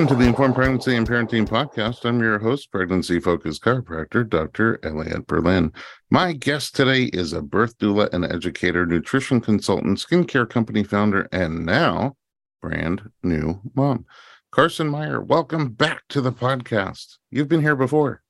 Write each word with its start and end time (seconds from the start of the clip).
Welcome 0.00 0.16
to 0.16 0.22
the 0.24 0.28
Informed 0.30 0.54
Pregnancy 0.54 0.96
and 0.96 1.06
Parenting 1.06 1.46
Podcast. 1.46 2.06
I'm 2.06 2.20
your 2.20 2.38
host, 2.38 2.72
pregnancy 2.72 3.20
focused 3.20 3.62
chiropractor, 3.62 4.26
Dr. 4.26 4.80
Elliot 4.82 5.26
Berlin. 5.26 5.74
My 6.10 6.32
guest 6.32 6.74
today 6.74 7.10
is 7.12 7.34
a 7.34 7.42
birth 7.42 7.76
doula 7.76 8.10
and 8.14 8.24
educator, 8.24 8.86
nutrition 8.86 9.42
consultant, 9.42 9.98
skincare 9.98 10.48
company 10.48 10.84
founder, 10.84 11.28
and 11.32 11.66
now 11.66 12.16
brand 12.62 13.10
new 13.22 13.60
mom. 13.74 14.06
Carson 14.50 14.88
Meyer, 14.88 15.20
welcome 15.20 15.68
back 15.68 16.00
to 16.08 16.22
the 16.22 16.32
podcast. 16.32 17.18
You've 17.30 17.48
been 17.48 17.60
here 17.60 17.76
before. 17.76 18.22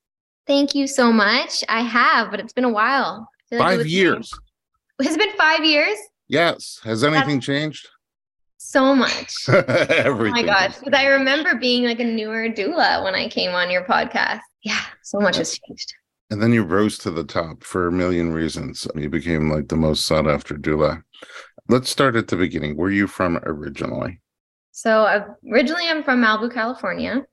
Thank 0.49 0.75
you 0.75 0.89
so 0.89 1.13
much. 1.13 1.63
I 1.69 1.83
have, 1.83 2.33
but 2.33 2.41
it's 2.41 2.53
been 2.53 2.65
a 2.65 2.69
while. 2.69 3.29
Like 3.53 3.61
five 3.61 3.87
years. 3.87 4.33
Has 5.01 5.15
it 5.15 5.21
been 5.21 5.37
five 5.37 5.65
years? 5.65 5.97
Yes. 6.27 6.81
Has 6.83 7.05
anything 7.05 7.37
That's 7.37 7.47
changed? 7.47 7.89
So 8.63 8.95
much. 8.95 9.35
oh 9.49 10.31
my 10.31 10.43
gosh. 10.43 10.77
Because 10.77 10.93
I 10.93 11.07
remember 11.07 11.55
being 11.55 11.85
like 11.85 11.99
a 11.99 12.05
newer 12.05 12.47
doula 12.51 13.03
when 13.03 13.15
I 13.15 13.27
came 13.27 13.53
on 13.53 13.71
your 13.71 13.85
podcast. 13.85 14.43
Yeah, 14.63 14.83
so 15.03 15.19
much 15.19 15.39
has 15.39 15.59
changed. 15.59 15.95
And 16.31 16.43
then 16.43 16.53
you 16.53 16.63
rose 16.63 16.99
to 16.99 17.11
the 17.11 17.25
top 17.25 17.65
for 17.65 17.87
a 17.87 17.93
million 17.93 18.33
reasons. 18.35 18.87
You 18.95 19.09
became 19.09 19.51
like 19.51 19.69
the 19.69 19.77
most 19.77 20.05
sought 20.05 20.29
after 20.29 20.57
doula. 20.57 21.03
Let's 21.69 21.89
start 21.89 22.17
at 22.17 22.29
the 22.29 22.37
beginning. 22.37 22.77
Where 22.77 22.89
are 22.89 22.93
you 22.93 23.07
from 23.07 23.39
originally? 23.45 24.21
So 24.73 25.25
originally 25.51 25.89
I'm 25.89 26.05
from 26.05 26.21
Malibu, 26.21 26.53
California, 26.53 27.25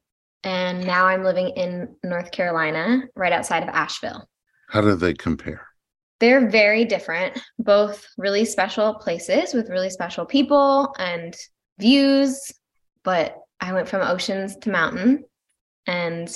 and 0.45 0.87
now 0.87 1.07
I'm 1.07 1.25
living 1.25 1.49
in 1.49 1.93
North 2.05 2.31
Carolina, 2.31 3.01
right 3.15 3.33
outside 3.33 3.63
of 3.63 3.69
Asheville. 3.69 4.29
How 4.69 4.79
do 4.79 4.95
they 4.95 5.13
compare? 5.13 5.66
They're 6.19 6.49
very 6.49 6.85
different, 6.85 7.39
both 7.59 8.05
really 8.17 8.45
special 8.45 8.95
places 8.95 9.53
with 9.53 9.69
really 9.69 9.89
special 9.89 10.25
people 10.25 10.93
and 10.97 11.35
views. 11.79 12.51
But 13.03 13.37
I 13.59 13.73
went 13.73 13.87
from 13.87 14.01
oceans 14.01 14.55
to 14.57 14.71
mountain. 14.71 15.23
And, 15.85 16.29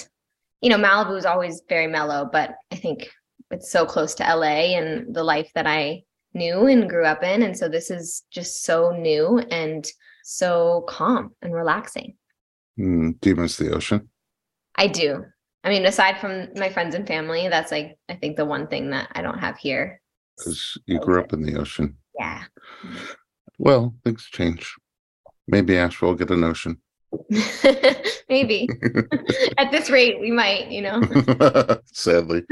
you 0.62 0.70
know, 0.70 0.78
Malibu 0.78 1.18
is 1.18 1.26
always 1.26 1.62
very 1.68 1.88
mellow, 1.88 2.30
but 2.32 2.56
I 2.72 2.76
think 2.76 3.10
it's 3.50 3.72
so 3.72 3.86
close 3.86 4.16
to 4.16 4.24
LA 4.24 4.78
and 4.78 5.14
the 5.14 5.24
life 5.24 5.52
that 5.56 5.68
I 5.68 6.04
knew 6.34 6.68
and 6.68 6.90
grew 6.90 7.06
up 7.06 7.24
in. 7.24 7.44
And 7.44 7.58
so 7.58 7.68
this 7.68 7.92
is 7.92 8.24
just 8.32 8.64
so 8.64 8.92
new 8.92 9.40
and 9.40 9.86
so 10.24 10.86
calm 10.88 11.36
and 11.42 11.54
relaxing. 11.54 12.16
Mm, 12.80 13.20
do 13.20 13.30
you 13.30 13.36
miss 13.36 13.58
the 13.58 13.74
ocean? 13.74 14.10
I 14.76 14.88
do. 14.88 15.26
I 15.64 15.70
mean, 15.70 15.86
aside 15.86 16.20
from 16.20 16.48
my 16.56 16.70
friends 16.70 16.96
and 16.96 17.08
family, 17.08 17.48
that's 17.48 17.72
like 17.72 17.98
I 18.10 18.16
think 18.16 18.38
the 18.38 18.46
one 18.46 18.68
thing 18.68 18.90
that 18.92 19.10
I 19.14 19.22
don't 19.22 19.40
have 19.40 19.58
here. 19.58 20.02
Because 20.38 20.78
you 20.88 21.00
grew 21.00 21.20
up 21.20 21.34
in 21.34 21.44
the 21.44 21.60
ocean. 21.60 21.98
Yeah. 22.18 22.44
Well, 23.60 23.94
things 24.04 24.26
change. 24.26 24.76
Maybe 25.48 25.78
Asheville 25.78 26.10
will 26.10 26.16
get 26.16 26.32
an 26.32 26.44
ocean. 26.44 26.82
Maybe. 28.30 28.70
At 29.58 29.72
this 29.72 29.90
rate, 29.90 30.20
we 30.20 30.32
might, 30.32 30.72
you 30.72 30.82
know. 30.82 31.02
Sadly. 31.86 32.44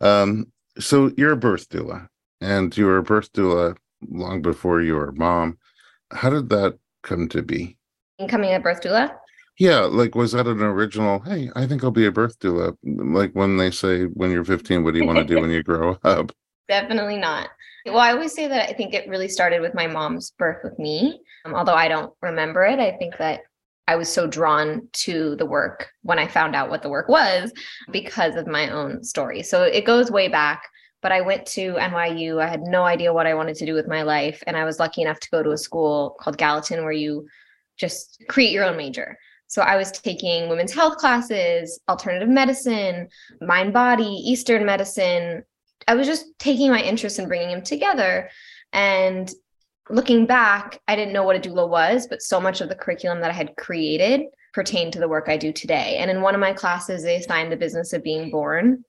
um, 0.00 0.52
so 0.78 1.10
you're 1.16 1.32
a 1.32 1.36
birth 1.36 1.68
doula, 1.68 2.06
and 2.40 2.76
you 2.76 2.86
were 2.86 2.98
a 2.98 3.02
birth 3.02 3.32
doula 3.32 3.76
long 4.08 4.42
before 4.42 4.82
you 4.82 4.94
were 4.94 5.08
a 5.08 5.16
mom. 5.16 5.58
How 6.12 6.30
did 6.30 6.48
that 6.50 6.78
come 7.02 7.28
to 7.30 7.42
be? 7.42 7.76
Becoming 8.18 8.54
a 8.54 8.60
birth 8.60 8.82
doula? 8.82 9.16
Yeah, 9.58 9.80
like 9.80 10.14
was 10.14 10.32
that 10.32 10.46
an 10.46 10.60
original? 10.60 11.20
Hey, 11.20 11.50
I 11.56 11.66
think 11.66 11.82
I'll 11.82 11.90
be 11.90 12.06
a 12.06 12.12
birth 12.12 12.38
doula. 12.38 12.76
Like 12.84 13.32
when 13.32 13.56
they 13.56 13.70
say, 13.70 14.04
when 14.04 14.30
you're 14.30 14.44
15, 14.44 14.84
what 14.84 14.92
do 14.92 15.00
you 15.00 15.06
want 15.06 15.18
to 15.18 15.24
do 15.24 15.40
when 15.40 15.50
you 15.50 15.62
grow 15.62 15.98
up? 16.04 16.32
Definitely 16.68 17.16
not. 17.16 17.48
Well, 17.86 17.98
I 17.98 18.10
always 18.10 18.34
say 18.34 18.48
that 18.48 18.68
I 18.68 18.72
think 18.72 18.94
it 18.94 19.08
really 19.08 19.28
started 19.28 19.60
with 19.60 19.74
my 19.74 19.86
mom's 19.86 20.32
birth 20.32 20.58
with 20.64 20.78
me. 20.78 21.20
Um, 21.44 21.54
although 21.54 21.74
I 21.74 21.88
don't 21.88 22.12
remember 22.20 22.64
it, 22.64 22.80
I 22.80 22.96
think 22.96 23.16
that 23.18 23.42
I 23.86 23.94
was 23.94 24.12
so 24.12 24.26
drawn 24.26 24.88
to 24.92 25.36
the 25.36 25.46
work 25.46 25.90
when 26.02 26.18
I 26.18 26.26
found 26.26 26.56
out 26.56 26.68
what 26.68 26.82
the 26.82 26.88
work 26.88 27.08
was 27.08 27.52
because 27.92 28.34
of 28.34 28.48
my 28.48 28.68
own 28.70 29.04
story. 29.04 29.44
So 29.44 29.62
it 29.62 29.84
goes 29.84 30.10
way 30.10 30.26
back 30.26 30.64
but 31.06 31.12
I 31.12 31.20
went 31.20 31.46
to 31.48 31.74
NYU. 31.74 32.42
I 32.42 32.48
had 32.48 32.62
no 32.62 32.82
idea 32.82 33.12
what 33.12 33.28
I 33.28 33.34
wanted 33.34 33.54
to 33.58 33.66
do 33.66 33.74
with 33.74 33.86
my 33.86 34.02
life. 34.02 34.42
And 34.46 34.56
I 34.56 34.64
was 34.64 34.80
lucky 34.80 35.02
enough 35.02 35.20
to 35.20 35.30
go 35.30 35.40
to 35.40 35.52
a 35.52 35.56
school 35.56 36.16
called 36.18 36.36
Gallatin 36.36 36.82
where 36.82 36.90
you 36.90 37.28
just 37.76 38.24
create 38.28 38.50
your 38.50 38.64
own 38.64 38.76
major. 38.76 39.16
So 39.48 39.62
I 39.62 39.76
was 39.76 39.92
taking 39.92 40.48
women's 40.48 40.74
health 40.74 40.96
classes, 40.96 41.80
alternative 41.88 42.28
medicine, 42.28 43.08
mind 43.40 43.72
body, 43.72 44.04
Eastern 44.04 44.64
medicine. 44.64 45.44
I 45.86 45.94
was 45.94 46.06
just 46.06 46.26
taking 46.38 46.70
my 46.70 46.82
interest 46.82 47.18
and 47.18 47.28
bringing 47.28 47.50
them 47.50 47.62
together. 47.62 48.28
And 48.72 49.30
looking 49.88 50.26
back, 50.26 50.80
I 50.88 50.96
didn't 50.96 51.12
know 51.12 51.22
what 51.22 51.36
a 51.36 51.48
doula 51.48 51.68
was, 51.68 52.06
but 52.08 52.22
so 52.22 52.40
much 52.40 52.60
of 52.60 52.68
the 52.68 52.74
curriculum 52.74 53.20
that 53.20 53.30
I 53.30 53.34
had 53.34 53.56
created 53.56 54.22
pertained 54.52 54.94
to 54.94 54.98
the 54.98 55.08
work 55.08 55.28
I 55.28 55.36
do 55.36 55.52
today. 55.52 55.98
And 55.98 56.10
in 56.10 56.22
one 56.22 56.34
of 56.34 56.40
my 56.40 56.52
classes, 56.52 57.02
they 57.02 57.16
assigned 57.16 57.52
the 57.52 57.56
business 57.56 57.92
of 57.92 58.02
being 58.02 58.30
born 58.30 58.84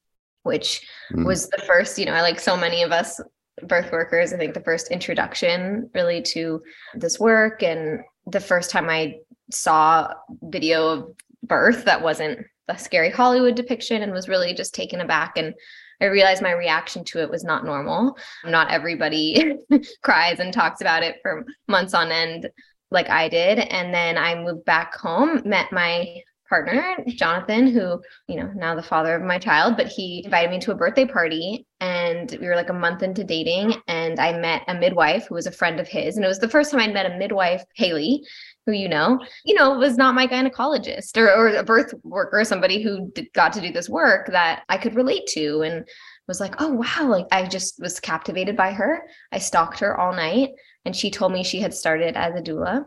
which 0.47 0.87
mm. 1.13 1.25
was 1.25 1.49
the 1.49 1.61
first, 1.67 1.99
you 1.99 2.05
know, 2.05 2.13
I 2.13 2.21
like 2.21 2.39
so 2.39 2.57
many 2.57 2.81
of 2.81 2.91
us 2.91 3.21
birth 3.63 3.91
workers, 3.91 4.33
I 4.33 4.37
think 4.37 4.53
the 4.53 4.61
first 4.61 4.91
introduction 4.91 5.89
really 5.93 6.21
to 6.33 6.61
this 6.93 7.19
work 7.19 7.63
and 7.63 8.01
the 8.27 8.39
first 8.39 8.69
time 8.71 8.89
I 8.89 9.15
saw 9.51 10.13
video 10.43 10.87
of 10.89 11.15
birth 11.43 11.85
that 11.85 12.01
wasn't 12.01 12.45
a 12.67 12.77
scary 12.77 13.09
Hollywood 13.09 13.55
depiction 13.55 14.01
and 14.01 14.11
was 14.11 14.27
really 14.27 14.53
just 14.53 14.75
taken 14.75 15.01
aback 15.01 15.37
and 15.37 15.53
I 15.99 16.05
realized 16.05 16.43
my 16.43 16.51
reaction 16.51 17.03
to 17.05 17.21
it 17.21 17.29
was 17.29 17.43
not 17.43 17.65
normal. 17.65 18.17
Not 18.45 18.69
everybody 18.69 19.55
cries 20.03 20.39
and 20.39 20.53
talks 20.53 20.81
about 20.81 21.03
it 21.03 21.17
for 21.21 21.45
months 21.67 21.93
on 21.93 22.11
end 22.11 22.49
like 22.91 23.09
I 23.09 23.29
did. 23.29 23.59
And 23.59 23.93
then 23.93 24.17
I 24.17 24.35
moved 24.35 24.63
back 24.65 24.95
home, 24.95 25.41
met 25.43 25.71
my 25.71 26.21
partner, 26.47 26.95
Jonathan, 27.07 27.67
who, 27.67 28.01
you 28.27 28.37
know, 28.37 28.49
now 28.55 28.73
the 28.75 28.83
father 28.83 29.15
of 29.15 29.23
my 29.23 29.37
child, 29.37 29.75
but 29.75 29.87
he 29.87 30.21
invited 30.23 30.49
me 30.49 30.59
to 30.59 30.71
a 30.71 30.75
birthday 30.75 31.05
party 31.05 31.65
and 31.81 32.37
we 32.39 32.47
were 32.47 32.55
like 32.55 32.69
a 32.69 32.73
month 32.73 33.03
into 33.03 33.23
dating 33.23 33.75
and 33.87 34.19
I 34.19 34.37
met 34.37 34.63
a 34.67 34.73
midwife 34.73 35.27
who 35.27 35.35
was 35.35 35.47
a 35.47 35.51
friend 35.51 35.79
of 35.79 35.87
his 35.87 36.15
and 36.15 36.23
it 36.23 36.29
was 36.29 36.39
the 36.39 36.47
first 36.47 36.71
time 36.71 36.79
I'd 36.79 36.93
met 36.93 37.11
a 37.11 37.17
midwife, 37.17 37.63
Haley, 37.75 38.23
who 38.67 38.73
you 38.73 38.87
know, 38.87 39.19
you 39.45 39.55
know, 39.55 39.75
was 39.79 39.97
not 39.97 40.13
my 40.13 40.27
gynecologist 40.27 41.17
or, 41.17 41.31
or 41.31 41.47
a 41.47 41.63
birth 41.63 41.93
worker, 42.03 42.39
or 42.39 42.45
somebody 42.45 42.83
who 42.83 43.09
did, 43.15 43.31
got 43.33 43.53
to 43.53 43.61
do 43.61 43.71
this 43.71 43.89
work 43.89 44.27
that 44.27 44.63
I 44.69 44.77
could 44.77 44.93
relate 44.93 45.25
to 45.29 45.61
and 45.61 45.87
was 46.27 46.39
like, 46.39 46.55
"Oh 46.59 46.73
wow, 46.73 47.07
like 47.07 47.27
I 47.31 47.47
just 47.47 47.79
was 47.81 47.99
captivated 47.99 48.55
by 48.55 48.73
her. 48.73 49.01
I 49.31 49.39
stalked 49.39 49.79
her 49.79 49.97
all 49.97 50.13
night 50.13 50.49
and 50.85 50.95
she 50.95 51.09
told 51.09 51.31
me 51.31 51.43
she 51.43 51.61
had 51.61 51.73
started 51.73 52.15
as 52.17 52.35
a 52.35 52.43
doula 52.43 52.85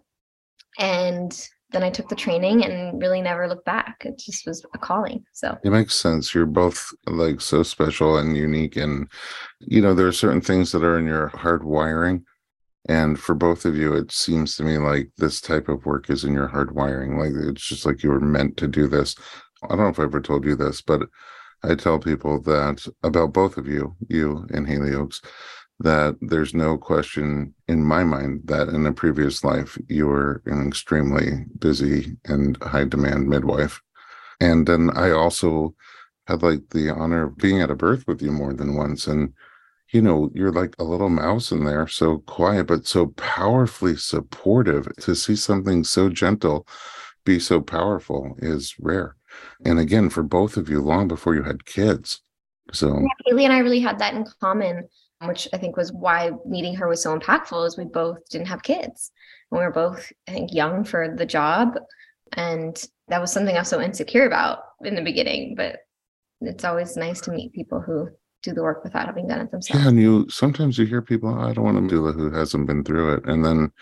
and 0.79 1.49
then 1.73 1.83
I 1.83 1.91
took 1.91 2.09
the 2.09 2.17
training 2.17 2.65
and 2.65 3.01
really 3.01 3.23
never 3.23 3.49
looked 3.49 3.65
back. 3.65 4.03
It 4.05 4.19
just 4.19 4.47
was 4.47 4.65
a 4.75 4.79
calling. 4.79 5.25
So 5.33 5.57
it 5.63 5.71
makes 5.71 5.95
sense. 5.95 6.35
You're 6.35 6.47
both 6.47 6.93
like 7.07 7.41
so 7.41 7.63
special 7.63 8.19
and 8.19 8.37
unique. 8.37 8.77
And, 8.77 9.09
you 9.61 9.81
know, 9.81 9.95
there 9.95 10.07
are 10.07 10.13
certain 10.13 10.41
things 10.41 10.73
that 10.73 10.83
are 10.83 10.99
in 10.99 11.07
your 11.07 11.29
hard 11.29 11.65
wiring. 11.65 12.25
And 12.89 13.19
for 13.19 13.35
both 13.35 13.65
of 13.65 13.77
you, 13.77 13.95
it 13.95 14.11
seems 14.11 14.57
to 14.57 14.63
me 14.63 14.79
like 14.79 15.11
this 15.19 15.41
type 15.41 15.69
of 15.69 15.85
work 15.85 16.09
is 16.09 16.25
in 16.25 16.33
your 16.33 16.49
hard 16.49 16.75
wiring. 16.75 17.19
Like 17.19 17.33
it's 17.35 17.67
just 17.67 17.85
like 17.85 18.03
you 18.03 18.11
were 18.11 18.21
meant 18.21 18.57
to 18.59 18.67
do 18.67 18.89
this. 18.89 19.15
I 19.65 19.69
don't 19.69 19.79
know 19.81 19.89
if 19.89 19.99
I 19.99 20.05
ever 20.05 20.21
told 20.21 20.45
you 20.45 20.57
this, 20.57 20.81
but 20.81 21.03
I 21.63 21.75
tell 21.75 21.99
people 21.99 22.41
that 22.43 22.87
about 23.03 23.35
both 23.35 23.59
of 23.59 23.67
you, 23.67 23.97
you 24.09 24.47
and 24.53 24.67
Haley 24.67 24.95
Oaks, 24.95 25.21
that 25.81 26.17
there's 26.21 26.55
no 26.55 26.79
question 26.79 27.55
in 27.69 27.85
my 27.85 28.03
mind 28.05 28.43
that 28.45 28.69
in 28.69 28.87
a 28.87 28.93
previous 28.93 29.45
life 29.45 29.79
you 29.89 30.07
were 30.07 30.43
an 30.47 30.67
extremely 30.67 31.45
busy 31.59 32.17
and 32.25 32.63
high 32.63 32.85
demand 32.85 33.29
midwife. 33.29 33.83
And 34.41 34.67
then 34.67 34.91
I 34.95 35.11
also 35.11 35.75
had 36.27 36.43
like 36.43 36.69
the 36.71 36.91
honor 36.91 37.25
of 37.25 37.37
being 37.37 37.61
at 37.61 37.71
a 37.71 37.75
birth 37.75 38.07
with 38.07 38.23
you 38.23 38.33
more 38.33 38.55
than 38.55 38.77
once. 38.77 39.07
And, 39.07 39.35
you 39.93 40.01
know, 40.03 40.31
you're 40.35 40.53
like 40.53 40.75
a 40.79 40.85
little 40.85 41.09
mouse 41.09 41.51
in 41.51 41.65
there, 41.65 41.87
so 41.89 42.19
quiet, 42.19 42.67
but 42.69 42.87
so 42.87 43.09
powerfully 43.09 43.97
supportive. 43.97 44.89
To 45.01 45.15
see 45.15 45.37
something 45.37 45.85
so 45.85 46.09
gentle 46.09 46.67
be 47.25 47.39
so 47.39 47.61
powerful 47.61 48.35
is 48.39 48.75
rare. 48.79 49.17
And 49.65 49.79
again, 49.79 50.11
for 50.11 50.23
both 50.23 50.57
of 50.57 50.69
you, 50.69 50.81
long 50.81 51.09
before 51.09 51.35
you 51.35 51.43
had 51.43 51.65
kids. 51.65 52.21
So 52.73 52.89
yeah, 52.89 53.07
Haley 53.27 53.45
and 53.45 53.53
I 53.53 53.59
really 53.59 53.81
had 53.81 53.99
that 53.99 54.15
in 54.15 54.25
common 54.41 54.89
which 55.27 55.49
I 55.53 55.59
think 55.59 55.77
was 55.77 55.93
why 55.93 56.31
meeting 56.47 56.75
her 56.77 56.89
was 56.89 57.03
so 57.03 57.19
impactful 57.19 57.67
is 57.67 57.77
we 57.77 57.85
both 57.85 58.27
didn't 58.31 58.49
have 58.49 58.63
kids. 58.63 59.11
And 59.51 59.59
we 59.59 59.65
were 59.65 59.73
both, 59.73 60.11
I 60.27 60.33
think, 60.33 60.53
young 60.53 60.85
for 60.85 61.15
the 61.15 61.27
job. 61.27 61.79
And 62.33 62.83
that 63.09 63.21
was 63.21 63.33
something 63.33 63.55
I 63.55 63.61
was 63.61 63.69
so 63.69 63.81
insecure 63.81 64.27
about 64.27 64.61
in 64.85 64.95
the 64.95 65.03
beginning. 65.03 65.57
But 65.57 65.81
it's 66.41 66.65
always 66.65 66.97
nice 66.97 67.21
to 67.23 67.33
meet 67.33 67.53
people 67.53 67.81
who 67.81 68.09
do 68.43 68.53
the 68.53 68.63
work 68.63 68.83
without 68.85 69.07
having 69.07 69.29
done 69.29 69.41
it 69.41 69.51
themselves. 69.51 69.83
Yeah, 69.83 69.89
and 69.89 70.01
you 70.01 70.29
sometimes 70.29 70.79
you 70.79 70.87
hear 70.87 71.03
people, 71.03 71.35
I 71.35 71.53
don't 71.53 71.65
want 71.65 71.83
to 71.83 71.89
do 71.89 72.07
it 72.09 72.15
who 72.15 72.31
hasn't 72.31 72.67
been 72.67 72.85
through 72.85 73.15
it. 73.15 73.25
And 73.27 73.45
then, 73.45 73.73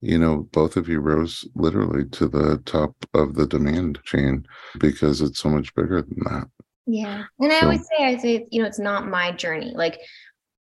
you 0.00 0.18
know, 0.18 0.48
both 0.52 0.76
of 0.76 0.88
you 0.88 1.00
rose 1.00 1.46
literally 1.54 2.04
to 2.10 2.28
the 2.28 2.58
top 2.64 2.94
of 3.14 3.34
the 3.34 3.46
demand 3.46 4.00
chain 4.04 4.46
because 4.78 5.20
it's 5.20 5.38
so 5.38 5.48
much 5.48 5.74
bigger 5.74 6.02
than 6.02 6.18
that. 6.24 6.48
Yeah. 6.86 7.24
And 7.38 7.52
I 7.52 7.60
always 7.60 7.86
say, 7.86 8.04
I 8.04 8.16
say, 8.16 8.46
you 8.50 8.62
know, 8.62 8.68
it's 8.68 8.78
not 8.78 9.08
my 9.08 9.32
journey. 9.32 9.72
Like 9.74 10.00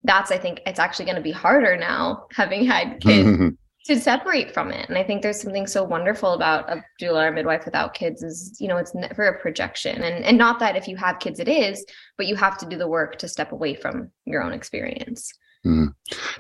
that's 0.04 0.32
I 0.32 0.38
think 0.38 0.62
it's 0.66 0.80
actually 0.80 1.06
going 1.06 1.16
to 1.16 1.22
be 1.22 1.32
harder 1.32 1.78
now 1.78 2.28
having 2.32 2.66
had 2.66 3.00
kids 3.02 3.56
to 3.88 4.00
separate 4.00 4.54
from 4.54 4.72
it. 4.72 4.88
And 4.90 4.98
I 4.98 5.04
think 5.04 5.22
there's 5.22 5.42
something 5.42 5.68
so 5.68 5.84
wonderful 5.84 6.34
about 6.34 6.70
a 6.70 6.84
doula 7.02 7.28
or 7.28 7.32
midwife 7.32 7.66
without 7.66 7.94
kids 7.94 8.22
is, 8.22 8.58
you 8.60 8.68
know, 8.68 8.78
it's 8.78 8.94
never 8.94 9.24
a 9.24 9.40
projection. 9.40 10.04
And 10.04 10.24
and 10.24 10.38
not 10.38 10.60
that 10.60 10.76
if 10.76 10.88
you 10.88 10.96
have 10.98 11.20
kids 11.20 11.40
it 11.40 11.48
is, 11.48 11.86
but 12.18 12.28
you 12.28 12.36
have 12.36 12.58
to 12.60 12.66
do 12.66 12.78
the 12.78 12.88
work 12.88 13.18
to 13.20 13.28
step 13.28 13.52
away 13.52 13.76
from 13.76 14.12
your 14.26 14.44
own 14.44 14.54
experience. 14.54 15.34
Mm. 15.66 15.94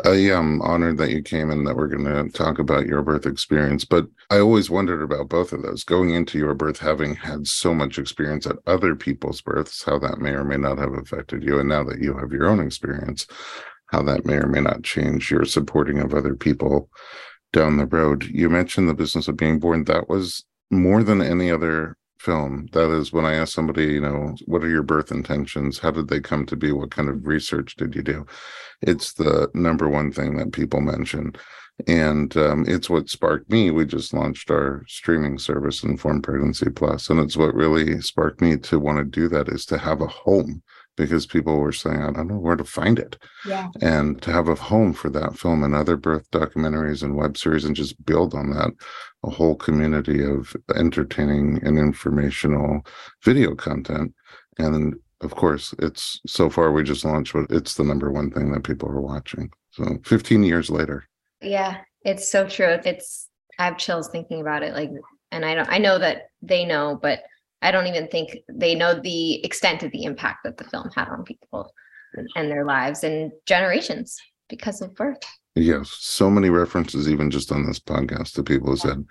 Uh, 0.06 0.12
yeah, 0.12 0.38
I'm 0.38 0.62
honored 0.62 0.98
that 0.98 1.10
you 1.10 1.22
came 1.22 1.50
and 1.50 1.66
that 1.68 1.76
we're 1.76 1.88
going 1.88 2.06
to 2.06 2.30
talk 2.38 2.60
about 2.60 2.86
your 2.86 3.02
birth 3.02 3.26
experience. 3.26 3.84
But 3.84 4.08
I 4.30 4.40
always 4.40 4.70
wondered 4.70 5.02
about 5.02 5.28
both 5.28 5.52
of 5.52 5.64
those. 5.64 5.84
Going 5.84 6.12
into 6.12 6.38
your 6.38 6.54
birth, 6.54 6.80
having 6.80 7.16
had 7.16 7.48
so 7.48 7.74
much 7.74 7.98
experience 7.98 8.46
at 8.46 8.58
other 8.68 8.96
people's 8.96 9.42
births, 9.42 9.84
how 9.84 10.00
that 10.00 10.20
may 10.20 10.32
or 10.32 10.44
may 10.44 10.58
not 10.58 10.78
have 10.78 10.94
affected 10.94 11.44
you. 11.44 11.60
And 11.60 11.68
now 11.68 11.84
that 11.86 12.00
you 12.00 12.16
have 12.18 12.32
your 12.32 12.48
own 12.48 12.60
experience, 12.60 13.28
how 13.88 14.04
that 14.04 14.26
may 14.26 14.36
or 14.36 14.48
may 14.48 14.62
not 14.62 14.84
change 14.84 15.32
your 15.32 15.46
supporting 15.46 16.00
of 16.00 16.14
other 16.14 16.36
people 16.36 16.90
down 17.54 17.78
the 17.78 17.86
road. 17.86 18.26
You 18.26 18.50
mentioned 18.50 18.90
the 18.90 18.94
business 18.94 19.28
of 19.28 19.38
being 19.38 19.60
born. 19.60 19.86
That 19.86 20.10
was 20.10 20.46
more 20.72 21.04
than 21.04 21.22
any 21.22 21.52
other 21.52 21.96
film. 22.20 22.68
That 22.74 22.92
is 22.92 23.14
when 23.14 23.26
I 23.26 23.36
ask 23.36 23.54
somebody, 23.54 23.86
you 23.86 24.02
know, 24.02 24.36
what 24.46 24.64
are 24.64 24.70
your 24.70 24.84
birth 24.84 25.12
intentions? 25.12 25.80
How 25.80 25.92
did 25.92 26.08
they 26.08 26.20
come 26.20 26.46
to 26.48 26.56
be? 26.56 26.72
What 26.72 26.92
kind 26.92 27.10
of 27.10 27.26
research 27.26 27.76
did 27.76 27.96
you 27.96 28.04
do? 28.04 28.26
It's 28.82 29.14
the 29.14 29.50
number 29.54 29.88
one 29.88 30.12
thing 30.12 30.36
that 30.38 30.52
people 30.52 30.82
mention. 30.82 31.34
And 31.88 32.36
um, 32.38 32.66
it's 32.68 32.90
what 32.90 33.10
sparked 33.10 33.52
me. 33.52 33.70
We 33.70 33.86
just 33.86 34.14
launched 34.14 34.50
our 34.50 34.84
streaming 34.88 35.38
service, 35.38 35.84
Informed 35.84 36.24
Pregnancy 36.24 36.72
Plus, 36.72 37.10
and 37.10 37.20
it's 37.20 37.38
what 37.38 37.54
really 37.54 38.02
sparked 38.02 38.42
me 38.42 38.58
to 38.58 38.80
want 38.80 38.98
to 38.98 39.04
do 39.04 39.28
that 39.30 39.48
is 39.48 39.64
to 39.68 39.78
have 39.78 40.02
a 40.02 40.08
home 40.08 40.64
because 40.98 41.26
people 41.28 41.60
were 41.60 41.72
saying, 41.72 42.02
I 42.02 42.12
don't 42.12 42.28
know 42.28 42.40
where 42.40 42.56
to 42.56 42.64
find 42.66 43.00
it. 43.00 43.18
Yeah. 43.46 43.70
And 43.82 44.22
to 44.24 44.32
have 44.32 44.50
a 44.50 44.56
home 44.56 44.94
for 44.94 45.10
that 45.12 45.38
film 45.38 45.64
and 45.64 45.74
other 45.74 45.96
birth 45.96 46.30
documentaries 46.32 47.04
and 47.04 47.16
web 47.16 47.38
series 47.38 47.64
and 47.64 47.76
just 47.76 48.04
build 48.06 48.34
on 48.34 48.50
that, 48.50 48.72
a 49.24 49.30
whole 49.30 49.56
community 49.56 50.26
of 50.26 50.56
entertaining 50.76 51.62
and 51.64 51.78
informational 51.78 52.82
video 53.24 53.56
content. 53.56 54.14
And 54.58 54.96
of 55.22 55.36
course, 55.36 55.74
it's 55.80 56.20
so 56.26 56.50
far 56.50 56.72
we 56.72 56.84
just 56.84 57.06
launched, 57.06 57.34
but 57.34 57.46
it's 57.50 57.76
the 57.76 57.84
number 57.84 58.12
one 58.12 58.32
thing 58.32 58.52
that 58.52 58.64
people 58.64 58.90
are 58.90 59.02
watching. 59.02 59.52
So 59.72 60.00
15 60.04 60.44
years 60.44 60.70
later. 60.70 61.08
Yeah, 61.42 61.78
it's 62.04 62.32
so 62.32 62.48
true. 62.48 62.80
It's, 62.84 63.30
I 63.60 63.66
have 63.66 63.78
chills 63.78 64.10
thinking 64.10 64.42
about 64.42 64.64
it. 64.64 64.74
Like, 64.74 64.92
and 65.32 65.46
I 65.46 65.54
don't, 65.54 65.70
I 65.70 65.78
know 65.78 66.00
that 66.00 66.30
they 66.42 66.66
know, 66.66 66.98
but 67.00 67.22
I 67.62 67.71
don't 67.71 67.88
even 67.88 68.07
think 68.07 68.38
they 68.48 68.75
know 68.75 69.00
the 69.00 69.44
extent 69.44 69.83
of 69.83 69.92
the 69.92 70.04
impact 70.04 70.39
that 70.44 70.57
the 70.57 70.63
film 70.65 70.89
had 70.95 71.09
on 71.09 71.24
people 71.24 71.74
and 72.36 72.51
their 72.51 72.65
lives 72.65 73.04
and 73.04 73.31
generations 73.45 74.18
because 74.50 74.81
of 74.81 74.95
birth. 74.95 75.19
Yes, 75.56 75.89
so 75.89 76.30
many 76.30 76.50
references, 76.50 77.09
even 77.09 77.31
just 77.31 77.51
on 77.51 77.65
this 77.65 77.80
podcast, 77.80 78.33
to 78.33 78.44
people 78.44 78.69
who 78.69 78.77
said, 78.77 79.04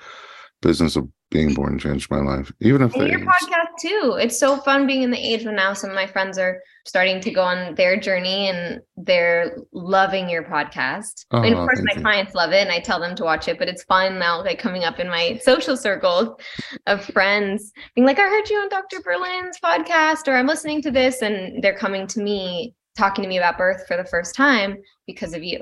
"Business 0.62 0.96
of 0.96 1.08
being 1.30 1.54
born 1.54 1.78
changed 1.78 2.10
my 2.10 2.20
life." 2.20 2.52
Even 2.60 2.82
if 2.82 2.94
your 2.94 3.20
podcast 3.20 3.78
too, 3.80 4.16
it's 4.20 4.38
so 4.38 4.56
fun 4.58 4.86
being 4.86 5.02
in 5.02 5.10
the 5.10 5.18
age 5.18 5.44
when 5.44 5.56
now 5.56 5.72
some 5.72 5.90
of 5.90 5.96
my 5.96 6.06
friends 6.06 6.38
are 6.38 6.60
starting 6.86 7.20
to 7.20 7.30
go 7.30 7.42
on 7.42 7.74
their 7.74 7.98
journey 7.98 8.48
and 8.48 8.80
they're 8.96 9.56
loving 9.72 10.28
your 10.28 10.44
podcast. 10.44 11.26
Oh, 11.32 11.42
and 11.42 11.52
of 11.52 11.60
oh, 11.60 11.64
course, 11.66 11.82
my 11.84 11.94
you. 11.94 12.00
clients 12.00 12.34
love 12.34 12.52
it, 12.52 12.62
and 12.62 12.70
I 12.70 12.80
tell 12.80 13.00
them 13.00 13.16
to 13.16 13.24
watch 13.24 13.48
it. 13.48 13.58
But 13.58 13.68
it's 13.68 13.84
fun 13.84 14.18
now, 14.18 14.42
like 14.42 14.58
coming 14.58 14.84
up 14.84 14.98
in 14.98 15.08
my 15.08 15.38
social 15.42 15.76
circles 15.76 16.40
of 16.86 17.04
friends, 17.04 17.72
being 17.94 18.06
like, 18.06 18.18
"I 18.18 18.28
heard 18.28 18.48
you 18.48 18.58
on 18.58 18.68
Dr. 18.68 19.00
Berlin's 19.00 19.58
podcast," 19.62 20.28
or 20.28 20.36
"I'm 20.36 20.46
listening 20.46 20.80
to 20.82 20.90
this," 20.90 21.22
and 21.22 21.62
they're 21.62 21.76
coming 21.76 22.06
to 22.08 22.20
me 22.20 22.74
talking 22.96 23.22
to 23.22 23.28
me 23.28 23.38
about 23.38 23.58
birth 23.58 23.86
for 23.86 23.96
the 23.96 24.04
first 24.04 24.34
time 24.34 24.78
because 25.06 25.34
of 25.34 25.42
you. 25.44 25.60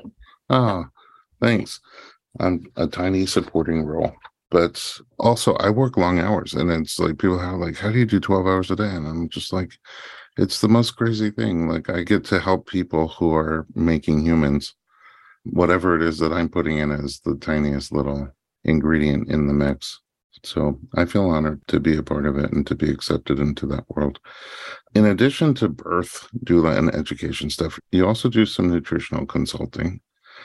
Oh, 0.49 0.85
thanks. 1.41 1.81
I'm 2.39 2.65
a 2.75 2.87
tiny 2.87 3.25
supporting 3.25 3.83
role. 3.83 4.13
But 4.55 5.01
also 5.19 5.55
I 5.55 5.69
work 5.69 5.97
long 5.97 6.17
hours 6.17 6.53
and 6.53 6.71
it's 6.71 6.97
like 6.97 7.17
people 7.17 7.41
are 7.41 7.57
like, 7.57 7.75
how 7.75 7.91
do 7.91 7.99
you 7.99 8.05
do 8.05 8.21
12 8.21 8.47
hours 8.47 8.71
a 8.71 8.77
day? 8.77 8.87
And 8.87 9.05
I'm 9.05 9.27
just 9.27 9.51
like, 9.51 9.73
it's 10.37 10.61
the 10.61 10.69
most 10.69 10.91
crazy 10.91 11.29
thing. 11.29 11.67
Like 11.67 11.89
I 11.89 12.03
get 12.03 12.23
to 12.27 12.39
help 12.39 12.65
people 12.65 13.09
who 13.09 13.35
are 13.35 13.67
making 13.75 14.25
humans. 14.25 14.73
Whatever 15.43 15.97
it 15.97 16.01
is 16.01 16.19
that 16.19 16.31
I'm 16.31 16.47
putting 16.47 16.77
in 16.77 16.89
is 16.91 17.19
the 17.19 17.35
tiniest 17.35 17.91
little 17.91 18.29
ingredient 18.63 19.29
in 19.29 19.47
the 19.47 19.53
mix. 19.53 19.99
So 20.43 20.79
I 20.95 21.03
feel 21.03 21.29
honored 21.29 21.59
to 21.67 21.81
be 21.81 21.97
a 21.97 22.03
part 22.03 22.25
of 22.25 22.37
it 22.37 22.53
and 22.53 22.65
to 22.67 22.75
be 22.75 22.89
accepted 22.89 23.39
into 23.39 23.65
that 23.65 23.83
world. 23.89 24.21
In 24.93 25.03
addition 25.03 25.53
to 25.55 25.67
birth, 25.67 26.29
doula, 26.45 26.77
and 26.77 26.95
education 26.95 27.49
stuff, 27.49 27.77
you 27.91 28.07
also 28.07 28.29
do 28.29 28.45
some 28.45 28.69
nutritional 28.69 29.25
consulting. 29.25 29.99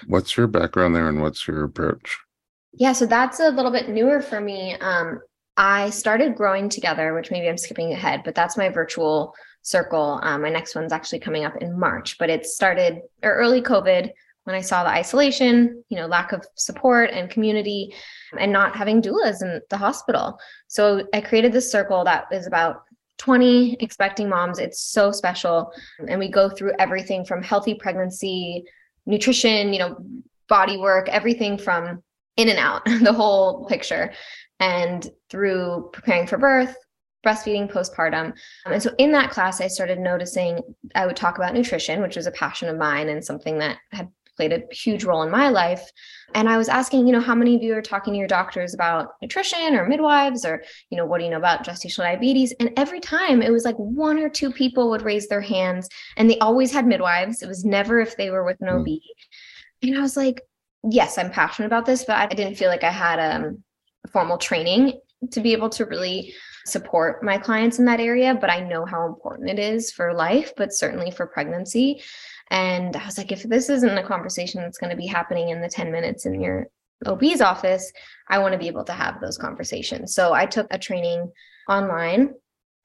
What's 0.09 0.37
your 0.37 0.49
background 0.49 0.97
there 0.97 1.09
and 1.09 1.23
what's 1.23 1.47
your 1.47 1.62
approach? 1.62 2.19
Yeah, 2.72 2.93
so 2.93 3.06
that's 3.06 3.40
a 3.40 3.50
little 3.50 3.72
bit 3.72 3.88
newer 3.88 4.20
for 4.20 4.40
me. 4.40 4.75
Um, 4.81 5.20
I 5.56 5.90
started 5.90 6.37
growing 6.37 6.69
together, 6.69 7.14
which 7.14 7.31
maybe 7.31 7.49
I'm 7.49 7.58
skipping 7.58 7.93
ahead, 7.93 8.22
but 8.25 8.34
that's 8.34 8.56
my 8.56 8.69
virtual 8.69 9.34
circle. 9.62 10.20
Um, 10.22 10.43
my 10.43 10.50
next 10.50 10.75
one's 10.75 10.93
actually 10.93 11.19
coming 11.19 11.44
up 11.44 11.56
in 11.61 11.78
March, 11.78 12.17
but 12.19 12.31
it 12.31 12.46
started 12.46 13.00
or 13.22 13.34
early 13.34 13.61
COVID 13.61 14.11
when 14.44 14.56
I 14.56 14.62
saw 14.62 14.82
the 14.82 14.90
isolation, 14.90 15.84
you 15.90 15.96
know, 15.96 16.06
lack 16.06 16.32
of 16.32 16.46
support 16.55 17.11
and 17.11 17.28
community, 17.28 17.93
and 18.38 18.52
not 18.52 18.75
having 18.75 19.02
doulas 19.02 19.43
in 19.43 19.61
the 19.69 19.76
hospital. 19.76 20.38
So 20.69 21.06
I 21.12 21.20
created 21.20 21.52
this 21.52 21.70
circle 21.70 22.05
that 22.05 22.26
is 22.32 22.46
about 22.46 22.82
20 23.19 23.76
expecting 23.81 24.28
moms. 24.31 24.58
It's 24.58 24.81
so 24.81 25.12
special. 25.12 25.73
And 26.08 26.19
we 26.19 26.28
go 26.28 26.49
through 26.49 26.73
everything 26.78 27.25
from 27.25 27.43
healthy 27.43 27.75
pregnancy 27.75 28.64
nutrition, 29.05 29.75
you 29.75 29.78
know, 29.78 29.96
body 30.49 30.78
work, 30.78 31.08
everything 31.11 31.58
from 31.58 32.02
in 32.40 32.49
and 32.49 32.59
out, 32.59 32.85
the 33.02 33.12
whole 33.12 33.66
picture. 33.66 34.12
And 34.59 35.09
through 35.30 35.90
preparing 35.92 36.26
for 36.26 36.38
birth, 36.38 36.76
breastfeeding, 37.26 37.70
postpartum. 37.70 38.32
Um, 38.66 38.73
and 38.73 38.82
so 38.82 38.90
in 38.99 39.12
that 39.12 39.30
class, 39.30 39.61
I 39.61 39.68
started 39.68 39.99
noticing 39.99 40.61
I 40.94 41.06
would 41.06 41.16
talk 41.16 41.37
about 41.37 41.54
nutrition, 41.54 42.02
which 42.02 42.16
was 42.16 42.26
a 42.26 42.32
passion 42.32 42.68
of 42.68 42.78
mine 42.78 43.09
and 43.09 43.25
something 43.25 43.59
that 43.59 43.78
had 43.92 44.09
played 44.37 44.52
a 44.52 44.75
huge 44.75 45.04
role 45.04 45.23
in 45.23 45.30
my 45.30 45.50
life. 45.50 45.82
And 46.35 46.49
I 46.49 46.56
was 46.56 46.68
asking, 46.68 47.06
you 47.06 47.12
know, 47.12 47.20
how 47.20 47.35
many 47.35 47.56
of 47.56 47.62
you 47.62 47.75
are 47.75 47.82
talking 47.82 48.14
to 48.14 48.18
your 48.18 48.28
doctors 48.28 48.73
about 48.73 49.09
nutrition 49.20 49.75
or 49.75 49.87
midwives 49.87 50.47
or, 50.47 50.62
you 50.88 50.97
know, 50.97 51.04
what 51.04 51.18
do 51.18 51.25
you 51.25 51.30
know 51.30 51.37
about 51.37 51.64
gestational 51.64 52.04
diabetes? 52.04 52.54
And 52.59 52.73
every 52.76 53.00
time 53.00 53.42
it 53.42 53.52
was 53.52 53.64
like 53.64 53.76
one 53.76 54.18
or 54.18 54.30
two 54.30 54.50
people 54.50 54.88
would 54.90 55.02
raise 55.02 55.28
their 55.28 55.42
hands 55.42 55.88
and 56.16 56.30
they 56.30 56.38
always 56.38 56.73
had 56.73 56.87
midwives. 56.87 57.42
It 57.42 57.49
was 57.49 57.64
never 57.66 58.00
if 58.00 58.16
they 58.16 58.30
were 58.30 58.44
with 58.44 58.56
an 58.61 58.68
OB. 58.68 58.87
Mm. 58.87 59.00
And 59.82 59.99
I 59.99 60.00
was 60.00 60.16
like, 60.16 60.40
yes, 60.88 61.18
I'm 61.18 61.30
passionate 61.30 61.66
about 61.66 61.87
this, 61.87 62.04
but 62.04 62.16
I 62.16 62.26
didn't 62.26 62.56
feel 62.56 62.68
like 62.68 62.84
I 62.84 62.90
had 62.90 63.18
um, 63.18 63.62
formal 64.12 64.38
training 64.38 65.00
to 65.30 65.40
be 65.40 65.52
able 65.52 65.68
to 65.70 65.84
really 65.84 66.34
support 66.66 67.22
my 67.22 67.38
clients 67.38 67.78
in 67.78 67.84
that 67.87 68.00
area. 68.00 68.34
But 68.34 68.50
I 68.50 68.60
know 68.60 68.84
how 68.84 69.06
important 69.06 69.50
it 69.50 69.58
is 69.58 69.92
for 69.92 70.14
life, 70.14 70.52
but 70.56 70.72
certainly 70.72 71.10
for 71.10 71.26
pregnancy. 71.26 72.02
And 72.50 72.96
I 72.96 73.04
was 73.04 73.18
like, 73.18 73.32
if 73.32 73.42
this 73.44 73.68
isn't 73.68 73.99
a 73.99 74.02
conversation 74.02 74.60
that's 74.60 74.78
going 74.78 74.90
to 74.90 74.96
be 74.96 75.06
happening 75.06 75.50
in 75.50 75.60
the 75.60 75.68
10 75.68 75.92
minutes 75.92 76.26
in 76.26 76.40
your 76.40 76.68
OB's 77.06 77.40
office, 77.40 77.92
I 78.28 78.38
want 78.38 78.52
to 78.52 78.58
be 78.58 78.66
able 78.66 78.84
to 78.84 78.92
have 78.92 79.20
those 79.20 79.38
conversations. 79.38 80.14
So 80.14 80.32
I 80.32 80.46
took 80.46 80.66
a 80.70 80.78
training 80.78 81.30
online 81.68 82.34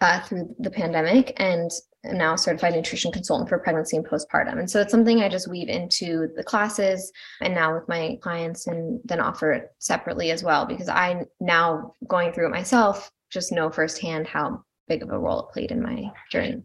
uh, 0.02 0.22
through 0.22 0.56
the 0.60 0.70
pandemic 0.70 1.34
and 1.38 1.72
am 2.10 2.18
now 2.18 2.34
a 2.34 2.38
certified 2.38 2.74
nutrition 2.74 3.12
consultant 3.12 3.50
for 3.50 3.60
pregnancy 3.60 3.98
and 3.98 4.08
postpartum. 4.08 4.60
And 4.60 4.70
so 4.70 4.82
it's 4.82 4.92
something 4.92 5.22
I 5.22 5.30
just 5.30 5.48
weave 5.48 5.70
into 5.70 6.30
the 6.36 6.44
classes 6.44 7.12
and 7.42 7.54
now 7.54 7.74
with 7.74 7.88
my 7.88 8.18
clients 8.22 8.68
and 8.68 9.00
then 9.06 9.20
offer 9.20 9.52
it 9.52 9.70
separately 9.80 10.32
as 10.32 10.44
well, 10.44 10.66
because 10.66 10.90
I 10.90 11.26
now 11.40 11.94
going 12.08 12.32
through 12.34 12.48
it 12.48 12.52
myself 12.52 13.12
just 13.32 13.52
know 13.52 13.70
firsthand 13.70 14.28
how 14.28 14.64
big 14.88 15.04
of 15.04 15.10
a 15.10 15.20
role 15.20 15.40
it 15.40 15.54
played 15.54 15.72
in 15.72 15.82
my 15.82 16.12
journey. 16.32 16.62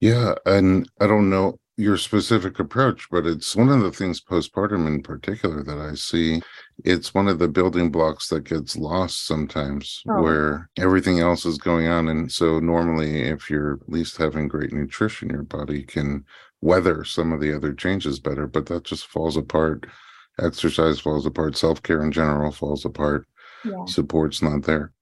Yeah. 0.00 0.34
And 0.46 0.88
I 1.00 1.06
don't 1.06 1.30
know 1.30 1.58
your 1.76 1.96
specific 1.96 2.58
approach, 2.58 3.08
but 3.10 3.26
it's 3.26 3.56
one 3.56 3.70
of 3.70 3.80
the 3.80 3.90
things 3.90 4.20
postpartum 4.20 4.86
in 4.86 5.02
particular 5.02 5.62
that 5.62 5.78
I 5.78 5.94
see. 5.94 6.42
It's 6.84 7.14
one 7.14 7.28
of 7.28 7.38
the 7.38 7.48
building 7.48 7.90
blocks 7.90 8.28
that 8.28 8.44
gets 8.44 8.76
lost 8.76 9.26
sometimes 9.26 10.02
oh. 10.08 10.22
where 10.22 10.68
everything 10.78 11.20
else 11.20 11.46
is 11.46 11.58
going 11.58 11.88
on. 11.88 12.08
And 12.08 12.30
so, 12.30 12.58
normally, 12.60 13.22
if 13.22 13.48
you're 13.48 13.74
at 13.74 13.88
least 13.88 14.18
having 14.18 14.48
great 14.48 14.72
nutrition, 14.72 15.30
your 15.30 15.44
body 15.44 15.82
can 15.82 16.24
weather 16.60 17.04
some 17.04 17.32
of 17.32 17.40
the 17.40 17.54
other 17.54 17.72
changes 17.72 18.20
better, 18.20 18.46
but 18.46 18.66
that 18.66 18.84
just 18.84 19.06
falls 19.06 19.36
apart. 19.36 19.86
Exercise 20.38 21.00
falls 21.00 21.26
apart, 21.26 21.56
self 21.56 21.82
care 21.82 22.02
in 22.02 22.12
general 22.12 22.52
falls 22.52 22.84
apart, 22.84 23.26
yeah. 23.64 23.84
support's 23.86 24.42
not 24.42 24.62
there. 24.62 24.92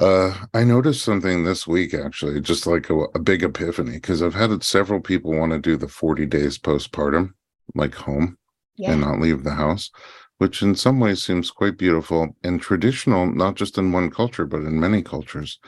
Uh, 0.00 0.34
I 0.52 0.64
noticed 0.64 1.04
something 1.04 1.44
this 1.44 1.66
week 1.66 1.94
actually, 1.94 2.40
just 2.40 2.66
like 2.66 2.90
a, 2.90 2.94
a 3.14 3.18
big 3.18 3.42
epiphany, 3.42 3.92
because 3.92 4.22
I've 4.22 4.34
had 4.34 4.62
several 4.62 5.00
people 5.00 5.32
want 5.32 5.52
to 5.52 5.58
do 5.58 5.76
the 5.76 5.88
40 5.88 6.26
days 6.26 6.58
postpartum, 6.58 7.32
like 7.74 7.94
home 7.94 8.36
yeah. 8.76 8.92
and 8.92 9.00
not 9.00 9.20
leave 9.20 9.44
the 9.44 9.54
house, 9.54 9.90
which 10.38 10.62
in 10.62 10.74
some 10.74 10.98
ways 10.98 11.24
seems 11.24 11.50
quite 11.50 11.78
beautiful 11.78 12.36
and 12.42 12.60
traditional, 12.60 13.26
not 13.26 13.54
just 13.54 13.78
in 13.78 13.92
one 13.92 14.10
culture, 14.10 14.46
but 14.46 14.62
in 14.62 14.80
many 14.80 15.00
cultures. 15.00 15.60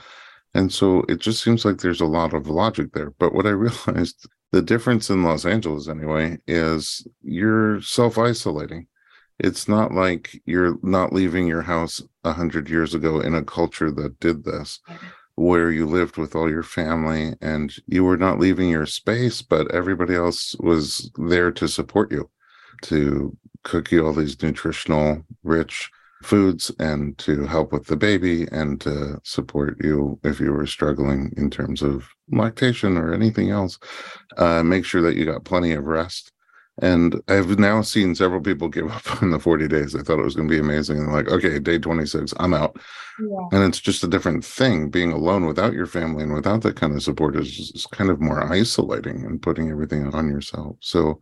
And 0.54 0.72
so 0.72 1.04
it 1.08 1.20
just 1.20 1.42
seems 1.42 1.64
like 1.64 1.78
there's 1.78 2.00
a 2.00 2.06
lot 2.06 2.34
of 2.34 2.48
logic 2.48 2.92
there. 2.92 3.10
But 3.18 3.32
what 3.32 3.46
I 3.46 3.50
realized 3.50 4.28
the 4.52 4.62
difference 4.62 5.10
in 5.10 5.22
Los 5.22 5.44
Angeles, 5.44 5.88
anyway, 5.88 6.38
is 6.46 7.06
you're 7.22 7.80
self 7.80 8.18
isolating 8.18 8.88
it's 9.38 9.68
not 9.68 9.92
like 9.92 10.40
you're 10.46 10.78
not 10.82 11.12
leaving 11.12 11.46
your 11.46 11.62
house 11.62 12.02
a 12.24 12.32
hundred 12.32 12.68
years 12.68 12.94
ago 12.94 13.20
in 13.20 13.34
a 13.34 13.44
culture 13.44 13.90
that 13.90 14.18
did 14.20 14.44
this 14.44 14.80
where 15.34 15.70
you 15.70 15.86
lived 15.86 16.16
with 16.16 16.34
all 16.34 16.50
your 16.50 16.62
family 16.62 17.34
and 17.42 17.74
you 17.86 18.02
were 18.02 18.16
not 18.16 18.38
leaving 18.38 18.70
your 18.70 18.86
space 18.86 19.42
but 19.42 19.70
everybody 19.74 20.14
else 20.14 20.56
was 20.60 21.10
there 21.18 21.52
to 21.52 21.68
support 21.68 22.10
you 22.10 22.30
to 22.82 23.36
cook 23.62 23.90
you 23.90 24.06
all 24.06 24.12
these 24.12 24.42
nutritional 24.42 25.22
rich 25.42 25.90
foods 26.22 26.72
and 26.78 27.16
to 27.18 27.44
help 27.46 27.72
with 27.72 27.86
the 27.86 27.96
baby 27.96 28.46
and 28.50 28.80
to 28.80 29.20
support 29.22 29.76
you 29.82 30.18
if 30.24 30.40
you 30.40 30.52
were 30.52 30.66
struggling 30.66 31.32
in 31.36 31.50
terms 31.50 31.82
of 31.82 32.08
lactation 32.30 32.96
or 32.96 33.12
anything 33.12 33.50
else. 33.50 33.78
Uh, 34.36 34.62
make 34.62 34.84
sure 34.84 35.02
that 35.02 35.16
you 35.16 35.24
got 35.24 35.44
plenty 35.44 35.72
of 35.72 35.84
rest 35.84 36.32
and 36.82 37.22
I've 37.28 37.58
now 37.58 37.80
seen 37.80 38.14
several 38.14 38.40
people 38.40 38.68
give 38.68 38.90
up 38.90 39.22
on 39.22 39.30
the 39.30 39.38
40 39.38 39.68
days. 39.68 39.94
I 39.94 40.02
thought 40.02 40.18
it 40.18 40.24
was 40.24 40.34
going 40.34 40.48
to 40.48 40.54
be 40.54 40.60
amazing. 40.60 40.98
And 40.98 41.12
like, 41.12 41.28
okay, 41.28 41.58
day 41.58 41.78
26, 41.78 42.34
I'm 42.38 42.52
out. 42.52 42.76
Yeah. 43.18 43.48
And 43.52 43.64
it's 43.64 43.80
just 43.80 44.04
a 44.04 44.08
different 44.08 44.44
thing. 44.44 44.90
Being 44.90 45.12
alone 45.12 45.46
without 45.46 45.72
your 45.72 45.86
family 45.86 46.22
and 46.22 46.34
without 46.34 46.62
that 46.62 46.76
kind 46.76 46.94
of 46.94 47.02
support 47.02 47.36
is, 47.36 47.72
is 47.74 47.86
kind 47.92 48.10
of 48.10 48.20
more 48.20 48.52
isolating 48.52 49.24
and 49.24 49.40
putting 49.40 49.70
everything 49.70 50.12
on 50.14 50.28
yourself. 50.28 50.76
So 50.80 51.20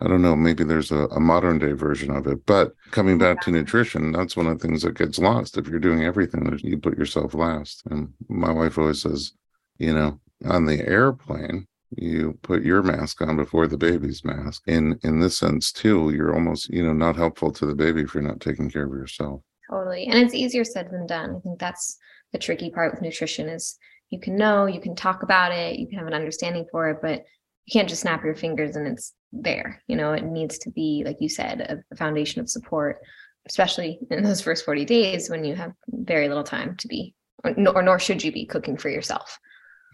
I 0.00 0.08
don't 0.08 0.22
know, 0.22 0.36
maybe 0.36 0.64
there's 0.64 0.90
a, 0.90 1.06
a 1.06 1.20
modern 1.20 1.58
day 1.58 1.72
version 1.72 2.10
of 2.10 2.26
it. 2.26 2.44
But 2.44 2.72
coming 2.90 3.18
back 3.18 3.36
yeah. 3.36 3.42
to 3.44 3.50
nutrition, 3.52 4.12
that's 4.12 4.36
one 4.36 4.46
of 4.46 4.58
the 4.58 4.66
things 4.66 4.82
that 4.82 4.98
gets 4.98 5.18
lost. 5.18 5.56
If 5.56 5.68
you're 5.68 5.78
doing 5.78 6.04
everything, 6.04 6.58
you 6.62 6.78
put 6.78 6.98
yourself 6.98 7.34
last. 7.34 7.82
And 7.88 8.12
my 8.28 8.50
wife 8.52 8.76
always 8.76 9.00
says, 9.00 9.32
you 9.78 9.94
know, 9.94 10.20
on 10.44 10.66
the 10.66 10.86
airplane, 10.86 11.66
you 11.96 12.38
put 12.42 12.62
your 12.62 12.82
mask 12.82 13.20
on 13.22 13.36
before 13.36 13.66
the 13.66 13.76
baby's 13.76 14.24
mask. 14.24 14.62
In 14.66 14.98
in 15.02 15.20
this 15.20 15.38
sense 15.38 15.72
too 15.72 16.10
you're 16.10 16.34
almost 16.34 16.68
you 16.70 16.84
know 16.84 16.92
not 16.92 17.16
helpful 17.16 17.52
to 17.52 17.66
the 17.66 17.74
baby 17.74 18.02
if 18.02 18.14
you're 18.14 18.22
not 18.22 18.40
taking 18.40 18.70
care 18.70 18.84
of 18.84 18.92
yourself. 18.92 19.42
Totally 19.70 20.06
and 20.06 20.18
it's 20.18 20.34
easier 20.34 20.64
said 20.64 20.90
than 20.90 21.06
done. 21.06 21.36
I 21.36 21.40
think 21.40 21.58
that's 21.58 21.98
the 22.32 22.38
tricky 22.38 22.70
part 22.70 22.92
with 22.92 23.02
nutrition 23.02 23.48
is 23.48 23.78
you 24.10 24.20
can 24.20 24.36
know 24.36 24.66
you 24.66 24.80
can 24.80 24.94
talk 24.94 25.22
about 25.22 25.52
it 25.52 25.78
you 25.78 25.86
can 25.86 25.98
have 25.98 26.06
an 26.06 26.14
understanding 26.14 26.66
for 26.70 26.90
it 26.90 26.98
but 27.02 27.24
you 27.66 27.72
can't 27.72 27.88
just 27.88 28.02
snap 28.02 28.24
your 28.24 28.34
fingers 28.34 28.76
and 28.76 28.86
it's 28.86 29.14
there. 29.32 29.82
You 29.86 29.96
know 29.96 30.12
it 30.12 30.24
needs 30.24 30.58
to 30.58 30.70
be 30.70 31.02
like 31.04 31.18
you 31.20 31.28
said 31.28 31.82
a, 31.90 31.96
foundation 31.96 32.40
of 32.40 32.50
support 32.50 32.98
especially 33.46 33.98
in 34.10 34.22
those 34.22 34.40
first 34.40 34.64
40 34.64 34.84
days 34.84 35.28
when 35.28 35.44
you 35.44 35.56
have 35.56 35.72
very 35.88 36.28
little 36.28 36.44
time 36.44 36.76
to 36.76 36.86
be 36.86 37.14
or, 37.42 37.54
or 37.74 37.82
nor 37.82 37.98
should 37.98 38.22
you 38.22 38.30
be 38.30 38.46
cooking 38.46 38.76
for 38.76 38.88
yourself. 38.88 39.38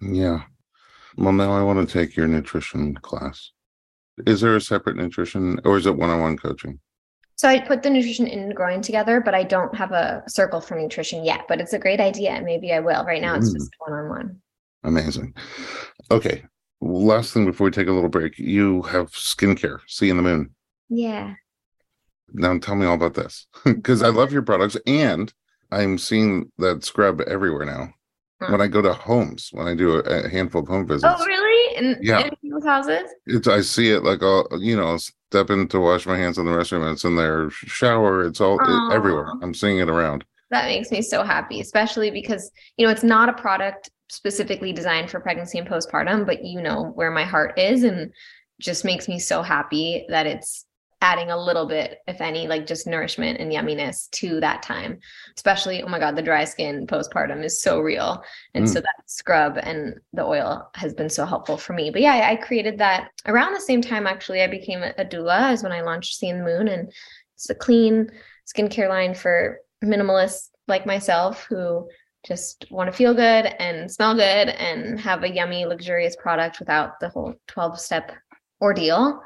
Yeah 0.03 0.43
well, 1.19 1.33
now 1.33 1.53
I 1.53 1.63
want 1.63 1.87
to 1.87 1.93
take 1.93 2.17
your 2.17 2.29
nutrition 2.29 2.95
class. 2.95 3.51
Is 4.27 4.41
there 4.41 4.57
a 4.57 4.61
separate 4.61 4.97
nutrition 4.97 5.61
or 5.65 5.77
is 5.77 5.87
it 5.87 5.97
one 5.97 6.11
on 6.11 6.21
one 6.21 6.37
coaching? 6.37 6.79
So 7.37 7.49
I 7.49 7.61
put 7.61 7.83
the 7.83 7.91
nutrition 7.91 8.27
in 8.27 8.51
growing 8.51 8.83
together, 8.83 9.21
but 9.21 9.35
I 9.35 9.45
don't 9.45 9.75
have 9.77 9.93
a 9.93 10.25
circle 10.29 10.61
for 10.61 10.77
nutrition 10.77 11.25
yet. 11.25 11.45
But 11.49 11.61
it's 11.61 11.73
a 11.73 11.79
great 11.79 12.01
idea. 12.01 12.41
Maybe 12.45 12.73
I 12.73 12.81
will. 12.81 13.05
Right 13.05 13.23
now, 13.23 13.35
it's 13.35 13.51
mm. 13.51 13.55
just 13.55 13.71
one 13.79 13.93
on 13.93 14.09
one. 14.09 14.41
Amazing. 14.85 15.35
Okay. 16.11 16.45
Last 16.81 17.33
thing 17.33 17.47
before 17.47 17.67
we 17.67 17.71
take 17.71 17.89
a 17.89 17.93
little 17.93 18.09
break, 18.09 18.39
you 18.39 18.83
have 18.83 19.11
skincare, 19.11 19.81
C 19.89 20.09
& 20.09 20.13
The 20.13 20.15
Moon. 20.15 20.51
Yeah. 20.89 21.35
Now 22.33 22.59
tell 22.59 22.77
me 22.77 22.87
all 22.87 22.95
about 22.95 23.15
this 23.15 23.47
because 23.65 24.03
I 24.03 24.09
love 24.09 24.33
your 24.33 24.43
products 24.43 24.77
and 24.87 25.33
I'm 25.71 25.99
seeing 25.99 26.53
that 26.59 26.85
scrub 26.85 27.21
everywhere 27.23 27.67
now. 27.67 27.93
Huh. 28.41 28.53
When 28.53 28.61
I 28.61 28.69
go 28.69 28.81
to 28.81 28.93
homes, 28.93 29.49
when 29.53 29.67
I 29.67 29.75
do 29.75 29.97
a, 29.97 29.99
a 29.99 30.29
handful 30.29 30.63
of 30.63 30.69
home 30.69 30.83
oh, 30.83 30.87
visits. 30.87 31.13
Oh, 31.19 31.25
really? 31.25 31.77
In, 31.77 31.99
yeah. 32.01 32.21
in 32.21 32.31
people's 32.41 32.65
houses? 32.65 33.11
It's 33.27 33.49
I 33.49 33.63
see 33.63 33.91
it 33.91 34.05
like 34.05 34.23
all 34.23 34.47
you 34.61 34.77
know, 34.77 34.97
step 34.97 35.51
in 35.51 35.67
to 35.69 35.81
wash 35.81 36.07
my 36.07 36.17
hands 36.17 36.39
in 36.39 36.47
the 36.47 36.53
restroom 36.53 36.91
it's 36.93 37.05
in 37.05 37.17
their 37.17 37.51
shower. 37.51 38.25
It's 38.25 38.41
all 38.41 38.59
it, 38.61 38.95
everywhere. 38.95 39.33
I'm 39.43 39.55
seeing 39.55 39.79
it 39.79 39.89
around. 39.89 40.25
That 40.51 40.67
makes 40.67 40.91
me 40.91 41.03
so 41.03 41.25
happy, 41.25 41.61
especially 41.61 42.11
because 42.11 42.51
you 42.77 42.87
know 42.87 42.93
it's 42.93 43.03
not 43.03 43.29
a 43.29 43.33
product 43.33 43.91
specifically 44.09 44.73
designed 44.73 45.11
for 45.11 45.21
pregnancy 45.21 45.59
and 45.59 45.69
postpartum, 45.69 46.25
but 46.25 46.45
you 46.45 46.63
know 46.63 46.93
where 46.95 47.11
my 47.11 47.25
heart 47.25 47.59
is 47.59 47.83
and 47.83 48.13
just 48.61 48.85
makes 48.85 49.09
me 49.09 49.19
so 49.19 49.43
happy 49.43 50.07
that 50.09 50.27
it's 50.27 50.65
adding 51.01 51.31
a 51.31 51.41
little 51.41 51.67
bit, 51.67 51.99
if 52.09 52.21
any, 52.21 52.49
like 52.49 52.67
just 52.67 52.87
nourishment 52.87 53.39
and 53.39 53.53
yumminess 53.53 54.11
to 54.11 54.41
that 54.41 54.63
time. 54.63 54.99
Especially, 55.37 55.83
oh 55.83 55.89
my 55.89 55.99
God, 55.99 56.17
the 56.17 56.23
dry 56.23 56.45
skin 56.45 56.87
postpartum 56.87 57.45
is 57.45 57.63
so 57.63 57.81
real. 57.81 58.23
And 58.55 58.65
mm. 58.65 58.69
so 58.69 58.81
that 58.81 58.95
scrub 59.07 59.59
and 59.63 60.01
the 60.13 60.25
oil 60.25 60.69
has 60.75 60.95
been 60.95 61.09
so 61.09 61.25
helpful 61.25 61.57
for 61.57 61.73
me. 61.73 61.91
But 61.91 62.03
yeah, 62.03 62.15
I, 62.15 62.33
I 62.33 62.37
created 62.37 62.79
that 62.79 63.11
around 63.27 63.55
the 63.55 63.61
same 63.61 63.81
time, 63.81 64.07
actually, 64.07 64.43
I 64.43 64.49
became 64.49 64.83
a, 64.83 64.93
a 64.99 65.05
doula 65.05 65.53
as 65.53 65.63
when 65.63 65.73
I 65.73 65.83
launched 65.83 66.17
C 66.17 66.33
& 66.33 66.33
The 66.33 66.39
Moon. 66.43 66.69
And 66.69 66.93
it's 67.35 67.49
a 67.49 67.55
clean 67.55 68.11
skincare 68.53 68.89
line 68.89 69.15
for 69.15 69.59
minimalists 69.85 70.49
like 70.67 70.85
myself 70.85 71.47
who 71.49 71.89
just 72.27 72.67
want 72.71 72.91
to 72.91 72.97
feel 72.97 73.15
good 73.15 73.47
and 73.59 73.91
smell 73.91 74.15
good 74.15 74.49
and 74.49 74.99
have 75.01 75.23
a 75.23 75.31
yummy, 75.31 75.65
luxurious 75.65 76.17
product 76.17 76.59
without 76.59 76.99
the 76.99 77.09
whole 77.09 77.35
12 77.47 77.79
step 77.79 78.13
ordeal 78.61 79.23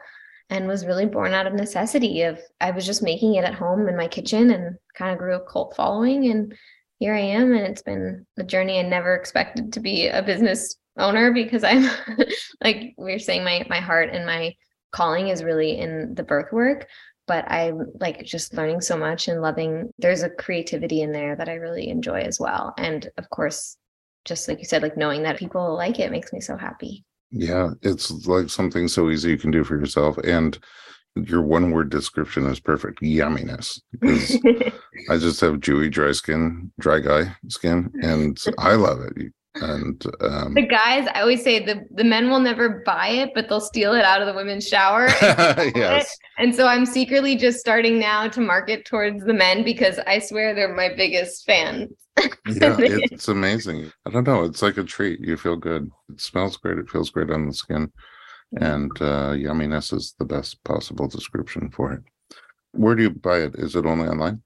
and 0.53 0.69
was 0.69 0.85
really 0.85 1.07
born 1.07 1.33
out 1.33 1.47
of 1.47 1.55
necessity 1.55 2.23
of 2.23 2.39
I 2.61 2.73
was 2.73 2.85
just 2.85 3.03
making 3.03 3.37
it 3.37 3.45
at 3.45 3.55
home 3.55 3.89
in 3.89 3.97
my 3.97 4.07
kitchen 4.07 4.51
and 4.51 4.77
kind 4.95 5.11
of 5.11 5.19
grew 5.19 5.35
a 5.35 5.41
cult 5.41 5.75
following 5.75 6.27
and 6.27 6.55
here 6.99 7.15
I 7.15 7.21
am 7.21 7.55
and 7.55 7.67
it's 7.67 7.81
been 7.81 8.27
a 8.39 8.45
journey 8.45 8.79
I 8.79 8.83
never 8.83 9.15
expected 9.15 9.73
to 9.73 9.81
be 9.81 10.09
a 10.09 10.23
business 10.23 10.77
owner 10.99 11.33
because 11.33 11.65
I'm 11.65 11.89
like 12.63 12.93
we 12.99 13.15
are 13.15 13.19
saying 13.19 13.45
my 13.45 13.65
my 13.71 13.81
heart 13.81 14.11
and 14.13 14.27
my 14.27 14.55
calling 14.93 15.29
is 15.29 15.43
really 15.43 15.79
in 15.79 16.15
the 16.15 16.23
birth 16.23 16.53
work 16.53 16.87
but 17.27 17.51
I'm 17.51 17.87
like 17.99 18.23
just 18.23 18.53
learning 18.53 18.83
so 18.83 18.99
much 18.99 19.29
and 19.29 19.41
loving 19.41 19.91
there's 19.97 20.23
a 20.23 20.29
creativity 20.29 21.01
in 21.01 21.13
there 21.13 21.35
that 21.35 21.49
I 21.49 21.55
really 21.55 21.89
enjoy 21.89 22.21
as 22.21 22.39
well. 22.39 22.75
And 22.77 23.09
of 23.17 23.31
course 23.31 23.79
just 24.27 24.49
like 24.49 24.59
you 24.59 24.67
said 24.67 24.83
like 24.83 24.99
knowing 24.99 25.23
that 25.23 25.39
people 25.39 25.75
like 25.75 25.99
it 25.99 26.11
makes 26.11 26.31
me 26.31 26.41
so 26.43 26.59
happy 26.59 27.07
yeah, 27.33 27.71
it's 27.83 28.11
like 28.27 28.51
something 28.51 28.89
so 28.89 29.11
easy 29.11 29.31
you 29.31 29.39
can 29.39 29.51
do 29.51 29.65
for 29.65 29.79
yourself. 29.79 30.19
And 30.19 30.59
your 31.17 31.43
one 31.43 31.71
word 31.71 31.91
description 31.91 32.47
is 32.47 32.61
perfect 32.61 33.01
yumminess. 33.01 33.81
I 35.11 35.17
just 35.19 35.41
have 35.41 35.61
dewy, 35.61 35.89
dry 35.91 36.13
skin, 36.13 36.73
dry 36.79 37.01
guy 37.01 37.35
skin, 37.49 37.91
and 38.03 38.39
I 38.59 38.75
love 38.75 39.01
it. 39.17 39.33
And 39.55 40.03
um, 40.21 40.55
the 40.55 40.63
guys, 40.63 41.07
I 41.15 41.21
always 41.21 41.43
say 41.43 41.63
the, 41.65 41.83
the 41.91 42.05
men 42.05 42.31
will 42.31 42.41
never 42.41 42.83
buy 42.87 43.09
it, 43.09 43.31
but 43.35 43.49
they'll 43.49 43.61
steal 43.61 43.93
it 43.93 44.05
out 44.05 44.23
of 44.23 44.27
the 44.27 44.33
women's 44.33 44.67
shower. 44.67 45.09
yes. 45.21 46.17
And 46.39 46.55
so 46.55 46.67
I'm 46.67 46.87
secretly 46.87 47.37
just 47.37 47.59
starting 47.59 47.99
now 47.99 48.29
to 48.29 48.41
market 48.41 48.87
towards 48.87 49.25
the 49.25 49.35
men 49.35 49.63
because 49.63 49.99
I 50.07 50.21
swear 50.21 50.55
they're 50.55 50.75
my 50.75 50.95
biggest 50.95 51.45
fans 51.45 51.91
yeah, 52.19 52.77
it's 52.79 53.29
amazing. 53.29 53.91
I 54.07 54.11
don't 54.11 54.27
know. 54.27 54.45
It's 54.45 54.63
like 54.63 54.77
a 54.77 54.85
treat. 54.85 55.21
You 55.21 55.37
feel 55.37 55.57
good. 55.57 55.91
It 56.11 56.21
smells 56.21 56.57
great. 56.57 56.79
It 56.79 56.91
feels 56.91 57.11
great 57.11 57.31
on 57.31 57.47
the 57.47 57.55
skin. 57.55 57.91
And 58.61 58.91
uh, 59.01 59.31
yumminess 59.31 59.95
is 59.95 60.15
the 60.19 60.27
best 60.27 60.63
possible 60.65 61.09
description 61.09 61.71
for 61.71 61.93
it. 61.93 62.03
Where 62.73 62.95
do 62.95 63.03
you 63.03 63.11
buy 63.11 63.39
it? 63.39 63.55
Is 63.55 63.77
it 63.77 63.87
only 63.87 64.09
online? 64.09 64.43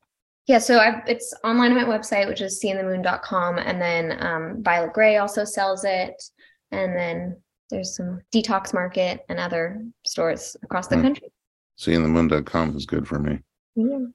Yeah, 0.47 0.59
so 0.59 0.79
I've, 0.79 1.03
it's 1.09 1.35
online 1.43 1.73
on 1.73 1.77
my 1.77 1.99
website, 1.99 2.29
which 2.29 2.41
is 2.41 2.61
candthemoon.com. 2.63 3.59
And 3.59 3.81
then 3.83 4.25
um, 4.25 4.63
Violet 4.63 4.93
Grey 4.93 5.17
also 5.17 5.45
sells 5.45 5.85
it. 5.85 6.23
And 6.71 6.97
then 6.97 7.37
there's 7.71 7.97
some 7.97 8.21
Detox 8.33 8.73
Market 8.73 9.25
and 9.29 9.41
other 9.41 9.83
stores 10.05 10.57
across 10.63 10.87
the 10.87 10.97
mm. 10.97 11.03
country. 11.03 11.33
Candthemoon.com 11.81 12.77
is 12.77 12.87
good 12.87 13.09
for 13.09 13.19
me. 13.19 13.41
Yeah. 13.75 14.07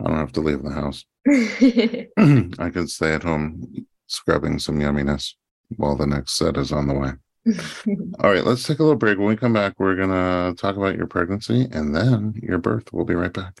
I 0.00 0.04
don't 0.04 0.18
have 0.18 0.32
to 0.32 0.40
leave 0.40 0.62
the 0.62 0.70
house. 0.70 1.04
I 1.28 2.70
can 2.70 2.86
stay 2.88 3.14
at 3.14 3.22
home 3.22 3.86
scrubbing 4.06 4.58
some 4.58 4.80
yumminess 4.80 5.34
while 5.76 5.94
the 5.94 6.06
next 6.06 6.32
set 6.32 6.56
is 6.56 6.72
on 6.72 6.88
the 6.88 6.94
way. 6.94 7.10
All 8.20 8.30
right, 8.30 8.44
let's 8.44 8.64
take 8.64 8.80
a 8.80 8.82
little 8.82 8.98
break. 8.98 9.18
When 9.18 9.28
we 9.28 9.36
come 9.36 9.52
back, 9.52 9.74
we're 9.78 9.96
going 9.96 10.10
to 10.10 10.60
talk 10.60 10.76
about 10.76 10.96
your 10.96 11.06
pregnancy 11.06 11.68
and 11.70 11.94
then 11.94 12.34
your 12.42 12.58
birth. 12.58 12.92
We'll 12.92 13.04
be 13.04 13.14
right 13.14 13.32
back. 13.32 13.60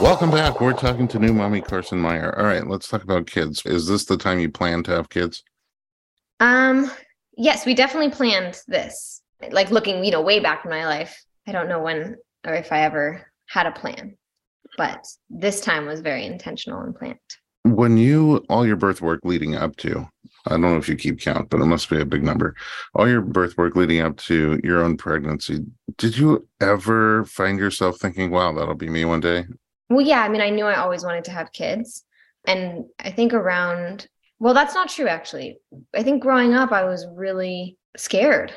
Welcome 0.00 0.32
back. 0.32 0.60
We're 0.60 0.72
talking 0.72 1.06
to 1.08 1.18
new 1.20 1.32
mommy 1.32 1.60
Carson 1.60 2.00
Meyer. 2.00 2.36
All 2.36 2.44
right, 2.44 2.66
let's 2.66 2.88
talk 2.88 3.04
about 3.04 3.28
kids. 3.28 3.62
Is 3.64 3.86
this 3.86 4.04
the 4.04 4.16
time 4.16 4.40
you 4.40 4.50
plan 4.50 4.82
to 4.82 4.90
have 4.90 5.08
kids? 5.08 5.44
Um, 6.40 6.90
yes, 7.36 7.64
we 7.64 7.74
definitely 7.74 8.10
planned 8.10 8.60
this. 8.66 9.22
Like 9.50 9.70
looking, 9.70 10.04
you 10.04 10.10
know, 10.10 10.20
way 10.20 10.40
back 10.40 10.64
in 10.64 10.70
my 10.70 10.84
life. 10.84 11.16
I 11.46 11.52
don't 11.52 11.68
know 11.68 11.80
when 11.80 12.16
or 12.44 12.54
if 12.54 12.72
I 12.72 12.82
ever 12.82 13.24
had 13.48 13.66
a 13.66 13.72
plan, 13.72 14.16
but 14.76 15.06
this 15.30 15.60
time 15.60 15.86
was 15.86 16.00
very 16.00 16.26
intentional 16.26 16.80
and 16.80 16.94
planned. 16.94 17.18
When 17.62 17.96
you 17.96 18.44
all 18.50 18.66
your 18.66 18.76
birth 18.76 19.00
work 19.00 19.20
leading 19.22 19.54
up 19.54 19.76
to, 19.76 20.06
I 20.46 20.50
don't 20.50 20.60
know 20.60 20.76
if 20.76 20.88
you 20.88 20.96
keep 20.96 21.20
count, 21.20 21.48
but 21.50 21.60
it 21.60 21.66
must 21.66 21.88
be 21.88 22.00
a 22.00 22.04
big 22.04 22.24
number. 22.24 22.56
All 22.94 23.08
your 23.08 23.22
birth 23.22 23.56
work 23.56 23.76
leading 23.76 24.00
up 24.00 24.16
to 24.18 24.60
your 24.62 24.82
own 24.82 24.96
pregnancy, 24.96 25.60
did 25.96 26.18
you 26.18 26.46
ever 26.60 27.24
find 27.24 27.58
yourself 27.58 27.98
thinking, 27.98 28.30
wow, 28.30 28.52
that'll 28.52 28.74
be 28.74 28.90
me 28.90 29.04
one 29.04 29.20
day? 29.20 29.46
Well, 29.90 30.00
yeah, 30.00 30.22
I 30.22 30.28
mean, 30.28 30.40
I 30.40 30.50
knew 30.50 30.64
I 30.64 30.76
always 30.76 31.04
wanted 31.04 31.24
to 31.24 31.30
have 31.30 31.52
kids. 31.52 32.04
And 32.46 32.84
I 32.98 33.10
think 33.10 33.32
around, 33.32 34.06
well, 34.38 34.54
that's 34.54 34.74
not 34.74 34.88
true, 34.88 35.08
actually. 35.08 35.58
I 35.94 36.02
think 36.02 36.22
growing 36.22 36.54
up, 36.54 36.72
I 36.72 36.84
was 36.84 37.06
really 37.14 37.78
scared. 37.96 38.52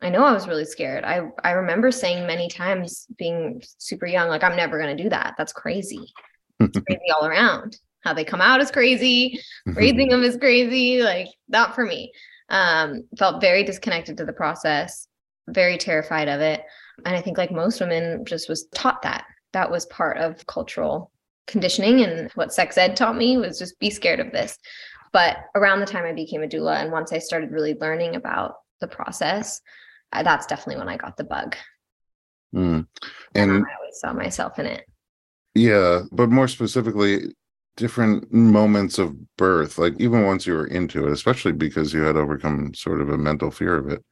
I 0.00 0.08
know 0.08 0.24
I 0.24 0.32
was 0.32 0.48
really 0.48 0.64
scared. 0.64 1.04
I, 1.04 1.22
I 1.44 1.52
remember 1.52 1.92
saying 1.92 2.26
many 2.26 2.48
times 2.48 3.06
being 3.18 3.62
super 3.78 4.06
young, 4.06 4.28
like, 4.28 4.42
I'm 4.42 4.56
never 4.56 4.78
going 4.78 4.96
to 4.96 5.02
do 5.02 5.08
that. 5.10 5.34
That's 5.38 5.52
crazy. 5.52 6.12
It's 6.60 6.78
crazy 6.86 7.10
all 7.14 7.26
around. 7.26 7.76
How 8.02 8.12
they 8.12 8.24
come 8.24 8.40
out 8.40 8.60
is 8.60 8.72
crazy. 8.72 9.40
Raising 9.64 10.08
them 10.08 10.24
is 10.24 10.36
crazy. 10.36 11.02
Like, 11.02 11.28
not 11.48 11.74
for 11.74 11.84
me. 11.84 12.12
Um, 12.48 13.04
felt 13.16 13.40
very 13.40 13.62
disconnected 13.62 14.16
to 14.18 14.24
the 14.24 14.32
process, 14.32 15.06
very 15.48 15.78
terrified 15.78 16.28
of 16.28 16.40
it. 16.40 16.62
And 17.06 17.16
I 17.16 17.20
think, 17.20 17.38
like 17.38 17.52
most 17.52 17.80
women, 17.80 18.24
just 18.24 18.48
was 18.48 18.66
taught 18.74 19.02
that 19.02 19.24
that 19.52 19.70
was 19.70 19.86
part 19.86 20.18
of 20.18 20.46
cultural 20.46 21.10
conditioning 21.46 22.02
and 22.02 22.30
what 22.32 22.52
sex 22.52 22.78
ed 22.78 22.96
taught 22.96 23.16
me 23.16 23.36
was 23.36 23.58
just 23.58 23.78
be 23.78 23.90
scared 23.90 24.20
of 24.20 24.32
this 24.32 24.58
but 25.12 25.36
around 25.54 25.80
the 25.80 25.86
time 25.86 26.04
i 26.04 26.12
became 26.12 26.42
a 26.42 26.46
doula 26.48 26.76
and 26.80 26.92
once 26.92 27.12
i 27.12 27.18
started 27.18 27.50
really 27.50 27.74
learning 27.80 28.14
about 28.16 28.54
the 28.80 28.86
process 28.88 29.60
uh, 30.12 30.22
that's 30.22 30.46
definitely 30.46 30.76
when 30.78 30.88
i 30.88 30.96
got 30.96 31.16
the 31.16 31.24
bug 31.24 31.56
Mm. 32.54 32.86
and 33.34 33.50
And 33.50 33.64
i 33.64 33.74
always 33.80 33.98
saw 33.98 34.12
myself 34.12 34.58
in 34.58 34.66
it 34.66 34.84
yeah, 35.54 36.02
but 36.12 36.30
more 36.30 36.48
specifically, 36.48 37.34
different 37.76 38.32
moments 38.32 38.98
of 38.98 39.14
birth, 39.36 39.78
like 39.78 39.94
even 40.00 40.24
once 40.24 40.46
you 40.46 40.54
were 40.54 40.66
into 40.66 41.06
it, 41.06 41.12
especially 41.12 41.52
because 41.52 41.92
you 41.92 42.02
had 42.02 42.16
overcome 42.16 42.72
sort 42.74 43.00
of 43.00 43.10
a 43.10 43.18
mental 43.18 43.50
fear 43.50 43.76
of 43.76 43.88
it. 43.88 44.02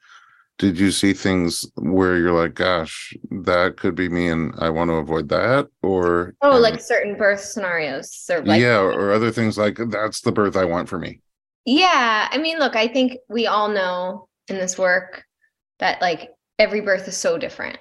Did 0.60 0.78
you 0.78 0.90
see 0.90 1.14
things 1.14 1.64
where 1.76 2.18
you're 2.18 2.38
like, 2.38 2.52
gosh, 2.52 3.14
that 3.30 3.78
could 3.78 3.94
be 3.94 4.10
me 4.10 4.28
and 4.28 4.54
I 4.58 4.68
want 4.68 4.90
to 4.90 4.96
avoid 4.96 5.30
that? 5.30 5.68
Or 5.82 6.34
oh 6.42 6.56
um, 6.56 6.62
like 6.62 6.82
certain 6.82 7.16
birth 7.16 7.40
scenarios 7.40 8.26
or 8.30 8.42
like 8.42 8.60
yeah, 8.60 8.78
or 8.78 9.10
other 9.10 9.30
things 9.30 9.56
like 9.56 9.78
that's 9.88 10.20
the 10.20 10.32
birth 10.32 10.58
I 10.58 10.66
want 10.66 10.90
for 10.90 10.98
me. 10.98 11.22
Yeah, 11.64 12.28
I 12.30 12.36
mean, 12.36 12.58
look, 12.58 12.76
I 12.76 12.88
think 12.88 13.16
we 13.30 13.46
all 13.46 13.68
know 13.68 14.28
in 14.48 14.56
this 14.56 14.76
work 14.76 15.24
that 15.78 16.02
like 16.02 16.28
every 16.58 16.82
birth 16.82 17.08
is 17.08 17.16
so 17.16 17.38
different. 17.38 17.78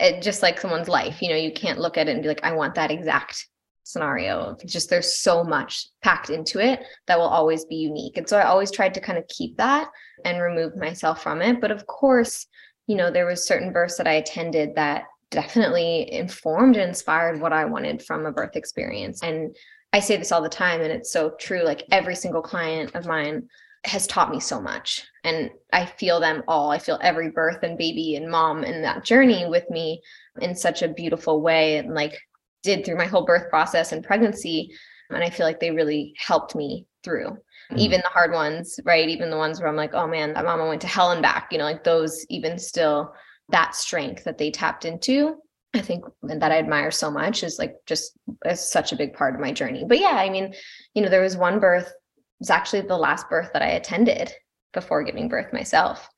It 0.00 0.20
just 0.20 0.42
like 0.42 0.60
someone's 0.60 0.88
life, 0.88 1.22
you 1.22 1.28
know, 1.28 1.36
you 1.36 1.52
can't 1.52 1.78
look 1.78 1.96
at 1.96 2.08
it 2.08 2.12
and 2.12 2.22
be 2.22 2.28
like, 2.28 2.42
I 2.42 2.50
want 2.50 2.74
that 2.74 2.90
exact 2.90 3.46
scenario. 3.92 4.56
Just 4.64 4.90
there's 4.90 5.20
so 5.20 5.44
much 5.44 5.88
packed 6.02 6.30
into 6.30 6.58
it 6.58 6.82
that 7.06 7.18
will 7.18 7.26
always 7.26 7.64
be 7.64 7.76
unique. 7.76 8.16
And 8.16 8.28
so 8.28 8.38
I 8.38 8.44
always 8.44 8.70
tried 8.70 8.94
to 8.94 9.00
kind 9.00 9.18
of 9.18 9.28
keep 9.28 9.56
that 9.56 9.88
and 10.24 10.40
remove 10.40 10.76
myself 10.76 11.22
from 11.22 11.42
it. 11.42 11.60
But 11.60 11.70
of 11.70 11.86
course, 11.86 12.46
you 12.86 12.96
know, 12.96 13.10
there 13.10 13.26
was 13.26 13.46
certain 13.46 13.72
births 13.72 13.96
that 13.96 14.08
I 14.08 14.14
attended 14.14 14.74
that 14.74 15.04
definitely 15.30 16.12
informed 16.12 16.76
and 16.76 16.88
inspired 16.88 17.40
what 17.40 17.52
I 17.52 17.64
wanted 17.64 18.02
from 18.02 18.26
a 18.26 18.32
birth 18.32 18.56
experience. 18.56 19.22
And 19.22 19.54
I 19.92 20.00
say 20.00 20.16
this 20.16 20.32
all 20.32 20.42
the 20.42 20.48
time, 20.48 20.80
and 20.80 20.92
it's 20.92 21.12
so 21.12 21.30
true. 21.38 21.64
Like 21.64 21.84
every 21.90 22.14
single 22.14 22.42
client 22.42 22.94
of 22.94 23.06
mine 23.06 23.48
has 23.84 24.06
taught 24.06 24.30
me 24.30 24.40
so 24.40 24.60
much. 24.60 25.06
And 25.24 25.50
I 25.72 25.86
feel 25.86 26.20
them 26.20 26.42
all. 26.46 26.70
I 26.70 26.78
feel 26.78 26.98
every 27.02 27.30
birth 27.30 27.62
and 27.62 27.78
baby 27.78 28.14
and 28.16 28.30
mom 28.30 28.62
in 28.62 28.82
that 28.82 29.04
journey 29.04 29.46
with 29.48 29.68
me 29.70 30.02
in 30.40 30.54
such 30.54 30.82
a 30.82 30.88
beautiful 30.88 31.40
way. 31.40 31.78
And 31.78 31.94
like 31.94 32.20
did 32.62 32.84
through 32.84 32.96
my 32.96 33.06
whole 33.06 33.24
birth 33.24 33.48
process 33.50 33.92
and 33.92 34.04
pregnancy. 34.04 34.70
And 35.10 35.24
I 35.24 35.30
feel 35.30 35.46
like 35.46 35.60
they 35.60 35.70
really 35.70 36.14
helped 36.16 36.54
me 36.54 36.86
through 37.02 37.30
mm-hmm. 37.30 37.78
even 37.78 38.00
the 38.00 38.10
hard 38.10 38.32
ones, 38.32 38.78
right? 38.84 39.08
Even 39.08 39.30
the 39.30 39.36
ones 39.36 39.60
where 39.60 39.68
I'm 39.68 39.76
like, 39.76 39.94
oh 39.94 40.06
man, 40.06 40.34
that 40.34 40.44
mama 40.44 40.66
went 40.66 40.80
to 40.82 40.86
hell 40.86 41.12
and 41.12 41.22
back, 41.22 41.48
you 41.50 41.58
know, 41.58 41.64
like 41.64 41.84
those, 41.84 42.24
even 42.28 42.58
still, 42.58 43.12
that 43.48 43.74
strength 43.74 44.24
that 44.24 44.38
they 44.38 44.50
tapped 44.50 44.84
into. 44.84 45.36
I 45.72 45.80
think 45.80 46.04
and 46.22 46.42
that 46.42 46.50
I 46.50 46.58
admire 46.58 46.90
so 46.90 47.12
much 47.12 47.44
is 47.44 47.58
like 47.58 47.76
just 47.86 48.18
is 48.44 48.68
such 48.68 48.92
a 48.92 48.96
big 48.96 49.14
part 49.14 49.34
of 49.34 49.40
my 49.40 49.52
journey. 49.52 49.84
But 49.86 50.00
yeah, 50.00 50.16
I 50.16 50.28
mean, 50.28 50.52
you 50.94 51.02
know, 51.02 51.08
there 51.08 51.22
was 51.22 51.36
one 51.36 51.60
birth, 51.60 51.86
it 51.86 52.40
was 52.40 52.50
actually 52.50 52.82
the 52.82 52.96
last 52.96 53.28
birth 53.28 53.50
that 53.52 53.62
I 53.62 53.70
attended 53.70 54.32
before 54.72 55.04
giving 55.04 55.28
birth 55.28 55.52
myself. 55.52 56.08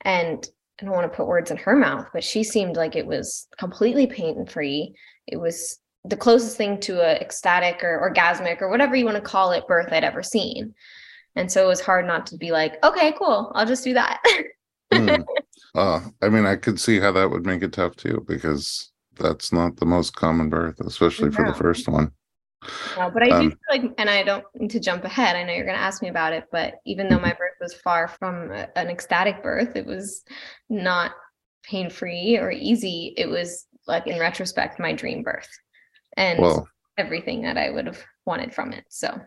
And 0.00 0.44
I 0.80 0.86
don't 0.86 0.94
want 0.94 1.10
to 1.10 1.16
put 1.16 1.28
words 1.28 1.50
in 1.50 1.56
her 1.58 1.76
mouth, 1.76 2.08
but 2.12 2.24
she 2.24 2.42
seemed 2.42 2.76
like 2.76 2.96
it 2.96 3.06
was 3.06 3.46
completely 3.58 4.06
pain 4.06 4.46
free. 4.46 4.94
It 5.30 5.36
was 5.38 5.78
the 6.04 6.16
closest 6.16 6.56
thing 6.56 6.80
to 6.80 7.00
a 7.00 7.14
ecstatic 7.20 7.82
or 7.84 8.00
orgasmic 8.14 8.60
or 8.62 8.70
whatever 8.70 8.96
you 8.96 9.04
want 9.04 9.16
to 9.16 9.22
call 9.22 9.52
it 9.52 9.66
birth 9.66 9.92
I'd 9.92 10.04
ever 10.04 10.22
seen. 10.22 10.74
And 11.36 11.50
so 11.50 11.64
it 11.64 11.68
was 11.68 11.80
hard 11.80 12.06
not 12.06 12.26
to 12.26 12.36
be 12.36 12.50
like, 12.50 12.82
okay, 12.84 13.12
cool, 13.18 13.52
I'll 13.54 13.66
just 13.66 13.84
do 13.84 13.94
that. 13.94 14.22
Hmm. 14.92 15.16
Uh, 15.72 16.00
I 16.20 16.28
mean, 16.28 16.46
I 16.46 16.56
could 16.56 16.80
see 16.80 16.98
how 16.98 17.12
that 17.12 17.30
would 17.30 17.46
make 17.46 17.62
it 17.62 17.72
tough 17.72 17.94
too, 17.94 18.24
because 18.26 18.90
that's 19.14 19.52
not 19.52 19.76
the 19.76 19.86
most 19.86 20.16
common 20.16 20.48
birth, 20.50 20.80
especially 20.80 21.30
for 21.30 21.46
the 21.46 21.54
first 21.54 21.86
one. 21.86 22.10
No, 22.96 23.08
but 23.08 23.22
I 23.22 23.26
do 23.28 23.34
Um, 23.34 23.50
feel 23.50 23.58
like, 23.70 23.94
and 23.96 24.10
I 24.10 24.24
don't 24.24 24.44
need 24.56 24.70
to 24.72 24.80
jump 24.80 25.04
ahead. 25.04 25.36
I 25.36 25.44
know 25.44 25.52
you're 25.52 25.64
going 25.64 25.76
to 25.76 25.82
ask 25.82 26.02
me 26.02 26.08
about 26.08 26.32
it, 26.32 26.46
but 26.50 26.74
even 26.86 27.08
though 27.08 27.20
my 27.20 27.34
birth 27.34 27.54
was 27.60 27.72
far 27.72 28.08
from 28.08 28.50
a- 28.50 28.68
an 28.76 28.88
ecstatic 28.88 29.44
birth, 29.44 29.76
it 29.76 29.86
was 29.86 30.24
not 30.68 31.12
pain 31.62 31.88
free 31.88 32.36
or 32.36 32.50
easy. 32.50 33.14
It 33.16 33.28
was 33.28 33.66
like, 33.90 34.06
in 34.06 34.18
retrospect, 34.18 34.80
my 34.80 34.92
dream 34.92 35.22
birth 35.22 35.48
and 36.16 36.40
Well, 36.40 36.68
everything 36.96 37.42
that 37.42 37.56
I 37.56 37.70
would 37.70 37.86
have 37.86 38.02
wanted 38.26 38.54
from 38.54 38.72
it. 38.72 38.84
So, 38.88 39.20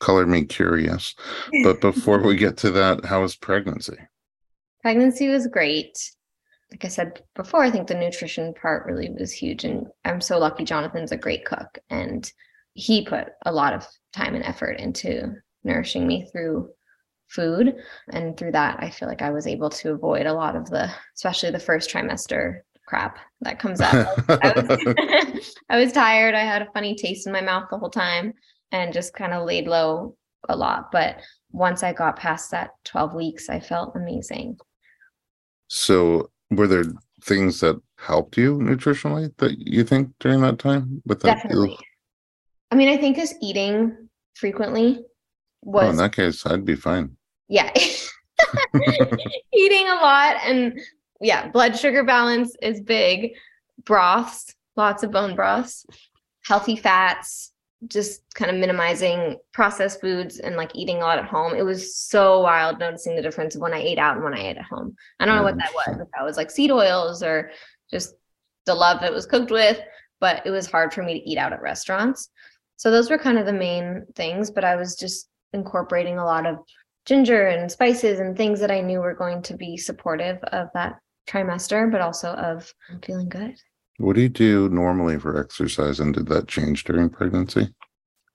color 0.00 0.26
me 0.26 0.44
curious. 0.44 1.14
But 1.62 1.80
before 1.80 2.22
we 2.22 2.36
get 2.36 2.56
to 2.58 2.70
that, 2.72 3.04
how 3.04 3.22
was 3.22 3.36
pregnancy? 3.36 3.98
pregnancy 4.84 5.28
was 5.28 5.46
great. 5.46 5.98
Like 6.70 6.84
I 6.84 6.88
said 6.88 7.22
before, 7.34 7.64
I 7.64 7.70
think 7.70 7.88
the 7.88 7.94
nutrition 7.94 8.52
part 8.52 8.84
really 8.84 9.08
was 9.18 9.32
huge. 9.32 9.64
And 9.64 9.86
I'm 10.04 10.20
so 10.20 10.38
lucky 10.38 10.64
Jonathan's 10.64 11.10
a 11.10 11.16
great 11.16 11.46
cook 11.46 11.78
and 11.88 12.30
he 12.74 13.06
put 13.06 13.28
a 13.46 13.52
lot 13.52 13.72
of 13.72 13.86
time 14.12 14.34
and 14.34 14.44
effort 14.44 14.78
into 14.78 15.36
nourishing 15.62 16.06
me 16.06 16.28
through 16.30 16.68
food. 17.28 17.76
And 18.10 18.36
through 18.36 18.52
that, 18.52 18.76
I 18.78 18.90
feel 18.90 19.08
like 19.08 19.22
I 19.22 19.30
was 19.30 19.46
able 19.46 19.70
to 19.70 19.92
avoid 19.92 20.26
a 20.26 20.34
lot 20.34 20.54
of 20.54 20.68
the, 20.68 20.90
especially 21.16 21.50
the 21.50 21.58
first 21.58 21.88
trimester 21.88 22.60
crap 22.86 23.18
that 23.40 23.58
comes 23.58 23.80
up. 23.80 24.08
I 24.28 24.52
was, 24.56 25.54
I 25.70 25.78
was 25.78 25.92
tired. 25.92 26.34
I 26.34 26.40
had 26.44 26.62
a 26.62 26.70
funny 26.72 26.94
taste 26.94 27.26
in 27.26 27.32
my 27.32 27.40
mouth 27.40 27.64
the 27.70 27.78
whole 27.78 27.90
time 27.90 28.34
and 28.72 28.92
just 28.92 29.14
kind 29.14 29.32
of 29.32 29.46
laid 29.46 29.66
low 29.66 30.16
a 30.48 30.56
lot. 30.56 30.90
But 30.92 31.20
once 31.50 31.82
I 31.82 31.92
got 31.92 32.16
past 32.16 32.50
that 32.50 32.70
12 32.84 33.14
weeks, 33.14 33.48
I 33.48 33.60
felt 33.60 33.94
amazing. 33.96 34.58
so, 35.68 36.30
were 36.50 36.66
there 36.66 36.84
things 37.22 37.60
that 37.60 37.80
helped 37.98 38.36
you 38.36 38.58
nutritionally 38.58 39.34
that 39.38 39.56
you 39.58 39.82
think 39.84 40.10
during 40.20 40.40
that 40.42 40.58
time? 40.58 41.02
With 41.06 41.20
that, 41.22 41.36
Definitely. 41.36 41.78
I 42.70 42.74
mean, 42.76 42.88
I 42.88 42.96
think 42.96 43.16
just 43.16 43.36
eating 43.40 44.08
frequently 44.34 45.00
Oh, 45.66 45.88
in 45.88 45.96
that 45.96 46.14
case, 46.14 46.44
I'd 46.44 46.64
be 46.66 46.74
fine. 46.76 47.16
yeah. 47.48 47.72
eating 49.54 49.88
a 49.88 49.94
lot 49.94 50.36
and 50.44 50.78
yeah, 51.24 51.48
blood 51.48 51.76
sugar 51.76 52.04
balance 52.04 52.54
is 52.60 52.80
big. 52.80 53.32
Broths, 53.82 54.54
lots 54.76 55.02
of 55.02 55.10
bone 55.10 55.34
broths, 55.34 55.86
healthy 56.44 56.76
fats, 56.76 57.52
just 57.88 58.22
kind 58.34 58.50
of 58.50 58.56
minimizing 58.58 59.36
processed 59.52 60.00
foods 60.00 60.38
and 60.38 60.56
like 60.56 60.70
eating 60.74 60.98
a 60.98 61.00
lot 61.00 61.18
at 61.18 61.24
home. 61.24 61.54
It 61.54 61.64
was 61.64 61.96
so 61.96 62.40
wild 62.40 62.78
noticing 62.78 63.16
the 63.16 63.22
difference 63.22 63.54
of 63.54 63.62
when 63.62 63.74
I 63.74 63.80
ate 63.80 63.98
out 63.98 64.16
and 64.16 64.24
when 64.24 64.34
I 64.34 64.50
ate 64.50 64.56
at 64.56 64.64
home. 64.64 64.94
I 65.18 65.26
don't 65.26 65.36
know 65.36 65.42
what 65.42 65.58
that 65.58 65.72
was, 65.74 65.96
if 66.00 66.08
that 66.14 66.24
was 66.24 66.36
like 66.36 66.50
seed 66.50 66.70
oils 66.70 67.22
or 67.22 67.50
just 67.90 68.14
the 68.66 68.74
love 68.74 69.02
it 69.02 69.12
was 69.12 69.26
cooked 69.26 69.50
with, 69.50 69.80
but 70.20 70.42
it 70.46 70.50
was 70.50 70.70
hard 70.70 70.92
for 70.92 71.02
me 71.02 71.14
to 71.14 71.30
eat 71.30 71.38
out 71.38 71.52
at 71.52 71.62
restaurants. 71.62 72.30
So 72.76 72.90
those 72.90 73.10
were 73.10 73.18
kind 73.18 73.38
of 73.38 73.46
the 73.46 73.52
main 73.52 74.06
things, 74.14 74.50
but 74.50 74.64
I 74.64 74.76
was 74.76 74.96
just 74.96 75.28
incorporating 75.52 76.18
a 76.18 76.24
lot 76.24 76.46
of 76.46 76.58
ginger 77.06 77.48
and 77.48 77.70
spices 77.70 78.20
and 78.20 78.36
things 78.36 78.60
that 78.60 78.70
I 78.70 78.80
knew 78.80 79.00
were 79.00 79.14
going 79.14 79.42
to 79.42 79.56
be 79.56 79.76
supportive 79.76 80.38
of 80.44 80.68
that 80.74 80.98
trimester, 81.26 81.90
but 81.90 82.00
also 82.00 82.30
of 82.30 82.72
feeling 83.02 83.28
good. 83.28 83.54
What 83.98 84.16
do 84.16 84.22
you 84.22 84.28
do 84.28 84.68
normally 84.68 85.18
for 85.18 85.38
exercise? 85.38 86.00
And 86.00 86.14
did 86.14 86.26
that 86.26 86.48
change 86.48 86.84
during 86.84 87.08
pregnancy? 87.10 87.72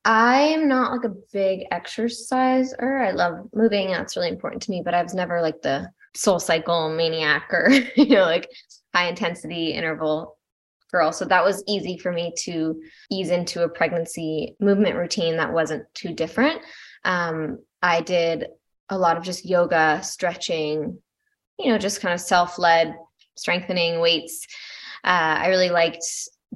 I 0.05 0.41
am 0.41 0.67
not 0.67 0.91
like 0.91 1.03
a 1.03 1.15
big 1.33 1.65
exerciser. 1.71 2.97
I 2.97 3.11
love 3.11 3.49
moving. 3.53 3.91
That's 3.91 4.15
really 4.15 4.29
important 4.29 4.63
to 4.63 4.71
me, 4.71 4.81
but 4.83 4.93
I 4.93 5.03
was 5.03 5.13
never 5.13 5.41
like 5.41 5.61
the 5.61 5.89
SoulCycle 6.15 6.95
maniac 6.95 7.49
or, 7.51 7.69
you 7.95 8.15
know, 8.15 8.23
like 8.23 8.49
high 8.93 9.09
intensity 9.09 9.71
interval 9.71 10.37
girl. 10.91 11.11
So 11.11 11.25
that 11.25 11.43
was 11.43 11.63
easy 11.67 11.97
for 11.97 12.11
me 12.11 12.33
to 12.39 12.81
ease 13.11 13.29
into 13.29 13.63
a 13.63 13.69
pregnancy 13.69 14.55
movement 14.59 14.95
routine 14.95 15.37
that 15.37 15.53
wasn't 15.53 15.83
too 15.93 16.13
different. 16.13 16.61
Um, 17.03 17.59
I 17.81 18.01
did 18.01 18.47
a 18.89 18.97
lot 18.97 19.17
of 19.17 19.23
just 19.23 19.45
yoga, 19.45 20.01
stretching, 20.01 20.99
you 21.59 21.71
know, 21.71 21.77
just 21.77 22.01
kind 22.01 22.13
of 22.13 22.19
self 22.19 22.57
led 22.57 22.95
strengthening 23.35 23.99
weights. 23.99 24.45
Uh, 25.03 25.37
I 25.39 25.47
really 25.47 25.69
liked 25.69 26.03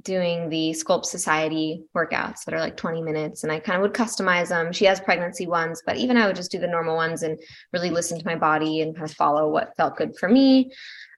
doing 0.02 0.48
the 0.48 0.70
Sculpt 0.70 1.06
Society 1.06 1.84
workouts 1.96 2.44
that 2.44 2.54
are 2.54 2.60
like 2.60 2.76
20 2.76 3.00
minutes 3.02 3.42
and 3.44 3.52
I 3.52 3.60
kind 3.60 3.76
of 3.76 3.82
would 3.82 3.94
customize 3.94 4.48
them. 4.48 4.72
She 4.72 4.84
has 4.86 5.00
pregnancy 5.00 5.46
ones, 5.46 5.82
but 5.86 5.96
even 5.96 6.16
I 6.16 6.26
would 6.26 6.36
just 6.36 6.50
do 6.50 6.58
the 6.58 6.66
normal 6.66 6.96
ones 6.96 7.22
and 7.22 7.38
really 7.72 7.90
listen 7.90 8.18
to 8.18 8.26
my 8.26 8.34
body 8.34 8.80
and 8.80 8.94
kind 8.94 9.08
of 9.08 9.16
follow 9.16 9.48
what 9.48 9.76
felt 9.76 9.96
good 9.96 10.16
for 10.18 10.28
me. 10.28 10.72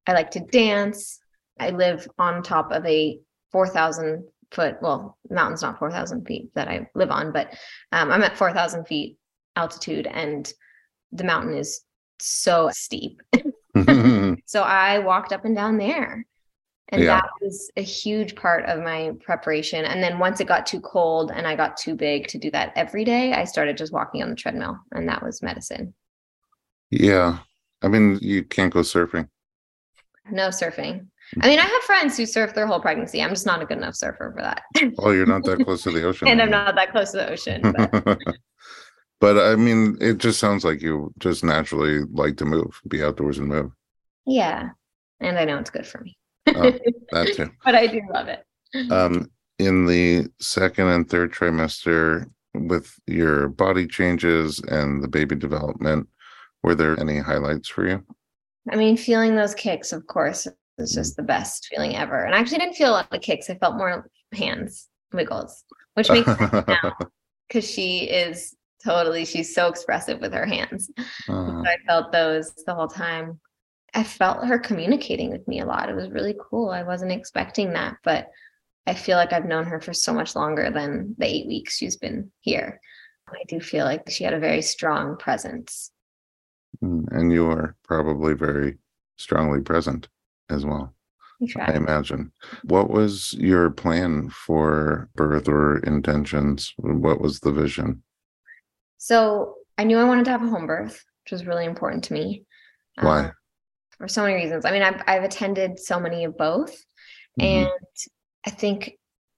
I 0.07 0.12
like 0.12 0.31
to 0.33 0.40
dance. 0.40 1.18
I 1.59 1.70
live 1.70 2.07
on 2.18 2.42
top 2.42 2.70
of 2.70 2.85
a 2.85 3.18
4,000 3.51 4.25
foot, 4.53 4.77
well, 4.83 5.16
mountain's 5.31 5.62
not 5.62 5.79
4,000 5.79 6.27
feet 6.27 6.51
that 6.55 6.68
I 6.68 6.88
live 6.94 7.11
on, 7.11 7.33
but 7.33 7.55
um, 7.92 8.12
I'm 8.12 8.22
at 8.22 8.37
4,000 8.37 8.85
feet 8.85 9.16
altitude 9.57 10.07
and 10.07 10.53
the 11.12 11.25
mountain 11.25 11.57
is 11.57 11.81
so 12.20 12.70
steep. 12.72 13.22
so 14.46 14.62
I 14.62 14.99
walked 14.99 15.33
up 15.33 15.44
and 15.44 15.55
down 15.55 15.79
there. 15.79 16.25
And 16.90 17.03
yeah. 17.03 17.20
that 17.20 17.31
was 17.40 17.70
a 17.77 17.83
huge 17.83 18.37
part 18.37 18.64
of 18.66 18.83
my 18.83 19.12
preparation. 19.20 19.85
And 19.85 20.03
then 20.03 20.20
once 20.20 20.40
it 20.40 20.46
got 20.46 20.66
too 20.66 20.81
cold 20.81 21.33
and 21.35 21.46
I 21.46 21.57
got 21.57 21.77
too 21.77 21.96
big 21.96 22.29
to 22.29 22.38
do 22.38 22.51
that 22.53 22.72
every 22.77 23.05
day, 23.05 23.33
I 23.33 23.44
started 23.44 23.77
just 23.77 23.92
walking 23.92 24.22
on 24.22 24.31
the 24.31 24.37
treadmill, 24.37 24.79
and 24.92 25.09
that 25.09 25.22
was 25.22 25.42
medicine. 25.42 25.94
Yeah. 26.90 27.38
I 27.83 27.88
mean, 27.88 28.18
you 28.22 28.44
can't 28.44 28.72
go 28.72 28.81
surfing. 28.81 29.29
No 30.31 30.49
surfing. 30.49 31.07
Mm. 31.35 31.42
I 31.42 31.49
mean, 31.49 31.59
I 31.59 31.64
have 31.64 31.83
friends 31.83 32.16
who 32.16 32.25
surf 32.25 32.55
their 32.55 32.66
whole 32.66 32.81
pregnancy. 32.81 33.20
I'm 33.20 33.31
just 33.31 33.46
not 33.46 33.62
a 33.62 33.66
good 33.66 33.79
enough 33.79 33.96
surfer 33.96 34.33
for 34.37 34.42
that. 34.42 34.62
oh, 34.99 35.11
you're 35.11 35.27
not 35.27 35.44
that 35.44 35.59
close 35.64 35.83
to 35.83 35.90
the 35.90 36.05
ocean. 36.05 36.29
and 36.29 36.40
I'm 36.40 36.51
not 36.51 36.75
that 36.77 36.92
close 36.92 37.11
to 37.12 37.18
the 37.18 37.31
ocean. 37.31 37.62
But. 37.62 38.18
but 39.20 39.38
I 39.38 39.57
mean, 39.57 39.96
it 40.01 40.18
just 40.18 40.38
sounds 40.38 40.64
like 40.64 40.83
you 40.83 41.12
just 41.18 41.42
naturally 41.42 42.03
like 42.12 42.37
to 42.37 42.44
move, 42.44 42.81
be 42.88 43.03
outdoors 43.03 43.38
and 43.38 43.49
move. 43.49 43.72
Yeah. 44.26 44.70
And 45.20 45.38
I 45.38 45.44
know 45.44 45.58
it's 45.58 45.70
good 45.70 45.86
for 45.86 46.00
me. 46.00 46.16
oh, 46.48 46.72
that 47.12 47.32
too. 47.36 47.50
But 47.64 47.74
I 47.74 47.86
do 47.86 48.00
love 48.12 48.28
it. 48.28 48.44
Um, 48.90 49.30
in 49.58 49.86
the 49.86 50.28
second 50.40 50.88
and 50.88 51.08
third 51.08 51.32
trimester, 51.32 52.28
with 52.54 52.94
your 53.06 53.48
body 53.48 53.86
changes 53.86 54.60
and 54.68 55.02
the 55.02 55.08
baby 55.08 55.36
development, 55.36 56.08
were 56.62 56.74
there 56.74 56.98
any 56.98 57.18
highlights 57.18 57.68
for 57.68 57.86
you? 57.86 58.02
I 58.70 58.76
mean, 58.76 58.96
feeling 58.96 59.36
those 59.36 59.54
kicks, 59.54 59.92
of 59.92 60.06
course, 60.06 60.46
is 60.78 60.92
just 60.92 61.16
the 61.16 61.22
best 61.22 61.68
feeling 61.70 61.96
ever. 61.96 62.24
And 62.24 62.34
I 62.34 62.38
actually 62.38 62.58
didn't 62.58 62.74
feel 62.74 62.90
a 62.90 62.92
lot 62.92 63.14
of 63.14 63.20
kicks. 63.20 63.48
I 63.48 63.54
felt 63.56 63.76
more 63.76 64.10
hands 64.32 64.88
wiggles, 65.12 65.64
which 65.94 66.10
makes 66.10 66.26
sense 66.26 66.52
now 66.66 66.92
because 67.48 67.68
she 67.68 68.04
is 68.04 68.56
totally, 68.84 69.24
she's 69.24 69.54
so 69.54 69.68
expressive 69.68 70.20
with 70.20 70.32
her 70.32 70.46
hands. 70.46 70.90
Uh, 70.98 71.02
so. 71.62 71.64
I 71.66 71.76
felt 71.86 72.12
those 72.12 72.52
the 72.66 72.74
whole 72.74 72.88
time. 72.88 73.40
I 73.96 74.04
felt 74.04 74.46
her 74.46 74.59
communicating 74.59 75.30
with 75.30 75.48
me 75.48 75.61
a 75.61 75.64
lot. 75.64 75.88
It 75.88 75.96
was 75.96 76.11
really 76.11 76.37
cool. 76.38 76.68
I 76.68 76.82
wasn't 76.82 77.12
expecting 77.12 77.72
that, 77.72 77.96
but 78.04 78.28
I 78.87 78.92
feel 78.92 79.16
like 79.16 79.32
I've 79.32 79.46
known 79.46 79.64
her 79.64 79.80
for 79.80 79.94
so 79.94 80.12
much 80.12 80.37
longer 80.37 80.70
than 80.70 81.14
the 81.16 81.24
eight 81.24 81.46
weeks 81.46 81.78
she's 81.78 81.96
been 81.96 82.30
here. 82.40 82.78
I 83.26 83.42
do 83.48 83.59
feel 83.59 83.87
like 83.87 84.11
she 84.11 84.22
had 84.22 84.35
a 84.35 84.38
very 84.38 84.61
strong 84.61 85.16
presence. 85.16 85.90
Mm, 86.85 87.06
and 87.11 87.32
you 87.32 87.50
are 87.50 87.74
probably 87.85 88.35
very 88.35 88.76
strongly 89.16 89.62
present 89.62 90.09
as 90.50 90.66
well. 90.66 90.94
I 91.59 91.72
imagine. 91.72 92.32
What 92.64 92.90
was 92.90 93.32
your 93.38 93.70
plan 93.70 94.28
for 94.28 95.09
birth 95.16 95.48
or 95.48 95.78
intentions? 95.78 96.74
What 96.76 97.22
was 97.22 97.40
the 97.40 97.52
vision? 97.52 98.02
So 98.98 99.54
I 99.78 99.85
knew 99.85 99.98
I 99.98 100.04
wanted 100.04 100.26
to 100.26 100.32
have 100.32 100.42
a 100.42 100.48
home 100.48 100.66
birth, 100.66 101.02
which 101.24 101.32
was 101.32 101.46
really 101.46 101.64
important 101.64 102.04
to 102.04 102.12
me. 102.12 102.44
Why? 103.00 103.20
Um, 103.20 103.32
for 103.98 104.09
so 104.09 104.22
many 104.22 104.35
reasons. 104.35 104.64
I 104.64 104.72
mean, 104.72 104.82
I've 104.82 105.02
I've 105.06 105.24
attended 105.24 105.78
so 105.78 105.98
many 105.98 106.24
of 106.24 106.37
both, 106.37 106.72
mm-hmm. 107.40 107.68
and 107.68 107.70
I 108.46 108.50
think 108.50 108.92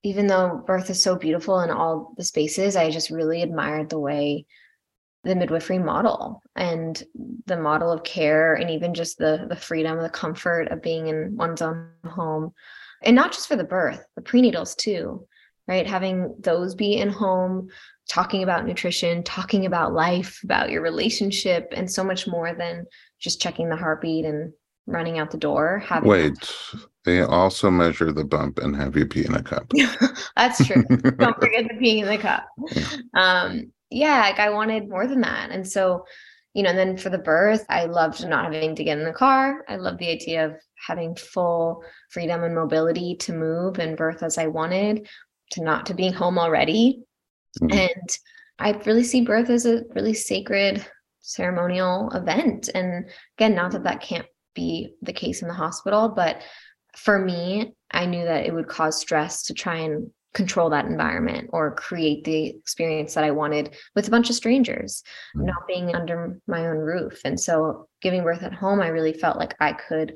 even 0.05 0.27
though 0.27 0.63
birth 0.67 0.91
is 0.91 1.03
so 1.03 1.17
beautiful 1.17 1.61
in 1.61 1.71
all 1.71 2.15
the 2.17 2.25
spaces, 2.25 2.77
I 2.77 2.91
just 2.91 3.11
really 3.11 3.43
admired 3.43 3.91
the 3.91 3.99
way 3.99 4.47
the 5.25 5.35
midwifery 5.35 5.79
model 5.79 6.43
and 6.55 7.03
the 7.47 7.57
model 7.57 7.91
of 7.91 8.05
care 8.05 8.55
and 8.55 8.71
even 8.71 8.95
just 8.95 9.19
the 9.19 9.47
the 9.49 9.57
freedom 9.57 10.01
the 10.01 10.09
comfort 10.09 10.69
of 10.69 10.83
being 10.83 11.09
in 11.09 11.37
one's 11.37 11.61
own 11.61 11.91
home 12.07 12.53
and 13.03 13.17
not 13.17 13.33
just 13.33 13.49
for 13.49 13.57
the 13.57 13.65
birth 13.65 14.05
the 14.15 14.23
prenatals 14.23 14.77
too 14.77 15.27
right 15.67 15.87
having 15.87 16.35
those 16.39 16.75
be 16.75 16.95
in 16.95 17.09
home 17.09 17.69
talking 18.09 18.43
about 18.43 18.65
nutrition 18.65 19.23
talking 19.25 19.67
about 19.67 19.93
life 19.93 20.41
about 20.45 20.71
your 20.71 20.83
relationship 20.83 21.73
and 21.77 21.91
so 21.91 22.05
much 22.05 22.27
more 22.27 22.55
than 22.55 22.87
just 23.21 23.41
checking 23.41 23.69
the 23.69 23.77
heartbeat 23.77 24.25
and 24.25 24.53
running 24.87 25.19
out 25.19 25.31
the 25.31 25.37
door 25.37 25.83
having 25.87 26.09
wait 26.09 26.55
they 27.05 27.21
also 27.21 27.71
measure 27.71 28.11
the 28.11 28.25
bump 28.25 28.59
and 28.59 28.75
have 28.75 28.97
you 28.97 29.07
pee 29.07 29.25
in 29.25 29.35
a 29.35 29.43
cup 29.43 29.71
that's 30.37 30.67
true 30.67 30.83
don't 31.19 31.39
forget 31.41 31.67
the 31.69 31.77
pee 31.79 32.01
in 32.01 32.07
the 32.07 32.17
cup 32.17 32.47
um 33.15 33.71
yeah, 33.91 34.21
like 34.21 34.39
I 34.39 34.51
wanted 34.51 34.89
more 34.89 35.07
than 35.07 35.21
that. 35.23 35.51
And 35.51 35.67
so, 35.67 36.05
you 36.55 36.63
know, 36.63 36.71
and 36.71 36.79
then 36.79 36.97
for 36.97 37.11
the 37.11 37.19
birth, 37.19 37.65
I 37.69 37.87
loved 37.87 38.27
not 38.27 38.53
having 38.53 38.75
to 38.75 38.85
get 38.85 38.99
in 38.99 39.05
the 39.05 39.13
car. 39.13 39.65
I 39.69 39.77
love 39.77 39.99
the 39.99 40.11
idea 40.11 40.47
of 40.47 40.57
having 40.87 41.15
full 41.17 41.83
freedom 42.11 42.43
and 42.43 42.55
mobility 42.55 43.17
to 43.17 43.33
move 43.33 43.79
and 43.79 43.97
birth 43.97 44.23
as 44.23 44.39
I 44.39 44.47
wanted, 44.47 45.09
to 45.53 45.63
not 45.63 45.87
to 45.87 45.95
being 45.95 46.13
home 46.13 46.39
already. 46.39 47.03
Mm-hmm. 47.63 47.79
And 47.79 48.19
I 48.59 48.73
really 48.85 49.05
see 49.05 49.23
birth 49.23 49.51
as 49.51 49.67
a 49.67 49.85
really 49.95 50.15
sacred 50.15 50.85
ceremonial 51.21 52.11
event. 52.11 52.69
And 52.75 53.09
again, 53.37 53.55
not 53.55 53.73
that 53.73 53.85
that 53.85 54.01
can't 54.01 54.27
be 54.55 54.95
the 55.03 55.13
case 55.13 55.43
in 55.43 55.49
the 55.49 55.55
hospital, 55.55 56.09
but 56.09 56.43
for 56.97 57.19
me, 57.19 57.75
I 57.91 58.07
knew 58.07 58.25
that 58.25 58.47
it 58.47 58.55
would 58.55 58.69
cause 58.69 59.01
stress 59.01 59.45
to 59.45 59.55
try 59.55 59.77
and 59.77 60.11
control 60.35 60.71
that 60.71 60.85
environment 60.85 61.51
or 61.53 61.75
create 61.75 62.25
the 62.25 62.47
experience 62.47 63.15
that 63.15 63.25
I 63.25 63.31
wanted 63.31 63.75
with 63.95 64.09
a 64.09 64.11
bunch 64.11 64.31
of 64.31 64.37
strangers, 64.37 65.03
mm. 65.37 65.45
not 65.47 65.67
being 65.67 65.95
under 65.95 66.39
my 66.47 66.67
own 66.67 66.79
roof. 66.79 67.21
And 67.25 67.39
so, 67.41 67.89
giving 68.03 68.23
birth 68.23 68.43
at 68.43 68.53
home, 68.53 68.81
I 68.81 68.89
really 68.89 69.13
felt 69.13 69.39
like 69.39 69.55
I 69.61 69.73
could 69.73 70.15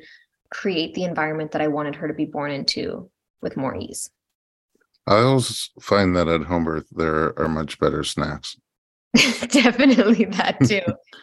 create 0.51 0.95
the 0.95 1.05
environment 1.05 1.53
that 1.53 1.62
I 1.62 1.69
wanted 1.69 1.97
her 1.97 2.09
to 2.09 2.15
be 2.15 2.27
born 2.27 2.51
into 2.51 3.11
with 3.41 3.57
more 3.57 3.77
ease. 3.77 4.11
I 5.07 5.17
always 5.17 5.71
find 5.81 6.15
that 6.15 6.29
at 6.29 6.43
home 6.43 6.65
birth, 6.65 6.87
there 6.93 7.38
are 7.38 7.49
much 7.49 7.79
better 7.79 8.05
snacks. 8.05 8.57
Definitely 9.48 10.25
that 10.27 10.59
too. 10.66 10.81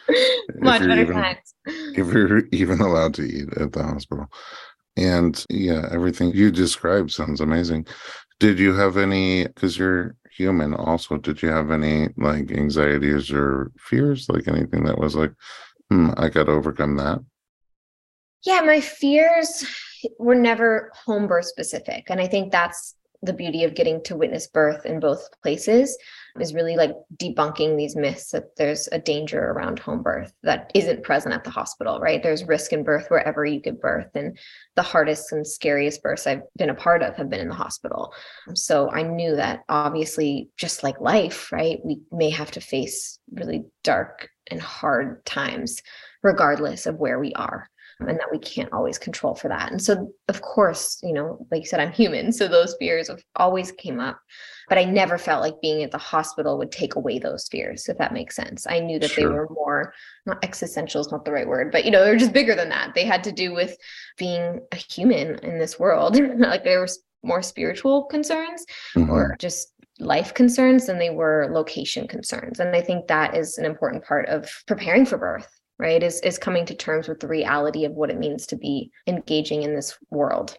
much 0.60 0.80
better 0.80 1.02
even, 1.02 1.14
snacks. 1.14 1.54
If 1.66 2.12
you're 2.12 2.42
even 2.52 2.80
allowed 2.80 3.14
to 3.14 3.22
eat 3.22 3.56
at 3.56 3.72
the 3.72 3.82
hospital. 3.82 4.26
And 4.96 5.44
yeah, 5.50 5.88
everything 5.90 6.32
you 6.32 6.50
described 6.50 7.10
sounds 7.10 7.40
amazing. 7.40 7.86
Did 8.38 8.58
you 8.58 8.74
have 8.74 8.96
any, 8.96 9.46
because 9.46 9.78
you're 9.78 10.16
human 10.30 10.74
also, 10.74 11.16
did 11.16 11.42
you 11.42 11.48
have 11.48 11.70
any 11.70 12.08
like 12.16 12.50
anxieties 12.52 13.30
or 13.30 13.72
fears, 13.78 14.28
like 14.28 14.46
anything 14.46 14.84
that 14.84 14.98
was 14.98 15.14
like, 15.14 15.32
hmm, 15.90 16.10
I 16.16 16.28
got 16.28 16.44
to 16.44 16.52
overcome 16.52 16.96
that? 16.96 17.20
Yeah, 18.44 18.60
my 18.62 18.80
fears 18.80 19.64
were 20.18 20.34
never 20.34 20.90
home 21.04 21.26
birth 21.26 21.46
specific. 21.46 22.04
And 22.08 22.20
I 22.20 22.26
think 22.26 22.52
that's 22.52 22.94
the 23.22 23.32
beauty 23.32 23.64
of 23.64 23.74
getting 23.74 24.02
to 24.04 24.16
witness 24.16 24.46
birth 24.46 24.86
in 24.86 24.98
both 24.98 25.28
places 25.42 25.96
is 26.38 26.54
really 26.54 26.76
like 26.76 26.94
debunking 27.16 27.76
these 27.76 27.96
myths 27.96 28.30
that 28.30 28.56
there's 28.56 28.88
a 28.92 28.98
danger 28.98 29.50
around 29.50 29.78
home 29.78 30.02
birth 30.02 30.32
that 30.42 30.70
isn't 30.74 31.02
present 31.02 31.34
at 31.34 31.44
the 31.44 31.50
hospital, 31.50 31.98
right? 32.00 32.22
There's 32.22 32.44
risk 32.44 32.72
in 32.72 32.84
birth 32.84 33.06
wherever 33.08 33.44
you 33.44 33.60
give 33.60 33.80
birth. 33.80 34.10
And 34.14 34.38
the 34.76 34.82
hardest 34.82 35.32
and 35.32 35.46
scariest 35.46 36.02
births 36.02 36.26
I've 36.26 36.42
been 36.56 36.70
a 36.70 36.74
part 36.74 37.02
of 37.02 37.16
have 37.16 37.30
been 37.30 37.40
in 37.40 37.48
the 37.48 37.54
hospital. 37.54 38.12
So 38.54 38.90
I 38.90 39.02
knew 39.02 39.36
that 39.36 39.60
obviously, 39.68 40.48
just 40.56 40.82
like 40.82 41.00
life, 41.00 41.50
right, 41.52 41.78
we 41.84 42.00
may 42.12 42.30
have 42.30 42.50
to 42.52 42.60
face 42.60 43.18
really 43.32 43.64
dark 43.82 44.28
and 44.50 44.60
hard 44.60 45.24
times, 45.24 45.82
regardless 46.22 46.86
of 46.86 46.96
where 46.96 47.18
we 47.18 47.32
are. 47.34 47.68
And 48.00 48.18
that 48.18 48.30
we 48.30 48.38
can't 48.38 48.72
always 48.72 48.98
control 48.98 49.34
for 49.34 49.48
that. 49.48 49.70
And 49.70 49.82
so, 49.82 50.12
of 50.28 50.42
course, 50.42 50.98
you 51.02 51.12
know, 51.12 51.46
like 51.50 51.62
you 51.62 51.66
said, 51.66 51.80
I'm 51.80 51.92
human. 51.92 52.32
So 52.32 52.48
those 52.48 52.74
fears 52.78 53.08
have 53.08 53.22
always 53.36 53.72
came 53.72 54.00
up, 54.00 54.18
but 54.68 54.78
I 54.78 54.84
never 54.84 55.18
felt 55.18 55.42
like 55.42 55.60
being 55.60 55.82
at 55.82 55.90
the 55.90 55.98
hospital 55.98 56.58
would 56.58 56.72
take 56.72 56.96
away 56.96 57.18
those 57.18 57.48
fears, 57.48 57.88
if 57.88 57.98
that 57.98 58.12
makes 58.12 58.36
sense. 58.36 58.66
I 58.68 58.80
knew 58.80 58.98
that 58.98 59.10
sure. 59.10 59.28
they 59.28 59.34
were 59.34 59.48
more, 59.50 59.92
not 60.26 60.42
existential 60.42 61.00
is 61.00 61.12
not 61.12 61.24
the 61.24 61.32
right 61.32 61.48
word, 61.48 61.72
but, 61.72 61.84
you 61.84 61.90
know, 61.90 62.04
they're 62.04 62.16
just 62.16 62.32
bigger 62.32 62.54
than 62.54 62.70
that. 62.70 62.94
They 62.94 63.04
had 63.04 63.24
to 63.24 63.32
do 63.32 63.52
with 63.52 63.76
being 64.16 64.60
a 64.72 64.76
human 64.76 65.38
in 65.40 65.58
this 65.58 65.78
world. 65.78 66.18
like 66.38 66.64
there 66.64 66.80
was 66.80 67.02
more 67.22 67.42
spiritual 67.42 68.04
concerns 68.04 68.64
mm-hmm. 68.96 69.10
or 69.10 69.36
just 69.38 69.72
life 69.98 70.32
concerns 70.32 70.86
than 70.86 70.98
they 70.98 71.10
were 71.10 71.50
location 71.52 72.08
concerns. 72.08 72.60
And 72.60 72.74
I 72.74 72.80
think 72.80 73.08
that 73.08 73.36
is 73.36 73.58
an 73.58 73.66
important 73.66 74.04
part 74.04 74.26
of 74.30 74.50
preparing 74.66 75.04
for 75.04 75.18
birth 75.18 75.59
right 75.80 76.02
is 76.02 76.20
is 76.20 76.38
coming 76.38 76.66
to 76.66 76.74
terms 76.74 77.08
with 77.08 77.20
the 77.20 77.26
reality 77.26 77.84
of 77.84 77.92
what 77.92 78.10
it 78.10 78.18
means 78.18 78.46
to 78.46 78.56
be 78.56 78.92
engaging 79.06 79.62
in 79.62 79.74
this 79.74 79.96
world. 80.10 80.56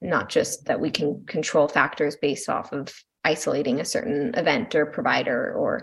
Not 0.00 0.30
just 0.30 0.64
that 0.64 0.80
we 0.80 0.90
can 0.90 1.24
control 1.26 1.68
factors 1.68 2.16
based 2.16 2.48
off 2.48 2.72
of 2.72 2.92
isolating 3.24 3.80
a 3.80 3.84
certain 3.84 4.34
event 4.34 4.74
or 4.74 4.86
provider 4.86 5.52
or 5.52 5.82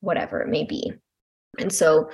whatever 0.00 0.40
it 0.40 0.48
may 0.48 0.64
be. 0.64 0.92
And 1.58 1.72
so 1.72 2.10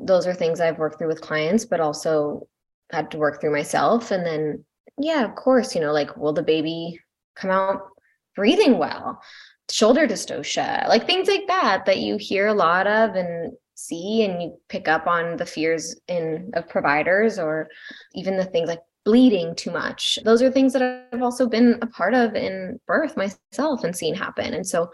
those 0.00 0.26
are 0.26 0.34
things 0.34 0.60
i've 0.60 0.78
worked 0.78 0.98
through 0.98 1.08
with 1.08 1.20
clients 1.20 1.64
but 1.64 1.80
also 1.80 2.46
had 2.92 3.10
to 3.10 3.18
work 3.18 3.40
through 3.40 3.52
myself. 3.52 4.10
And 4.10 4.26
then 4.26 4.64
yeah 4.98 5.24
of 5.24 5.34
course 5.36 5.74
you 5.74 5.80
know 5.80 5.92
like 5.92 6.16
will 6.16 6.32
the 6.32 6.42
baby 6.42 6.98
come 7.36 7.50
out 7.50 7.82
breathing 8.34 8.76
well? 8.78 9.22
Shoulder 9.70 10.08
dystocia 10.08 10.88
like 10.88 11.06
things 11.06 11.28
like 11.28 11.46
that 11.46 11.86
that 11.86 11.98
you 11.98 12.16
hear 12.16 12.48
a 12.48 12.54
lot 12.54 12.88
of 12.88 13.14
and 13.14 13.52
see 13.86 14.24
and 14.24 14.42
you 14.42 14.56
pick 14.68 14.88
up 14.88 15.06
on 15.06 15.36
the 15.36 15.46
fears 15.46 15.98
in 16.08 16.50
of 16.54 16.68
providers 16.68 17.38
or 17.38 17.68
even 18.14 18.36
the 18.36 18.44
things 18.44 18.68
like 18.68 18.80
bleeding 19.04 19.54
too 19.54 19.70
much. 19.70 20.18
Those 20.24 20.42
are 20.42 20.50
things 20.50 20.72
that 20.74 21.06
i've 21.12 21.22
also 21.22 21.48
been 21.48 21.78
a 21.82 21.86
part 21.86 22.14
of 22.14 22.34
in 22.34 22.78
birth 22.86 23.16
myself 23.16 23.84
and 23.84 23.96
seen 23.96 24.14
happen. 24.14 24.54
And 24.54 24.66
so 24.66 24.90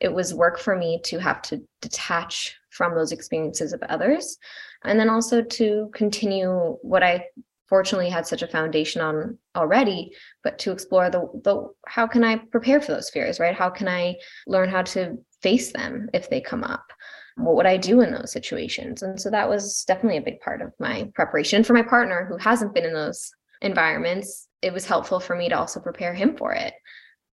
it 0.00 0.12
was 0.12 0.34
work 0.34 0.58
for 0.58 0.76
me 0.76 1.00
to 1.04 1.18
have 1.18 1.40
to 1.42 1.62
detach 1.80 2.54
from 2.70 2.94
those 2.94 3.12
experiences 3.12 3.72
of 3.72 3.82
others 3.84 4.36
and 4.84 5.00
then 5.00 5.08
also 5.08 5.42
to 5.42 5.90
continue 5.94 6.76
what 6.82 7.02
i 7.02 7.24
fortunately 7.68 8.10
had 8.10 8.26
such 8.26 8.42
a 8.42 8.46
foundation 8.46 9.00
on 9.00 9.38
already 9.56 10.12
but 10.44 10.58
to 10.58 10.70
explore 10.70 11.10
the 11.10 11.26
the 11.44 11.66
how 11.86 12.06
can 12.06 12.22
i 12.22 12.36
prepare 12.36 12.80
for 12.80 12.92
those 12.92 13.10
fears 13.10 13.40
right? 13.40 13.54
How 13.54 13.70
can 13.70 13.88
i 13.88 14.16
learn 14.46 14.68
how 14.68 14.82
to 14.82 15.16
face 15.42 15.72
them 15.72 16.08
if 16.12 16.28
they 16.28 16.40
come 16.40 16.64
up 16.64 16.92
what 17.36 17.54
would 17.54 17.66
I 17.66 17.76
do 17.76 18.00
in 18.00 18.12
those 18.12 18.32
situations? 18.32 19.02
And 19.02 19.20
so 19.20 19.30
that 19.30 19.48
was 19.48 19.84
definitely 19.86 20.18
a 20.18 20.22
big 20.22 20.40
part 20.40 20.62
of 20.62 20.72
my 20.80 21.10
preparation 21.14 21.62
for 21.62 21.74
my 21.74 21.82
partner 21.82 22.26
who 22.28 22.36
hasn't 22.38 22.74
been 22.74 22.84
in 22.84 22.94
those 22.94 23.30
environments. 23.60 24.48
It 24.62 24.72
was 24.72 24.86
helpful 24.86 25.20
for 25.20 25.36
me 25.36 25.48
to 25.50 25.58
also 25.58 25.80
prepare 25.80 26.14
him 26.14 26.36
for 26.36 26.52
it, 26.52 26.72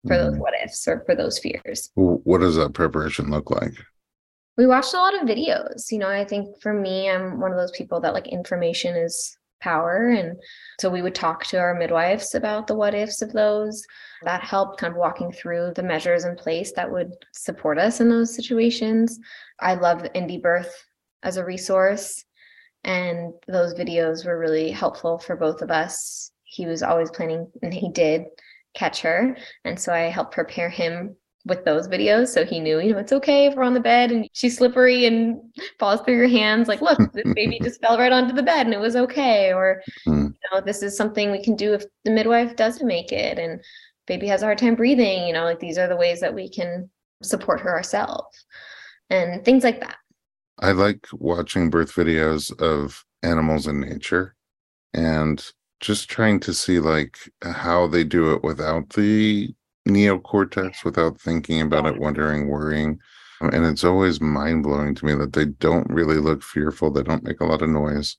for 0.06 0.14
mm. 0.14 0.18
those 0.18 0.38
what 0.38 0.54
ifs 0.64 0.88
or 0.88 1.02
for 1.04 1.14
those 1.14 1.38
fears. 1.38 1.90
What 1.94 2.40
does 2.40 2.56
that 2.56 2.72
preparation 2.72 3.30
look 3.30 3.50
like? 3.50 3.74
We 4.56 4.66
watched 4.66 4.94
a 4.94 4.98
lot 4.98 5.14
of 5.14 5.28
videos. 5.28 5.90
You 5.90 5.98
know, 5.98 6.08
I 6.08 6.24
think 6.24 6.60
for 6.60 6.72
me, 6.72 7.08
I'm 7.08 7.38
one 7.38 7.52
of 7.52 7.58
those 7.58 7.70
people 7.70 8.00
that 8.00 8.14
like 8.14 8.26
information 8.26 8.96
is 8.96 9.36
power. 9.60 10.08
And 10.08 10.36
so 10.80 10.90
we 10.90 11.02
would 11.02 11.14
talk 11.14 11.44
to 11.46 11.58
our 11.58 11.74
midwives 11.74 12.34
about 12.34 12.66
the 12.66 12.74
what 12.74 12.94
ifs 12.94 13.22
of 13.22 13.32
those. 13.32 13.84
That 14.22 14.42
helped 14.42 14.80
kind 14.80 14.92
of 14.92 14.98
walking 14.98 15.32
through 15.32 15.72
the 15.76 15.82
measures 15.82 16.24
in 16.24 16.36
place 16.36 16.72
that 16.72 16.90
would 16.90 17.12
support 17.32 17.78
us 17.78 18.00
in 18.00 18.08
those 18.08 18.34
situations. 18.34 19.18
I 19.60 19.74
love 19.74 20.02
Indie 20.14 20.42
Birth 20.42 20.74
as 21.22 21.36
a 21.36 21.44
resource. 21.44 22.24
And 22.84 23.34
those 23.46 23.74
videos 23.74 24.24
were 24.24 24.38
really 24.38 24.70
helpful 24.70 25.18
for 25.18 25.36
both 25.36 25.60
of 25.60 25.70
us. 25.70 26.32
He 26.44 26.66
was 26.66 26.82
always 26.82 27.10
planning, 27.10 27.50
and 27.62 27.72
he 27.72 27.90
did 27.90 28.24
catch 28.74 29.02
her. 29.02 29.36
And 29.64 29.78
so 29.78 29.92
I 29.92 30.10
helped 30.10 30.32
prepare 30.32 30.70
him 30.70 31.16
with 31.46 31.64
those 31.64 31.88
videos. 31.88 32.28
So 32.28 32.44
he 32.44 32.60
knew, 32.60 32.80
you 32.80 32.92
know, 32.92 32.98
it's 32.98 33.12
okay 33.12 33.46
if 33.46 33.54
we're 33.54 33.62
on 33.62 33.74
the 33.74 33.80
bed 33.80 34.12
and 34.12 34.28
she's 34.32 34.58
slippery 34.58 35.06
and 35.06 35.40
falls 35.78 36.00
through 36.02 36.16
your 36.16 36.28
hands. 36.28 36.68
Like, 36.68 36.82
look, 36.82 36.98
this 37.12 37.32
baby 37.34 37.58
just 37.62 37.80
fell 37.80 37.98
right 37.98 38.12
onto 38.12 38.34
the 38.34 38.42
bed 38.42 38.66
and 38.66 38.74
it 38.74 38.80
was 38.80 38.96
okay. 38.96 39.52
Or, 39.52 39.82
mm. 40.06 40.28
you 40.28 40.50
know, 40.52 40.60
this 40.60 40.82
is 40.82 40.96
something 40.96 41.30
we 41.30 41.42
can 41.42 41.56
do 41.56 41.72
if 41.72 41.84
the 42.04 42.10
midwife 42.10 42.56
doesn't 42.56 42.86
make 42.86 43.10
it 43.12 43.38
and 43.38 43.60
baby 44.06 44.26
has 44.26 44.42
a 44.42 44.46
hard 44.46 44.58
time 44.58 44.74
breathing. 44.74 45.26
You 45.26 45.32
know, 45.32 45.44
like 45.44 45.60
these 45.60 45.78
are 45.78 45.88
the 45.88 45.96
ways 45.96 46.20
that 46.20 46.34
we 46.34 46.48
can 46.48 46.90
support 47.22 47.60
her 47.60 47.70
ourselves 47.70 48.44
and 49.08 49.44
things 49.44 49.64
like 49.64 49.80
that. 49.80 49.96
I 50.58 50.72
like 50.72 51.06
watching 51.12 51.70
birth 51.70 51.94
videos 51.94 52.52
of 52.60 53.04
animals 53.22 53.66
in 53.66 53.80
nature 53.80 54.34
and 54.92 55.42
just 55.80 56.10
trying 56.10 56.40
to 56.40 56.52
see 56.52 56.78
like 56.80 57.16
how 57.42 57.86
they 57.86 58.04
do 58.04 58.34
it 58.34 58.42
without 58.42 58.90
the 58.90 59.54
neocortex 59.88 60.84
without 60.84 61.20
thinking 61.20 61.60
about 61.60 61.86
it, 61.86 61.98
wondering, 61.98 62.48
worrying. 62.48 62.98
And 63.40 63.64
it's 63.64 63.84
always 63.84 64.20
mind 64.20 64.64
blowing 64.64 64.94
to 64.96 65.04
me 65.06 65.14
that 65.14 65.32
they 65.32 65.46
don't 65.46 65.88
really 65.88 66.18
look 66.18 66.42
fearful. 66.42 66.90
They 66.90 67.02
don't 67.02 67.24
make 67.24 67.40
a 67.40 67.46
lot 67.46 67.62
of 67.62 67.70
noise. 67.70 68.16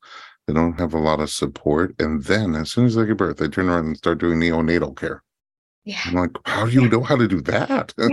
They 0.48 0.54
don't 0.54 0.80
have 0.80 0.96
a 0.96 1.00
lot 1.00 1.20
of 1.20 1.30
support. 1.30 1.94
And 2.00 2.24
then 2.24 2.56
as 2.56 2.72
soon 2.72 2.88
as 2.88 2.96
they 2.96 3.06
give 3.06 3.18
birth, 3.18 3.38
they 3.38 3.48
turn 3.48 3.70
around 3.70 3.86
and 3.86 3.98
start 3.98 4.18
doing 4.18 4.40
neonatal 4.40 4.98
care. 4.98 5.22
Yeah. 5.86 6.00
I'm 6.06 6.16
like, 6.16 6.32
how 6.46 6.66
do 6.66 6.72
you 6.72 6.90
know 6.90 7.04
how 7.04 7.16
to 7.16 7.28
do 7.28 7.42
that? 7.42 7.94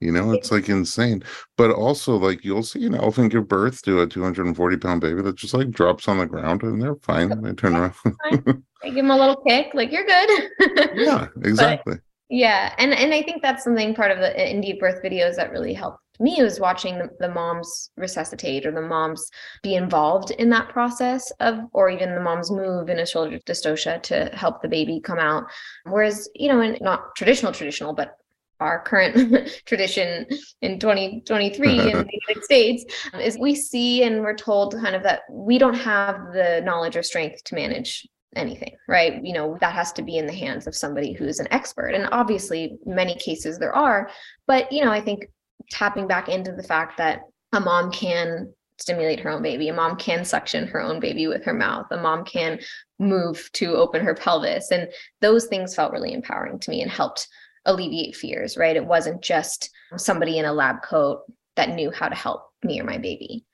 Yeah. 0.00 0.10
you 0.10 0.12
know, 0.12 0.32
it's 0.32 0.52
like 0.52 0.68
insane. 0.68 1.22
But 1.56 1.70
also, 1.70 2.16
like, 2.16 2.44
you'll 2.44 2.62
see 2.62 2.84
an 2.84 2.94
elephant 2.94 3.32
give 3.32 3.48
birth 3.48 3.80
to 3.82 4.02
a 4.02 4.06
240 4.06 4.76
pound 4.76 5.00
baby 5.00 5.22
that 5.22 5.36
just 5.36 5.54
like 5.54 5.70
drops 5.70 6.08
on 6.08 6.18
the 6.18 6.26
ground 6.26 6.62
and 6.62 6.80
they're 6.82 6.96
fine. 6.96 7.40
They 7.42 7.52
turn 7.54 7.74
around. 7.74 7.94
I 8.30 8.36
give 8.84 8.94
them 8.96 9.10
a 9.10 9.16
little 9.16 9.36
kick, 9.36 9.68
like, 9.72 9.90
you're 9.90 10.04
good. 10.04 10.50
yeah, 10.94 11.28
exactly. 11.42 11.94
But- 11.94 12.02
yeah, 12.34 12.74
and 12.78 12.92
and 12.92 13.14
I 13.14 13.22
think 13.22 13.42
that's 13.42 13.62
something 13.62 13.94
part 13.94 14.10
of 14.10 14.18
the 14.18 14.34
uh, 14.34 14.44
indie 14.44 14.76
birth 14.76 15.00
videos 15.04 15.36
that 15.36 15.52
really 15.52 15.72
helped 15.72 16.00
me 16.18 16.42
was 16.42 16.58
watching 16.58 16.98
the, 16.98 17.08
the 17.20 17.28
moms 17.28 17.92
resuscitate 17.96 18.66
or 18.66 18.72
the 18.72 18.82
moms 18.82 19.30
be 19.62 19.76
involved 19.76 20.32
in 20.32 20.50
that 20.50 20.68
process 20.68 21.30
of 21.38 21.60
or 21.72 21.88
even 21.90 22.12
the 22.12 22.20
moms 22.20 22.50
move 22.50 22.88
in 22.88 22.98
a 22.98 23.06
shoulder 23.06 23.38
dystocia 23.46 24.02
to 24.02 24.26
help 24.32 24.62
the 24.62 24.68
baby 24.68 25.00
come 25.00 25.20
out. 25.20 25.44
Whereas 25.84 26.28
you 26.34 26.48
know 26.48 26.60
in 26.60 26.76
not 26.80 27.14
traditional 27.14 27.52
traditional 27.52 27.92
but 27.92 28.16
our 28.58 28.82
current 28.82 29.48
tradition 29.64 30.26
in 30.60 30.80
2023 30.80 31.70
in 31.70 31.84
the 31.84 31.88
United 32.28 32.42
States 32.42 32.84
um, 33.12 33.20
is 33.20 33.38
we 33.38 33.54
see 33.54 34.02
and 34.02 34.22
we're 34.22 34.34
told 34.34 34.74
kind 34.74 34.96
of 34.96 35.04
that 35.04 35.20
we 35.30 35.56
don't 35.56 35.74
have 35.74 36.16
the 36.32 36.62
knowledge 36.64 36.96
or 36.96 37.02
strength 37.04 37.44
to 37.44 37.54
manage 37.54 38.08
anything, 38.36 38.76
right? 38.88 39.24
You 39.24 39.32
know, 39.32 39.56
that 39.60 39.74
has 39.74 39.92
to 39.94 40.02
be 40.02 40.18
in 40.18 40.26
the 40.26 40.32
hands 40.32 40.66
of 40.66 40.74
somebody 40.74 41.12
who's 41.12 41.38
an 41.38 41.48
expert. 41.50 41.88
And 41.88 42.08
obviously, 42.12 42.78
many 42.84 43.14
cases 43.14 43.58
there 43.58 43.74
are, 43.74 44.10
but, 44.46 44.70
you 44.72 44.84
know, 44.84 44.90
I 44.90 45.00
think 45.00 45.26
tapping 45.70 46.06
back 46.06 46.28
into 46.28 46.52
the 46.52 46.62
fact 46.62 46.98
that 46.98 47.22
a 47.52 47.60
mom 47.60 47.90
can 47.90 48.52
stimulate 48.78 49.20
her 49.20 49.30
own 49.30 49.42
baby, 49.42 49.68
a 49.68 49.74
mom 49.74 49.96
can 49.96 50.24
suction 50.24 50.66
her 50.66 50.80
own 50.80 51.00
baby 51.00 51.26
with 51.26 51.44
her 51.44 51.54
mouth, 51.54 51.86
a 51.90 51.96
mom 51.96 52.24
can 52.24 52.58
move 52.98 53.48
to 53.52 53.74
open 53.74 54.04
her 54.04 54.14
pelvis. 54.14 54.70
And 54.70 54.88
those 55.20 55.46
things 55.46 55.74
felt 55.74 55.92
really 55.92 56.12
empowering 56.12 56.58
to 56.58 56.70
me 56.70 56.82
and 56.82 56.90
helped 56.90 57.28
alleviate 57.66 58.16
fears, 58.16 58.56
right? 58.56 58.76
It 58.76 58.84
wasn't 58.84 59.22
just 59.22 59.70
somebody 59.96 60.38
in 60.38 60.44
a 60.44 60.52
lab 60.52 60.82
coat 60.82 61.22
that 61.56 61.70
knew 61.70 61.90
how 61.90 62.08
to 62.08 62.14
help 62.14 62.50
me 62.62 62.80
or 62.80 62.84
my 62.84 62.98
baby. 62.98 63.44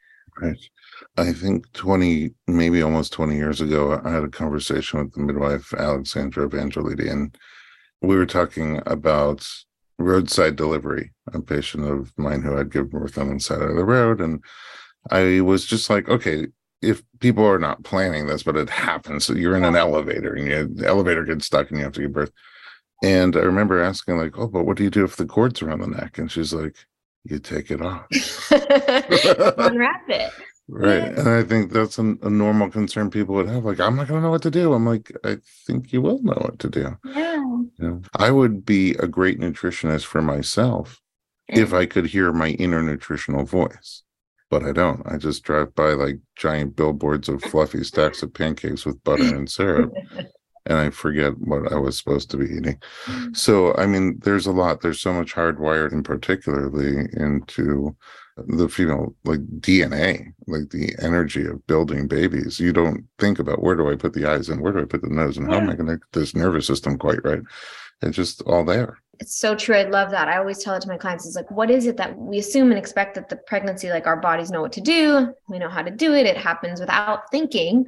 Right. 0.40 0.59
I 1.16 1.33
think 1.33 1.70
20, 1.73 2.31
maybe 2.46 2.83
almost 2.83 3.12
20 3.12 3.37
years 3.37 3.61
ago, 3.61 4.01
I 4.05 4.11
had 4.11 4.25
a 4.25 4.29
conversation 4.29 5.01
with 5.01 5.12
the 5.12 5.20
midwife, 5.20 5.75
Alexandra 5.75 6.49
Evangelidi, 6.49 7.11
and 7.11 7.37
we 8.01 8.16
were 8.16 8.27
talking 8.27 8.81
about 8.87 9.46
roadside 9.99 10.57
delivery, 10.57 11.12
a 11.33 11.40
patient 11.40 11.85
of 11.85 12.12
mine 12.16 12.42
who 12.42 12.55
had 12.57 12.73
given 12.73 12.88
birth 12.88 13.18
on 13.18 13.35
the 13.35 13.40
side 13.40 13.61
of 13.61 13.77
the 13.77 13.85
road. 13.85 14.20
And 14.20 14.42
I 15.11 15.40
was 15.42 15.66
just 15.66 15.90
like, 15.90 16.09
okay, 16.09 16.46
if 16.81 17.03
people 17.18 17.44
are 17.44 17.59
not 17.59 17.85
planning 17.85 18.27
this, 18.27 18.42
but 18.42 18.57
it 18.57 18.70
happens, 18.70 19.27
so 19.27 19.35
you're 19.35 19.57
in 19.57 19.64
an 19.64 19.77
elevator 19.77 20.33
and 20.33 20.46
you, 20.46 20.68
the 20.75 20.87
elevator 20.87 21.25
gets 21.25 21.46
stuck 21.46 21.68
and 21.68 21.79
you 21.79 21.85
have 21.85 21.92
to 21.92 22.01
give 22.01 22.12
birth. 22.12 22.33
And 23.03 23.37
I 23.37 23.40
remember 23.40 23.83
asking, 23.83 24.18
like, 24.18 24.38
oh, 24.38 24.46
but 24.46 24.64
what 24.64 24.77
do 24.77 24.85
you 24.85 24.90
do 24.90 25.05
if 25.05 25.16
the 25.16 25.27
cord's 25.27 25.62
around 25.62 25.81
the 25.81 25.87
neck? 25.87 26.18
And 26.18 26.31
she's 26.31 26.53
like, 26.53 26.77
you 27.25 27.38
take 27.38 27.70
it 27.70 27.83
off. 27.83 28.07
Unwrap 28.51 30.09
it. 30.09 30.33
Right. 30.72 31.18
And 31.18 31.28
I 31.28 31.42
think 31.42 31.72
that's 31.72 31.98
a, 31.98 32.16
a, 32.22 32.30
normal 32.30 32.70
concern 32.70 33.11
people 33.11 33.35
would 33.35 33.48
have. 33.48 33.64
Like, 33.64 33.80
I'm 33.80 33.96
not 33.96 34.06
going 34.06 34.20
to 34.20 34.24
know 34.24 34.30
what 34.30 34.42
to 34.42 34.50
do. 34.50 34.72
I'm 34.72 34.87
like, 34.87 35.11
I 35.24 35.38
think 35.66 35.92
you 35.92 36.00
will 36.00 36.22
know 36.22 36.38
what 36.40 36.61
to 36.61 36.68
do. 36.68 36.96
Yeah. 37.04 37.37
You 37.37 37.70
know, 37.78 38.02
I 38.14 38.30
would 38.30 38.64
be 38.64 38.92
a 38.92 39.09
great 39.09 39.40
nutritionist 39.40 40.04
for 40.04 40.22
myself 40.22 41.00
if 41.48 41.74
I 41.74 41.87
could 41.87 42.06
hear 42.06 42.33
my 42.33 42.50
inner 42.50 42.83
nutritional 42.83 43.44
voice, 43.44 44.04
but 44.48 44.62
I 44.62 44.72
don't. 44.72 45.02
I 45.06 45.16
just 45.16 45.42
drive 45.42 45.74
by 45.74 45.90
like 45.94 46.18
giant 46.37 46.76
billboards 46.76 47.28
of 47.28 47.42
fluffy 47.42 47.83
stacks 47.83 48.22
of 48.22 48.33
pancakes 48.33 48.87
with 48.87 49.02
butter 49.02 49.24
and 49.24 49.50
syrup. 49.50 49.92
and 50.66 50.78
I 50.78 50.90
forget 50.90 51.38
what 51.38 51.72
I 51.72 51.76
was 51.76 51.98
supposed 51.98 52.30
to 52.30 52.37
be 52.37 52.44
eating. 52.44 52.80
Mm. 53.06 53.37
So, 53.37 53.74
I 53.76 53.87
mean, 53.87 54.20
there's 54.22 54.46
a 54.46 54.52
lot. 54.52 54.80
There's 54.80 55.00
so 55.00 55.12
much 55.12 55.35
hardwired, 55.35 55.92
and 55.92 56.04
particularly 56.04 57.09
into 57.14 57.96
the 58.46 58.68
female 58.68 59.14
like 59.24 59.40
DNA, 59.61 60.33
like 60.46 60.70
the 60.70 60.94
energy 61.00 61.46
of 61.46 61.66
building 61.66 62.09
babies. 62.09 62.61
You 62.61 62.72
don't 62.72 63.05
think 63.18 63.38
about 63.38 63.62
where 63.62 63.76
do 63.76 63.90
I 63.90 63.96
put 63.96 64.12
the 64.12 64.26
eyes 64.26 64.48
and 64.48 64.61
where 64.61 64.72
do 64.72 64.81
I 64.81 64.85
put 64.85 65.03
the 65.03 65.09
nose 65.09 65.37
and 65.37 65.50
how 65.50 65.59
am 65.59 65.70
I 65.70 65.74
going 65.74 65.88
to 65.88 65.96
get 65.96 66.12
this 66.12 66.35
nervous 66.35 66.66
system 66.66 66.98
quite 66.98 67.24
right? 67.24 67.42
It's 68.03 68.16
just 68.16 68.42
all 68.42 68.64
there. 68.64 68.98
It's 69.18 69.37
so 69.37 69.55
true. 69.55 69.76
I 69.76 69.83
love 69.83 70.11
that. 70.12 70.29
I 70.29 70.38
always 70.38 70.59
tell 70.64 70.74
it 70.74 70.81
to 70.83 70.88
my 70.88 70.96
clients. 70.96 71.26
It's 71.26 71.37
like, 71.37 71.50
what 71.50 71.70
is 71.70 71.87
it 71.87 71.98
that 71.98 72.16
we 72.16 72.38
assume 72.38 72.70
and 72.70 72.79
expect 72.79 73.14
that 73.16 73.29
the 73.29 73.37
pregnancy, 73.37 73.90
like 73.90 74.07
our 74.07 74.16
bodies 74.16 74.50
know 74.50 74.62
what 74.62 74.72
to 74.72 74.81
do. 74.81 75.35
We 75.48 75.59
know 75.59 75.68
how 75.68 75.83
to 75.83 75.90
do 75.90 76.14
it. 76.14 76.26
It 76.26 76.38
happens 76.38 76.81
without 76.81 77.31
thinking 77.31 77.87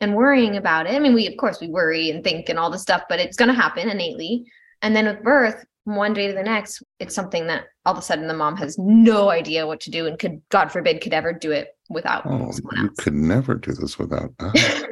and 0.00 0.16
worrying 0.16 0.56
about 0.56 0.86
it. 0.86 0.94
I 0.94 0.98
mean, 0.98 1.14
we, 1.14 1.28
of 1.28 1.36
course, 1.36 1.60
we 1.60 1.68
worry 1.68 2.10
and 2.10 2.24
think 2.24 2.48
and 2.48 2.58
all 2.58 2.70
the 2.70 2.78
stuff, 2.78 3.02
but 3.08 3.20
it's 3.20 3.36
going 3.36 3.48
to 3.48 3.54
happen 3.54 3.88
innately. 3.88 4.44
And 4.82 4.96
then 4.96 5.06
with 5.06 5.22
birth, 5.22 5.64
from 5.84 5.96
one 5.96 6.14
day 6.14 6.28
to 6.28 6.32
the 6.32 6.42
next, 6.42 6.82
it's 6.98 7.14
something 7.14 7.46
that 7.46 7.64
all 7.84 7.92
of 7.92 7.98
a 7.98 8.02
sudden 8.02 8.26
the 8.26 8.34
mom 8.34 8.56
has 8.56 8.78
no 8.78 9.30
idea 9.30 9.66
what 9.66 9.80
to 9.80 9.90
do 9.90 10.06
and 10.06 10.18
could, 10.18 10.40
God 10.48 10.72
forbid, 10.72 11.00
could 11.02 11.12
ever 11.12 11.32
do 11.32 11.52
it 11.52 11.68
without 11.90 12.24
Oh, 12.26 12.50
you 12.76 12.90
could 12.98 13.12
never 13.14 13.54
do 13.54 13.72
this 13.72 13.98
without 13.98 14.32
us. 14.40 14.82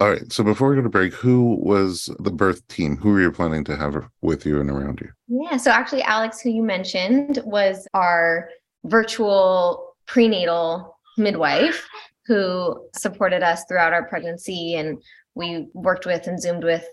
all 0.00 0.10
right. 0.10 0.32
So 0.32 0.42
before 0.42 0.70
we 0.70 0.76
go 0.76 0.82
to 0.82 0.88
break, 0.88 1.14
who 1.14 1.56
was 1.60 2.10
the 2.18 2.32
birth 2.32 2.66
team? 2.68 2.96
Who 2.96 3.12
were 3.12 3.20
you 3.20 3.32
planning 3.32 3.62
to 3.64 3.76
have 3.76 3.96
with 4.20 4.44
you 4.44 4.60
and 4.60 4.68
around 4.68 5.00
you? 5.00 5.10
Yeah. 5.28 5.56
So 5.56 5.70
actually, 5.70 6.02
Alex, 6.02 6.40
who 6.40 6.50
you 6.50 6.62
mentioned, 6.62 7.38
was 7.44 7.86
our 7.94 8.48
virtual 8.84 9.94
prenatal 10.06 10.96
midwife 11.16 11.86
who 12.26 12.88
supported 12.94 13.42
us 13.42 13.64
throughout 13.68 13.92
our 13.92 14.06
pregnancy. 14.08 14.74
And 14.74 15.00
we 15.34 15.68
worked 15.72 16.06
with 16.06 16.26
and 16.26 16.40
Zoomed 16.40 16.64
with 16.64 16.84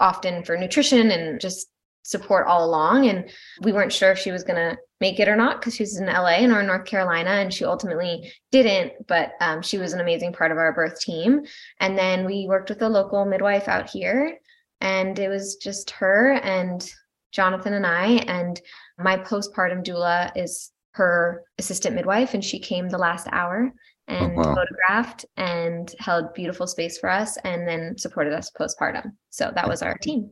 often 0.00 0.42
for 0.44 0.56
nutrition 0.56 1.10
and 1.12 1.40
just 1.40 1.68
support 2.02 2.46
all 2.46 2.64
along. 2.64 3.08
And 3.08 3.30
we 3.62 3.72
weren't 3.72 3.92
sure 3.92 4.12
if 4.12 4.18
she 4.18 4.32
was 4.32 4.44
going 4.44 4.56
to 4.56 4.78
make 5.00 5.18
it 5.18 5.28
or 5.28 5.36
not 5.36 5.60
because 5.60 5.74
she's 5.74 5.98
in 5.98 6.06
LA 6.06 6.38
and 6.38 6.52
or 6.52 6.60
in 6.60 6.66
North 6.66 6.84
Carolina. 6.84 7.30
And 7.30 7.52
she 7.52 7.64
ultimately 7.64 8.32
didn't, 8.50 9.06
but 9.06 9.32
um, 9.40 9.62
she 9.62 9.78
was 9.78 9.92
an 9.92 10.00
amazing 10.00 10.32
part 10.32 10.52
of 10.52 10.58
our 10.58 10.72
birth 10.72 11.00
team. 11.00 11.42
And 11.80 11.96
then 11.96 12.24
we 12.24 12.46
worked 12.48 12.70
with 12.70 12.82
a 12.82 12.88
local 12.88 13.24
midwife 13.24 13.68
out 13.68 13.90
here. 13.90 14.38
And 14.80 15.18
it 15.18 15.28
was 15.28 15.56
just 15.56 15.90
her 15.90 16.32
and 16.42 16.88
Jonathan 17.32 17.72
and 17.72 17.86
I, 17.86 18.06
and 18.28 18.60
my 18.98 19.16
postpartum 19.16 19.82
doula 19.82 20.30
is 20.36 20.70
her 20.92 21.42
assistant 21.58 21.96
midwife, 21.96 22.34
and 22.34 22.44
she 22.44 22.58
came 22.58 22.88
the 22.88 22.98
last 22.98 23.26
hour 23.32 23.72
and 24.08 24.36
wow. 24.36 24.54
photographed 24.54 25.24
and 25.36 25.94
held 25.98 26.34
beautiful 26.34 26.66
space 26.66 26.98
for 26.98 27.08
us, 27.08 27.38
and 27.38 27.66
then 27.66 27.96
supported 27.96 28.34
us 28.34 28.50
postpartum. 28.50 29.12
So 29.30 29.50
that 29.54 29.68
was 29.68 29.82
our 29.82 29.96
team. 29.96 30.30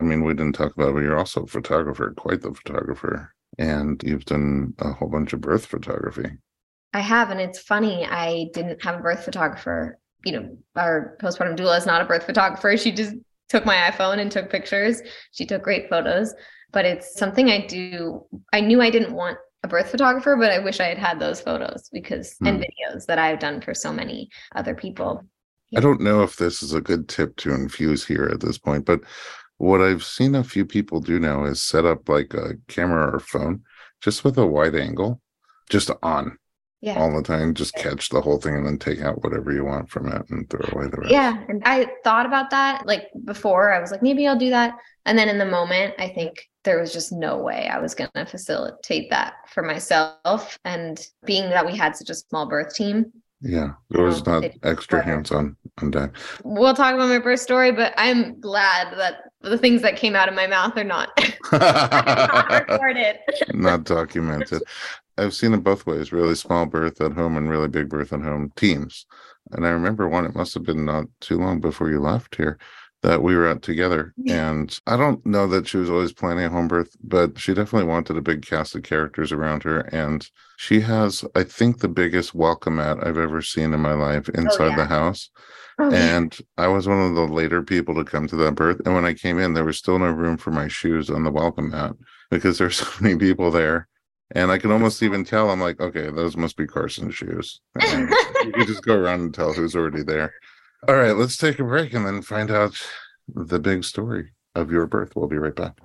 I 0.00 0.04
mean, 0.04 0.24
we 0.24 0.34
didn't 0.34 0.54
talk 0.54 0.74
about 0.74 0.90
it, 0.90 0.94
but 0.94 1.00
you're 1.00 1.18
also 1.18 1.42
a 1.42 1.46
photographer, 1.46 2.12
quite 2.16 2.40
the 2.42 2.54
photographer. 2.54 3.34
And 3.58 4.02
you've 4.04 4.24
done 4.24 4.74
a 4.78 4.92
whole 4.92 5.08
bunch 5.08 5.32
of 5.32 5.40
birth 5.40 5.66
photography. 5.66 6.30
I 6.92 7.00
have, 7.00 7.30
and 7.30 7.40
it's 7.40 7.58
funny. 7.58 8.06
I 8.06 8.46
didn't 8.54 8.82
have 8.82 8.98
a 8.98 9.02
birth 9.02 9.24
photographer. 9.24 9.98
You 10.24 10.32
know, 10.32 10.58
our 10.76 11.16
postpartum 11.22 11.56
doula 11.56 11.78
is 11.78 11.86
not 11.86 12.02
a 12.02 12.04
birth 12.04 12.24
photographer. 12.24 12.76
She 12.76 12.92
just 12.92 13.14
took 13.48 13.64
my 13.66 13.76
iPhone 13.90 14.18
and 14.18 14.30
took 14.30 14.50
pictures. 14.50 15.02
She 15.32 15.44
took 15.46 15.62
great 15.62 15.88
photos, 15.90 16.34
but 16.72 16.84
it's 16.84 17.18
something 17.18 17.50
I 17.50 17.66
do. 17.66 18.24
I 18.52 18.60
knew 18.60 18.80
I 18.80 18.90
didn't 18.90 19.14
want 19.14 19.38
a 19.62 19.68
birth 19.68 19.90
photographer, 19.90 20.36
but 20.36 20.50
I 20.50 20.58
wish 20.58 20.80
I 20.80 20.86
had 20.86 20.98
had 20.98 21.18
those 21.20 21.40
photos 21.40 21.90
because 21.92 22.34
Hmm. 22.40 22.46
and 22.46 22.60
videos 22.64 23.06
that 23.06 23.18
I've 23.18 23.38
done 23.40 23.60
for 23.60 23.74
so 23.74 23.92
many 23.92 24.30
other 24.54 24.74
people. 24.74 25.22
I 25.76 25.80
don't 25.80 26.00
know 26.00 26.22
if 26.22 26.36
this 26.36 26.64
is 26.64 26.74
a 26.74 26.80
good 26.80 27.08
tip 27.08 27.36
to 27.36 27.54
infuse 27.54 28.04
here 28.04 28.28
at 28.32 28.40
this 28.40 28.58
point, 28.58 28.84
but 28.84 29.00
what 29.60 29.80
I've 29.82 30.02
seen 30.02 30.34
a 30.34 30.42
few 30.44 30.64
people 30.64 31.00
do 31.00 31.18
now 31.20 31.44
is 31.44 31.60
set 31.62 31.84
up 31.84 32.08
like 32.08 32.32
a 32.34 32.54
camera 32.66 33.14
or 33.14 33.20
phone 33.20 33.62
just 34.00 34.24
with 34.24 34.38
a 34.38 34.46
wide 34.46 34.74
angle, 34.74 35.20
just 35.68 35.90
on 36.02 36.38
Yeah. 36.80 36.98
all 36.98 37.14
the 37.14 37.22
time, 37.22 37.52
just 37.52 37.74
catch 37.74 38.08
the 38.08 38.22
whole 38.22 38.38
thing 38.38 38.54
and 38.56 38.64
then 38.66 38.78
take 38.78 39.02
out 39.02 39.22
whatever 39.22 39.52
you 39.52 39.64
want 39.66 39.90
from 39.90 40.08
it 40.10 40.22
and 40.30 40.48
throw 40.48 40.66
away 40.72 40.88
the 40.88 40.96
rest. 41.02 41.12
Yeah. 41.12 41.44
And 41.48 41.62
I 41.66 41.88
thought 42.04 42.24
about 42.24 42.48
that 42.50 42.86
like 42.86 43.08
before. 43.26 43.70
I 43.72 43.80
was 43.80 43.90
like, 43.90 44.02
maybe 44.02 44.26
I'll 44.26 44.38
do 44.38 44.48
that. 44.50 44.74
And 45.04 45.18
then 45.18 45.28
in 45.28 45.36
the 45.36 45.44
moment, 45.44 45.92
I 45.98 46.08
think 46.08 46.48
there 46.64 46.80
was 46.80 46.92
just 46.92 47.12
no 47.12 47.38
way 47.38 47.68
I 47.68 47.78
was 47.80 47.94
going 47.94 48.10
to 48.14 48.24
facilitate 48.24 49.10
that 49.10 49.34
for 49.52 49.62
myself. 49.62 50.58
And 50.64 50.98
being 51.26 51.50
that 51.50 51.66
we 51.66 51.76
had 51.76 51.96
such 51.96 52.08
a 52.10 52.14
small 52.14 52.46
birth 52.48 52.74
team, 52.74 53.12
Yeah. 53.42 53.72
There 53.90 54.04
was 54.04 54.24
not 54.24 54.44
extra 54.62 55.02
hands 55.04 55.30
on 55.32 55.56
on 55.82 55.90
deck. 55.90 56.10
we'll 56.44 56.74
talk 56.74 56.94
about 56.94 57.08
my 57.10 57.18
birth 57.18 57.40
story, 57.40 57.72
but 57.72 57.92
I'm 57.98 58.40
glad 58.40 58.96
that 58.98 59.14
the 59.42 59.58
things 59.58 59.82
that 59.82 59.96
came 59.96 60.14
out 60.14 60.28
of 60.28 60.34
my 60.34 60.46
mouth 60.46 60.76
are 60.76 60.84
not, 60.84 61.08
not 61.52 62.68
recorded. 62.68 63.18
not 63.52 63.84
documented. 63.84 64.62
I've 65.16 65.34
seen 65.34 65.54
it 65.54 65.62
both 65.62 65.86
ways, 65.86 66.12
really 66.12 66.34
small 66.34 66.66
birth 66.66 67.00
at 67.00 67.12
home 67.12 67.36
and 67.36 67.48
really 67.48 67.68
big 67.68 67.88
birth 67.88 68.12
at 68.12 68.22
home 68.22 68.52
teams. 68.56 69.06
And 69.52 69.66
I 69.66 69.70
remember 69.70 70.08
one, 70.08 70.24
it 70.24 70.34
must 70.34 70.54
have 70.54 70.64
been 70.64 70.84
not 70.84 71.04
too 71.20 71.38
long 71.38 71.60
before 71.60 71.90
you 71.90 72.00
left 72.00 72.36
here 72.36 72.58
that 73.02 73.22
we 73.22 73.34
were 73.34 73.48
out 73.48 73.62
together. 73.62 74.14
And 74.28 74.78
I 74.86 74.96
don't 74.96 75.24
know 75.24 75.46
that 75.48 75.66
she 75.66 75.78
was 75.78 75.90
always 75.90 76.12
planning 76.12 76.44
a 76.44 76.50
home 76.50 76.68
birth, 76.68 76.96
but 77.02 77.38
she 77.38 77.54
definitely 77.54 77.88
wanted 77.88 78.16
a 78.16 78.22
big 78.22 78.46
cast 78.46 78.74
of 78.74 78.82
characters 78.82 79.32
around 79.32 79.62
her. 79.64 79.80
And 79.80 80.28
she 80.56 80.80
has, 80.80 81.24
I 81.34 81.42
think, 81.42 81.78
the 81.78 81.88
biggest 81.88 82.34
welcome 82.34 82.76
mat 82.76 82.98
I've 83.02 83.18
ever 83.18 83.42
seen 83.42 83.72
in 83.72 83.80
my 83.80 83.94
life 83.94 84.28
oh, 84.28 84.40
inside 84.40 84.70
yeah. 84.70 84.76
the 84.76 84.86
house. 84.86 85.30
Oh. 85.80 85.90
And 85.92 86.36
I 86.58 86.68
was 86.68 86.86
one 86.86 87.00
of 87.00 87.14
the 87.14 87.26
later 87.26 87.62
people 87.62 87.94
to 87.94 88.04
come 88.04 88.26
to 88.28 88.36
that 88.36 88.54
birth. 88.54 88.82
And 88.84 88.94
when 88.94 89.06
I 89.06 89.14
came 89.14 89.38
in, 89.38 89.54
there 89.54 89.64
was 89.64 89.78
still 89.78 89.98
no 89.98 90.10
room 90.10 90.36
for 90.36 90.50
my 90.50 90.68
shoes 90.68 91.08
on 91.08 91.24
the 91.24 91.30
welcome 91.30 91.70
mat 91.70 91.94
because 92.30 92.58
there's 92.58 92.76
so 92.80 92.86
many 93.00 93.16
people 93.16 93.50
there. 93.50 93.88
And 94.32 94.52
I 94.52 94.58
can 94.58 94.70
almost 94.70 95.02
even 95.02 95.24
tell, 95.24 95.50
I'm 95.50 95.60
like, 95.60 95.80
okay, 95.80 96.10
those 96.10 96.36
must 96.36 96.56
be 96.56 96.66
Carson's 96.66 97.14
shoes. 97.14 97.60
And 97.74 98.10
you 98.44 98.52
can 98.52 98.66
just 98.66 98.84
go 98.84 98.94
around 98.94 99.20
and 99.20 99.34
tell 99.34 99.52
who's 99.52 99.74
already 99.74 100.02
there. 100.02 100.34
All 100.86 100.94
right, 100.94 101.16
let's 101.16 101.36
take 101.36 101.58
a 101.58 101.64
break 101.64 101.94
and 101.94 102.06
then 102.06 102.22
find 102.22 102.50
out 102.50 102.74
the 103.26 103.58
big 103.58 103.82
story 103.84 104.32
of 104.54 104.70
your 104.70 104.86
birth. 104.86 105.16
We'll 105.16 105.28
be 105.28 105.38
right 105.38 105.56
back. 105.56 105.78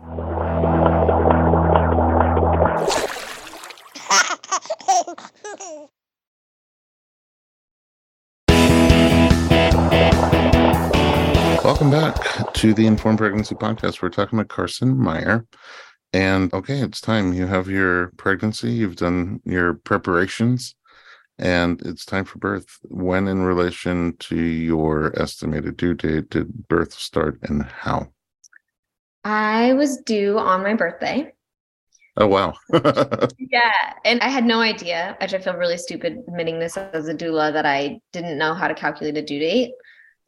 Welcome 11.86 12.16
back 12.16 12.54
to 12.56 12.74
the 12.74 12.88
Informed 12.88 13.20
Pregnancy 13.20 13.54
Podcast. 13.54 14.02
We're 14.02 14.10
talking 14.10 14.40
about 14.40 14.48
Carson 14.48 14.98
Meyer. 14.98 15.46
And 16.14 16.52
okay, 16.52 16.80
it's 16.80 17.00
time. 17.00 17.32
You 17.32 17.46
have 17.46 17.68
your 17.68 18.08
pregnancy, 18.18 18.72
you've 18.72 18.96
done 18.96 19.40
your 19.46 19.76
preparations, 19.76 20.74
and 21.38 21.80
it's 21.84 22.04
time 22.04 22.26
for 22.26 22.40
birth. 22.40 22.80
When, 22.86 23.28
in 23.28 23.44
relation 23.44 24.18
to 24.18 24.36
your 24.36 25.14
estimated 25.22 25.78
due 25.78 25.94
date, 25.94 26.32
did 26.32 26.68
birth 26.68 26.92
start 26.92 27.38
and 27.44 27.62
how? 27.62 28.08
I 29.24 29.74
was 29.74 29.98
due 29.98 30.40
on 30.40 30.64
my 30.64 30.74
birthday. 30.74 31.34
Oh, 32.18 32.26
wow. 32.26 32.56
Yeah. 33.38 33.94
And 34.04 34.20
I 34.22 34.30
had 34.30 34.44
no 34.44 34.60
idea, 34.60 35.16
which 35.22 35.36
I 35.36 35.38
feel 35.38 35.54
really 35.54 35.78
stupid 35.78 36.18
admitting 36.28 36.58
this 36.58 36.78
as 36.78 37.08
a 37.08 37.14
doula 37.14 37.54
that 37.54 37.68
I 37.68 38.00
didn't 38.12 38.40
know 38.40 38.56
how 38.56 38.68
to 38.68 38.74
calculate 38.74 39.18
a 39.18 39.22
due 39.22 39.40
date. 39.40 39.72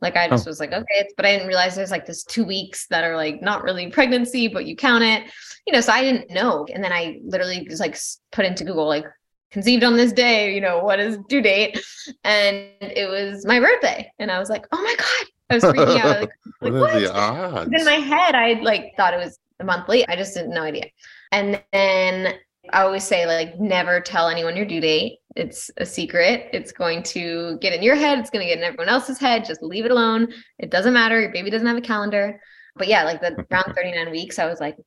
Like 0.01 0.15
I 0.15 0.27
just 0.29 0.47
oh. 0.47 0.51
was 0.51 0.59
like, 0.59 0.71
okay, 0.71 0.85
it's, 0.95 1.13
but 1.17 1.25
I 1.25 1.31
didn't 1.33 1.47
realize 1.47 1.75
there's 1.75 1.91
like 1.91 2.05
this 2.05 2.23
two 2.23 2.45
weeks 2.45 2.87
that 2.87 3.03
are 3.03 3.15
like 3.15 3.41
not 3.41 3.63
really 3.63 3.89
pregnancy, 3.89 4.47
but 4.47 4.65
you 4.65 4.75
count 4.75 5.03
it, 5.03 5.23
you 5.65 5.73
know. 5.73 5.81
So 5.81 5.91
I 5.91 6.01
didn't 6.01 6.29
know, 6.29 6.65
and 6.73 6.83
then 6.83 6.93
I 6.93 7.19
literally 7.23 7.65
just 7.65 7.81
like 7.81 7.97
put 8.31 8.45
into 8.45 8.63
Google 8.63 8.87
like 8.87 9.05
conceived 9.51 9.83
on 9.83 9.95
this 9.95 10.11
day, 10.11 10.53
you 10.53 10.61
know, 10.61 10.79
what 10.79 10.99
is 10.99 11.17
due 11.29 11.41
date, 11.41 11.79
and 12.23 12.69
it 12.79 13.09
was 13.09 13.45
my 13.45 13.59
birthday, 13.59 14.11
and 14.19 14.31
I 14.31 14.37
was 14.39 14.49
like, 14.49 14.67
oh 14.71 14.81
my 14.81 14.95
god, 14.97 15.27
I 15.49 15.55
was 15.55 15.63
freaking 15.63 15.99
out. 15.99 16.29
Like, 16.59 16.73
what 16.73 16.95
are 16.95 16.99
the 16.99 17.13
odds? 17.13 17.71
in 17.71 17.85
my 17.85 17.91
head 17.91 18.33
i 18.33 18.53
like 18.61 18.93
thought 18.97 19.13
it 19.13 19.17
was 19.17 19.37
a 19.59 19.63
month 19.63 19.87
late. 19.87 20.05
I 20.09 20.15
just 20.15 20.33
didn't 20.33 20.55
no 20.55 20.63
idea. 20.63 20.85
And 21.31 21.61
then 21.71 22.33
i 22.71 22.81
always 22.81 23.03
say 23.03 23.27
like 23.27 23.59
never 23.59 24.01
tell 24.01 24.27
anyone 24.27 24.55
your 24.55 24.65
due 24.65 24.81
date 24.81 25.19
it's 25.37 25.71
a 25.77 25.85
secret. 25.85 26.49
It's 26.51 26.71
going 26.71 27.03
to 27.03 27.57
get 27.61 27.73
in 27.73 27.83
your 27.83 27.95
head. 27.95 28.19
It's 28.19 28.29
going 28.29 28.45
to 28.45 28.49
get 28.49 28.57
in 28.57 28.63
everyone 28.63 28.89
else's 28.89 29.19
head. 29.19 29.45
Just 29.45 29.63
leave 29.63 29.85
it 29.85 29.91
alone. 29.91 30.33
It 30.59 30.71
doesn't 30.71 30.93
matter. 30.93 31.21
Your 31.21 31.31
baby 31.31 31.49
doesn't 31.49 31.67
have 31.67 31.77
a 31.77 31.81
calendar. 31.81 32.39
But 32.75 32.87
yeah 32.87 33.03
like 33.05 33.21
the 33.21 33.33
around 33.51 33.73
39 33.73 34.11
weeks 34.11 34.37
i 34.37 34.45
was 34.45 34.59
like 34.59 34.77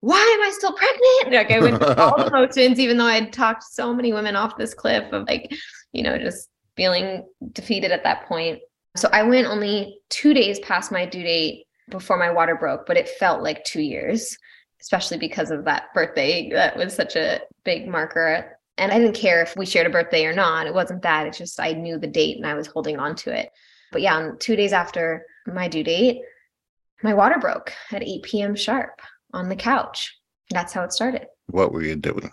why 0.00 0.20
am 0.20 0.46
i 0.46 0.50
still 0.50 0.74
pregnant? 0.74 1.32
Like 1.32 1.50
i 1.50 1.60
went 1.60 1.78
through 1.78 1.94
all 1.94 2.22
the 2.22 2.30
motions 2.38 2.78
even 2.78 2.98
though 2.98 3.06
i'd 3.06 3.32
talked 3.32 3.62
so 3.62 3.94
many 3.94 4.12
women 4.12 4.36
off 4.36 4.58
this 4.58 4.74
cliff 4.74 5.10
of 5.14 5.26
like 5.26 5.50
you 5.92 6.02
know 6.02 6.18
just 6.18 6.50
feeling 6.78 7.26
defeated 7.52 7.90
at 7.90 8.04
that 8.04 8.26
point. 8.26 8.60
So 8.96 9.10
I 9.12 9.24
went 9.24 9.48
only 9.48 9.98
two 10.08 10.32
days 10.32 10.60
past 10.60 10.90
my 10.90 11.04
due 11.04 11.24
date 11.24 11.66
before 11.90 12.16
my 12.16 12.30
water 12.30 12.54
broke, 12.54 12.86
but 12.86 12.96
it 12.96 13.08
felt 13.08 13.42
like 13.42 13.64
two 13.64 13.82
years, 13.82 14.38
especially 14.80 15.18
because 15.18 15.50
of 15.50 15.64
that 15.64 15.92
birthday. 15.92 16.48
That 16.50 16.76
was 16.76 16.94
such 16.94 17.16
a 17.16 17.40
big 17.64 17.88
marker. 17.88 18.57
And 18.78 18.92
I 18.92 18.98
didn't 18.98 19.14
care 19.14 19.42
if 19.42 19.56
we 19.56 19.66
shared 19.66 19.86
a 19.86 19.90
birthday 19.90 20.24
or 20.24 20.32
not. 20.32 20.66
It 20.66 20.74
wasn't 20.74 21.02
that. 21.02 21.26
It's 21.26 21.38
just 21.38 21.60
I 21.60 21.72
knew 21.72 21.98
the 21.98 22.06
date 22.06 22.36
and 22.36 22.46
I 22.46 22.54
was 22.54 22.66
holding 22.66 22.98
on 22.98 23.14
to 23.16 23.36
it. 23.36 23.50
But 23.92 24.02
yeah, 24.02 24.30
two 24.38 24.56
days 24.56 24.72
after 24.72 25.26
my 25.46 25.68
due 25.68 25.84
date, 25.84 26.20
my 27.02 27.14
water 27.14 27.38
broke 27.38 27.72
at 27.92 28.02
8 28.02 28.22
p.m. 28.22 28.54
sharp 28.54 29.00
on 29.32 29.48
the 29.48 29.56
couch. 29.56 30.16
That's 30.50 30.72
how 30.72 30.84
it 30.84 30.92
started. 30.92 31.26
What 31.46 31.72
were 31.72 31.82
you 31.82 31.96
doing? 31.96 32.30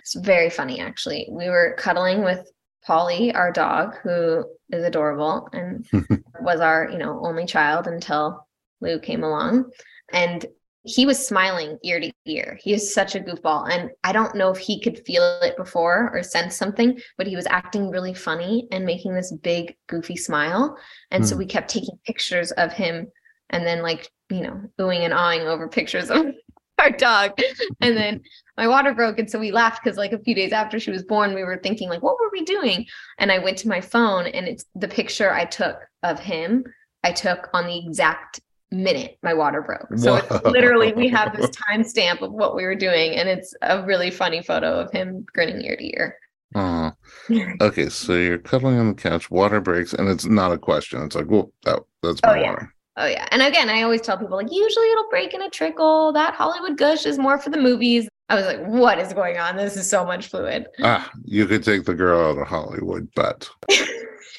It's 0.00 0.14
very 0.14 0.50
funny, 0.50 0.80
actually. 0.80 1.28
We 1.30 1.48
were 1.48 1.74
cuddling 1.78 2.24
with 2.24 2.50
Polly, 2.84 3.34
our 3.34 3.52
dog, 3.52 3.96
who 4.02 4.44
is 4.70 4.84
adorable 4.84 5.48
and 5.52 5.86
was 6.40 6.60
our, 6.60 6.88
you 6.90 6.98
know, 6.98 7.20
only 7.24 7.44
child 7.46 7.86
until 7.86 8.46
Lou 8.80 8.98
came 8.98 9.24
along. 9.24 9.70
And 10.12 10.46
he 10.84 11.04
was 11.06 11.26
smiling 11.26 11.78
ear 11.84 12.00
to 12.00 12.10
ear. 12.26 12.58
He 12.62 12.72
is 12.72 12.94
such 12.94 13.14
a 13.14 13.20
goofball. 13.20 13.70
And 13.70 13.90
I 14.04 14.12
don't 14.12 14.34
know 14.34 14.50
if 14.50 14.58
he 14.58 14.80
could 14.80 15.04
feel 15.04 15.22
it 15.42 15.56
before 15.56 16.10
or 16.14 16.22
sense 16.22 16.56
something, 16.56 16.98
but 17.18 17.26
he 17.26 17.36
was 17.36 17.46
acting 17.46 17.90
really 17.90 18.14
funny 18.14 18.68
and 18.72 18.84
making 18.86 19.14
this 19.14 19.32
big, 19.32 19.76
goofy 19.88 20.16
smile. 20.16 20.76
And 21.10 21.26
so 21.26 21.34
Hmm. 21.34 21.38
we 21.38 21.46
kept 21.46 21.68
taking 21.70 21.98
pictures 22.06 22.52
of 22.52 22.72
him 22.72 23.08
and 23.50 23.66
then, 23.66 23.82
like, 23.82 24.08
you 24.30 24.40
know, 24.42 24.62
oohing 24.80 25.00
and 25.00 25.12
awing 25.12 25.42
over 25.42 25.68
pictures 25.68 26.10
of 26.10 26.26
our 26.78 26.90
dog. 26.90 27.32
And 27.80 27.96
then 27.96 28.22
my 28.56 28.68
water 28.68 28.94
broke. 28.94 29.18
And 29.18 29.30
so 29.30 29.38
we 29.38 29.52
laughed 29.52 29.82
because, 29.82 29.98
like, 29.98 30.12
a 30.12 30.18
few 30.18 30.34
days 30.34 30.52
after 30.52 30.78
she 30.78 30.90
was 30.90 31.02
born, 31.04 31.34
we 31.34 31.44
were 31.44 31.60
thinking, 31.62 31.88
like, 31.88 32.02
what 32.02 32.18
were 32.20 32.30
we 32.32 32.44
doing? 32.44 32.86
And 33.18 33.32
I 33.32 33.38
went 33.38 33.58
to 33.58 33.68
my 33.68 33.80
phone 33.80 34.26
and 34.26 34.46
it's 34.46 34.64
the 34.74 34.88
picture 34.88 35.32
I 35.32 35.44
took 35.44 35.76
of 36.02 36.20
him, 36.20 36.64
I 37.04 37.12
took 37.12 37.48
on 37.52 37.66
the 37.66 37.78
exact 37.78 38.40
minute 38.70 39.18
my 39.22 39.34
water 39.34 39.62
broke. 39.62 39.86
So 39.98 40.16
it's 40.16 40.44
literally 40.44 40.92
we 40.92 41.08
have 41.08 41.36
this 41.36 41.50
timestamp 41.70 42.22
of 42.22 42.32
what 42.32 42.54
we 42.54 42.64
were 42.64 42.74
doing, 42.74 43.14
and 43.14 43.28
it's 43.28 43.54
a 43.62 43.82
really 43.84 44.10
funny 44.10 44.42
photo 44.42 44.78
of 44.80 44.90
him 44.92 45.24
grinning 45.32 45.62
ear 45.64 45.76
to 45.76 45.84
ear. 45.96 46.16
Oh, 46.54 46.92
okay. 47.60 47.88
So 47.88 48.14
you're 48.14 48.38
cuddling 48.38 48.78
on 48.78 48.88
the 48.88 48.94
couch, 48.94 49.30
water 49.30 49.60
breaks, 49.60 49.92
and 49.92 50.08
it's 50.08 50.24
not 50.24 50.52
a 50.52 50.58
question. 50.58 51.02
It's 51.02 51.14
like, 51.16 51.26
well, 51.28 51.52
that 51.64 51.80
that's 52.02 52.20
Oh, 52.24 52.28
my 52.28 52.40
yeah. 52.40 52.50
water. 52.50 52.74
Oh 52.96 53.06
yeah. 53.06 53.28
And 53.30 53.42
again, 53.42 53.70
I 53.70 53.82
always 53.82 54.00
tell 54.00 54.18
people 54.18 54.36
like 54.36 54.50
usually 54.52 54.90
it'll 54.90 55.08
break 55.08 55.32
in 55.32 55.42
a 55.42 55.50
trickle. 55.50 56.12
That 56.12 56.34
Hollywood 56.34 56.76
gush 56.76 57.06
is 57.06 57.18
more 57.18 57.38
for 57.38 57.50
the 57.50 57.60
movies. 57.60 58.08
I 58.28 58.34
was 58.34 58.44
like, 58.44 58.60
what 58.66 58.98
is 58.98 59.12
going 59.14 59.38
on? 59.38 59.56
This 59.56 59.76
is 59.76 59.88
so 59.88 60.04
much 60.04 60.26
fluid. 60.28 60.66
Ah, 60.82 61.10
you 61.24 61.46
could 61.46 61.62
take 61.64 61.84
the 61.84 61.94
girl 61.94 62.30
out 62.30 62.38
of 62.38 62.46
Hollywood, 62.46 63.08
but 63.14 63.48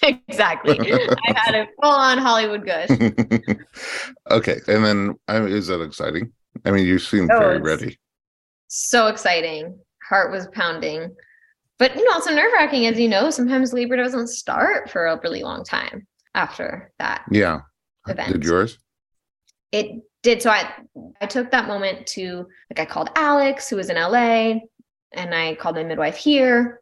exactly. 0.03 0.77
I 0.79 1.33
had 1.35 1.55
a 1.55 1.67
full 1.81 1.91
on 1.91 2.17
Hollywood 2.17 2.65
gush. 2.65 2.89
okay. 4.31 4.59
And 4.67 4.85
then, 4.85 5.15
I 5.27 5.37
is 5.41 5.67
that 5.67 5.81
exciting? 5.81 6.31
I 6.65 6.71
mean, 6.71 6.85
you 6.85 6.99
seem 6.99 7.29
Oh, 7.31 7.39
very 7.39 7.59
ready. 7.59 7.99
so 8.67 9.07
exciting. 9.07 9.77
Heart 10.07 10.31
was 10.31 10.47
pounding. 10.53 11.15
But 11.77 11.95
you 11.95 12.03
know, 12.05 12.11
also 12.13 12.33
nerve 12.33 12.51
wracking, 12.53 12.87
as 12.87 12.99
you 12.99 13.07
know, 13.07 13.29
sometimes 13.29 13.71
labor 13.73 13.95
doesn't 13.95 14.27
start 14.27 14.89
for 14.89 15.05
a 15.07 15.19
really 15.23 15.43
long 15.43 15.63
time 15.63 16.05
after 16.35 16.91
that 16.99 17.23
Yeah. 17.31 17.61
event. 18.07 18.33
Did 18.33 18.43
yours? 18.43 18.77
it 19.71 20.01
did 20.23 20.41
so 20.41 20.49
i 20.49 20.67
i 21.21 21.27
took 21.27 21.51
that 21.51 21.67
moment 21.67 22.07
to 22.07 22.47
like 22.71 22.79
i 22.79 22.85
called 22.85 23.07
alex 23.15 23.69
who 23.69 23.75
was 23.75 23.89
in 23.91 23.97
la 23.97 24.15
and 25.13 25.35
i 25.35 25.53
called 25.55 25.75
my 25.75 25.83
midwife 25.83 26.17
here 26.17 26.78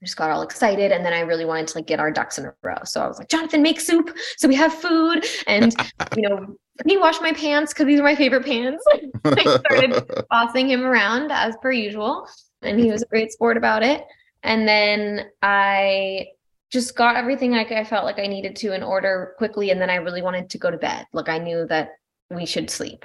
I 0.00 0.06
just 0.06 0.16
got 0.16 0.30
all 0.30 0.42
excited 0.42 0.92
and 0.92 1.04
then 1.04 1.12
i 1.12 1.20
really 1.20 1.44
wanted 1.44 1.68
to 1.68 1.78
like 1.78 1.86
get 1.86 2.00
our 2.00 2.10
ducks 2.10 2.38
in 2.38 2.46
a 2.46 2.54
row. 2.62 2.78
So 2.84 3.02
i 3.02 3.06
was 3.06 3.18
like 3.18 3.28
jonathan 3.28 3.62
make 3.62 3.80
soup. 3.80 4.16
So 4.36 4.48
we 4.48 4.54
have 4.54 4.72
food 4.72 5.26
and 5.46 5.74
you 6.16 6.28
know 6.28 6.56
let 6.78 6.86
me 6.86 6.96
wash 6.96 7.20
my 7.20 7.32
pants 7.32 7.74
because 7.74 7.86
these 7.86 8.00
are 8.00 8.04
my 8.04 8.14
favorite 8.14 8.46
pants. 8.46 8.82
I 9.24 9.58
started 9.58 10.24
bossing 10.30 10.70
him 10.70 10.84
around 10.84 11.30
as 11.30 11.54
per 11.60 11.70
usual 11.70 12.26
and 12.62 12.80
he 12.80 12.90
was 12.90 13.02
a 13.02 13.06
great 13.06 13.32
sport 13.32 13.56
about 13.56 13.82
it. 13.82 14.04
And 14.42 14.66
then 14.66 15.26
i 15.42 16.28
just 16.70 16.96
got 16.96 17.16
everything 17.16 17.50
like 17.50 17.72
i 17.72 17.84
felt 17.84 18.04
like 18.04 18.18
i 18.18 18.26
needed 18.26 18.56
to 18.56 18.72
in 18.72 18.82
order 18.82 19.34
quickly 19.38 19.70
and 19.70 19.80
then 19.80 19.90
i 19.90 19.96
really 19.96 20.22
wanted 20.22 20.48
to 20.50 20.58
go 20.58 20.70
to 20.70 20.78
bed. 20.78 21.06
Like 21.12 21.28
i 21.28 21.38
knew 21.38 21.66
that 21.66 21.90
we 22.30 22.46
should 22.46 22.70
sleep 22.70 23.04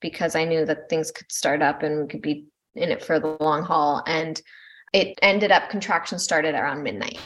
because 0.00 0.34
i 0.34 0.44
knew 0.44 0.64
that 0.64 0.88
things 0.88 1.10
could 1.10 1.30
start 1.30 1.60
up 1.60 1.82
and 1.82 2.02
we 2.02 2.08
could 2.08 2.22
be 2.22 2.46
in 2.74 2.90
it 2.90 3.04
for 3.04 3.20
the 3.20 3.36
long 3.40 3.62
haul. 3.62 4.02
And 4.06 4.40
it 4.92 5.18
ended 5.22 5.50
up 5.50 5.70
contractions 5.70 6.22
started 6.22 6.54
around 6.54 6.82
midnight 6.82 7.18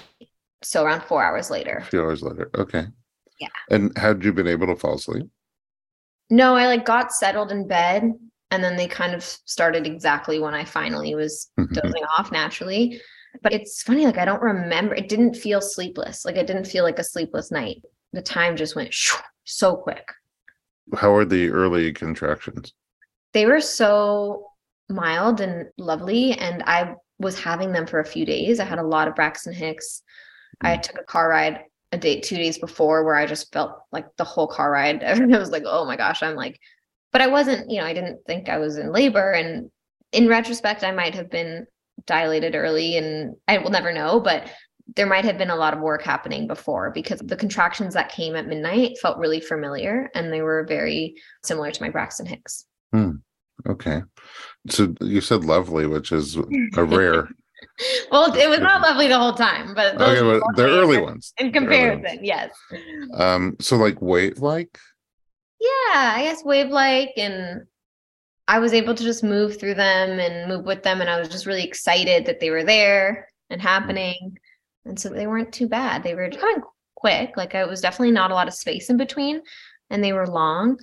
so 0.63 0.85
around 0.85 1.03
four 1.03 1.23
hours 1.23 1.51
later 1.51 1.79
A 1.83 1.85
few 1.85 2.03
hours 2.03 2.23
later. 2.23 2.51
Okay. 2.57 2.87
Yeah. 3.41 3.49
And 3.71 3.97
had 3.99 4.25
you 4.25 4.33
been 4.33 4.49
able 4.49 4.67
to 4.69 4.77
fall 4.77 4.95
asleep? 4.95 5.29
no 6.31 6.55
i 6.57 6.67
like 6.67 6.85
got 6.85 7.13
settled 7.13 7.53
in 7.53 7.69
bed 7.69 8.13
and 8.51 8.63
then 8.65 8.77
they 8.77 8.87
kind 8.89 9.15
of 9.15 9.23
started 9.23 9.87
exactly 9.87 10.39
when 10.41 10.55
i 10.55 10.65
finally 10.65 11.15
was 11.15 11.51
mm-hmm. 11.59 11.73
dozing 11.73 12.03
off 12.19 12.33
naturally 12.33 13.01
but 13.43 13.53
it's 13.53 13.83
funny 13.83 14.05
like 14.05 14.19
i 14.19 14.25
don't 14.25 14.43
remember 14.43 14.95
it 14.95 15.09
didn't 15.09 15.35
feel 15.35 15.61
sleepless 15.61 16.25
like 16.25 16.37
it 16.37 16.47
didn't 16.47 16.67
feel 16.67 16.85
like 16.85 16.99
a 16.99 17.05
sleepless 17.05 17.51
night 17.51 17.83
the 18.13 18.23
time 18.23 18.57
just 18.57 18.75
went 18.77 18.93
shoo, 18.93 19.17
so 19.45 19.77
quick 19.77 20.09
How 20.97 21.15
are 21.15 21.25
the 21.25 21.51
early 21.51 21.93
contractions? 21.93 22.73
they 23.33 23.47
were 23.47 23.61
so 23.61 24.49
mild 24.89 25.41
and 25.41 25.69
lovely 25.79 26.33
and 26.33 26.63
i 26.67 26.95
was 27.19 27.39
having 27.39 27.73
them 27.73 27.87
for 27.87 28.01
a 28.01 28.05
few 28.05 28.27
days. 28.27 28.61
I 28.61 28.65
had 28.65 28.79
a 28.79 28.87
lot 28.87 29.09
of 29.09 29.15
braxton 29.15 29.53
hicks. 29.53 30.03
I 30.61 30.77
took 30.77 30.99
a 30.99 31.05
car 31.05 31.29
ride 31.29 31.61
a 31.93 31.99
day 31.99 32.21
two 32.21 32.37
days 32.37 32.59
before 32.59 33.05
where 33.05 33.15
i 33.15 33.27
just 33.27 33.53
felt 33.53 33.79
like 33.93 34.07
the 34.17 34.25
whole 34.25 34.47
car 34.47 34.71
ride 34.71 35.05
i 35.05 35.39
was 35.39 35.51
like 35.51 35.63
oh 35.67 35.85
my 35.85 35.97
gosh 35.97 36.23
i'm 36.23 36.35
like 36.35 36.59
but 37.13 37.21
i 37.21 37.27
wasn't 37.27 37.71
you 37.71 37.79
know 37.79 37.87
i 37.87 37.93
didn't 37.93 38.19
think 38.27 38.49
i 38.49 38.59
was 38.59 38.77
in 38.77 38.93
labor. 38.93 39.33
And 39.33 39.71
in 40.13 40.29
retrospect 40.29 40.85
i 40.85 40.93
might 40.93 41.15
have 41.15 41.31
been 41.31 41.67
dilated 42.07 42.55
early 42.55 42.97
and 42.97 43.37
i 43.49 43.59
will 43.59 43.71
never 43.71 43.93
know 43.93 44.21
but 44.21 44.51
there 44.95 45.07
might 45.07 45.25
have 45.25 45.39
been 45.39 45.51
a 45.51 45.57
lot 45.57 45.75
of 45.75 45.81
work 45.81 46.03
happening 46.03 46.47
before 46.47 46.91
because 46.93 47.21
the 47.21 47.37
contractions 47.37 47.95
that 47.95 48.13
came 48.13 48.37
at 48.37 48.47
midnight 48.47 48.97
felt 48.99 49.19
really 49.19 49.41
familiar 49.41 50.09
and 50.15 50.33
they 50.33 50.43
were 50.43 50.65
very 50.69 51.17
similar 51.43 51.73
to 51.73 51.83
my 51.83 51.91
braxton 51.91 52.25
hicks. 52.25 52.67
Hmm. 52.93 53.11
Okay. 53.69 54.03
So 54.69 54.95
you 55.01 55.21
said 55.21 55.45
lovely, 55.45 55.87
which 55.87 56.13
is 56.13 56.37
a 56.77 56.85
rare. 56.85 57.29
well, 58.11 58.35
it 58.35 58.49
was 58.49 58.61
not 58.61 58.83
lovely 58.83 59.09
the 59.09 59.19
whole 59.19 59.35
time, 59.35 59.75
but 59.75 59.99
those 59.99 60.19
okay, 60.19 60.41
but 60.47 60.57
the 60.57 60.65
early 60.65 60.99
ones. 60.99 61.33
in 61.39 61.47
early 61.47 61.53
ones. 61.53 61.67
comparison, 61.67 62.25
yes. 62.25 62.51
Um, 63.15 63.57
so 63.61 63.77
like 63.77 64.01
wave 64.01 64.39
like 64.39 64.79
Yeah, 65.61 66.15
I 66.17 66.23
guess 66.23 66.45
wave 66.45 66.69
like, 66.69 67.13
and 67.17 67.63
I 68.49 68.59
was 68.59 68.73
able 68.73 68.95
to 68.95 69.05
just 69.05 69.25
move 69.25 69.59
through 69.59 69.75
them 69.75 70.19
and 70.19 70.49
move 70.49 70.65
with 70.65 70.83
them, 70.83 71.01
and 71.01 71.11
I 71.11 71.19
was 71.19 71.29
just 71.29 71.47
really 71.47 71.65
excited 71.65 72.27
that 72.27 72.41
they 72.41 72.51
were 72.51 72.65
there 72.65 73.29
and 73.51 73.61
happening, 73.61 74.37
and 74.85 74.99
so 74.99 75.09
they 75.09 75.27
weren't 75.27 75.53
too 75.53 75.69
bad. 75.69 76.03
They 76.03 76.15
were 76.15 76.31
kind 76.31 76.59
of 76.59 76.63
quick, 76.95 77.37
like 77.37 77.55
it 77.55 77.69
was 77.69 77.81
definitely 77.81 78.13
not 78.13 78.31
a 78.31 78.35
lot 78.35 78.49
of 78.49 78.55
space 78.55 78.91
in 78.91 78.97
between, 78.97 79.43
and 79.91 80.03
they 80.03 80.13
were 80.13 80.27
long. 80.27 80.79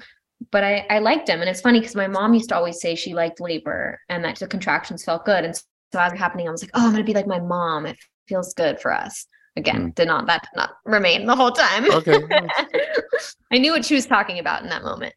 But 0.51 0.63
I, 0.63 0.85
I 0.89 0.99
liked 0.99 1.27
them. 1.27 1.41
And 1.41 1.49
it's 1.49 1.61
funny 1.61 1.79
because 1.79 1.95
my 1.95 2.07
mom 2.07 2.33
used 2.33 2.49
to 2.49 2.55
always 2.55 2.81
say 2.81 2.95
she 2.95 3.13
liked 3.13 3.39
labor 3.39 3.99
and 4.09 4.23
that 4.23 4.39
the 4.39 4.47
contractions 4.47 5.03
felt 5.03 5.25
good. 5.25 5.45
And 5.45 5.55
so 5.55 5.63
as 5.99 6.11
they're 6.11 6.17
happening, 6.17 6.47
I 6.47 6.51
was 6.51 6.63
like, 6.63 6.71
oh, 6.73 6.85
I'm 6.85 6.91
going 6.91 7.03
to 7.03 7.03
be 7.03 7.13
like 7.13 7.27
my 7.27 7.39
mom. 7.39 7.85
It 7.85 7.97
feels 8.27 8.53
good 8.53 8.79
for 8.79 8.93
us. 8.93 9.25
Again, 9.55 9.83
hmm. 9.83 9.89
did 9.89 10.07
not, 10.07 10.25
that 10.27 10.43
did 10.43 10.57
not 10.57 10.71
remain 10.85 11.25
the 11.25 11.35
whole 11.35 11.51
time. 11.51 11.89
Okay. 11.91 12.19
I 13.51 13.57
knew 13.59 13.71
what 13.71 13.85
she 13.85 13.95
was 13.95 14.05
talking 14.05 14.39
about 14.39 14.63
in 14.63 14.69
that 14.69 14.83
moment. 14.83 15.13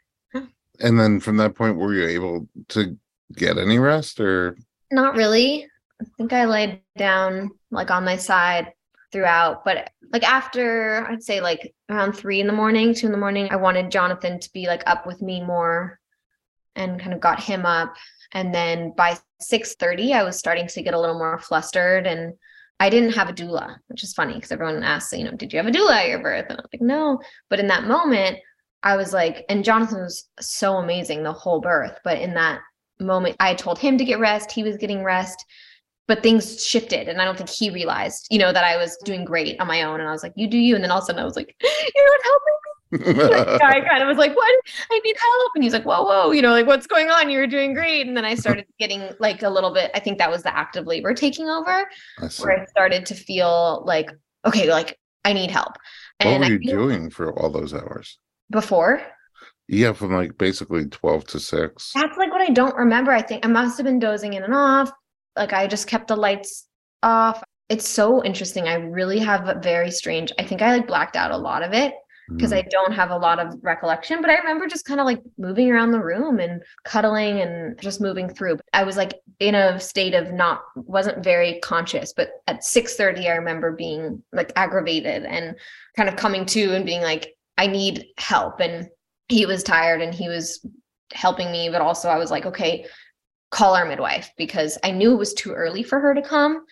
and 0.80 1.00
then 1.00 1.20
from 1.20 1.38
that 1.38 1.54
point 1.54 1.76
were 1.76 1.94
you 1.94 2.06
able 2.06 2.46
to 2.68 2.98
get 3.34 3.56
any 3.58 3.78
rest 3.78 4.20
or 4.20 4.58
Not 4.92 5.16
really. 5.16 5.66
I 6.00 6.04
think 6.18 6.34
I 6.34 6.44
laid 6.44 6.82
down 6.98 7.50
like 7.70 7.90
on 7.90 8.04
my 8.04 8.16
side 8.16 8.72
throughout, 9.16 9.64
but 9.64 9.88
like 10.12 10.22
after 10.24 11.06
I'd 11.08 11.22
say 11.22 11.40
like 11.40 11.74
around 11.88 12.12
three 12.12 12.38
in 12.38 12.46
the 12.46 12.52
morning, 12.52 12.92
two 12.92 13.06
in 13.06 13.12
the 13.12 13.18
morning, 13.18 13.48
I 13.50 13.56
wanted 13.56 13.90
Jonathan 13.90 14.38
to 14.38 14.52
be 14.52 14.66
like 14.66 14.82
up 14.84 15.06
with 15.06 15.22
me 15.22 15.42
more 15.42 15.98
and 16.74 17.00
kind 17.00 17.14
of 17.14 17.20
got 17.20 17.42
him 17.42 17.64
up. 17.64 17.96
And 18.32 18.54
then 18.54 18.92
by 18.94 19.16
6:30, 19.40 20.12
I 20.12 20.22
was 20.22 20.38
starting 20.38 20.66
to 20.66 20.82
get 20.82 20.92
a 20.92 21.00
little 21.00 21.16
more 21.16 21.38
flustered 21.38 22.06
and 22.06 22.34
I 22.78 22.90
didn't 22.90 23.14
have 23.14 23.30
a 23.30 23.32
doula, 23.32 23.76
which 23.86 24.04
is 24.04 24.12
funny 24.12 24.34
because 24.34 24.52
everyone 24.52 24.82
asks, 24.82 25.16
you 25.16 25.24
know, 25.24 25.30
did 25.30 25.50
you 25.50 25.58
have 25.58 25.66
a 25.66 25.70
doula 25.70 25.92
at 25.92 26.08
your 26.08 26.18
birth? 26.18 26.44
And 26.50 26.58
I 26.58 26.62
was 26.62 26.68
like, 26.74 26.82
no. 26.82 27.18
But 27.48 27.58
in 27.58 27.68
that 27.68 27.84
moment, 27.84 28.36
I 28.82 28.96
was 28.96 29.14
like, 29.14 29.46
and 29.48 29.64
Jonathan 29.64 30.02
was 30.02 30.28
so 30.40 30.74
amazing 30.74 31.22
the 31.22 31.32
whole 31.32 31.62
birth. 31.62 31.98
But 32.04 32.20
in 32.20 32.34
that 32.34 32.60
moment, 33.00 33.36
I 33.40 33.54
told 33.54 33.78
him 33.78 33.96
to 33.96 34.04
get 34.04 34.20
rest. 34.20 34.52
He 34.52 34.62
was 34.62 34.76
getting 34.76 35.02
rest, 35.02 35.42
but 36.08 36.22
things 36.22 36.64
shifted. 36.64 37.08
And 37.08 37.20
I 37.20 37.24
don't 37.24 37.36
think 37.36 37.50
he 37.50 37.70
realized, 37.70 38.26
you 38.30 38.38
know, 38.38 38.52
that 38.52 38.64
I 38.64 38.76
was 38.76 38.96
doing 39.04 39.24
great 39.24 39.60
on 39.60 39.66
my 39.66 39.82
own. 39.82 40.00
And 40.00 40.08
I 40.08 40.12
was 40.12 40.22
like, 40.22 40.32
you 40.36 40.46
do 40.46 40.58
you. 40.58 40.74
And 40.74 40.84
then 40.84 40.90
all 40.90 40.98
of 40.98 41.04
a 41.04 41.06
sudden 41.06 41.20
I 41.20 41.24
was 41.24 41.36
like, 41.36 41.54
you're 41.62 42.06
not 42.06 42.24
helping 42.24 42.56
the 42.90 43.58
guy 43.60 43.80
kind 43.88 44.02
of 44.02 44.08
was 44.08 44.18
like, 44.18 44.34
"What? 44.34 44.54
I 44.90 45.00
need 45.04 45.16
help." 45.18 45.52
And 45.54 45.64
he's 45.64 45.72
like, 45.72 45.84
"Whoa, 45.84 46.02
whoa, 46.02 46.30
you 46.30 46.42
know, 46.42 46.50
like 46.50 46.66
what's 46.66 46.86
going 46.86 47.10
on? 47.10 47.30
You're 47.30 47.46
doing 47.46 47.74
great." 47.74 48.06
And 48.06 48.16
then 48.16 48.24
I 48.24 48.34
started 48.36 48.66
getting 48.78 49.10
like 49.18 49.42
a 49.42 49.50
little 49.50 49.72
bit. 49.72 49.90
I 49.94 50.00
think 50.00 50.18
that 50.18 50.30
was 50.30 50.42
the 50.42 50.56
active 50.56 50.86
labor 50.86 51.14
taking 51.14 51.48
over, 51.48 51.88
I 52.18 52.28
where 52.38 52.60
I 52.60 52.64
started 52.66 53.06
to 53.06 53.14
feel 53.14 53.82
like, 53.86 54.10
okay, 54.44 54.70
like 54.70 54.98
I 55.24 55.32
need 55.32 55.50
help. 55.50 55.72
what 56.22 56.40
were 56.40 56.46
you 56.46 56.58
doing 56.58 57.10
for 57.10 57.36
all 57.38 57.50
those 57.50 57.74
hours 57.74 58.18
before? 58.50 59.02
yeah 59.68 59.92
from 59.92 60.14
like 60.14 60.38
basically 60.38 60.86
12 60.86 61.24
to 61.24 61.40
6 61.40 61.90
That's 61.92 62.16
like 62.16 62.30
what 62.30 62.40
I 62.40 62.52
don't 62.52 62.76
remember. 62.76 63.10
I 63.10 63.20
think 63.20 63.44
I 63.44 63.48
must 63.48 63.76
have 63.78 63.84
been 63.84 63.98
dozing 63.98 64.34
in 64.34 64.44
and 64.44 64.54
off. 64.54 64.92
Like 65.36 65.52
I 65.52 65.66
just 65.66 65.86
kept 65.86 66.08
the 66.08 66.16
lights 66.16 66.66
off. 67.02 67.42
It's 67.68 67.88
so 67.88 68.24
interesting. 68.24 68.68
I 68.68 68.74
really 68.74 69.18
have 69.18 69.48
a 69.48 69.60
very 69.60 69.90
strange. 69.90 70.32
I 70.38 70.44
think 70.44 70.62
I 70.62 70.72
like 70.76 70.86
blacked 70.86 71.16
out 71.16 71.30
a 71.30 71.36
lot 71.36 71.62
of 71.62 71.72
it 71.72 71.94
because 72.30 72.52
Mm. 72.52 72.56
I 72.56 72.62
don't 72.62 72.92
have 72.92 73.10
a 73.10 73.16
lot 73.16 73.38
of 73.38 73.54
recollection, 73.62 74.20
but 74.20 74.30
I 74.30 74.38
remember 74.38 74.66
just 74.66 74.84
kind 74.84 75.00
of 75.00 75.06
like 75.06 75.22
moving 75.38 75.70
around 75.70 75.92
the 75.92 76.02
room 76.02 76.40
and 76.40 76.62
cuddling 76.84 77.40
and 77.40 77.80
just 77.80 78.00
moving 78.00 78.28
through. 78.28 78.58
I 78.72 78.82
was 78.82 78.96
like 78.96 79.14
in 79.38 79.54
a 79.54 79.78
state 79.78 80.14
of 80.14 80.32
not 80.32 80.62
wasn't 80.74 81.22
very 81.22 81.60
conscious, 81.60 82.12
but 82.12 82.30
at 82.46 82.64
6:30 82.64 83.28
I 83.28 83.36
remember 83.36 83.72
being 83.72 84.22
like 84.32 84.52
aggravated 84.56 85.24
and 85.24 85.56
kind 85.96 86.08
of 86.08 86.16
coming 86.16 86.46
to 86.46 86.74
and 86.74 86.84
being 86.84 87.02
like 87.02 87.36
I 87.58 87.66
need 87.68 88.06
help 88.18 88.60
and 88.60 88.88
he 89.28 89.46
was 89.46 89.62
tired 89.62 90.02
and 90.02 90.14
he 90.14 90.28
was 90.28 90.64
helping 91.12 91.52
me, 91.52 91.68
but 91.70 91.80
also 91.80 92.08
I 92.08 92.18
was 92.18 92.30
like 92.30 92.46
okay, 92.46 92.86
call 93.50 93.74
our 93.74 93.86
midwife 93.86 94.32
because 94.36 94.78
I 94.82 94.90
knew 94.90 95.12
it 95.12 95.18
was 95.18 95.34
too 95.34 95.52
early 95.52 95.82
for 95.82 96.00
her 96.00 96.14
to 96.14 96.22
come, 96.22 96.64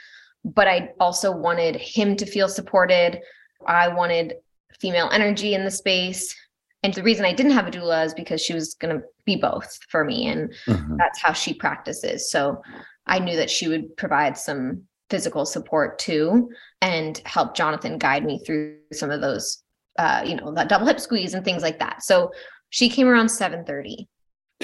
but 0.45 0.69
I 0.69 0.91
also 1.01 1.31
wanted 1.35 1.77
him 1.77 2.17
to 2.17 2.27
feel 2.27 2.49
supported. 2.49 3.21
I 3.67 3.89
wanted 3.89 4.35
female 4.81 5.09
energy 5.13 5.55
in 5.55 5.65
the 5.65 5.71
space. 5.71 6.35
And 6.83 6.93
the 6.93 7.03
reason 7.03 7.25
I 7.25 7.33
didn't 7.33 7.53
have 7.53 7.67
a 7.67 7.71
doula 7.71 8.05
is 8.05 8.13
because 8.13 8.43
she 8.43 8.53
was 8.53 8.75
going 8.75 8.95
to 8.95 9.03
be 9.25 9.37
both 9.37 9.79
for 9.89 10.05
me. 10.05 10.27
And 10.27 10.53
Mhm. 10.67 10.99
that's 10.99 11.21
how 11.23 11.33
she 11.33 11.55
practices. 11.55 12.31
So 12.31 12.61
I 13.07 13.19
knew 13.19 13.37
that 13.37 13.51
she 13.51 13.69
would 13.69 13.97
provide 13.97 14.37
some 14.37 14.83
physical 15.09 15.47
support 15.47 15.99
too 15.99 16.51
and 16.83 17.19
help 17.25 17.55
Jonathan 17.55 17.99
guide 17.99 18.25
me 18.25 18.41
through 18.45 18.79
some 18.93 19.11
of 19.11 19.21
those, 19.21 19.63
uh, 19.99 20.23
you 20.27 20.37
know, 20.37 20.53
that 20.55 20.69
double 20.69 20.87
hip 20.87 21.01
squeeze 21.01 21.35
and 21.35 21.45
things 21.45 21.63
like 21.63 21.79
that. 21.79 22.03
So 22.03 22.33
she 22.71 22.89
came 22.89 23.07
around 23.09 23.29
7:30. 23.31 24.09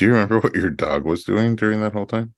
Do 0.00 0.06
you 0.06 0.12
remember 0.12 0.40
what 0.40 0.54
your 0.54 0.70
dog 0.70 1.04
was 1.04 1.24
doing 1.24 1.56
during 1.56 1.82
that 1.82 1.92
whole 1.92 2.06
time? 2.06 2.32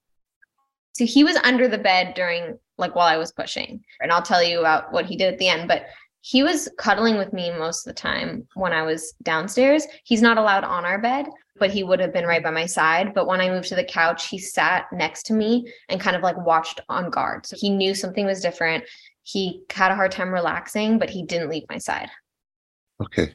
So 0.95 1.05
he 1.05 1.23
was 1.23 1.37
under 1.37 1.69
the 1.69 1.77
bed 1.77 2.13
during 2.13 2.59
like 2.77 2.93
while 2.93 3.07
I 3.07 3.15
was 3.15 3.31
pushing. 3.31 3.81
And 4.01 4.11
I'll 4.11 4.21
tell 4.21 4.43
you 4.43 4.59
about 4.59 4.91
what 4.91 5.05
he 5.05 5.15
did 5.15 5.31
at 5.31 5.39
the 5.39 5.47
end, 5.47 5.69
but 5.69 5.85
he 6.19 6.43
was 6.43 6.67
cuddling 6.77 7.17
with 7.17 7.31
me 7.31 7.51
most 7.57 7.87
of 7.87 7.95
the 7.95 8.01
time 8.01 8.45
when 8.55 8.73
I 8.73 8.81
was 8.81 9.13
downstairs. 9.23 9.87
He's 10.03 10.21
not 10.21 10.37
allowed 10.37 10.65
on 10.65 10.83
our 10.83 10.99
bed, 10.99 11.27
but 11.57 11.71
he 11.71 11.83
would 11.83 12.01
have 12.01 12.11
been 12.11 12.25
right 12.25 12.43
by 12.43 12.51
my 12.51 12.65
side. 12.65 13.13
But 13.13 13.27
when 13.27 13.39
I 13.39 13.47
moved 13.47 13.69
to 13.69 13.75
the 13.75 13.85
couch, 13.85 14.27
he 14.27 14.39
sat 14.39 14.87
next 14.91 15.23
to 15.27 15.33
me 15.33 15.65
and 15.87 16.01
kind 16.01 16.17
of 16.17 16.21
like 16.21 16.45
watched 16.45 16.81
on 16.89 17.11
guard. 17.11 17.45
So 17.45 17.55
he 17.57 17.69
knew 17.69 17.95
something 17.95 18.25
was 18.25 18.41
different. 18.41 18.83
He 19.21 19.61
had 19.69 19.89
a 19.89 19.95
hard 19.95 20.11
time 20.11 20.33
relaxing, 20.33 20.99
but 20.99 21.09
he 21.09 21.23
didn't 21.23 21.49
leave 21.49 21.63
my 21.69 21.77
side. 21.77 22.09
Okay, 23.01 23.33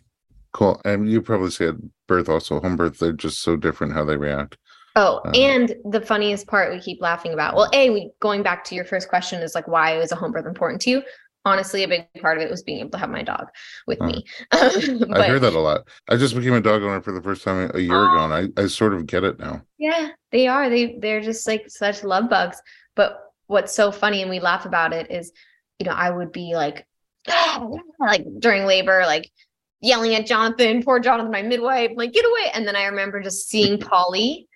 cool. 0.59 0.81
And 0.85 1.11
you 1.11 1.23
probably 1.23 1.51
see 1.51 1.67
at 1.67 1.77
birth 2.07 2.29
also, 2.29 2.61
home 2.61 2.77
birth, 2.77 2.99
they're 2.99 3.13
just 3.13 3.41
so 3.43 3.57
different 3.57 3.93
how 3.93 4.05
they 4.05 4.17
react. 4.17 4.57
Oh, 4.97 5.21
Um, 5.25 5.35
and 5.35 5.75
the 5.85 6.01
funniest 6.01 6.49
part 6.49 6.73
we 6.73 6.81
keep 6.81 7.01
laughing 7.01 7.33
about. 7.33 7.55
Well, 7.55 7.71
A, 7.73 7.91
we 7.91 8.11
going 8.21 8.43
back 8.43 8.65
to 8.65 8.75
your 8.75 8.85
first 8.85 9.09
question 9.09 9.41
is 9.43 9.55
like 9.55 9.69
why 9.69 9.97
is 10.01 10.11
a 10.13 10.17
home 10.17 10.33
birth 10.33 10.47
important 10.47 10.83
to 10.83 10.91
you? 10.91 11.03
Honestly, 11.45 11.85
a 11.85 11.89
big 11.89 12.07
part 12.21 12.37
of 12.37 12.43
it 12.43 12.51
was 12.51 12.63
being 12.63 12.81
able 12.81 12.91
to 12.91 12.99
have 12.99 13.11
my 13.11 13.23
dog 13.23 13.47
with 13.87 14.01
Huh. 14.01 14.07
me. 14.07 14.25
I 14.53 15.23
hear 15.23 15.39
that 15.39 15.55
a 15.55 15.59
lot. 15.61 15.89
I 16.09 16.17
just 16.17 16.35
became 16.35 16.53
a 16.55 16.61
dog 16.61 16.83
owner 16.83 17.01
for 17.01 17.13
the 17.13 17.23
first 17.23 17.43
time 17.43 17.71
a 17.75 17.79
year 17.79 18.05
ago, 18.05 18.25
and 18.25 18.35
I, 18.35 18.61
I 18.61 18.67
sort 18.67 18.93
of 18.93 19.07
get 19.07 19.25
it 19.25 19.39
now. 19.39 19.63
yeah, 19.79 20.09
they 20.33 20.49
are. 20.49 20.69
They 20.69 20.99
they're 20.99 21.21
just 21.21 21.47
like 21.47 21.71
such 21.71 22.03
love 22.03 22.29
bugs. 22.29 22.61
But 22.97 23.21
what's 23.47 23.75
so 23.75 23.93
funny 23.93 24.21
and 24.23 24.31
we 24.31 24.41
laugh 24.41 24.67
about 24.67 24.93
it 24.93 25.11
is, 25.11 25.33
you 25.79 25.87
know, 25.87 25.93
I 25.93 26.11
would 26.11 26.33
be 26.33 26.55
like 26.55 26.87
like 28.01 28.25
during 28.41 28.65
labor, 28.65 29.05
like 29.07 29.31
yelling 29.81 30.15
at 30.15 30.27
Jonathan, 30.27 30.83
poor 30.83 31.01
Jonathan, 31.01 31.31
my 31.31 31.43
midwife, 31.43 31.93
like, 31.97 32.13
get 32.13 32.25
away. 32.25 32.51
And 32.55 32.67
then 32.67 32.77
I 32.77 32.87
remember 32.87 33.21
just 33.21 33.49
seeing 33.49 33.79
Polly 33.79 34.49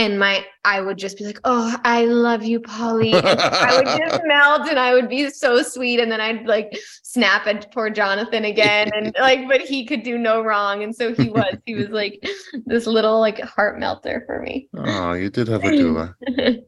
and 0.00 0.18
my 0.18 0.46
I 0.64 0.80
would 0.80 0.96
just 0.96 1.18
be 1.18 1.24
like, 1.24 1.38
Oh, 1.44 1.76
I 1.84 2.06
love 2.06 2.42
you, 2.42 2.58
Polly. 2.58 3.12
And 3.12 3.26
I 3.26 3.76
would 3.76 3.86
just 4.08 4.20
melt 4.24 4.66
and 4.68 4.78
I 4.78 4.94
would 4.94 5.10
be 5.10 5.28
so 5.28 5.62
sweet. 5.62 6.00
And 6.00 6.10
then 6.10 6.22
I'd 6.22 6.46
like 6.46 6.76
snap 7.02 7.46
at 7.46 7.70
poor 7.72 7.90
Jonathan 7.90 8.46
again. 8.46 8.90
And 8.94 9.14
like, 9.20 9.46
but 9.46 9.60
he 9.60 9.84
could 9.84 10.02
do 10.02 10.16
no 10.16 10.42
wrong. 10.42 10.82
And 10.82 10.96
so 10.96 11.14
he 11.14 11.28
was, 11.28 11.54
he 11.66 11.74
was 11.74 11.90
like 11.90 12.26
this 12.64 12.86
little 12.86 13.20
like 13.20 13.40
heart 13.40 13.78
melter 13.78 14.24
for 14.26 14.40
me. 14.40 14.70
Oh, 14.74 15.12
you 15.12 15.28
did 15.28 15.48
have 15.48 15.64
a 15.64 15.68
doula, 15.68 16.14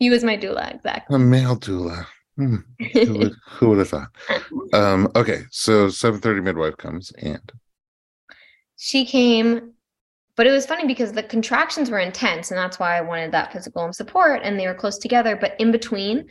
he 0.00 0.10
was 0.10 0.24
my 0.24 0.36
doula, 0.36 0.74
exactly. 0.74 1.14
a 1.14 1.18
male 1.18 1.56
doula. 1.56 2.06
Hmm, 2.38 2.56
who, 2.92 3.18
would, 3.18 3.32
who 3.48 3.68
would 3.70 3.78
have 3.78 3.88
thought? 3.88 4.08
Um, 4.72 5.10
okay, 5.16 5.42
so 5.50 5.88
seven 5.88 6.20
thirty 6.20 6.40
midwife 6.40 6.76
comes, 6.76 7.12
and? 7.20 7.52
She 8.76 9.04
came 9.04 9.72
but 10.36 10.46
it 10.46 10.52
was 10.52 10.66
funny 10.66 10.86
because 10.86 11.10
the 11.10 11.22
contractions 11.24 11.90
were 11.90 11.98
intense 11.98 12.52
and 12.52 12.58
that's 12.58 12.78
why 12.78 12.96
i 12.96 13.00
wanted 13.00 13.32
that 13.32 13.52
physical 13.52 13.92
support 13.92 14.40
and 14.44 14.56
they 14.56 14.68
were 14.68 14.74
close 14.74 14.96
together 14.96 15.34
but 15.34 15.56
in 15.58 15.72
between 15.72 16.28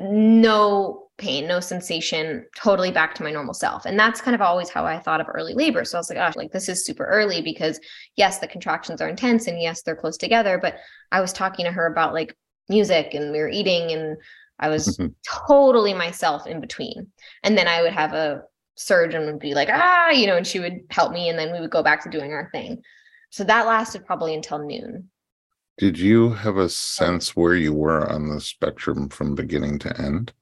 no 0.00 1.04
pain 1.16 1.46
no 1.46 1.60
sensation 1.60 2.44
totally 2.56 2.90
back 2.90 3.14
to 3.14 3.22
my 3.22 3.30
normal 3.30 3.54
self. 3.54 3.84
And 3.84 3.98
that's 3.98 4.20
kind 4.20 4.34
of 4.34 4.40
always 4.40 4.68
how 4.68 4.84
i 4.84 4.98
thought 4.98 5.20
of 5.20 5.28
early 5.32 5.54
labor. 5.54 5.84
So 5.84 5.96
i 5.96 6.00
was 6.00 6.10
like 6.10 6.18
gosh 6.18 6.36
like 6.36 6.50
this 6.50 6.68
is 6.68 6.84
super 6.84 7.04
early 7.04 7.40
because 7.40 7.78
yes 8.16 8.38
the 8.38 8.48
contractions 8.48 9.00
are 9.00 9.08
intense 9.08 9.46
and 9.46 9.60
yes 9.60 9.82
they're 9.82 9.94
close 9.94 10.16
together 10.16 10.58
but 10.60 10.76
i 11.12 11.20
was 11.20 11.32
talking 11.32 11.64
to 11.64 11.72
her 11.72 11.86
about 11.86 12.14
like 12.14 12.36
music 12.68 13.14
and 13.14 13.30
we 13.30 13.38
were 13.38 13.48
eating 13.48 13.92
and 13.92 14.16
i 14.58 14.68
was 14.68 14.96
Mhm. 14.98 15.14
totally 15.46 15.94
myself 15.94 16.46
in 16.46 16.60
between 16.60 17.08
and 17.42 17.56
then 17.58 17.66
i 17.68 17.82
would 17.82 17.92
have 17.92 18.12
a 18.12 18.42
surgeon 18.76 19.26
would 19.26 19.38
be 19.38 19.54
like 19.54 19.68
ah 19.70 20.10
you 20.10 20.26
know 20.26 20.36
and 20.36 20.46
she 20.46 20.60
would 20.60 20.80
help 20.90 21.12
me 21.12 21.28
and 21.28 21.38
then 21.38 21.52
we 21.52 21.60
would 21.60 21.70
go 21.70 21.82
back 21.82 22.02
to 22.02 22.10
doing 22.10 22.32
our 22.32 22.48
thing 22.52 22.82
so 23.30 23.44
that 23.44 23.66
lasted 23.66 24.04
probably 24.06 24.34
until 24.34 24.58
noon 24.58 25.08
did 25.78 25.98
you 25.98 26.30
have 26.30 26.56
a 26.56 26.68
sense 26.68 27.34
where 27.34 27.54
you 27.56 27.72
were 27.74 28.08
on 28.10 28.28
the 28.28 28.40
spectrum 28.40 29.08
from 29.08 29.34
beginning 29.34 29.76
to 29.80 30.00
end? 30.00 30.32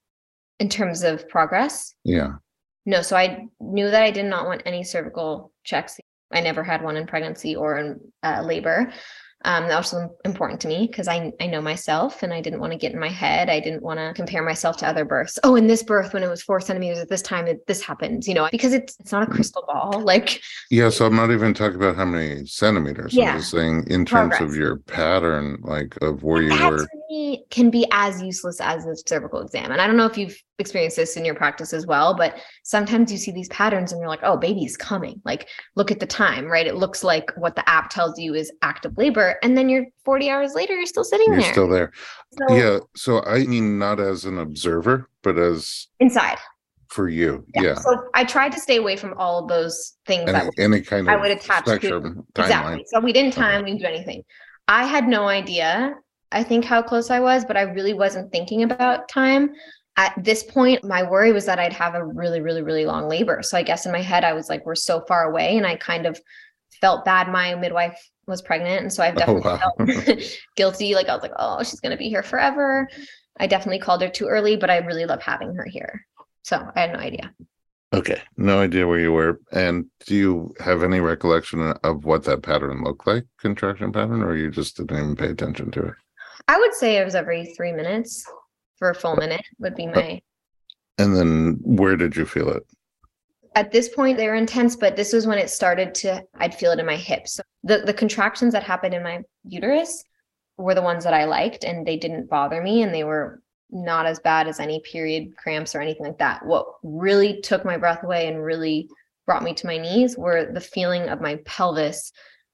in 0.60 0.68
terms 0.68 1.02
of 1.02 1.28
progress 1.28 1.94
Yeah. 2.04 2.32
no 2.86 3.02
so 3.02 3.16
i 3.16 3.46
knew 3.60 3.90
that 3.90 4.02
i 4.02 4.10
did 4.10 4.26
not 4.26 4.46
want 4.46 4.62
any 4.66 4.84
cervical 4.84 5.52
checks 5.64 5.98
i 6.32 6.40
never 6.40 6.62
had 6.62 6.82
one 6.82 6.96
in 6.96 7.06
pregnancy 7.06 7.54
or 7.56 7.78
in 7.78 8.00
uh, 8.22 8.42
labor 8.42 8.92
um, 9.45 9.68
that 9.68 9.76
was 9.76 9.95
important 10.24 10.61
to 10.62 10.68
me 10.68 10.86
because 10.86 11.09
I, 11.09 11.32
I 11.40 11.47
know 11.47 11.61
myself 11.61 12.22
and 12.22 12.32
I 12.32 12.40
didn't 12.40 12.61
want 12.61 12.72
to 12.72 12.78
get 12.78 12.93
in 12.93 12.99
my 12.99 13.09
head. 13.09 13.49
I 13.49 13.61
didn't 13.61 13.82
want 13.82 13.99
to 13.99 14.12
compare 14.14 14.43
myself 14.43 14.76
to 14.78 14.86
other 14.86 15.05
births. 15.05 15.38
Oh, 15.45 15.57
in 15.57 15.66
this 15.66 15.82
birth, 15.82 16.12
when 16.12 16.22
it 16.22 16.28
was 16.28 16.43
four 16.43 16.61
centimeters 16.61 16.99
at 16.99 17.09
this 17.09 17.22
time, 17.22 17.47
it, 17.47 17.66
this 17.66 17.82
happened, 17.82 18.26
you 18.26 18.34
know, 18.34 18.49
because 18.51 18.72
it's 18.72 18.97
it's 19.01 19.12
not 19.12 19.22
a 19.22 19.26
crystal 19.26 19.64
ball. 19.66 20.03
Like 20.12 20.43
Yeah, 20.70 20.90
so 20.90 21.07
I'm 21.07 21.16
not 21.16 21.30
even 21.30 21.55
talking 21.55 21.76
about 21.76 21.97
how 21.97 22.05
many 22.05 22.45
centimeters. 22.45 23.14
Yeah. 23.14 23.32
I'm 23.32 23.38
just 23.38 23.51
saying 23.51 23.84
in 23.88 24.05
terms 24.05 24.40
of 24.40 24.57
your 24.57 24.76
pattern, 24.76 25.59
like 25.62 25.97
of 26.03 26.22
where 26.22 26.43
you 26.43 26.51
were. 26.51 26.86
To 27.12 27.36
can 27.50 27.70
be 27.70 27.86
as 27.92 28.22
useless 28.22 28.60
as 28.60 28.84
the 28.84 28.96
cervical 29.06 29.40
exam. 29.40 29.70
And 29.70 29.80
I 29.80 29.86
don't 29.86 29.96
know 29.96 30.06
if 30.06 30.16
you've 30.16 30.36
experienced 30.58 30.96
this 30.96 31.16
in 31.16 31.24
your 31.24 31.34
practice 31.34 31.72
as 31.72 31.86
well, 31.86 32.14
but 32.16 32.36
sometimes 32.62 33.10
you 33.12 33.18
see 33.18 33.32
these 33.32 33.48
patterns 33.48 33.92
and 33.92 34.00
you're 34.00 34.08
like, 34.08 34.20
oh, 34.22 34.36
baby's 34.36 34.76
coming. 34.76 35.20
Like, 35.24 35.48
look 35.76 35.90
at 35.90 36.00
the 36.00 36.06
time, 36.06 36.46
right? 36.46 36.66
It 36.66 36.76
looks 36.76 37.02
like 37.04 37.30
what 37.36 37.56
the 37.56 37.68
app 37.68 37.90
tells 37.90 38.18
you 38.18 38.34
is 38.34 38.50
active 38.62 38.96
labor. 38.96 39.36
And 39.42 39.56
then 39.56 39.68
you're 39.68 39.86
40 40.04 40.30
hours 40.30 40.54
later, 40.54 40.74
you're 40.74 40.86
still 40.86 41.04
sitting 41.04 41.26
You're 41.32 41.40
there. 41.42 41.52
still 41.52 41.68
there. 41.68 41.92
So 42.48 42.54
Yeah. 42.54 42.78
So 42.96 43.22
I 43.24 43.44
mean, 43.44 43.78
not 43.78 44.00
as 44.00 44.24
an 44.24 44.38
observer, 44.38 45.08
but 45.22 45.38
as 45.38 45.88
inside. 46.00 46.38
for 46.88 47.08
you. 47.08 47.44
Yeah. 47.54 47.74
So 47.74 48.08
I 48.14 48.24
tried 48.24 48.52
to 48.52 48.60
stay 48.60 48.76
away 48.76 48.96
from 48.96 49.14
all 49.16 49.38
of 49.42 49.48
those 49.48 49.96
things 50.06 50.26
that 50.30 50.42
Any, 50.58 50.74
any 50.76 50.80
kind 50.82 51.08
of 51.08 51.14
I 51.14 51.16
would 51.16 51.30
attach 51.30 51.64
to- 51.64 51.70
spectrum 51.70 52.26
timeline. 52.34 52.44
Exactly. 52.44 52.84
So 52.88 53.00
we 53.00 53.12
didn't 53.12 53.32
time, 53.32 53.64
we 53.64 53.70
didn't 53.70 53.80
do 53.82 53.86
anything. 53.86 54.22
I 54.68 54.84
had 54.84 55.08
no 55.08 55.26
idea, 55.26 55.94
I 56.33 56.43
think, 56.43 56.64
how 56.64 56.83
close 56.83 57.11
I 57.11 57.20
was, 57.20 57.45
but 57.45 57.57
I 57.57 57.62
really 57.62 57.93
wasn't 57.95 58.33
thinking 58.33 58.62
about 58.62 59.09
time. 59.09 59.53
At 59.97 60.14
this 60.22 60.43
point, 60.43 60.85
my 60.85 61.03
worry 61.03 61.33
was 61.33 61.45
that 61.47 61.59
I'd 61.59 61.72
have 61.74 61.95
a 61.95 62.05
really, 62.05 62.41
really, 62.41 62.62
really 62.62 62.87
long 62.87 63.09
labor. 63.09 63.43
So 63.43 63.59
I 63.59 63.62
guess 63.62 63.85
in 63.85 63.93
my 63.93 64.01
head, 64.01 64.24
I 64.24 64.33
was 64.33 64.49
like, 64.49 64.64
we're 64.64 64.74
so 64.74 65.03
far 65.07 65.24
away. 65.30 65.57
And 65.57 65.66
I 65.66 65.76
kind 65.76 66.07
of 66.07 66.18
felt 66.80 67.05
bad. 67.05 67.28
My 67.28 67.55
midwife 67.55 67.99
was 68.26 68.41
pregnant. 68.41 68.80
And 68.83 68.93
so 68.93 69.03
I've 69.03 69.14
Oh, 69.26 69.39
definitely 69.39 69.43
wow. 69.43 69.72
felt 69.76 70.20
guilty. 70.57 70.95
Like 70.95 71.09
I 71.09 71.14
was 71.14 71.22
like, 71.22 71.35
oh, 71.39 71.62
she's 71.62 71.80
going 71.80 71.93
to 71.93 71.99
be 71.99 72.09
here 72.09 72.22
forever. 72.22 72.89
I 73.39 73.47
definitely 73.47 73.80
called 73.80 74.01
her 74.03 74.09
too 74.09 74.26
early, 74.26 74.57
but 74.57 74.70
I 74.70 74.78
really 74.78 75.05
love 75.05 75.22
having 75.22 75.55
her 75.55 75.64
here. 75.64 76.07
So 76.43 76.57
I 76.74 76.80
had 76.80 76.93
no 76.93 76.99
idea. 76.99 77.33
Okay. 77.95 78.20
No 78.39 78.61
idea 78.61 78.87
where 78.87 78.99
you 78.99 79.12
were. 79.12 79.41
And 79.53 79.87
do 80.07 80.14
you 80.14 80.55
have 80.61 80.83
any 80.83 81.01
recollection 81.01 81.74
of 81.85 82.07
what 82.07 82.24
that 82.24 82.43
pattern 82.43 82.83
looked 82.83 83.07
like, 83.07 83.24
contraction 83.39 83.93
pattern, 83.93 84.22
or 84.22 84.35
you 84.35 84.51
just 84.51 84.78
didn't 84.78 84.97
even 84.97 85.16
pay 85.16 85.26
attention 85.26 85.70
to 85.72 85.83
it? 85.89 85.95
I 86.49 86.59
would 86.59 86.74
say 86.74 86.97
it 86.97 87.05
was 87.05 87.14
every 87.14 87.47
three 87.57 87.72
minutes 87.72 88.24
for 88.78 88.91
a 88.91 88.95
full 88.95 89.16
minute 89.16 89.45
would 89.59 89.74
be 89.74 89.87
my 89.87 90.20
And 90.99 91.16
then 91.16 91.59
where 91.62 91.97
did 91.97 92.16
you 92.16 92.26
feel 92.26 92.49
it? 92.49 92.64
at 93.55 93.72
this 93.72 93.89
point 93.89 94.16
they 94.16 94.28
were 94.28 94.35
intense 94.35 94.76
but 94.76 94.97
this 94.97 95.12
was 95.12 95.26
when 95.26 95.39
it 95.39 95.51
started 95.51 95.95
to 95.95 96.22
i'd 96.39 96.55
feel 96.55 96.72
it 96.72 96.78
in 96.78 96.87
my 96.87 96.97
hips 96.97 97.35
so 97.35 97.43
the, 97.64 97.78
the 97.78 97.95
contractions 97.95 98.53
that 98.53 98.62
happened 98.62 98.95
in 98.95 99.03
my 99.03 99.20
uterus 99.45 100.05
were 100.57 100.74
the 100.74 100.83
ones 100.83 101.05
that 101.05 101.14
i 101.14 101.24
liked 101.24 101.64
and 101.64 101.87
they 101.87 101.97
didn't 101.97 102.28
bother 102.28 102.62
me 102.62 102.83
and 102.83 102.95
they 102.95 103.05
were 103.05 103.43
not 103.70 104.07
as 104.07 104.18
bad 104.20 104.47
as 104.47 104.61
any 104.61 104.80
period 104.80 105.37
cramps 105.37 105.74
or 105.74 105.80
anything 105.80 106.07
like 106.07 106.18
that 106.18 106.45
what 106.45 106.66
really 106.83 107.41
took 107.41 107.64
my 107.64 107.76
breath 107.76 108.03
away 108.05 108.28
and 108.28 108.43
really 108.43 108.89
brought 109.26 109.43
me 109.43 109.55
to 109.55 109.66
my 109.66 109.78
knees 109.78 110.16
were 110.16 110.51
the 110.53 110.61
feeling 110.61 111.09
of 111.09 111.20
my 111.20 111.37
pelvis 111.45 112.12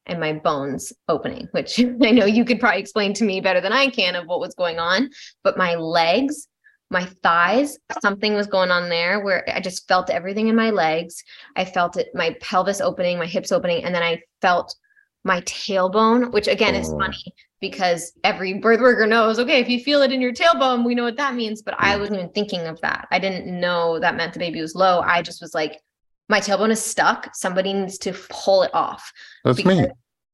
and 0.09 0.21
my 0.21 0.33
bones 0.33 0.93
opening 1.09 1.49
which 1.53 1.79
i 2.03 2.11
know 2.11 2.27
you 2.27 2.45
could 2.45 2.61
probably 2.61 2.81
explain 2.81 3.13
to 3.13 3.25
me 3.25 3.41
better 3.41 3.61
than 3.61 3.73
i 3.73 3.89
can 3.89 4.15
of 4.15 4.27
what 4.27 4.41
was 4.41 4.55
going 4.55 4.79
on 4.79 5.09
but 5.45 5.59
my 5.59 5.75
legs 5.75 6.49
my 6.91 7.05
thighs, 7.23 7.79
something 8.01 8.35
was 8.35 8.47
going 8.47 8.71
on 8.71 8.89
there 8.89 9.21
where 9.21 9.45
I 9.55 9.61
just 9.61 9.87
felt 9.89 10.09
everything 10.09 10.49
in 10.49 10.57
my 10.57 10.71
legs. 10.71 11.23
I 11.55 11.65
felt 11.65 11.97
it, 11.99 12.09
my 12.15 12.35
pelvis 12.41 12.81
opening, 12.81 13.19
my 13.19 13.27
hips 13.27 13.53
opening, 13.53 13.85
and 13.85 13.95
then 13.95 14.03
I 14.03 14.23
felt 14.41 14.75
my 15.25 15.43
tailbone, 15.43 16.33
which 16.33 16.49
again 16.49 16.75
is 16.75 16.91
Oh. 16.91 16.99
funny 16.99 17.23
because 17.61 18.13
every 18.25 18.55
birth 18.55 18.81
worker 18.81 19.07
knows, 19.07 19.39
okay, 19.39 19.61
if 19.61 19.69
you 19.69 19.81
feel 19.81 20.01
it 20.03 20.13
in 20.13 20.21
your 20.21 20.33
tailbone, 20.33 20.85
we 20.85 20.95
know 20.95 21.03
what 21.03 21.17
that 21.17 21.35
means. 21.35 21.61
But 21.61 21.75
I 21.79 21.95
hmm. 21.95 22.01
wasn't 22.01 22.19
even 22.21 22.33
thinking 22.33 22.67
of 22.67 22.81
that. 22.81 23.07
I 23.11 23.19
didn't 23.19 23.47
know 23.47 23.99
that 23.99 24.17
meant 24.17 24.33
the 24.33 24.39
baby 24.39 24.61
was 24.61 24.75
low. 24.75 25.01
I 25.01 25.21
just 25.23 25.43
was 25.43 25.55
like, 25.55 25.81
my 26.29 26.41
tailbone 26.41 26.71
is 26.71 26.83
stuck. 26.83 27.35
Somebody 27.35 27.73
needs 27.73 27.99
to 27.99 28.13
pull 28.29 28.63
it 28.63 28.71
off. 28.75 29.13
That's 29.45 29.65
me. 29.65 29.87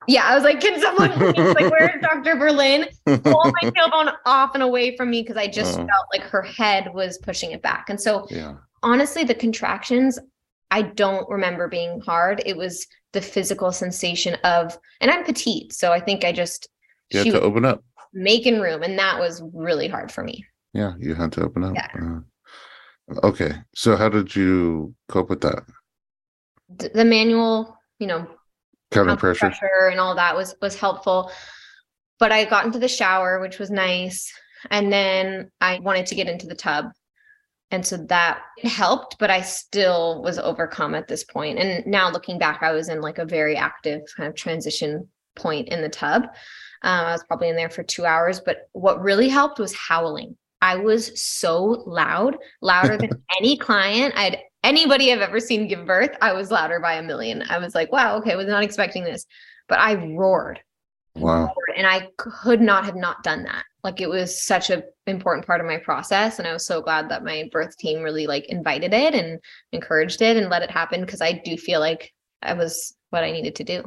Yeah, 0.07 0.25
I 0.25 0.35
was 0.35 0.45
like, 0.45 0.61
can 0.61 0.79
someone 0.81 1.13
please, 1.35 1.55
like, 1.55 1.71
where's 1.71 2.03
Dr. 2.03 2.37
Berlin? 2.37 2.87
Pull 3.07 3.53
my 3.63 3.71
tailbone 3.71 4.15
off 4.27 4.51
and 4.55 4.63
away 4.63 4.97
from 4.97 5.09
me 5.11 5.23
because 5.23 5.37
I 5.39 5.47
just 5.47 5.75
Oh. 5.79 5.87
felt 5.87 6.07
like 6.13 6.23
her 6.25 6.43
head 6.43 6.93
was 6.93 7.17
pushing 7.19 7.53
it 7.53 7.63
back. 7.63 7.89
And 7.89 7.99
so 8.01 8.27
yeah. 8.31 8.55
honestly, 8.83 9.25
the 9.25 9.35
contractions, 9.35 10.19
I 10.71 10.83
don't 10.83 11.27
remember 11.31 11.69
being 11.69 12.01
hard. 12.01 12.43
It 12.45 12.57
was 12.57 12.87
the 13.15 13.23
physical 13.23 13.73
sensation 13.73 14.35
of, 14.45 14.77
and 15.01 15.11
I'm 15.11 15.25
petite, 15.25 15.73
so 15.73 15.93
I 15.93 16.01
think 16.01 16.25
I 16.25 16.33
just 16.33 16.69
You 17.11 17.21
had 17.21 17.33
to 17.33 17.41
open 17.41 17.65
up. 17.65 17.83
making 18.13 18.61
room, 18.61 18.83
and 18.83 18.99
that 18.99 19.19
was 19.19 19.43
really 19.55 19.89
hard 19.89 20.11
for 20.13 20.23
me. 20.25 20.45
Yeah, 20.75 20.95
you 20.99 21.15
had 21.15 21.33
to 21.33 21.45
open 21.45 21.65
up. 21.65 21.75
Yeah. 21.77 21.89
Uh, 23.15 23.27
okay. 23.27 23.53
So 23.75 23.97
how 23.97 24.09
did 24.11 24.35
you 24.37 24.95
cope 25.09 25.31
with 25.31 25.41
that? 25.43 25.63
D- 26.77 26.89
The 26.95 27.05
manual, 27.05 27.77
you 27.99 28.07
know, 28.07 28.27
Counter 28.91 29.17
pressure. 29.17 29.49
pressure 29.49 29.89
and 29.91 29.99
all 29.99 30.15
that 30.15 30.37
was 30.37 30.55
was 30.63 30.79
helpful. 30.79 31.31
But 32.21 32.31
I 32.33 32.45
got 32.45 32.65
into 32.65 32.79
the 32.79 32.89
shower, 32.89 33.41
which 33.41 33.59
was 33.59 33.71
nice, 33.71 34.33
and 34.71 34.93
then 34.93 35.51
I 35.61 35.81
wanted 35.81 36.07
to 36.07 36.15
get 36.15 36.29
into 36.29 36.47
the 36.47 36.55
tub. 36.55 36.87
And 37.71 37.85
so 37.85 37.97
that 38.09 38.41
helped, 38.63 39.17
but 39.19 39.31
I 39.31 39.41
still 39.41 40.23
was 40.23 40.39
overcome 40.39 40.95
at 40.95 41.09
this 41.09 41.25
point. 41.25 41.59
And 41.59 41.85
now 41.87 42.09
looking 42.11 42.39
back, 42.39 42.63
I 42.63 42.71
was 42.71 42.89
in 42.89 43.01
like 43.01 43.19
a 43.19 43.25
very 43.25 43.57
active 43.57 44.03
kind 44.17 44.29
of 44.29 44.37
transition 44.37 45.09
point 45.35 45.69
in 45.69 45.83
the 45.83 45.89
tub. 45.89 46.23
Um, 46.83 47.07
I 47.07 47.13
was 47.13 47.25
probably 47.25 47.49
in 47.49 47.57
there 47.57 47.71
for 47.71 47.83
two 47.83 48.05
hours, 48.05 48.39
but 48.39 48.69
what 48.73 49.03
really 49.03 49.29
helped 49.29 49.59
was 49.59 49.75
howling. 49.75 50.37
I 50.63 50.77
was 50.77 51.21
so 51.21 51.83
loud, 51.87 52.37
louder 52.63 52.97
than 52.97 53.11
any 53.39 53.57
client 53.57 54.15
I'd 54.17 54.39
anybody 54.65 55.13
I've 55.13 55.21
ever 55.21 55.39
seen 55.39 55.69
give 55.69 55.87
birth. 55.87 56.17
I 56.21 56.33
was 56.33 56.51
louder 56.51 56.81
by 56.81 56.95
a 56.95 57.03
million. 57.03 57.45
I 57.49 57.59
was 57.59 57.75
like, 57.75 57.93
wow, 57.93 58.17
okay, 58.17 58.35
was 58.35 58.49
not 58.49 58.65
expecting 58.65 59.05
this. 59.05 59.27
But 59.69 59.79
I 59.79 59.95
roared 59.95 60.61
Wow. 61.15 61.55
and 61.77 61.87
I 61.87 62.09
could 62.17 62.61
not 62.61 62.85
have 62.85 62.97
not 62.97 63.23
done 63.23 63.45
that. 63.45 63.65
Like 63.85 64.01
it 64.01 64.09
was 64.09 64.43
such 64.45 64.71
an 64.71 64.83
important 65.07 65.47
part 65.47 65.61
of 65.61 65.67
my 65.67 65.77
process. 65.77 66.39
And 66.39 66.49
I 66.49 66.53
was 66.53 66.67
so 66.67 66.81
glad 66.83 67.09
that 67.11 67.23
my 67.25 67.49
birth 67.53 67.77
team 67.77 68.03
really 68.03 68.27
like 68.27 68.47
invited 68.47 68.93
it 68.93 69.15
and 69.15 69.39
encouraged 69.73 70.23
it 70.23 70.37
and 70.37 70.51
let 70.51 70.63
it 70.63 70.71
happen 70.71 71.03
because 71.03 71.21
I 71.21 71.33
do 71.45 71.57
feel 71.57 71.79
like 71.81 72.13
I 72.43 72.55
was 72.55 72.97
what 73.11 73.23
I 73.25 73.31
needed 73.31 73.55
to 73.57 73.65
do. 73.65 73.85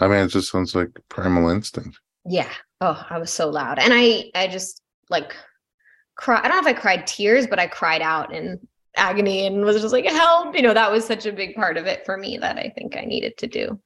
I 0.00 0.08
mean, 0.08 0.18
it 0.18 0.28
just 0.28 0.50
sounds 0.52 0.74
like 0.74 0.90
primal 1.08 1.48
instinct. 1.48 1.98
Yeah. 2.26 2.50
Oh, 2.80 3.02
I 3.08 3.18
was 3.18 3.30
so 3.32 3.48
loud. 3.48 3.78
And 3.78 3.92
I 3.94 4.30
I 4.34 4.48
just 4.48 4.82
like 5.08 5.34
cry. 6.16 6.40
I 6.42 6.48
don't 6.48 6.62
know 6.62 6.70
if 6.70 6.76
I 6.76 6.78
cried 6.78 7.06
tears, 7.06 7.46
but 7.46 7.58
I 7.58 7.66
cried 7.66 8.02
out 8.02 8.32
in 8.34 8.60
agony 8.98 9.46
and 9.46 9.64
was 9.64 9.80
just 9.80 9.92
like, 9.92 10.04
help. 10.06 10.54
You 10.56 10.62
know, 10.62 10.74
that 10.74 10.90
was 10.90 11.06
such 11.06 11.26
a 11.26 11.32
big 11.32 11.54
part 11.54 11.76
of 11.76 11.86
it 11.86 12.04
for 12.04 12.16
me 12.16 12.38
that 12.38 12.58
I 12.58 12.72
think 12.76 12.96
I 12.96 13.02
needed 13.02 13.36
to 13.38 13.46
do. 13.46 13.80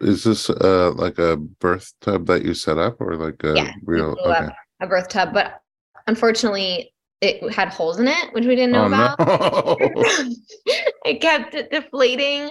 Is 0.00 0.24
this 0.24 0.50
uh 0.50 0.92
like 0.92 1.18
a 1.18 1.36
birth 1.36 1.92
tub 2.00 2.26
that 2.26 2.44
you 2.44 2.54
set 2.54 2.78
up 2.78 3.00
or 3.00 3.16
like 3.16 3.42
a 3.44 3.54
Yeah, 3.54 3.72
real 3.84 4.16
okay. 4.24 4.48
a 4.80 4.86
birth 4.86 5.08
tub, 5.08 5.32
but 5.32 5.60
unfortunately 6.06 6.92
it 7.20 7.52
had 7.52 7.68
holes 7.68 7.98
in 8.00 8.08
it, 8.08 8.32
which 8.32 8.44
we 8.44 8.56
didn't 8.56 8.72
know 8.72 8.84
Oh 8.84 8.86
about. 8.86 9.18
no. 9.18 9.76
it 11.06 11.20
kept 11.20 11.54
it 11.54 11.70
deflating 11.70 12.50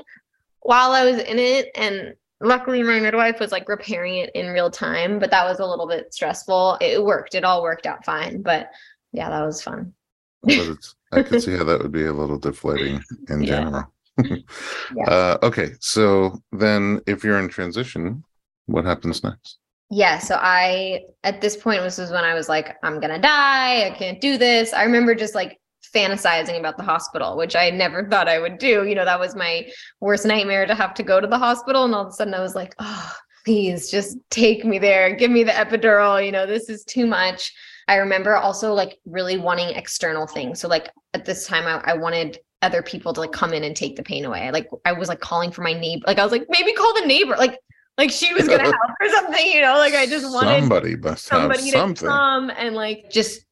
while 0.62 0.92
I 0.92 1.04
was 1.06 1.20
in 1.22 1.38
it. 1.38 1.70
And 1.76 2.14
luckily 2.42 2.82
my 2.82 3.00
midwife 3.00 3.40
was 3.40 3.52
like 3.52 3.68
repairing 3.70 4.16
it 4.16 4.32
in 4.34 4.48
real 4.48 4.72
time, 4.72 5.20
but 5.20 5.30
that 5.32 5.46
was 5.46 5.60
a 5.60 5.66
little 5.66 5.88
bit 5.88 6.14
stressful. 6.14 6.78
It 6.82 7.04
worked. 7.04 7.36
It 7.36 7.44
all 7.44 7.62
worked 7.62 7.86
out 7.86 8.06
fine. 8.06 8.42
But 8.42 8.70
yeah, 9.12 9.30
that 9.30 9.46
was 9.46 9.62
fun. 9.62 9.94
But 10.44 10.68
it's 10.68 10.96
I 11.12 11.24
could 11.24 11.42
see 11.42 11.56
how 11.56 11.64
that 11.66 11.82
would 11.82 11.92
be 11.92 12.06
a 12.06 12.14
little 12.14 12.38
deflating 12.40 13.02
in 13.30 13.44
Yeah. 13.44 13.48
general. 13.60 13.94
Yeah. 14.96 15.04
Uh 15.08 15.38
okay. 15.44 15.72
So 15.80 16.40
then 16.52 17.02
if 17.08 17.24
you're 17.24 17.40
in 17.40 17.50
transition, 17.50 18.24
what 18.68 18.86
happens 18.86 19.24
next? 19.24 19.58
Yeah. 19.90 20.18
So 20.20 20.38
I, 20.42 21.02
at 21.24 21.40
this 21.42 21.56
point, 21.58 21.82
this 21.84 21.98
was 22.00 22.10
when 22.12 22.24
I 22.24 22.34
was 22.34 22.50
like, 22.50 22.78
I'm 22.84 23.00
going 23.00 23.14
to 23.14 23.20
die. 23.20 23.86
I 23.86 23.92
can't 23.92 24.20
do 24.22 24.38
this. 24.38 24.74
I 24.74 24.84
remember 24.84 25.14
just 25.14 25.36
like 25.36 25.60
fantasizing 25.94 26.58
about 26.58 26.78
the 26.78 26.84
hospital, 26.84 27.38
which 27.38 27.56
I 27.56 27.70
never 27.70 28.08
thought 28.10 28.28
I 28.28 28.40
would 28.40 28.58
do. 28.58 28.88
You 28.88 28.96
know, 28.96 29.06
that 29.06 29.20
was 29.20 29.36
my 29.36 29.68
worst 30.00 30.26
nightmare 30.26 30.66
to 30.66 30.74
have 30.74 30.94
to 30.96 31.04
go 31.04 31.20
to 31.20 31.28
the 31.28 31.38
hospital. 31.38 31.84
And 31.84 31.94
all 31.94 32.02
of 32.04 32.08
a 32.08 32.12
sudden 32.14 32.34
I 32.34 32.40
was 32.40 32.56
like, 32.56 32.74
oh, 32.80 33.14
please 33.46 33.92
just 33.92 34.18
take 34.32 34.66
me 34.66 34.80
there. 34.80 35.16
Give 35.16 35.30
me 35.30 35.44
the 35.44 35.52
epidural. 35.52 36.24
You 36.26 36.32
know, 36.32 36.48
this 36.48 36.70
is 36.70 36.84
too 36.86 37.06
much. 37.06 37.54
I 37.88 37.96
remember 37.96 38.36
also 38.36 38.74
like 38.74 39.00
really 39.06 39.38
wanting 39.38 39.70
external 39.70 40.28
things. 40.28 40.60
So, 40.60 40.68
like, 40.68 40.90
at 41.14 41.26
this 41.26 41.48
time, 41.48 41.66
I, 41.66 41.92
I 41.92 41.94
wanted 41.96 42.40
other 42.62 42.82
people 42.82 43.14
to 43.14 43.20
like 43.20 43.32
come 43.32 43.54
in 43.54 43.64
and 43.64 43.76
take 43.76 43.96
the 43.96 44.04
pain 44.04 44.26
away. 44.26 44.50
Like, 44.52 44.70
I 44.86 44.94
was 44.94 45.10
like 45.10 45.20
calling 45.20 45.52
for 45.52 45.62
my 45.62 45.74
neighbor. 45.74 46.04
Like, 46.08 46.20
I 46.20 46.24
was 46.24 46.32
like, 46.32 46.46
maybe 46.50 46.74
call 46.74 46.94
the 46.94 47.06
neighbor. 47.06 47.36
Like, 47.38 47.58
like 47.98 48.12
she 48.12 48.34
was 48.34 48.48
gonna 48.48 48.64
help 48.64 48.76
or 49.02 49.10
something, 49.10 49.46
you 49.46 49.62
know. 49.62 49.78
Like 49.78 49.94
I 49.94 50.06
just 50.06 50.32
wanted 50.34 50.62
somebody 50.62 50.96
must 50.96 51.30
have 51.30 51.42
somebody 51.42 51.72
to 51.72 51.72
something. 51.72 52.08
come 52.08 52.50
and 52.58 52.76
like 52.76 53.10
just 53.12 53.46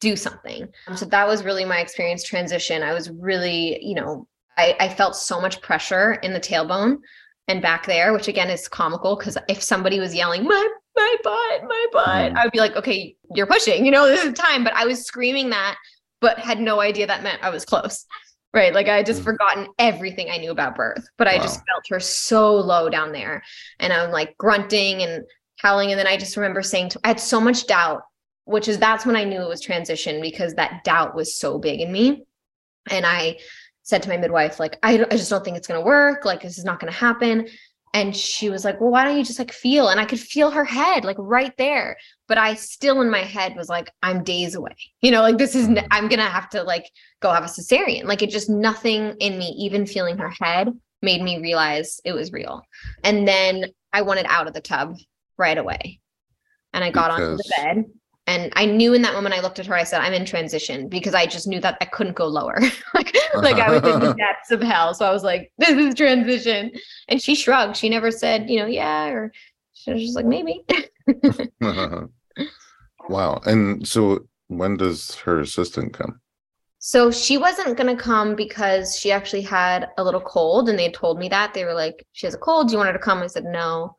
do 0.00 0.14
something. 0.14 0.68
So 0.94 1.06
that 1.06 1.26
was 1.26 1.44
really 1.44 1.64
my 1.64 1.80
experience 1.80 2.22
transition. 2.22 2.82
I 2.82 2.92
was 2.92 3.10
really, 3.10 3.82
you 3.84 3.94
know, 3.94 4.28
I, 4.56 4.76
I 4.78 4.88
felt 4.88 5.16
so 5.16 5.40
much 5.40 5.60
pressure 5.60 6.14
in 6.14 6.32
the 6.32 6.40
tailbone 6.40 6.98
and 7.48 7.62
back 7.62 7.86
there, 7.86 8.12
which 8.12 8.28
again 8.28 8.50
is 8.50 8.68
comical 8.68 9.16
because 9.16 9.38
if 9.48 9.62
somebody 9.62 9.98
was 9.98 10.14
yelling, 10.14 10.44
my 10.44 10.68
my 10.98 11.16
butt, 11.22 11.68
my 11.68 11.86
butt, 11.92 12.32
Mm. 12.32 12.36
I 12.36 12.44
would 12.44 12.52
be 12.52 12.58
like, 12.58 12.76
okay, 12.76 13.16
you're 13.34 13.46
pushing, 13.46 13.84
you 13.86 13.90
know, 13.90 14.06
this 14.06 14.24
is 14.24 14.34
time. 14.34 14.64
But 14.64 14.74
I 14.74 14.84
was 14.84 15.04
screaming 15.06 15.50
that, 15.50 15.76
but 16.20 16.38
had 16.38 16.60
no 16.60 16.80
idea 16.80 17.06
that 17.06 17.22
meant 17.22 17.42
I 17.42 17.50
was 17.50 17.64
close. 17.64 18.04
Right. 18.54 18.74
Like 18.74 18.88
I 18.88 18.96
had 18.96 19.06
just 19.06 19.20
Mm. 19.20 19.24
forgotten 19.24 19.66
everything 19.78 20.28
I 20.30 20.38
knew 20.38 20.50
about 20.50 20.74
birth, 20.74 21.06
but 21.18 21.28
I 21.28 21.36
just 21.38 21.60
felt 21.66 21.84
her 21.90 22.00
so 22.00 22.54
low 22.56 22.88
down 22.88 23.12
there. 23.12 23.42
And 23.78 23.92
I'm 23.92 24.10
like 24.10 24.36
grunting 24.38 25.02
and 25.02 25.24
howling. 25.56 25.90
And 25.90 25.98
then 25.98 26.06
I 26.06 26.16
just 26.16 26.36
remember 26.36 26.62
saying, 26.62 26.90
to, 26.90 27.00
I 27.04 27.08
had 27.08 27.20
so 27.20 27.40
much 27.40 27.66
doubt, 27.66 28.02
which 28.44 28.66
is 28.68 28.78
that's 28.78 29.04
when 29.04 29.16
I 29.16 29.24
knew 29.24 29.42
it 29.42 29.48
was 29.48 29.60
transition 29.60 30.20
because 30.20 30.54
that 30.54 30.82
doubt 30.84 31.14
was 31.14 31.36
so 31.36 31.58
big 31.58 31.80
in 31.80 31.92
me. 31.92 32.24
And 32.90 33.04
I 33.04 33.38
said 33.82 34.02
to 34.02 34.08
my 34.08 34.16
midwife, 34.16 34.58
like, 34.58 34.78
I, 34.82 34.94
I 35.10 35.16
just 35.16 35.30
don't 35.30 35.44
think 35.44 35.56
it's 35.56 35.66
going 35.68 35.80
to 35.80 35.84
work. 35.86 36.24
Like, 36.24 36.42
this 36.42 36.58
is 36.58 36.64
not 36.64 36.80
going 36.80 36.92
to 36.92 36.98
happen. 36.98 37.46
And 37.94 38.14
she 38.14 38.50
was 38.50 38.64
like, 38.64 38.80
well, 38.80 38.90
why 38.90 39.04
don't 39.04 39.16
you 39.16 39.24
just 39.24 39.38
like 39.38 39.52
feel? 39.52 39.88
And 39.88 39.98
I 39.98 40.04
could 40.04 40.20
feel 40.20 40.50
her 40.50 40.64
head 40.64 41.04
like 41.04 41.16
right 41.18 41.56
there. 41.56 41.96
But 42.26 42.38
I 42.38 42.54
still 42.54 43.00
in 43.00 43.10
my 43.10 43.22
head 43.22 43.56
was 43.56 43.68
like, 43.68 43.90
I'm 44.02 44.22
days 44.22 44.54
away. 44.54 44.76
You 45.00 45.10
know, 45.10 45.22
like 45.22 45.38
this 45.38 45.54
is, 45.54 45.66
n- 45.68 45.76
mm. 45.76 45.86
I'm 45.90 46.08
going 46.08 46.18
to 46.18 46.24
have 46.24 46.48
to 46.50 46.62
like 46.62 46.90
go 47.20 47.30
have 47.32 47.44
a 47.44 47.48
cesarean. 47.48 48.04
Like 48.04 48.22
it 48.22 48.30
just 48.30 48.50
nothing 48.50 49.14
in 49.20 49.38
me, 49.38 49.46
even 49.58 49.86
feeling 49.86 50.18
her 50.18 50.30
head 50.30 50.68
made 51.02 51.22
me 51.22 51.40
realize 51.40 52.00
it 52.04 52.12
was 52.12 52.32
real. 52.32 52.62
And 53.04 53.26
then 53.26 53.66
I 53.92 54.02
wanted 54.02 54.26
out 54.28 54.46
of 54.46 54.54
the 54.54 54.60
tub 54.60 54.96
right 55.36 55.56
away. 55.56 56.00
And 56.72 56.84
I 56.84 56.90
got 56.90 57.10
onto 57.10 57.36
the 57.36 57.52
bed. 57.56 57.84
And 58.28 58.52
I 58.56 58.66
knew 58.66 58.92
in 58.92 59.00
that 59.02 59.14
moment 59.14 59.34
I 59.34 59.40
looked 59.40 59.58
at 59.58 59.64
her, 59.64 59.74
I 59.74 59.84
said, 59.84 60.02
I'm 60.02 60.12
in 60.12 60.26
transition 60.26 60.86
because 60.86 61.14
I 61.14 61.24
just 61.24 61.46
knew 61.46 61.60
that 61.60 61.78
I 61.80 61.86
couldn't 61.86 62.14
go 62.14 62.26
lower. 62.26 62.58
like, 62.94 63.16
like 63.34 63.56
I 63.56 63.70
was 63.70 63.82
in 63.82 64.00
the 64.00 64.14
depths 64.18 64.50
of 64.50 64.60
hell. 64.60 64.92
So 64.92 65.06
I 65.06 65.10
was 65.10 65.24
like, 65.24 65.50
this 65.56 65.70
is 65.70 65.94
transition. 65.94 66.70
And 67.08 67.22
she 67.22 67.34
shrugged. 67.34 67.78
She 67.78 67.88
never 67.88 68.10
said, 68.10 68.50
you 68.50 68.58
know, 68.58 68.66
yeah, 68.66 69.06
or 69.06 69.32
she 69.72 69.94
was 69.94 70.02
just 70.02 70.14
like, 70.14 70.26
maybe. 70.26 70.62
wow. 73.08 73.40
And 73.46 73.88
so 73.88 74.28
when 74.48 74.76
does 74.76 75.14
her 75.14 75.40
assistant 75.40 75.94
come? 75.94 76.20
So 76.80 77.10
she 77.10 77.38
wasn't 77.38 77.78
going 77.78 77.96
to 77.96 78.02
come 78.02 78.36
because 78.36 78.94
she 78.94 79.10
actually 79.10 79.40
had 79.40 79.88
a 79.96 80.04
little 80.04 80.20
cold 80.20 80.68
and 80.68 80.78
they 80.78 80.90
told 80.90 81.18
me 81.18 81.30
that. 81.30 81.54
They 81.54 81.64
were 81.64 81.72
like, 81.72 82.06
she 82.12 82.26
has 82.26 82.34
a 82.34 82.38
cold. 82.38 82.68
Do 82.68 82.72
you 82.72 82.78
want 82.78 82.88
her 82.88 82.92
to 82.92 82.98
come? 82.98 83.20
I 83.20 83.26
said, 83.26 83.44
no, 83.44 83.96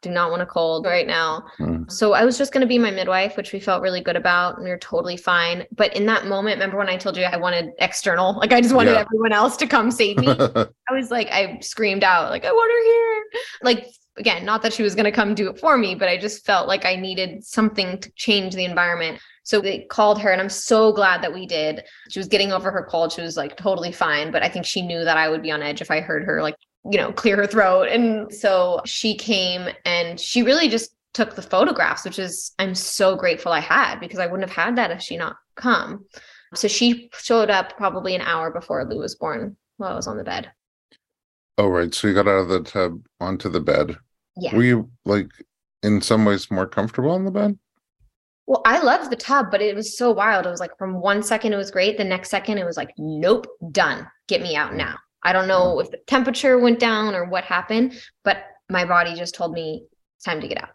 do 0.00 0.10
not 0.10 0.30
want 0.30 0.42
a 0.42 0.46
cold 0.46 0.86
right 0.86 1.06
now. 1.06 1.44
Hmm. 1.56 1.82
So 1.88 2.12
I 2.12 2.24
was 2.24 2.38
just 2.38 2.52
going 2.52 2.60
to 2.60 2.66
be 2.66 2.78
my 2.78 2.90
midwife, 2.90 3.36
which 3.36 3.52
we 3.52 3.60
felt 3.60 3.82
really 3.82 4.00
good 4.00 4.16
about. 4.16 4.56
And 4.56 4.64
we 4.64 4.70
were 4.70 4.78
totally 4.78 5.16
fine. 5.16 5.66
But 5.74 5.94
in 5.96 6.06
that 6.06 6.26
moment, 6.26 6.56
remember 6.56 6.78
when 6.78 6.88
I 6.88 6.96
told 6.96 7.16
you 7.16 7.24
I 7.24 7.36
wanted 7.36 7.70
external? 7.78 8.34
Like 8.38 8.52
I 8.52 8.60
just 8.60 8.74
wanted 8.74 8.92
Yeah. 8.92 9.00
everyone 9.00 9.32
else 9.32 9.56
to 9.58 9.66
come 9.66 9.90
save 9.90 10.18
me. 10.18 10.28
I 10.28 10.92
was 10.92 11.10
like, 11.10 11.28
I 11.28 11.58
screamed 11.60 12.04
out, 12.04 12.30
like, 12.30 12.44
I 12.44 12.52
want 12.52 12.70
her 12.70 12.84
here. 12.84 13.24
Like, 13.62 13.86
again, 14.16 14.44
not 14.44 14.62
that 14.62 14.72
she 14.72 14.82
was 14.82 14.94
going 14.94 15.04
to 15.04 15.12
come 15.12 15.34
do 15.34 15.50
it 15.50 15.58
for 15.58 15.76
me, 15.76 15.94
but 15.94 16.08
I 16.08 16.16
just 16.16 16.44
felt 16.46 16.68
like 16.68 16.84
I 16.84 16.96
needed 16.96 17.44
something 17.44 17.98
to 17.98 18.10
change 18.16 18.54
the 18.54 18.64
environment. 18.64 19.18
So 19.44 19.60
they 19.60 19.86
called 19.90 20.20
her, 20.20 20.30
and 20.30 20.40
I'm 20.42 20.50
so 20.50 20.92
glad 20.92 21.22
that 21.22 21.32
we 21.32 21.46
did. 21.46 21.82
She 22.10 22.18
was 22.18 22.28
getting 22.28 22.52
over 22.52 22.70
her 22.70 22.86
cold. 22.90 23.12
She 23.12 23.22
was 23.22 23.36
like 23.36 23.56
totally 23.56 23.92
fine, 23.92 24.30
but 24.30 24.42
I 24.42 24.48
think 24.48 24.66
she 24.66 24.82
knew 24.82 25.04
that 25.04 25.16
I 25.16 25.28
would 25.28 25.42
be 25.42 25.50
on 25.50 25.62
edge 25.62 25.80
if 25.80 25.90
I 25.90 26.00
heard 26.00 26.24
her, 26.24 26.42
like, 26.42 26.56
you 26.90 26.98
know, 26.98 27.12
clear 27.12 27.36
her 27.36 27.46
throat. 27.46 27.88
And 27.88 28.32
so 28.32 28.80
she 28.84 29.14
came 29.14 29.68
and 29.84 30.18
she 30.18 30.42
really 30.42 30.68
just 30.68 30.94
took 31.14 31.34
the 31.34 31.42
photographs, 31.42 32.04
which 32.04 32.18
is, 32.18 32.52
I'm 32.58 32.74
so 32.74 33.16
grateful 33.16 33.52
I 33.52 33.60
had 33.60 33.98
because 34.00 34.18
I 34.18 34.26
wouldn't 34.26 34.48
have 34.48 34.56
had 34.56 34.76
that 34.76 34.90
if 34.90 35.00
she 35.02 35.16
not 35.16 35.36
come. 35.56 36.04
So 36.54 36.68
she 36.68 37.10
showed 37.12 37.50
up 37.50 37.76
probably 37.76 38.14
an 38.14 38.22
hour 38.22 38.50
before 38.50 38.84
Lou 38.84 38.98
was 38.98 39.16
born 39.16 39.56
while 39.76 39.92
I 39.92 39.96
was 39.96 40.06
on 40.06 40.16
the 40.16 40.24
bed. 40.24 40.50
Oh, 41.58 41.68
right. 41.68 41.92
So 41.92 42.08
you 42.08 42.14
got 42.14 42.28
out 42.28 42.38
of 42.38 42.48
the 42.48 42.62
tub 42.62 43.04
onto 43.20 43.48
the 43.48 43.60
bed. 43.60 43.96
Yeah. 44.36 44.54
Were 44.54 44.62
you 44.62 44.90
like 45.04 45.28
in 45.82 46.00
some 46.00 46.24
ways 46.24 46.50
more 46.50 46.66
comfortable 46.66 47.10
on 47.10 47.24
the 47.24 47.30
bed? 47.30 47.58
Well, 48.46 48.62
I 48.64 48.80
loved 48.80 49.10
the 49.10 49.16
tub, 49.16 49.50
but 49.50 49.60
it 49.60 49.74
was 49.74 49.98
so 49.98 50.10
wild. 50.10 50.46
It 50.46 50.50
was 50.50 50.60
like 50.60 50.78
from 50.78 51.02
one 51.02 51.22
second 51.22 51.52
it 51.52 51.56
was 51.56 51.70
great, 51.70 51.98
the 51.98 52.04
next 52.04 52.30
second 52.30 52.56
it 52.56 52.64
was 52.64 52.78
like, 52.78 52.92
nope, 52.96 53.46
done. 53.72 54.08
Get 54.26 54.40
me 54.40 54.56
out 54.56 54.72
mm. 54.72 54.76
now. 54.76 54.96
I 55.22 55.32
don't 55.32 55.48
know 55.48 55.80
if 55.80 55.90
the 55.90 55.98
temperature 56.06 56.58
went 56.58 56.78
down 56.78 57.14
or 57.14 57.24
what 57.24 57.44
happened, 57.44 58.00
but 58.24 58.38
my 58.70 58.84
body 58.84 59.14
just 59.14 59.34
told 59.34 59.52
me 59.52 59.86
it's 60.16 60.24
time 60.24 60.40
to 60.40 60.48
get 60.48 60.62
out. 60.62 60.70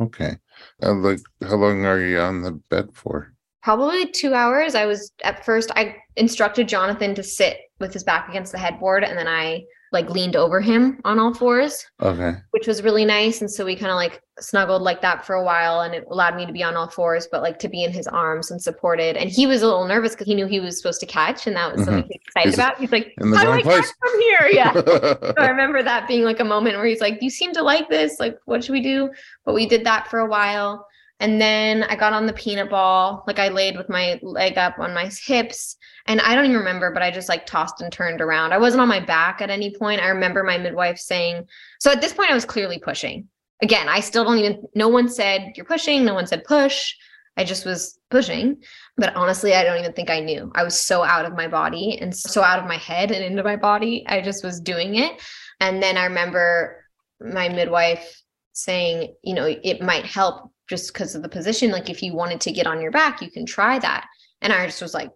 Okay. 0.00 0.36
And 0.80 1.02
like, 1.02 1.20
how 1.42 1.56
long 1.56 1.84
are 1.84 2.00
you 2.00 2.20
on 2.20 2.42
the 2.42 2.52
bed 2.70 2.90
for? 2.94 3.34
Probably 3.62 4.06
two 4.06 4.34
hours. 4.34 4.74
I 4.74 4.86
was 4.86 5.12
at 5.22 5.44
first, 5.44 5.70
I 5.76 5.96
instructed 6.16 6.68
Jonathan 6.68 7.14
to 7.14 7.22
sit 7.22 7.58
with 7.78 7.92
his 7.92 8.04
back 8.04 8.28
against 8.28 8.52
the 8.52 8.58
headboard, 8.58 9.04
and 9.04 9.18
then 9.18 9.28
I 9.28 9.64
like 9.92 10.08
leaned 10.08 10.36
over 10.36 10.60
him 10.60 11.00
on 11.04 11.18
all 11.18 11.34
fours, 11.34 11.84
Okay. 12.00 12.34
which 12.52 12.66
was 12.68 12.82
really 12.82 13.04
nice. 13.04 13.40
And 13.40 13.50
so 13.50 13.64
we 13.64 13.74
kind 13.74 13.90
of 13.90 13.96
like 13.96 14.22
snuggled 14.38 14.82
like 14.82 15.02
that 15.02 15.26
for 15.26 15.34
a 15.34 15.42
while, 15.44 15.80
and 15.80 15.94
it 15.94 16.04
allowed 16.10 16.36
me 16.36 16.46
to 16.46 16.52
be 16.52 16.62
on 16.62 16.76
all 16.76 16.88
fours, 16.88 17.26
but 17.30 17.42
like 17.42 17.58
to 17.58 17.68
be 17.68 17.82
in 17.82 17.92
his 17.92 18.06
arms 18.06 18.52
and 18.52 18.62
supported. 18.62 19.16
And 19.16 19.28
he 19.28 19.46
was 19.46 19.62
a 19.62 19.66
little 19.66 19.86
nervous 19.86 20.12
because 20.12 20.28
he 20.28 20.34
knew 20.34 20.46
he 20.46 20.60
was 20.60 20.76
supposed 20.76 21.00
to 21.00 21.06
catch, 21.06 21.46
and 21.48 21.56
that 21.56 21.74
was 21.74 21.84
something 21.84 22.04
he 22.04 22.08
was 22.18 22.22
excited 22.26 22.48
He's 22.50 22.54
about. 22.54 22.78
He's 22.78 22.92
like, 22.92 23.12
"How 23.20 23.42
do 23.44 23.50
I 23.50 23.62
catch 23.62 23.86
from 24.00 24.20
here?" 24.20 24.48
Yeah. 24.52 24.72
So 24.74 25.34
I 25.38 25.48
remember 25.48 25.82
that 25.82 26.06
being 26.06 26.22
like 26.22 26.38
a 26.40 26.44
moment 26.44 26.76
where 26.76 26.86
he's 26.86 27.00
like, 27.00 27.20
You 27.20 27.30
seem 27.30 27.52
to 27.54 27.62
like 27.62 27.88
this. 27.88 28.20
Like, 28.20 28.38
what 28.44 28.62
should 28.62 28.72
we 28.72 28.82
do? 28.82 29.10
But 29.44 29.54
we 29.54 29.66
did 29.66 29.84
that 29.86 30.08
for 30.08 30.20
a 30.20 30.26
while. 30.26 30.86
And 31.18 31.38
then 31.38 31.82
I 31.82 31.96
got 31.96 32.14
on 32.14 32.24
the 32.26 32.32
peanut 32.32 32.70
ball. 32.70 33.24
Like, 33.26 33.38
I 33.38 33.48
laid 33.48 33.76
with 33.76 33.90
my 33.90 34.18
leg 34.22 34.56
up 34.56 34.78
on 34.78 34.94
my 34.94 35.10
hips. 35.26 35.76
And 36.06 36.20
I 36.20 36.34
don't 36.34 36.46
even 36.46 36.56
remember, 36.56 36.90
but 36.92 37.02
I 37.02 37.10
just 37.10 37.28
like 37.28 37.46
tossed 37.46 37.80
and 37.80 37.92
turned 37.92 38.20
around. 38.20 38.52
I 38.52 38.58
wasn't 38.58 38.80
on 38.80 38.88
my 38.88 39.00
back 39.00 39.40
at 39.40 39.50
any 39.50 39.74
point. 39.76 40.00
I 40.00 40.08
remember 40.08 40.42
my 40.42 40.58
midwife 40.58 40.98
saying, 40.98 41.46
So 41.80 41.90
at 41.90 42.00
this 42.00 42.12
point, 42.12 42.30
I 42.30 42.34
was 42.34 42.44
clearly 42.44 42.78
pushing. 42.78 43.28
Again, 43.62 43.88
I 43.88 44.00
still 44.00 44.24
don't 44.24 44.38
even, 44.38 44.62
no 44.74 44.88
one 44.88 45.08
said 45.08 45.52
you're 45.54 45.66
pushing. 45.66 46.04
No 46.04 46.14
one 46.14 46.26
said 46.26 46.44
push. 46.44 46.94
I 47.36 47.44
just 47.44 47.64
was 47.64 47.98
pushing. 48.10 48.62
But 48.96 49.14
honestly, 49.14 49.54
I 49.54 49.64
don't 49.64 49.78
even 49.78 49.92
think 49.92 50.10
I 50.10 50.20
knew. 50.20 50.50
I 50.54 50.64
was 50.64 50.80
so 50.80 51.02
out 51.02 51.24
of 51.24 51.36
my 51.36 51.48
body 51.48 51.98
and 52.00 52.14
so 52.14 52.42
out 52.42 52.58
of 52.58 52.66
my 52.66 52.76
head 52.76 53.10
and 53.10 53.24
into 53.24 53.42
my 53.42 53.56
body. 53.56 54.04
I 54.06 54.20
just 54.20 54.44
was 54.44 54.60
doing 54.60 54.96
it. 54.96 55.20
And 55.60 55.82
then 55.82 55.96
I 55.96 56.04
remember 56.04 56.84
my 57.20 57.48
midwife 57.48 58.22
saying, 58.52 59.14
you 59.22 59.34
know, 59.34 59.46
it 59.46 59.82
might 59.82 60.04
help 60.04 60.50
just 60.68 60.92
because 60.92 61.14
of 61.14 61.22
the 61.22 61.28
position. 61.28 61.70
Like 61.70 61.90
if 61.90 62.02
you 62.02 62.14
wanted 62.14 62.40
to 62.42 62.52
get 62.52 62.66
on 62.66 62.80
your 62.80 62.90
back, 62.90 63.20
you 63.20 63.30
can 63.30 63.46
try 63.46 63.78
that. 63.78 64.06
And 64.40 64.52
I 64.52 64.64
just 64.66 64.82
was 64.82 64.94
like, 64.94 65.10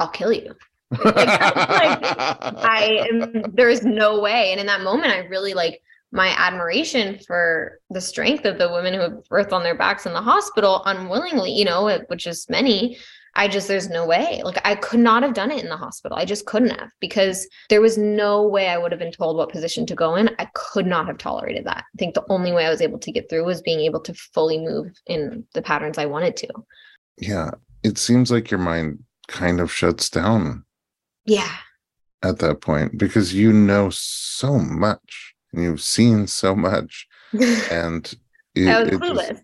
I'll 0.00 0.08
kill 0.08 0.32
you. 0.32 0.54
I 0.92 3.06
am, 3.12 3.44
there 3.54 3.68
is 3.68 3.84
no 3.84 4.20
way. 4.20 4.50
And 4.50 4.60
in 4.60 4.66
that 4.66 4.80
moment, 4.80 5.12
I 5.12 5.18
really 5.26 5.54
like 5.54 5.80
my 6.10 6.34
admiration 6.36 7.20
for 7.24 7.78
the 7.90 8.00
strength 8.00 8.44
of 8.44 8.58
the 8.58 8.72
women 8.72 8.94
who 8.94 9.00
have 9.00 9.22
birthed 9.30 9.52
on 9.52 9.62
their 9.62 9.76
backs 9.76 10.06
in 10.06 10.12
the 10.12 10.20
hospital 10.20 10.82
unwillingly, 10.86 11.52
you 11.52 11.64
know, 11.64 11.96
which 12.08 12.26
is 12.26 12.48
many. 12.48 12.98
I 13.36 13.46
just, 13.46 13.68
there's 13.68 13.88
no 13.88 14.04
way. 14.04 14.42
Like, 14.44 14.60
I 14.64 14.74
could 14.74 14.98
not 14.98 15.22
have 15.22 15.34
done 15.34 15.52
it 15.52 15.62
in 15.62 15.68
the 15.68 15.76
hospital. 15.76 16.18
I 16.18 16.24
just 16.24 16.46
couldn't 16.46 16.70
have 16.70 16.90
because 16.98 17.46
there 17.68 17.80
was 17.80 17.96
no 17.96 18.48
way 18.48 18.68
I 18.68 18.76
would 18.76 18.90
have 18.90 18.98
been 18.98 19.12
told 19.12 19.36
what 19.36 19.52
position 19.52 19.86
to 19.86 19.94
go 19.94 20.16
in. 20.16 20.30
I 20.40 20.48
could 20.54 20.86
not 20.86 21.06
have 21.06 21.18
tolerated 21.18 21.64
that. 21.66 21.84
I 21.94 21.96
think 21.96 22.14
the 22.14 22.24
only 22.28 22.50
way 22.50 22.66
I 22.66 22.70
was 22.70 22.80
able 22.80 22.98
to 22.98 23.12
get 23.12 23.30
through 23.30 23.44
was 23.44 23.62
being 23.62 23.80
able 23.80 24.00
to 24.00 24.14
fully 24.14 24.58
move 24.58 24.90
in 25.06 25.44
the 25.54 25.62
patterns 25.62 25.98
I 25.98 26.06
wanted 26.06 26.36
to. 26.38 26.48
yeah. 27.18 27.50
It 27.82 27.96
seems 27.96 28.30
like 28.30 28.50
your 28.50 28.60
mind 28.60 29.02
kind 29.30 29.60
of 29.60 29.72
shuts 29.72 30.10
down 30.10 30.64
Yeah. 31.24 31.50
at 32.22 32.38
that 32.40 32.60
point 32.60 32.98
because 32.98 33.32
you 33.34 33.52
know 33.52 33.88
so 33.92 34.58
much 34.58 35.34
and 35.52 35.62
you've 35.62 35.80
seen 35.82 36.26
so 36.26 36.54
much 36.54 37.06
and 37.70 38.12
it, 38.54 38.68
I 38.68 38.80
was 38.82 38.88
it 38.88 38.90
just- 38.90 39.02
clueless. 39.02 39.40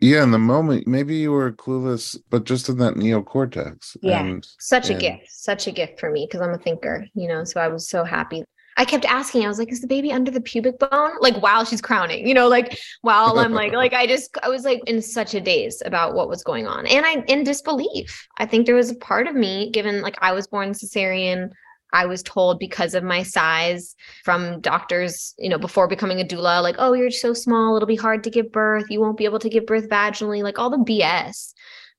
yeah 0.00 0.22
in 0.22 0.30
the 0.30 0.38
moment 0.38 0.86
maybe 0.86 1.16
you 1.16 1.32
were 1.32 1.50
clueless 1.52 2.16
but 2.30 2.44
just 2.44 2.68
in 2.68 2.78
that 2.78 2.94
neocortex 2.94 3.96
Yeah. 4.02 4.22
and 4.22 4.46
such 4.60 4.88
a 4.90 4.92
and- 4.92 5.00
gift 5.00 5.26
such 5.30 5.66
a 5.66 5.72
gift 5.72 5.98
for 6.00 6.10
me 6.10 6.26
because 6.28 6.40
i'm 6.46 6.54
a 6.54 6.58
thinker 6.58 7.06
you 7.14 7.26
know 7.28 7.44
so 7.44 7.60
i 7.60 7.68
was 7.68 7.88
so 7.88 8.04
happy 8.04 8.44
i 8.76 8.84
kept 8.84 9.04
asking 9.04 9.44
i 9.44 9.48
was 9.48 9.58
like 9.58 9.70
is 9.70 9.80
the 9.80 9.86
baby 9.86 10.12
under 10.12 10.30
the 10.30 10.40
pubic 10.40 10.78
bone 10.78 11.12
like 11.20 11.36
while 11.42 11.64
she's 11.64 11.80
crowning 11.80 12.26
you 12.26 12.34
know 12.34 12.48
like 12.48 12.78
while 13.02 13.38
i'm 13.38 13.52
like 13.52 13.72
like 13.84 13.92
i 13.92 14.06
just 14.06 14.36
i 14.42 14.48
was 14.48 14.64
like 14.64 14.80
in 14.86 15.00
such 15.00 15.34
a 15.34 15.40
daze 15.40 15.82
about 15.84 16.14
what 16.14 16.28
was 16.28 16.42
going 16.42 16.66
on 16.66 16.86
and 16.86 17.04
i 17.06 17.22
in 17.28 17.44
disbelief 17.44 18.26
i 18.38 18.46
think 18.46 18.66
there 18.66 18.74
was 18.74 18.90
a 18.90 18.96
part 18.96 19.26
of 19.26 19.34
me 19.34 19.70
given 19.70 20.00
like 20.02 20.16
i 20.20 20.32
was 20.32 20.46
born 20.46 20.72
cesarean 20.72 21.50
I 21.94 22.06
was 22.06 22.24
told 22.24 22.58
because 22.58 22.94
of 22.94 23.04
my 23.04 23.22
size 23.22 23.94
from 24.24 24.60
doctors, 24.60 25.32
you 25.38 25.48
know, 25.48 25.58
before 25.58 25.86
becoming 25.86 26.20
a 26.20 26.24
doula, 26.24 26.60
like, 26.60 26.74
oh, 26.80 26.92
you're 26.92 27.08
so 27.12 27.32
small, 27.32 27.76
it'll 27.76 27.86
be 27.86 27.94
hard 27.94 28.24
to 28.24 28.30
give 28.30 28.50
birth. 28.50 28.86
You 28.90 29.00
won't 29.00 29.16
be 29.16 29.26
able 29.26 29.38
to 29.38 29.48
give 29.48 29.64
birth 29.64 29.88
vaginally, 29.88 30.42
like 30.42 30.58
all 30.58 30.70
the 30.70 30.78
BS 30.78 31.54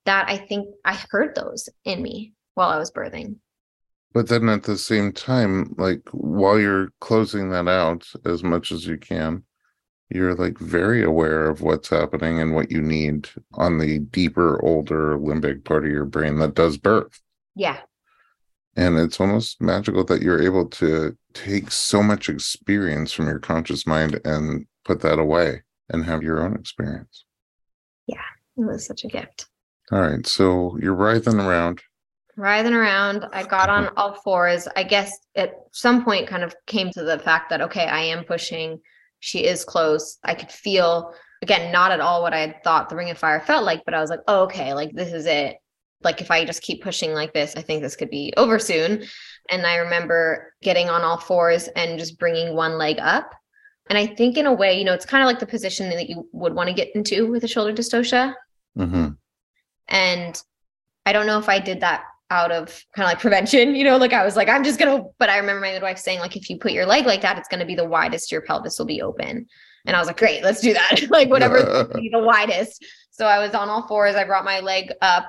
that 0.05 0.29
I 0.29 0.37
think 0.37 0.67
I 0.83 0.99
heard 1.09 1.33
those 1.33 1.69
in 1.85 2.01
me 2.01 2.33
while 2.55 2.69
I 2.69 2.77
was 2.77 2.91
birthing. 2.91 3.37
But 4.15 4.29
then 4.29 4.47
at 4.49 4.63
the 4.63 4.77
same 4.77 5.11
time 5.11 5.75
like 5.77 6.01
while 6.11 6.57
you're 6.57 6.89
closing 7.01 7.49
that 7.49 7.67
out 7.67 8.07
as 8.25 8.41
much 8.43 8.71
as 8.71 8.87
you 8.87 8.97
can 8.97 9.43
you're 10.09 10.35
like 10.35 10.57
very 10.59 11.03
aware 11.03 11.49
of 11.49 11.61
what's 11.61 11.89
happening 11.89 12.39
and 12.39 12.55
what 12.55 12.71
you 12.71 12.81
need 12.81 13.27
on 13.55 13.77
the 13.77 13.99
deeper 13.99 14.63
older 14.65 15.17
limbic 15.17 15.63
part 15.65 15.83
of 15.85 15.91
your 15.91 16.05
brain 16.05 16.39
that 16.39 16.55
does 16.55 16.77
birth 16.77 17.19
Yeah. 17.55 17.79
and 18.77 18.97
it's 18.97 19.19
almost 19.19 19.61
magical 19.61 20.03
that 20.05 20.21
you're 20.21 20.41
able 20.41 20.67
to 20.81 21.17
take 21.33 21.69
so 21.71 22.01
much 22.01 22.29
experience 22.29 23.11
from 23.11 23.27
your 23.27 23.39
conscious 23.39 23.85
mind 23.85 24.21
and 24.23 24.65
put 24.85 25.01
that 25.01 25.19
away 25.19 25.63
and 25.89 26.05
have 26.05 26.23
your 26.23 26.41
own 26.43 26.55
experience 26.55 27.25
Yeah. 28.07 28.21
It 28.57 28.61
was 28.65 28.85
such 28.85 29.03
a 29.03 29.07
gift. 29.09 29.47
all 29.91 29.99
right 30.01 30.25
so 30.25 30.77
you're 30.81 30.95
writhing 30.95 31.39
around 31.39 31.81
Writhing 32.37 32.73
around, 32.73 33.25
I 33.31 33.43
got 33.43 33.69
on 33.69 33.89
all 33.95 34.13
fours. 34.13 34.67
I 34.75 34.83
guess 34.83 35.17
at 35.35 35.53
some 35.71 36.03
point 36.03 36.27
kind 36.27 36.43
of 36.43 36.53
came 36.67 36.91
to 36.91 37.03
the 37.03 37.17
fact 37.17 37.49
that, 37.49 37.61
okay, 37.61 37.85
I 37.85 38.01
am 38.01 38.25
pushing. 38.25 38.81
She 39.21 39.45
is 39.45 39.63
close. 39.63 40.17
I 40.23 40.35
could 40.35 40.51
feel, 40.51 41.13
again, 41.41 41.71
not 41.71 41.91
at 41.91 42.01
all 42.01 42.21
what 42.21 42.33
I 42.33 42.39
had 42.39 42.63
thought 42.63 42.89
the 42.89 42.97
ring 42.97 43.09
of 43.09 43.17
fire 43.17 43.39
felt 43.39 43.63
like, 43.63 43.83
but 43.85 43.93
I 43.93 44.01
was 44.01 44.09
like, 44.09 44.19
oh, 44.27 44.43
okay, 44.43 44.73
like 44.73 44.93
this 44.93 45.13
is 45.13 45.25
it. 45.25 45.55
Like 46.03 46.19
if 46.19 46.29
I 46.29 46.43
just 46.43 46.61
keep 46.61 46.83
pushing 46.83 47.13
like 47.13 47.33
this, 47.33 47.55
I 47.55 47.61
think 47.61 47.81
this 47.81 47.95
could 47.95 48.09
be 48.09 48.33
over 48.35 48.59
soon. 48.59 49.05
And 49.49 49.65
I 49.65 49.77
remember 49.77 50.53
getting 50.61 50.89
on 50.89 51.03
all 51.03 51.17
fours 51.17 51.69
and 51.69 51.97
just 51.97 52.19
bringing 52.19 52.53
one 52.53 52.77
leg 52.77 52.97
up. 52.99 53.31
And 53.89 53.97
I 53.97 54.07
think 54.07 54.35
in 54.35 54.45
a 54.45 54.53
way, 54.53 54.77
you 54.77 54.83
know, 54.83 54.93
it's 54.93 55.05
kind 55.05 55.23
of 55.23 55.27
like 55.27 55.39
the 55.39 55.45
position 55.45 55.89
that 55.89 56.09
you 56.09 56.27
would 56.33 56.53
want 56.53 56.67
to 56.67 56.75
get 56.75 56.93
into 56.95 57.31
with 57.31 57.45
a 57.45 57.47
shoulder 57.47 57.71
dystocia. 57.71 58.33
hmm 58.75 59.09
And 59.87 60.41
I 61.05 61.13
don't 61.13 61.27
know 61.27 61.39
if 61.39 61.47
I 61.47 61.59
did 61.59 61.79
that 61.79 62.03
out 62.31 62.51
of 62.51 62.67
kind 62.95 63.05
of 63.05 63.11
like 63.11 63.19
prevention, 63.19 63.75
you 63.75 63.83
know, 63.83 63.97
like 63.97 64.13
I 64.13 64.25
was 64.25 64.35
like, 64.35 64.49
I'm 64.49 64.63
just 64.63 64.79
gonna, 64.79 65.03
but 65.19 65.29
I 65.29 65.37
remember 65.37 65.61
my 65.61 65.71
midwife 65.71 65.99
saying, 65.99 66.19
like, 66.19 66.35
if 66.35 66.49
you 66.49 66.57
put 66.57 66.71
your 66.71 66.85
leg 66.85 67.05
like 67.05 67.21
that, 67.21 67.37
it's 67.37 67.47
gonna 67.47 67.65
be 67.65 67.75
the 67.75 67.85
widest 67.85 68.31
your 68.31 68.41
pelvis 68.41 68.79
will 68.79 68.85
be 68.85 69.01
open. 69.01 69.45
And 69.85 69.95
I 69.95 69.99
was 69.99 70.07
like, 70.07 70.17
great, 70.17 70.43
let's 70.43 70.61
do 70.61 70.73
that. 70.73 71.01
like 71.09 71.29
whatever 71.29 71.85
be 71.85 72.09
the 72.09 72.19
widest. 72.19 72.83
So 73.11 73.25
I 73.25 73.39
was 73.39 73.53
on 73.53 73.69
all 73.69 73.87
fours. 73.87 74.15
I 74.15 74.23
brought 74.23 74.45
my 74.45 74.59
leg 74.59 74.91
up 75.01 75.25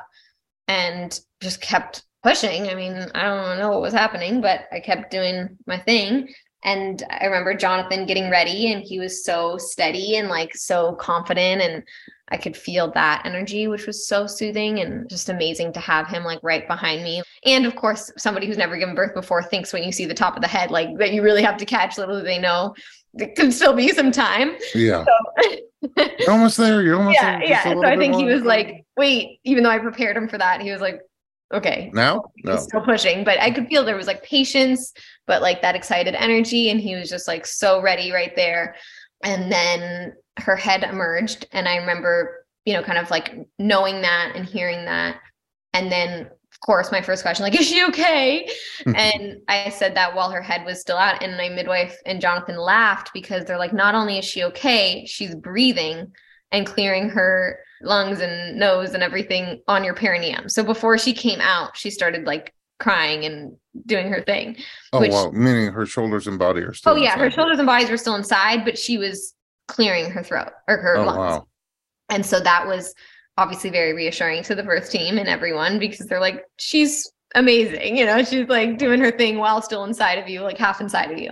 and 0.66 1.18
just 1.40 1.61
kept 1.61 2.05
pushing. 2.22 2.68
I 2.68 2.74
mean, 2.74 2.94
I 3.14 3.22
don't 3.22 3.59
know 3.59 3.70
what 3.70 3.82
was 3.82 3.92
happening, 3.92 4.40
but 4.40 4.66
I 4.72 4.80
kept 4.80 5.11
doing 5.11 5.57
my 5.66 5.78
thing. 5.78 6.32
And 6.64 7.03
I 7.09 7.26
remember 7.26 7.55
Jonathan 7.55 8.07
getting 8.07 8.30
ready 8.30 8.72
and 8.72 8.82
he 8.82 8.99
was 8.99 9.24
so 9.24 9.57
steady 9.57 10.16
and 10.16 10.28
like 10.28 10.57
so 10.57 10.97
confident. 10.97 11.62
And 11.62 11.84
I 12.28 12.36
could 12.36 12.56
feel 12.56 12.90
that 12.92 13.22
energy, 13.24 13.68
which 13.68 13.86
was 13.86 14.06
so 14.06 14.26
soothing 14.26 14.80
and 14.80 15.08
just 15.08 15.28
amazing 15.28 15.72
to 15.74 15.80
have 15.80 16.08
him 16.08 16.24
like 16.24 16.40
right 16.42 16.66
behind 16.66 17.04
me. 17.04 17.22
And 17.44 17.66
of 17.66 17.76
course, 17.76 18.10
somebody 18.18 18.46
who's 18.46 18.58
never 18.58 18.76
given 18.76 18.96
birth 18.96 19.14
before 19.14 19.42
thinks 19.42 19.72
when 19.72 19.84
you 19.84 19.92
see 19.92 20.06
the 20.06 20.14
top 20.14 20.34
of 20.34 20.42
the 20.42 20.48
head, 20.48 20.70
like 20.70 20.98
that 20.98 21.12
you 21.12 21.22
really 21.22 21.42
have 21.42 21.56
to 21.58 21.64
catch, 21.64 21.98
little 21.98 22.18
do 22.18 22.24
they 22.24 22.38
know 22.38 22.74
there 23.16 23.28
can 23.28 23.50
still 23.50 23.72
be 23.72 23.88
some 23.88 24.12
time. 24.12 24.56
yeah 24.74 25.04
So 25.04 25.58
you're 26.18 26.30
almost 26.30 26.56
there 26.56 26.82
you're 26.82 26.96
almost 26.96 27.14
yeah, 27.20 27.38
there, 27.38 27.48
yeah. 27.48 27.62
So 27.62 27.84
I 27.84 27.96
think 27.96 28.14
he 28.16 28.24
was 28.24 28.42
like, 28.42 28.84
wait, 28.96 29.40
even 29.44 29.64
though 29.64 29.70
I 29.70 29.78
prepared 29.78 30.16
him 30.16 30.28
for 30.28 30.38
that, 30.38 30.60
he 30.60 30.70
was 30.70 30.80
like, 30.80 31.00
okay, 31.54 31.90
now 31.94 32.24
no 32.44 32.56
still 32.56 32.80
pushing, 32.80 33.24
but 33.24 33.38
I 33.40 33.50
could 33.50 33.68
feel 33.68 33.84
there 33.84 33.96
was 33.96 34.06
like 34.06 34.22
patience, 34.22 34.92
but 35.26 35.42
like 35.42 35.62
that 35.62 35.76
excited 35.76 36.14
energy. 36.14 36.70
And 36.70 36.80
he 36.80 36.96
was 36.96 37.08
just 37.08 37.28
like 37.28 37.46
so 37.46 37.80
ready 37.80 38.12
right 38.12 38.34
there. 38.36 38.74
And 39.22 39.50
then 39.50 40.14
her 40.39 40.57
head 40.57 40.82
emerged. 40.82 41.47
And 41.53 41.68
I 41.68 41.76
remember, 41.76 42.47
you 42.64 42.74
know, 42.74 42.82
kind 42.82 42.99
of 42.99 43.11
like 43.11 43.34
knowing 43.59 44.03
that 44.03 44.32
and 44.34 44.45
hearing 44.45 44.84
that. 44.84 45.18
And 45.72 45.91
then, 45.91 46.20
of 46.26 46.61
course, 46.64 46.91
my 46.91 47.03
first 47.03 47.22
question, 47.22 47.45
like, 47.45 47.55
is 47.61 47.66
she 47.66 47.84
okay? 47.87 48.49
Hmm. 48.84 48.97
and 48.97 49.37
I 49.49 49.70
said 49.70 49.95
that 49.95 50.14
while 50.14 50.30
her 50.30 50.43
head 50.43 50.64
was 50.64 50.80
still 50.80 50.97
out. 50.97 51.22
And 51.22 51.37
my 51.37 51.49
midwife 51.49 51.97
and 52.07 52.20
Jonathan 52.20 52.57
laughed 52.57 53.11
because 53.12 53.45
they're 53.45 53.59
like, 53.59 53.72
not 53.72 53.95
only 53.95 54.18
is 54.18 54.24
she 54.24 54.45
okay, 54.45 55.05
she's 55.07 55.34
breathing. 55.34 56.12
and 56.53 56.66
clearing 56.66 57.09
her 57.09 57.59
lungs 57.82 58.20
and 58.20 58.59
nose 58.59 58.95
and 58.95 59.03
everything 59.03 59.61
on 59.68 59.84
your 59.84 59.95
perineum. 59.95 60.49
So 60.49 60.62
before 60.62 60.97
she 60.97 61.12
came 61.12 61.41
out, 61.41 61.76
she 61.76 61.91
started 61.91 62.24
like 62.24 62.55
crying 62.78 63.24
and 63.24 63.57
doing 63.87 64.09
her 64.09 64.22
thing. 64.22 64.57
Oh 64.93 65.01
which- 65.01 65.12
wow, 65.12 65.30
meaning 65.32 65.72
her 65.72 65.87
shoulders 65.87 66.26
and 66.26 66.39
body 66.39 66.61
are 66.62 66.72
still. 66.72 66.93
Oh 66.93 66.97
yeah, 66.97 67.18
her 67.18 67.30
shoulders 67.30 67.59
and 67.59 67.66
bodies 67.66 67.91
were 67.91 67.97
still 67.97 68.14
inside, 68.14 68.64
but 68.64 68.78
she 68.78 68.97
was 68.97 69.34
clearing 69.68 70.10
her 70.10 70.22
throat 70.22 70.50
or 70.68 70.76
her 70.76 70.96
Oh 70.96 71.04
lungs. 71.04 71.18
wow. 71.18 71.46
And 72.08 72.24
so 72.24 72.40
that 72.40 72.66
was 72.66 72.94
obviously 73.36 73.70
very 73.70 73.92
reassuring 73.92 74.42
to 74.44 74.54
the 74.54 74.62
birth 74.62 74.90
team 74.90 75.18
and 75.18 75.28
everyone 75.28 75.78
because 75.78 76.06
they're 76.06 76.20
like, 76.20 76.44
she's 76.56 77.10
amazing. 77.34 77.96
You 77.96 78.06
know, 78.06 78.22
she's 78.22 78.48
like 78.48 78.78
doing 78.78 79.00
her 79.00 79.10
thing 79.10 79.38
while 79.38 79.60
still 79.60 79.84
inside 79.84 80.18
of 80.18 80.28
you, 80.28 80.40
like 80.40 80.58
half 80.58 80.80
inside 80.80 81.10
of 81.10 81.18
you. 81.18 81.30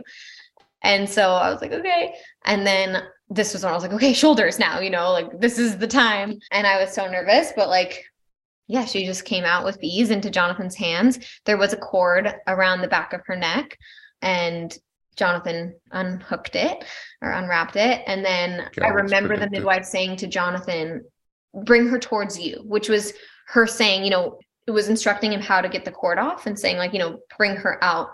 And 0.82 1.08
so 1.08 1.30
I 1.30 1.50
was 1.50 1.62
like, 1.62 1.72
okay. 1.72 2.14
And 2.44 2.66
then 2.66 3.04
this 3.30 3.54
was 3.54 3.62
when 3.62 3.72
I 3.72 3.74
was 3.74 3.82
like, 3.82 3.94
okay, 3.94 4.12
shoulders 4.12 4.58
now, 4.58 4.80
you 4.80 4.90
know, 4.90 5.12
like 5.12 5.40
this 5.40 5.58
is 5.58 5.78
the 5.78 5.86
time. 5.86 6.38
And 6.50 6.66
I 6.66 6.78
was 6.78 6.92
so 6.92 7.10
nervous, 7.10 7.52
but 7.56 7.68
like, 7.68 8.04
yeah, 8.66 8.84
she 8.84 9.06
just 9.06 9.24
came 9.24 9.44
out 9.44 9.64
with 9.64 9.78
ease 9.82 10.10
into 10.10 10.30
Jonathan's 10.30 10.74
hands. 10.74 11.18
There 11.44 11.56
was 11.56 11.72
a 11.72 11.78
cord 11.78 12.34
around 12.46 12.80
the 12.80 12.88
back 12.88 13.12
of 13.12 13.20
her 13.26 13.36
neck, 13.36 13.78
and 14.22 14.76
Jonathan 15.16 15.74
unhooked 15.92 16.56
it 16.56 16.84
or 17.22 17.30
unwrapped 17.30 17.76
it. 17.76 18.02
And 18.06 18.24
then 18.24 18.68
I 18.82 18.88
remember 18.88 19.36
the 19.36 19.50
midwife 19.50 19.84
saying 19.84 20.16
to 20.16 20.26
Jonathan, 20.26 21.04
bring 21.64 21.86
her 21.88 21.98
towards 21.98 22.38
you, 22.38 22.62
which 22.64 22.88
was 22.88 23.12
her 23.48 23.66
saying, 23.66 24.04
you 24.04 24.10
know, 24.10 24.38
it 24.66 24.70
was 24.70 24.88
instructing 24.88 25.32
him 25.32 25.40
how 25.40 25.60
to 25.60 25.68
get 25.68 25.84
the 25.84 25.90
cord 25.90 26.18
off 26.18 26.46
and 26.46 26.58
saying, 26.58 26.78
like, 26.78 26.92
you 26.92 26.98
know, 26.98 27.18
bring 27.36 27.54
her 27.56 27.82
out, 27.82 28.08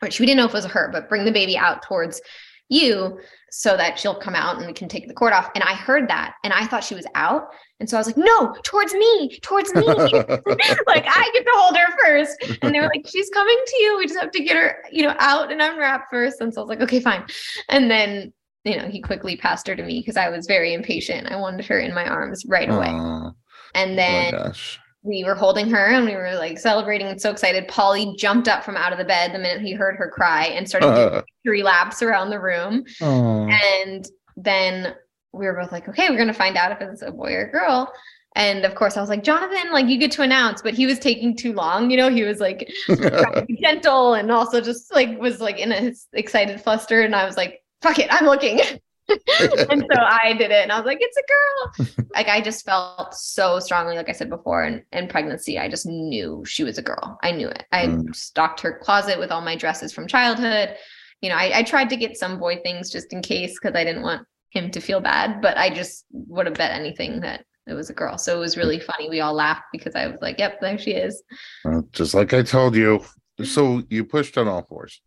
which 0.00 0.20
we 0.20 0.26
didn't 0.26 0.38
know 0.38 0.46
if 0.46 0.50
it 0.50 0.54
was 0.54 0.64
her, 0.66 0.90
but 0.92 1.08
bring 1.08 1.24
the 1.24 1.32
baby 1.32 1.56
out 1.56 1.82
towards 1.82 2.20
you 2.68 3.18
so 3.50 3.76
that 3.76 3.98
she'll 3.98 4.18
come 4.18 4.34
out 4.34 4.56
and 4.56 4.66
we 4.66 4.72
can 4.72 4.88
take 4.88 5.06
the 5.06 5.14
cord 5.14 5.32
off. 5.34 5.50
And 5.54 5.62
I 5.62 5.74
heard 5.74 6.08
that 6.08 6.34
and 6.42 6.54
I 6.54 6.66
thought 6.66 6.82
she 6.82 6.94
was 6.94 7.06
out. 7.14 7.48
And 7.80 7.88
so 7.88 7.96
I 7.96 8.00
was 8.00 8.06
like, 8.06 8.16
no, 8.16 8.54
towards 8.62 8.94
me, 8.94 9.38
towards 9.40 9.74
me. 9.74 9.82
like 9.86 11.04
I 11.06 11.30
get 11.34 11.44
to 11.44 11.52
hold 11.54 11.76
her 11.76 11.96
first. 12.02 12.58
And 12.62 12.74
they 12.74 12.80
were 12.80 12.86
like, 12.86 13.06
she's 13.06 13.28
coming 13.28 13.58
to 13.66 13.82
you. 13.82 13.98
We 13.98 14.06
just 14.06 14.18
have 14.18 14.30
to 14.30 14.42
get 14.42 14.56
her, 14.56 14.76
you 14.90 15.02
know, 15.02 15.14
out 15.18 15.52
and 15.52 15.60
unwrap 15.60 16.06
first. 16.10 16.40
And 16.40 16.52
so 16.52 16.62
I 16.62 16.64
was 16.64 16.68
like, 16.70 16.80
okay, 16.80 17.00
fine. 17.00 17.24
And 17.68 17.90
then, 17.90 18.32
you 18.64 18.78
know, 18.78 18.88
he 18.88 19.02
quickly 19.02 19.36
passed 19.36 19.66
her 19.66 19.76
to 19.76 19.82
me 19.82 20.00
because 20.00 20.16
I 20.16 20.30
was 20.30 20.46
very 20.46 20.72
impatient. 20.72 21.30
I 21.30 21.36
wanted 21.36 21.66
her 21.66 21.78
in 21.78 21.94
my 21.94 22.06
arms 22.06 22.46
right 22.46 22.70
away. 22.70 22.88
Aw, 22.88 23.32
And 23.74 23.92
oh 23.92 23.96
then 23.96 24.32
gosh. 24.32 24.78
We 25.02 25.24
were 25.24 25.34
holding 25.34 25.68
her 25.68 25.86
and 25.86 26.06
we 26.06 26.14
were 26.14 26.34
like 26.34 26.58
celebrating 26.58 27.08
and 27.08 27.20
so 27.20 27.30
excited. 27.30 27.66
Polly 27.66 28.14
jumped 28.16 28.46
up 28.46 28.64
from 28.64 28.76
out 28.76 28.92
of 28.92 28.98
the 28.98 29.04
bed 29.04 29.32
the 29.32 29.38
minute 29.38 29.60
he 29.60 29.72
heard 29.72 29.96
her 29.96 30.08
cry 30.08 30.46
and 30.46 30.68
started 30.68 30.94
doing 30.94 31.08
uh-huh. 31.08 31.22
three 31.44 31.62
laps 31.62 32.02
around 32.02 32.30
the 32.30 32.40
room. 32.40 32.84
And 33.00 34.06
then 34.36 34.94
we 35.32 35.46
were 35.46 35.54
both 35.54 35.72
like, 35.72 35.88
okay, 35.88 36.08
we're 36.08 36.18
gonna 36.18 36.32
find 36.32 36.56
out 36.56 36.72
if 36.72 36.80
it's 36.80 37.02
a 37.02 37.10
boy 37.10 37.32
or 37.32 37.46
a 37.46 37.50
girl. 37.50 37.92
And 38.34 38.64
of 38.64 38.74
course, 38.74 38.96
I 38.96 39.00
was 39.00 39.10
like, 39.10 39.24
Jonathan, 39.24 39.72
like 39.72 39.88
you 39.88 39.98
get 39.98 40.12
to 40.12 40.22
announce, 40.22 40.62
but 40.62 40.72
he 40.72 40.86
was 40.86 40.98
taking 40.98 41.36
too 41.36 41.52
long. 41.52 41.90
You 41.90 41.96
know, 41.96 42.08
he 42.08 42.22
was 42.22 42.40
like 42.40 42.72
to 42.86 43.46
gentle 43.60 44.14
and 44.14 44.30
also 44.30 44.60
just 44.60 44.94
like 44.94 45.18
was 45.18 45.40
like 45.40 45.58
in 45.58 45.72
a 45.72 45.92
excited 46.12 46.60
fluster. 46.60 47.02
And 47.02 47.14
I 47.14 47.26
was 47.26 47.36
like, 47.36 47.62
fuck 47.82 47.98
it, 47.98 48.08
I'm 48.10 48.26
looking. 48.26 48.60
and 49.70 49.84
so 49.92 50.00
I 50.00 50.34
did 50.38 50.50
it 50.50 50.62
and 50.62 50.72
I 50.72 50.76
was 50.78 50.86
like, 50.86 50.98
it's 51.00 51.16
a 51.16 51.86
girl. 51.86 52.08
like 52.14 52.28
I 52.28 52.40
just 52.40 52.64
felt 52.64 53.14
so 53.14 53.58
strongly, 53.58 53.96
like 53.96 54.08
I 54.08 54.12
said 54.12 54.30
before, 54.30 54.64
in, 54.64 54.82
in 54.92 55.08
pregnancy, 55.08 55.58
I 55.58 55.68
just 55.68 55.86
knew 55.86 56.44
she 56.46 56.64
was 56.64 56.78
a 56.78 56.82
girl. 56.82 57.18
I 57.22 57.32
knew 57.32 57.48
it. 57.48 57.64
I 57.72 57.86
Mm. 57.86 58.14
stocked 58.14 58.60
her 58.60 58.78
closet 58.82 59.18
with 59.18 59.30
all 59.32 59.40
my 59.40 59.56
dresses 59.56 59.92
from 59.92 60.06
childhood. 60.06 60.76
You 61.20 61.28
know, 61.30 61.36
I, 61.36 61.58
I 61.58 61.62
tried 61.62 61.90
to 61.90 61.96
get 61.96 62.16
some 62.16 62.38
boy 62.38 62.58
things 62.62 62.90
just 62.90 63.12
in 63.12 63.22
case 63.22 63.58
because 63.60 63.76
I 63.76 63.84
didn't 63.84 64.02
want 64.02 64.26
him 64.50 64.70
to 64.70 64.80
feel 64.80 65.00
bad, 65.00 65.40
but 65.40 65.56
I 65.56 65.70
just 65.70 66.04
would 66.12 66.46
have 66.46 66.56
bet 66.56 66.72
anything 66.72 67.20
that 67.20 67.44
it 67.66 67.74
was 67.74 67.90
a 67.90 67.94
girl. 67.94 68.18
So 68.18 68.36
it 68.36 68.40
was 68.40 68.56
really 68.56 68.80
funny. 68.80 69.08
We 69.08 69.20
all 69.20 69.34
laughed 69.34 69.64
because 69.72 69.94
I 69.94 70.06
was 70.08 70.20
like, 70.20 70.38
yep, 70.38 70.60
there 70.60 70.78
she 70.78 70.92
is. 70.92 71.22
Well, 71.64 71.86
just 71.92 72.14
like 72.14 72.32
I 72.34 72.42
told 72.42 72.74
you. 72.74 73.04
So 73.44 73.82
you 73.88 74.04
pushed 74.04 74.36
on 74.36 74.48
all 74.48 74.62
fours. 74.62 75.00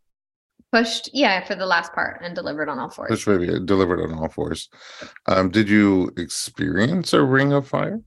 Pushed, 0.76 1.10
yeah, 1.14 1.44
for 1.46 1.56
the 1.56 1.66
last 1.66 1.94
part 1.94 2.20
and 2.22 2.36
delivered 2.36 2.68
on 2.68 2.80
all 2.80 2.90
fours. 2.90 3.10
Pushed 3.10 3.28
baby 3.28 3.60
delivered 3.64 4.02
on 4.02 4.18
all 4.18 4.28
fours. 4.28 4.70
Um, 5.26 5.50
did 5.50 5.70
you 5.70 6.12
experience 6.18 7.14
a 7.14 7.24
ring 7.24 7.54
of 7.54 7.68
fire? 7.68 8.02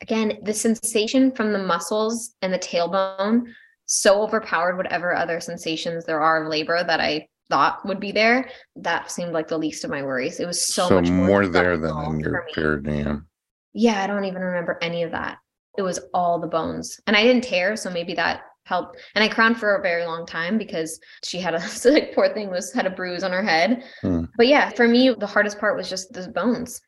again, 0.00 0.38
the 0.42 0.54
sensation 0.54 1.30
from 1.32 1.52
the 1.52 1.58
muscles 1.58 2.34
and 2.42 2.52
the 2.52 2.58
tailbone 2.58 3.44
so 3.86 4.22
overpowered 4.22 4.76
whatever 4.76 5.14
other 5.14 5.40
sensations 5.40 6.04
there 6.04 6.20
are 6.20 6.44
of 6.44 6.50
labor 6.50 6.84
that 6.84 7.00
I 7.00 7.26
thought 7.48 7.84
would 7.86 8.00
be 8.00 8.12
there. 8.12 8.50
That 8.76 9.10
seemed 9.10 9.32
like 9.32 9.48
the 9.48 9.58
least 9.58 9.84
of 9.84 9.90
my 9.90 10.02
worries. 10.02 10.40
It 10.40 10.46
was 10.46 10.66
so, 10.66 10.90
much 10.90 11.08
more 11.08 11.46
there 11.46 11.78
than 11.78 11.96
in 12.04 12.20
your 12.20 12.46
perineum. 12.52 13.26
Yeah, 13.72 14.02
I 14.02 14.06
don't 14.06 14.24
even 14.24 14.42
remember 14.42 14.78
any 14.82 15.02
of 15.04 15.12
that. 15.12 15.38
It 15.78 15.82
was 15.82 16.00
all 16.12 16.38
the 16.38 16.46
bones, 16.46 17.00
and 17.06 17.16
I 17.16 17.22
didn't 17.22 17.44
tear, 17.44 17.76
so 17.76 17.88
maybe 17.88 18.12
that 18.14 18.42
helped. 18.68 18.98
And 19.14 19.24
I 19.24 19.28
crowned 19.28 19.58
for 19.58 19.74
a 19.74 19.82
very 19.82 20.04
long 20.04 20.26
time 20.26 20.58
because 20.58 21.00
she 21.24 21.38
had 21.38 21.54
a 21.54 21.60
so 21.68 21.90
like 21.90 22.14
poor 22.14 22.32
thing 22.32 22.50
was 22.50 22.72
had 22.72 22.86
a 22.86 22.90
bruise 22.90 23.24
on 23.24 23.32
her 23.32 23.42
head. 23.42 23.84
Hmm. 24.02 24.24
But 24.36 24.46
yeah, 24.46 24.70
for 24.70 24.86
me, 24.86 25.14
the 25.18 25.26
hardest 25.26 25.58
part 25.58 25.76
was 25.76 25.88
just 25.88 26.12
the 26.12 26.28
bones. 26.28 26.80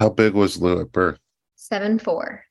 How 0.00 0.10
big 0.10 0.34
was 0.34 0.60
Lou 0.60 0.80
at 0.80 0.92
birth? 0.92 1.18
Seven 1.56 1.98
four. 1.98 2.44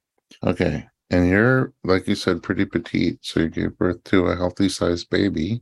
Okay. 0.43 0.85
And 1.11 1.29
you're, 1.29 1.71
like 1.83 2.07
you 2.07 2.15
said, 2.15 2.41
pretty 2.41 2.65
petite. 2.65 3.19
So 3.21 3.41
you 3.41 3.49
gave 3.49 3.77
birth 3.77 4.03
to 4.05 4.25
a 4.25 4.35
healthy 4.35 4.69
sized 4.69 5.09
baby. 5.09 5.61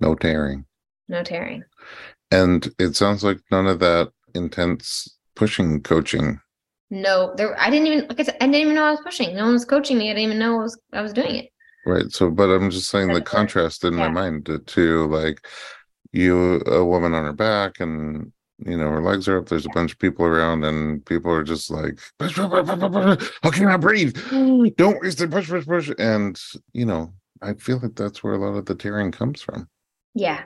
No 0.00 0.14
tearing. 0.14 0.64
No 1.08 1.22
tearing. 1.22 1.64
And 2.30 2.72
it 2.78 2.96
sounds 2.96 3.24
like 3.24 3.40
none 3.50 3.66
of 3.66 3.80
that 3.80 4.12
intense 4.34 5.18
pushing 5.34 5.82
coaching. 5.82 6.40
No, 6.90 7.34
there. 7.36 7.58
I 7.60 7.70
didn't 7.70 7.86
even 7.86 8.08
like 8.08 8.20
I 8.20 8.22
said. 8.22 8.36
I 8.40 8.46
didn't 8.46 8.56
even 8.56 8.74
know 8.74 8.84
I 8.84 8.90
was 8.90 9.00
pushing. 9.00 9.34
No 9.34 9.44
one 9.44 9.54
was 9.54 9.64
coaching 9.64 9.98
me. 9.98 10.10
I 10.10 10.14
didn't 10.14 10.24
even 10.24 10.38
know 10.38 10.60
I 10.60 10.62
was 10.62 10.78
I 10.92 11.02
was 11.02 11.12
doing 11.12 11.36
it. 11.36 11.51
Right. 11.84 12.10
So, 12.12 12.30
but 12.30 12.48
I'm 12.48 12.70
just 12.70 12.90
saying 12.90 13.08
the 13.08 13.20
contrast 13.20 13.84
in 13.84 13.94
my 13.94 14.08
mind 14.08 14.46
to, 14.46 14.58
to 14.58 15.06
like 15.08 15.46
you, 16.12 16.60
a 16.66 16.84
woman 16.84 17.14
on 17.14 17.24
her 17.24 17.32
back, 17.32 17.80
and 17.80 18.32
you 18.58 18.76
know, 18.76 18.88
her 18.90 19.02
legs 19.02 19.26
are 19.26 19.38
up. 19.38 19.48
There's 19.48 19.66
a 19.66 19.70
bunch 19.70 19.92
of 19.92 19.98
people 19.98 20.24
around, 20.24 20.64
and 20.64 21.04
people 21.04 21.32
are 21.32 21.42
just 21.42 21.70
like, 21.70 21.98
push, 22.18 22.36
push, 22.36 22.50
push, 22.50 23.30
how 23.42 23.50
can 23.50 23.66
I 23.66 23.76
breathe? 23.76 24.16
Don't 24.76 25.02
waste 25.02 25.20
it. 25.20 25.30
Push, 25.30 25.48
push, 25.48 25.66
push. 25.66 25.90
And, 25.98 26.40
you 26.72 26.86
know, 26.86 27.12
I 27.40 27.54
feel 27.54 27.80
like 27.80 27.96
that's 27.96 28.22
where 28.22 28.34
a 28.34 28.38
lot 28.38 28.56
of 28.56 28.66
the 28.66 28.76
tearing 28.76 29.10
comes 29.10 29.42
from. 29.42 29.68
Yeah, 30.14 30.44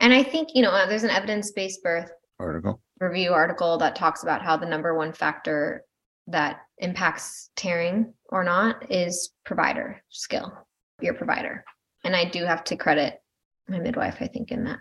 and 0.00 0.12
I 0.12 0.22
think 0.22 0.50
you 0.54 0.62
know 0.62 0.70
uh, 0.70 0.86
there's 0.86 1.04
an 1.04 1.10
evidence 1.10 1.52
based 1.52 1.82
birth 1.82 2.10
Article. 2.38 2.80
review 3.00 3.32
article 3.32 3.78
that 3.78 3.96
talks 3.96 4.22
about 4.22 4.42
how 4.42 4.56
the 4.56 4.66
number 4.66 4.94
one 4.94 5.12
factor 5.12 5.82
that 6.28 6.60
impacts 6.78 7.50
tearing 7.56 8.12
or 8.28 8.44
not 8.44 8.90
is 8.90 9.30
provider 9.44 10.02
skill, 10.10 10.52
your 11.00 11.14
provider. 11.14 11.64
And 12.04 12.14
I 12.14 12.24
do 12.24 12.44
have 12.44 12.64
to 12.64 12.76
credit 12.76 13.20
my 13.68 13.78
midwife, 13.78 14.16
I 14.20 14.26
think, 14.26 14.50
in 14.50 14.64
that. 14.64 14.78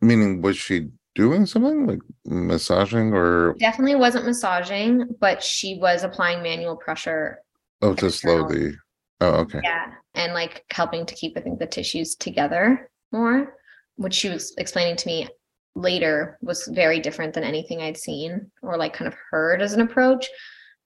Meaning, 0.00 0.42
was 0.42 0.56
she 0.56 0.88
doing 1.14 1.46
something 1.46 1.86
like 1.86 2.00
massaging 2.24 3.12
or 3.12 3.54
Definitely 3.58 3.96
wasn't 3.96 4.26
massaging, 4.26 5.14
but 5.20 5.42
she 5.42 5.78
was 5.78 6.04
applying 6.04 6.42
manual 6.42 6.76
pressure. 6.76 7.38
oh 7.82 7.94
to 7.94 8.10
slow 8.10 8.48
the? 8.48 8.74
Oh, 9.20 9.34
okay. 9.40 9.60
Yeah. 9.62 9.92
And 10.14 10.34
like 10.34 10.64
helping 10.70 11.06
to 11.06 11.14
keep, 11.14 11.36
I 11.36 11.40
think, 11.40 11.58
the 11.58 11.66
tissues 11.66 12.16
together 12.16 12.90
more, 13.12 13.54
which 13.96 14.14
she 14.14 14.28
was 14.28 14.54
explaining 14.58 14.96
to 14.96 15.06
me 15.06 15.28
later 15.74 16.38
was 16.42 16.66
very 16.66 17.00
different 17.00 17.34
than 17.34 17.44
anything 17.44 17.80
I'd 17.80 17.96
seen 17.96 18.50
or 18.62 18.76
like 18.76 18.92
kind 18.92 19.08
of 19.08 19.16
heard 19.30 19.62
as 19.62 19.72
an 19.72 19.80
approach. 19.80 20.28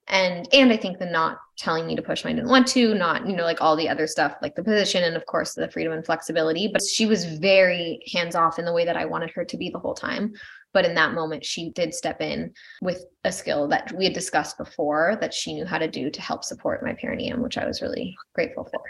And 0.09 0.47
and 0.53 0.71
I 0.71 0.77
think 0.77 0.99
the 0.99 1.05
not 1.05 1.37
telling 1.57 1.85
me 1.85 1.95
to 1.97 2.01
push 2.01 2.23
when 2.23 2.31
I 2.31 2.35
didn't 2.37 2.49
want 2.49 2.67
to, 2.67 2.93
not, 2.93 3.27
you 3.27 3.35
know, 3.35 3.43
like 3.43 3.59
all 3.59 3.75
the 3.75 3.89
other 3.89 4.07
stuff, 4.07 4.35
like 4.41 4.55
the 4.55 4.63
position 4.63 5.03
and 5.03 5.17
of 5.17 5.25
course 5.25 5.53
the 5.53 5.69
freedom 5.69 5.91
and 5.91 6.05
flexibility. 6.05 6.69
But 6.71 6.81
she 6.81 7.05
was 7.05 7.25
very 7.25 7.99
hands-off 8.13 8.57
in 8.57 8.63
the 8.63 8.71
way 8.71 8.85
that 8.85 8.95
I 8.95 9.03
wanted 9.03 9.31
her 9.31 9.43
to 9.43 9.57
be 9.57 9.69
the 9.69 9.79
whole 9.79 9.95
time. 9.95 10.31
But 10.73 10.85
in 10.85 10.95
that 10.95 11.13
moment, 11.13 11.43
she 11.43 11.71
did 11.71 11.93
step 11.93 12.21
in 12.21 12.53
with 12.81 13.03
a 13.25 13.31
skill 13.31 13.67
that 13.69 13.91
we 13.97 14.05
had 14.05 14.13
discussed 14.13 14.57
before 14.57 15.17
that 15.19 15.33
she 15.33 15.53
knew 15.53 15.65
how 15.65 15.77
to 15.77 15.87
do 15.89 16.09
to 16.09 16.21
help 16.21 16.45
support 16.45 16.85
my 16.85 16.93
perineum, 16.93 17.41
which 17.41 17.57
I 17.57 17.65
was 17.65 17.81
really 17.81 18.15
grateful 18.33 18.63
for. 18.63 18.81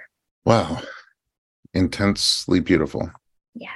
Wow. 0.46 0.82
Intensely 1.74 2.60
beautiful. 2.60 3.10
Yeah. 3.56 3.70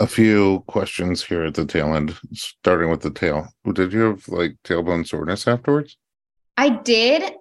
A 0.00 0.06
few 0.06 0.64
questions 0.66 1.22
here 1.24 1.44
at 1.44 1.54
the 1.54 1.64
tail 1.64 1.94
end, 1.94 2.18
starting 2.32 2.90
with 2.90 3.02
the 3.02 3.12
tail. 3.12 3.48
Did 3.72 3.92
you 3.92 4.00
have 4.00 4.26
like 4.28 4.56
tailbone 4.64 5.06
soreness 5.06 5.46
afterwards? 5.46 5.96
I 6.56 6.70
did, 6.70 7.32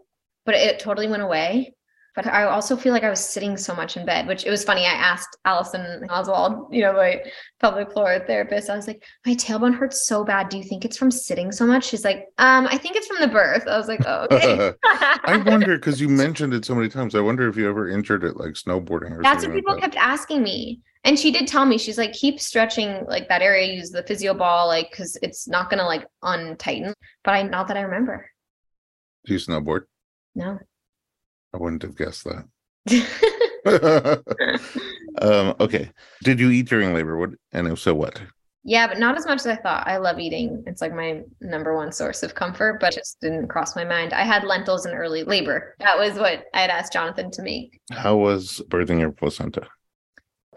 but 0.45 0.55
it 0.55 0.79
totally 0.79 1.07
went 1.07 1.23
away. 1.23 1.73
But 2.15 2.27
I 2.27 2.43
also 2.43 2.75
feel 2.77 2.93
like 2.93 3.03
I 3.03 3.09
was 3.09 3.27
sitting 3.27 3.57
so 3.57 3.73
much 3.73 3.97
in 3.97 4.05
bed, 4.05 4.27
which 4.27 4.45
it 4.45 4.51
was 4.51 4.63
funny. 4.63 4.81
I 4.81 4.91
asked 4.91 5.35
Allison 5.45 6.07
Oswald, 6.11 6.71
you 6.71 6.81
know, 6.83 6.93
my 6.93 7.23
pelvic 7.59 7.91
floor 7.91 8.23
therapist, 8.27 8.69
I 8.69 8.75
was 8.75 8.85
like, 8.85 9.03
my 9.25 9.33
tailbone 9.33 9.73
hurts 9.73 10.07
so 10.07 10.23
bad. 10.23 10.49
Do 10.49 10.57
you 10.57 10.63
think 10.63 10.85
it's 10.85 10.95
from 10.95 11.09
sitting 11.09 11.51
so 11.51 11.65
much? 11.65 11.85
She's 11.85 12.05
like, 12.05 12.27
um, 12.37 12.67
I 12.67 12.77
think 12.77 12.97
it's 12.97 13.07
from 13.07 13.19
the 13.19 13.29
birth. 13.29 13.63
I 13.67 13.77
was 13.79 13.87
like, 13.87 14.01
oh, 14.05 14.27
okay. 14.29 14.73
I 14.83 15.43
wonder 15.43 15.75
because 15.75 15.99
you 15.99 16.07
mentioned 16.07 16.53
it 16.53 16.65
so 16.65 16.75
many 16.75 16.87
times. 16.87 17.15
I 17.15 17.19
wonder 17.19 17.49
if 17.49 17.57
you 17.57 17.67
ever 17.67 17.89
injured 17.89 18.23
it 18.23 18.37
like 18.37 18.51
snowboarding 18.51 19.17
or 19.17 19.23
That's 19.23 19.43
what 19.43 19.55
people 19.55 19.73
like 19.73 19.81
that. 19.81 19.93
kept 19.93 20.05
asking 20.05 20.43
me. 20.43 20.81
And 21.03 21.19
she 21.19 21.31
did 21.31 21.47
tell 21.47 21.65
me, 21.65 21.77
she's 21.77 21.97
like, 21.97 22.13
keep 22.13 22.39
stretching 22.39 23.05
like 23.07 23.27
that 23.29 23.41
area, 23.41 23.73
use 23.73 23.89
the 23.89 24.03
physio 24.03 24.33
ball, 24.33 24.67
like, 24.67 24.91
cause 24.91 25.17
it's 25.21 25.47
not 25.47 25.69
gonna 25.69 25.85
like 25.85 26.05
untighten. 26.21 26.93
But 27.23 27.31
I 27.31 27.43
not 27.43 27.67
that 27.67 27.77
I 27.77 27.81
remember. 27.81 28.29
Do 29.25 29.33
you 29.33 29.39
snowboard? 29.39 29.81
No. 30.35 30.59
I 31.53 31.57
wouldn't 31.57 31.83
have 31.83 31.95
guessed 31.95 32.25
that. 32.25 32.45
um, 35.21 35.55
okay. 35.59 35.91
Did 36.23 36.39
you 36.39 36.49
eat 36.49 36.67
during 36.67 36.93
labor? 36.93 37.17
What 37.17 37.31
and 37.51 37.67
if 37.67 37.79
so, 37.79 37.93
what? 37.93 38.21
yeah, 38.65 38.87
but 38.87 38.97
not 38.97 39.17
as 39.17 39.25
much 39.25 39.39
as 39.39 39.47
I 39.47 39.55
thought. 39.57 39.87
I 39.87 39.97
love 39.97 40.19
eating. 40.19 40.63
It's 40.65 40.81
like 40.81 40.93
my 40.93 41.21
number 41.41 41.75
one 41.75 41.91
source 41.91 42.23
of 42.23 42.33
comfort, 42.33 42.79
but 42.79 42.93
it 42.93 42.99
just 42.99 43.19
didn't 43.19 43.49
cross 43.49 43.75
my 43.75 43.83
mind. 43.83 44.13
I 44.13 44.23
had 44.23 44.45
lentils 44.45 44.85
in 44.85 44.93
early 44.93 45.23
labor. 45.23 45.75
That 45.79 45.97
was 45.97 46.17
what 46.17 46.45
I 46.53 46.61
had 46.61 46.69
asked 46.69 46.93
Jonathan 46.93 47.29
to 47.31 47.41
make. 47.41 47.79
How 47.91 48.15
was 48.15 48.61
birthing 48.69 48.99
your 48.99 49.11
placenta? 49.11 49.67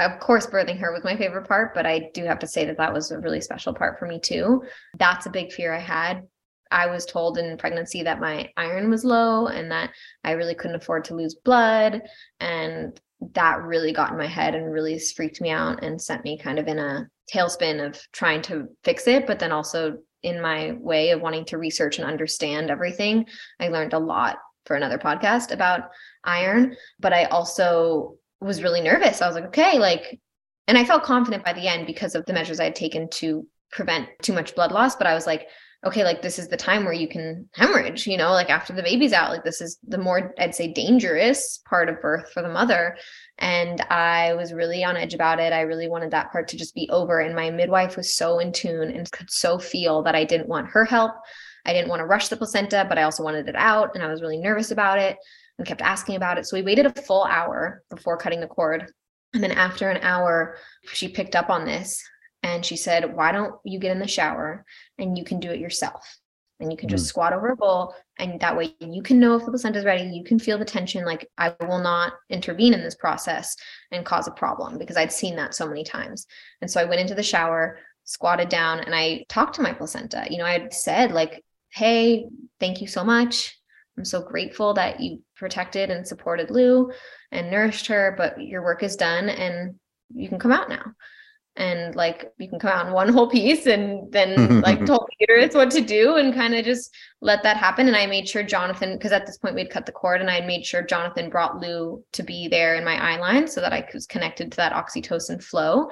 Of 0.01 0.21
course, 0.21 0.47
birthing 0.47 0.79
her 0.79 0.93
was 0.93 1.05
my 1.05 1.17
favorite 1.17 1.49
part, 1.49 1.75
but 1.75 1.87
I 1.87 2.11
do 2.13 2.25
have 2.25 2.39
to 2.41 2.47
say 2.47 2.67
that 2.67 2.77
that 2.77 2.93
was 2.93 3.11
a 3.11 3.19
really 3.19 3.41
special 3.41 3.73
part 3.73 3.99
for 3.99 4.07
me 4.07 4.21
too. 4.21 4.63
That's 4.99 5.27
a 5.27 5.31
big 5.31 5.53
fear 5.53 5.73
I 5.73 5.81
had. 5.81 6.23
I 6.71 6.89
was 6.89 7.07
told 7.07 7.39
in 7.39 7.57
pregnancy 7.57 8.03
that 8.03 8.21
my 8.21 8.51
iron 8.57 8.91
was 8.91 9.05
low 9.05 9.47
and 9.47 9.71
that 9.71 9.91
I 10.25 10.33
really 10.33 10.55
couldn't 10.55 10.77
afford 10.77 11.05
to 11.05 11.15
lose 11.15 11.35
blood. 11.35 12.03
And 12.41 13.01
that 13.35 13.63
really 13.63 13.93
got 13.93 14.11
in 14.11 14.19
my 14.19 14.27
head 14.27 14.55
and 14.55 14.71
really 14.71 14.99
freaked 14.99 15.41
me 15.41 15.51
out 15.51 15.83
and 15.83 16.01
sent 16.01 16.25
me 16.25 16.37
kind 16.37 16.59
of 16.59 16.67
in 16.69 16.79
a 16.79 17.09
tailspin 17.33 17.85
of 17.85 18.01
trying 18.13 18.43
to 18.43 18.67
fix 18.85 19.07
it, 19.07 19.27
but 19.27 19.39
then 19.39 19.53
also 19.53 19.99
in 20.23 20.43
my 20.43 20.73
way 20.73 21.11
of 21.11 21.21
wanting 21.21 21.45
to 21.47 21.59
research 21.59 21.99
and 21.99 22.07
understand 22.07 22.71
everything. 22.71 23.27
I 23.61 23.69
learned 23.69 23.95
a 23.95 23.99
lot 23.99 24.39
for 24.67 24.77
another 24.77 24.99
podcast 24.99 25.53
about 25.53 25.91
iron, 26.25 26.77
but 26.99 27.13
I 27.13 27.25
also 27.25 28.19
was 28.41 28.62
really 28.62 28.80
nervous. 28.80 29.22
I 29.22 29.26
was 29.26 29.34
like, 29.34 29.47
okay, 29.47 29.78
like, 29.78 30.20
and 30.66 30.76
I 30.76 30.84
felt 30.84 31.05
confident 31.05 31.45
by 31.45 31.53
the 31.53 31.68
end 31.68 31.87
because 31.87 32.14
of 32.14 32.26
the 32.26 32.32
measures 32.32 32.61
I 32.61 32.64
had 32.64 32.76
taken 32.76 33.09
to 33.11 33.47
prevent 33.70 34.09
too 34.22 34.32
much 34.32 34.55
blood 34.55 34.72
loss. 34.72 34.97
But 34.97 35.07
I 35.07 35.14
was 35.14 35.26
like, 35.26 35.49
okay, 35.84 36.03
like 36.05 36.22
this 36.22 36.39
is 36.39 36.49
the 36.49 36.57
time 36.57 36.84
where 36.84 36.93
you 36.93 37.07
can 37.07 37.49
hemorrhage, 37.55 38.07
you 38.07 38.16
know, 38.16 38.32
like 38.32 38.51
after 38.51 38.72
the 38.72 38.82
baby's 38.82 39.12
out, 39.12 39.30
like 39.30 39.45
this 39.45 39.61
is 39.61 39.78
the 39.87 39.99
more, 39.99 40.34
I'd 40.39 40.55
say, 40.55 40.72
dangerous 40.72 41.62
part 41.68 41.89
of 41.89 42.01
birth 42.01 42.32
for 42.32 42.43
the 42.43 42.49
mother. 42.49 42.97
And 43.39 43.80
I 43.82 44.34
was 44.34 44.53
really 44.53 44.82
on 44.82 44.97
edge 44.97 45.14
about 45.14 45.39
it. 45.39 45.53
I 45.53 45.61
really 45.61 45.89
wanted 45.89 46.11
that 46.11 46.32
part 46.32 46.49
to 46.49 46.57
just 46.57 46.74
be 46.74 46.89
over. 46.91 47.20
And 47.20 47.37
my 47.37 47.51
midwife 47.51 47.97
was 47.97 48.14
so 48.14 48.39
in 48.39 48.53
tune 48.53 48.91
and 48.91 49.11
could 49.12 49.30
so 49.30 49.59
feel 49.59 50.03
that 50.03 50.16
I 50.16 50.24
didn't 50.24 50.49
want 50.49 50.68
her 50.68 50.84
help. 50.84 51.12
I 51.64 51.72
didn't 51.72 51.91
want 51.91 52.01
to 52.01 52.07
rush 52.07 52.28
the 52.28 52.37
placenta, 52.37 52.87
but 52.89 52.99
I 52.99 53.03
also 53.03 53.22
wanted 53.22 53.49
it 53.49 53.57
out. 53.57 53.95
And 53.95 54.03
I 54.03 54.11
was 54.11 54.22
really 54.22 54.39
nervous 54.39 54.70
about 54.70 54.99
it 54.99 55.16
and 55.59 55.67
kept 55.67 55.83
asking 55.83 56.17
about 56.17 56.39
it. 56.39 56.47
So 56.47 56.57
we 56.57 56.63
waited 56.63 56.87
a 56.87 57.03
full 57.03 57.25
hour 57.25 57.83
before 57.91 58.17
cutting 58.17 58.41
the 58.41 58.47
cord. 58.47 58.91
And 59.35 59.43
then 59.43 59.53
after 59.53 59.91
an 59.91 60.03
hour, 60.03 60.57
she 60.93 61.09
picked 61.09 61.37
up 61.37 61.51
on 61.51 61.65
this 61.65 62.03
and 62.43 62.65
she 62.65 62.77
said, 62.77 63.15
Why 63.15 63.33
don't 63.33 63.55
you 63.65 63.79
get 63.79 63.93
in 63.93 63.99
the 63.99 64.07
shower 64.07 64.65
and 64.99 65.17
you 65.17 65.25
can 65.25 65.41
do 65.41 65.51
it 65.51 65.61
yourself? 65.61 66.19
And 66.59 66.71
you 66.71 66.79
can 66.79 66.89
just 66.89 67.05
mm. 67.05 67.09
squat 67.09 67.35
over 67.35 67.49
a 67.49 67.57
bowl, 67.57 67.95
and 68.19 68.41
that 68.41 68.57
way 68.57 68.75
you 68.81 69.03
can 69.03 69.21
know 69.21 69.37
if 69.37 69.45
the 69.45 69.51
placenta 69.51 69.79
is 69.79 69.85
ready. 69.85 70.05
You 70.05 70.25
can 70.25 70.39
feel 70.39 70.57
the 70.57 70.65
tension. 70.65 71.05
Like, 71.05 71.29
I 71.37 71.55
will 71.61 71.81
not 71.83 72.15
intervene 72.31 72.73
in 72.73 72.81
this 72.81 72.95
process 72.95 73.55
and 73.93 74.07
cause 74.07 74.27
a 74.27 74.31
problem 74.31 74.79
because 74.79 74.97
I'd 74.97 75.13
seen 75.13 75.37
that 75.37 75.55
so 75.55 75.69
many 75.69 75.85
times. 75.85 76.27
And 76.63 76.71
so 76.71 76.81
I 76.81 76.85
went 76.85 77.03
into 77.03 77.15
the 77.15 77.23
shower, 77.23 77.79
squatted 78.05 78.49
down, 78.49 78.81
and 78.81 78.95
I 78.95 79.27
talked 79.29 79.57
to 79.57 79.63
my 79.63 79.75
placenta. 79.75 80.27
You 80.31 80.39
know, 80.39 80.47
I 80.47 80.53
had 80.53 80.73
said, 80.73 81.13
like, 81.13 81.45
Hey, 81.73 82.27
thank 82.59 82.81
you 82.81 82.87
so 82.87 83.05
much. 83.05 83.55
I'm 83.97 84.05
so 84.05 84.23
grateful 84.23 84.75
that 84.75 85.01
you 85.01 85.23
protected 85.37 85.91
and 85.91 86.07
supported 86.07 86.51
Lou 86.51 86.91
and 87.33 87.51
nourished 87.51 87.87
her, 87.87 88.15
but 88.17 88.41
your 88.41 88.63
work 88.63 88.83
is 88.83 88.97
done 88.97 89.29
and 89.29 89.77
you 90.15 90.29
can 90.29 90.39
come 90.39 90.53
out 90.53 90.69
now. 90.69 90.93
And 91.59 91.97
like 91.97 92.31
you 92.37 92.51
can 92.51 92.59
come 92.59 92.71
out 92.71 92.87
in 92.87 92.93
one 92.93 93.09
whole 93.13 93.31
piece 93.31 93.67
and 93.67 94.13
then 94.13 94.61
like 94.61 94.85
told 94.87 95.09
uterus 95.19 95.55
what 95.55 95.71
to 95.71 95.81
do 95.81 96.17
and 96.17 96.35
kind 96.35 96.55
of 96.55 96.65
just 96.65 96.95
let 97.23 97.43
that 97.45 97.57
happen. 97.57 97.87
And 97.87 97.97
i 97.97 98.07
made 98.07 98.29
sure 98.29 98.43
jonathan 98.43 98.93
because 98.93 99.13
at 99.13 99.25
this 99.25 99.39
point 99.39 99.55
we'd 99.55 99.71
cut 99.71 99.87
the 99.87 99.93
cord 99.93 100.21
and 100.21 100.31
i 100.31 100.41
made 100.43 100.67
sure 100.67 100.83
jonathan 100.83 101.31
brought 101.31 101.61
lou 101.61 102.05
to 102.13 102.23
be 102.23 102.49
there 102.49 102.75
in 102.75 102.85
my 102.85 103.15
eye 103.15 103.19
line 103.19 103.49
so 103.49 103.63
that 103.63 103.73
i 103.73 103.89
was 103.95 104.07
connected 104.07 104.53
to 104.53 104.57
that 104.59 104.75
oxytocin 104.75 105.43
flow 105.43 105.91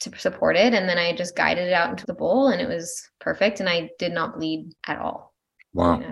to 0.00 0.18
support 0.18 0.56
it. 0.56 0.74
And 0.74 0.88
then 0.88 0.98
i 0.98 1.14
just 1.14 1.36
guided 1.36 1.68
it 1.68 1.72
out 1.72 1.90
into 1.90 2.06
the 2.06 2.14
bowl 2.14 2.48
and 2.48 2.60
it 2.60 2.68
was 2.68 3.08
perfect 3.20 3.60
and 3.60 3.68
i 3.68 3.88
did 4.00 4.12
not 4.12 4.34
bleed 4.34 4.72
at 4.88 4.98
all. 4.98 5.32
Wow 5.72 6.02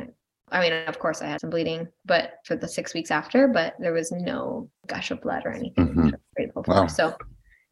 I 0.55 0.61
mean, 0.61 0.72
of 0.72 1.00
course, 1.00 1.20
I 1.20 1.26
had 1.26 1.40
some 1.40 1.50
bleeding, 1.50 1.88
but 2.07 2.34
for 2.44 2.55
the 2.55 2.68
six 2.68 2.94
weeks 2.94 3.11
after, 3.11 3.48
but 3.48 3.74
there 3.80 3.92
was 3.92 4.12
no 4.12 4.70
gush 4.86 5.11
of 5.11 5.20
blood 5.20 5.42
or 5.44 5.52
anything. 5.52 5.88
Mm-hmm. 5.88 6.11
grateful 6.36 6.62
for. 6.62 6.74
Wow. 6.74 6.86
So 6.86 7.16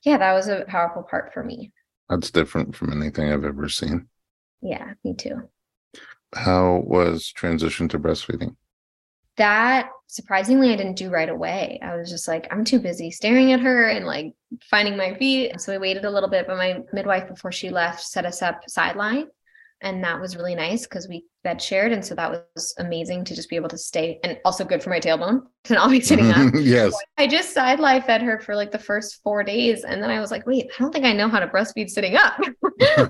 yeah, 0.05 0.19
that 0.19 0.33
was 0.33 0.49
a 0.49 0.65
powerful 0.67 1.05
part 1.05 1.33
for 1.33 1.45
me. 1.45 1.73
That's 2.11 2.33
different 2.33 2.75
from 2.75 2.93
anything 2.93 3.33
I've 3.33 3.45
ever 3.45 3.69
seen. 3.69 4.09
Yeah, 4.63 4.95
me 5.05 5.15
too. 5.15 5.49
How 6.35 6.83
was 6.85 7.31
transition 7.31 7.89
to 7.89 8.01
breastfeeding? 8.01 8.57
That 9.37 9.89
surprisingly 10.09 10.73
I 10.73 10.77
didn't 10.77 10.97
do 10.97 11.09
right 11.09 11.29
away. 11.29 11.79
I 11.83 11.95
was 11.95 12.11
just 12.11 12.27
like, 12.27 12.49
I'm 12.51 12.65
too 12.65 12.81
busy 12.81 13.13
staring 13.13 13.53
at 13.53 13.61
her 13.61 13.89
and 13.89 14.07
like 14.07 14.35
finding 14.69 14.97
my 14.97 15.15
feet. 15.15 15.61
So 15.61 15.73
I 15.73 15.79
waited 15.79 16.05
a 16.05 16.11
little 16.11 16.29
bit, 16.29 16.49
but 16.49 16.57
my 16.57 16.81
midwife 16.93 17.29
before 17.29 17.53
she 17.53 17.71
left 17.71 18.03
set 18.03 18.27
us 18.27 18.43
up 18.43 18.69
sideline 18.69 19.29
and 19.83 20.03
that 20.03 20.21
was 20.21 20.37
really 20.37 20.55
nice 20.55 20.87
because 20.87 21.09
we 21.09 21.25
bed 21.45 21.61
shared 21.61 21.93
and 21.93 22.05
so 22.05 22.15
that 22.15 22.31
was 22.55 22.75
amazing 22.79 23.25
to 23.25 23.35
just 23.35 23.51
be 23.51 23.57
able 23.57 23.69
to 23.69 23.77
stay 23.77 24.19
and 24.25 24.39
also 24.45 24.65
good 24.65 24.83
for 24.83 24.91
my 24.91 25.01
tailbone 25.01 25.43
to 25.65 25.75
not 25.75 25.91
be 25.91 26.01
sitting 26.01 26.31
up. 26.31 26.53
Yes. 26.63 26.95
I 27.19 27.27
just 27.27 27.53
side 27.53 27.81
lie 27.81 28.01
fed 28.01 28.23
her 28.23 28.39
for 28.39 28.55
like 28.55 28.71
the 28.71 28.79
first 28.79 29.21
four 29.23 29.43
days 29.43 29.85
and 29.85 30.03
then 30.03 30.11
i 30.11 30.21
was 30.21 30.31
like 30.31 30.47
wait 30.47 30.67
i 30.67 30.83
don't 30.83 30.93
think 30.93 31.05
i 31.05 31.13
know 31.13 31.29
how 31.29 31.41
to 31.41 31.47
breastfeed 31.47 31.91
sitting 31.91 32.17
up. 32.17 32.41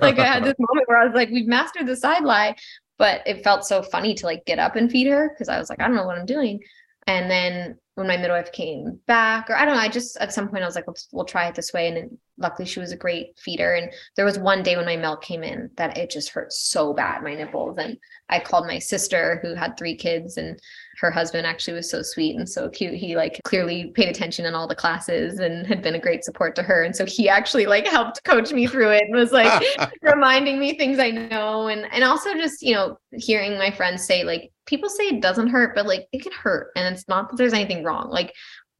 Like 0.01 0.19
i 0.19 0.25
had 0.25 0.45
this 0.45 0.55
moment 0.59 0.89
where 0.89 0.99
i 0.99 1.05
was 1.05 1.15
like 1.15 1.31
we've 1.31 1.47
mastered 1.47 1.87
the 1.87 1.97
side 1.97 2.25
lie 2.25 2.55
but 2.99 3.23
it 3.27 3.43
felt 3.43 3.65
so 3.65 3.83
funny 3.83 4.15
to 4.15 4.27
like 4.27 4.45
get 4.45 4.59
up 4.59 4.77
and 4.77 4.91
feed 4.91 5.07
her 5.07 5.31
because 5.31 5.49
i 5.49 5.59
was 5.59 5.71
like 5.71 5.81
i 5.81 5.87
don't 5.87 5.97
know 5.97 6.07
what 6.07 6.19
i'm 6.19 6.27
doing 6.27 6.61
and 7.07 7.31
then 7.31 7.77
when 7.95 8.07
my 8.07 8.17
midwife 8.17 8.51
came 8.53 8.99
back 9.07 9.51
or 9.51 9.57
i 9.57 9.65
don't 9.65 9.75
know 9.75 9.81
i 9.81 9.89
just 9.89 10.17
at 10.19 10.33
some 10.33 10.49
point 10.49 10.63
i 10.63 10.67
was 10.67 10.75
like 10.75 10.87
let's 10.87 11.09
we'll 11.13 11.25
try 11.25 11.47
it 11.47 11.55
this 11.55 11.73
way. 11.73 11.89
And 11.89 11.97
then 11.97 12.19
luckily 12.39 12.67
she 12.67 12.81
was 12.81 12.93
a 12.93 12.97
great 12.97 13.39
feeder. 13.39 13.75
And 13.75 13.93
there 14.17 14.25
was 14.25 14.39
one 14.39 14.63
day 14.63 14.77
when 14.77 14.85
my 14.85 14.97
milk 14.97 15.23
came 15.23 15.45
in 15.45 15.71
that 15.77 15.97
it 15.97 16.11
just 16.11 16.31
hurt 16.31 16.53
so 16.53 16.93
bad 16.93 17.23
my 17.23 17.35
nipples. 17.35 17.79
And 17.79 17.97
i 18.29 18.39
called 18.39 18.67
my 18.67 18.79
sister 18.79 19.39
who 19.43 19.55
had 19.55 19.77
three 19.77 19.95
kids 19.95 20.37
and 20.37 20.59
her 20.99 21.11
husband 21.11 21.47
actually 21.47 21.75
was 21.75 21.91
so 21.91 22.03
sweet 22.03 22.37
and 22.37 22.49
so 22.49 22.69
cute. 22.69 22.95
He 22.95 23.17
like 23.17 23.41
clearly 23.45 23.93
paid 23.95 24.09
attention 24.09 24.47
in 24.47 24.55
all 24.55 24.67
the 24.67 24.75
classes 24.75 25.39
and 25.39 25.67
had 25.67 25.83
been 25.83 25.95
a 25.95 26.01
great 26.01 26.25
support 26.25 26.55
to 26.57 26.63
her. 26.63 26.83
And 26.83 26.95
so 26.95 27.05
he 27.07 27.29
actually 27.29 27.67
like 27.67 27.87
helped 27.87 28.23
coach 28.25 28.53
me 28.53 28.67
through 28.67 28.91
it 28.91 29.05
and 29.05 29.15
was 29.15 29.33
like 29.33 29.63
reminding 30.03 30.59
me 30.59 30.77
things 30.77 30.99
i 30.99 31.11
know. 31.11 31.69
And 31.69 31.87
and 31.93 32.05
also 32.05 32.35
just 32.35 32.63
you 32.63 32.75
know 32.75 32.99
hearing 33.13 33.59
my 33.59 33.71
friends 33.71 34.05
say 34.05 34.25
like 34.25 34.52
people 34.67 34.89
say 34.89 35.05
it 35.05 35.23
doesn't 35.23 35.49
hurt, 35.49 35.75
but 35.75 35.87
like 35.87 36.07
it 36.13 36.23
can 36.23 36.33
hurt. 36.33 36.71
And 36.77 36.95
it's 36.95 37.09
not 37.09 37.31
that 37.31 37.37
there's 37.37 37.53
anything 37.53 37.85
wrong. 37.85 38.11
Like 38.11 38.35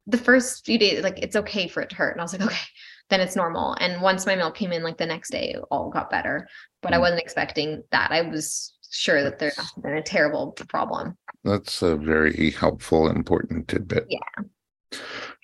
the 0.07 0.17
first 0.17 0.65
few 0.65 0.77
days, 0.77 1.03
like 1.03 1.19
it's 1.19 1.35
okay 1.35 1.67
for 1.67 1.81
it 1.81 1.89
to 1.89 1.95
hurt. 1.95 2.11
And 2.11 2.21
I 2.21 2.23
was 2.23 2.33
like, 2.33 2.41
okay, 2.47 2.65
then 3.09 3.21
it's 3.21 3.35
normal. 3.35 3.75
And 3.79 4.01
once 4.01 4.25
my 4.25 4.35
milk 4.35 4.55
came 4.55 4.71
in, 4.71 4.83
like 4.83 4.97
the 4.97 5.05
next 5.05 5.31
day, 5.31 5.51
it 5.55 5.61
all 5.71 5.89
got 5.89 6.09
better. 6.09 6.47
But 6.81 6.91
mm 6.91 6.95
I 6.95 6.99
wasn't 6.99 7.21
expecting 7.21 7.83
that. 7.91 8.11
I 8.11 8.21
was 8.21 8.73
sure 8.91 9.23
that 9.23 9.39
there 9.39 9.51
has 9.57 9.71
been 9.81 9.97
a 9.97 10.03
terrible 10.03 10.51
problem. 10.51 11.17
That's 11.43 11.81
a 11.81 11.95
very 11.95 12.51
helpful, 12.51 13.09
important 13.09 13.67
tidbit. 13.67 14.07
Yeah. 14.09 14.99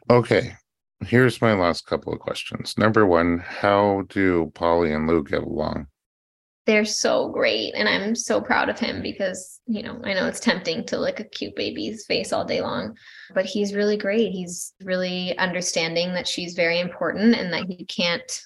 Okay. 0.09 0.53
Here's 1.05 1.41
my 1.41 1.53
last 1.53 1.85
couple 1.85 2.13
of 2.13 2.19
questions. 2.19 2.77
Number 2.77 3.05
one, 3.05 3.39
how 3.39 4.03
do 4.09 4.51
Polly 4.53 4.91
and 4.91 5.07
Lou 5.07 5.23
get 5.23 5.43
along? 5.43 5.87
They're 6.65 6.85
so 6.85 7.29
great 7.29 7.73
and 7.75 7.89
i'm 7.89 8.15
so 8.15 8.39
proud 8.39 8.69
of 8.69 8.77
him 8.77 9.01
because 9.01 9.59
you 9.65 9.81
know 9.81 9.99
i 10.03 10.13
know 10.13 10.27
it's 10.27 10.39
tempting 10.39 10.85
to 10.85 10.99
lick 10.99 11.19
a 11.19 11.23
cute 11.23 11.55
baby's 11.55 12.05
face 12.05 12.31
all 12.31 12.45
day 12.45 12.61
long 12.61 12.95
but 13.33 13.45
he's 13.45 13.75
really 13.75 13.97
great. 13.97 14.31
He's 14.31 14.73
really 14.83 15.37
understanding 15.37 16.13
that 16.13 16.27
she's 16.27 16.55
very 16.55 16.79
important 16.79 17.35
and 17.35 17.53
that 17.53 17.65
he 17.65 17.85
can't 17.85 18.41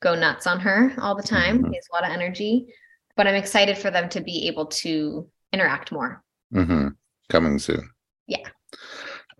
go 0.00 0.14
nuts 0.14 0.46
on 0.46 0.60
her 0.60 0.92
all 0.98 1.14
the 1.14 1.22
time. 1.22 1.58
Mm-hmm. 1.58 1.70
he 1.70 1.76
has 1.76 1.86
a 1.90 1.94
lot 1.94 2.04
of 2.04 2.10
energy 2.10 2.66
but 3.16 3.26
i'm 3.26 3.34
excited 3.34 3.78
for 3.78 3.90
them 3.90 4.08
to 4.08 4.20
be 4.20 4.48
able 4.48 4.66
to 4.66 5.28
interact 5.52 5.92
more. 5.92 6.22
Mm-hmm. 6.52 6.88
coming 7.28 7.58
soon. 7.58 7.88
Yeah. 8.26 8.48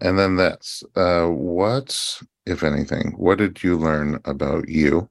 And 0.01 0.18
then 0.18 0.37
that's 0.37 0.83
uh 0.95 1.27
what 1.27 2.20
if 2.47 2.62
anything 2.62 3.14
what 3.16 3.39
did 3.39 3.62
you 3.62 3.77
learn 3.77 4.20
about 4.25 4.68
you 4.68 5.09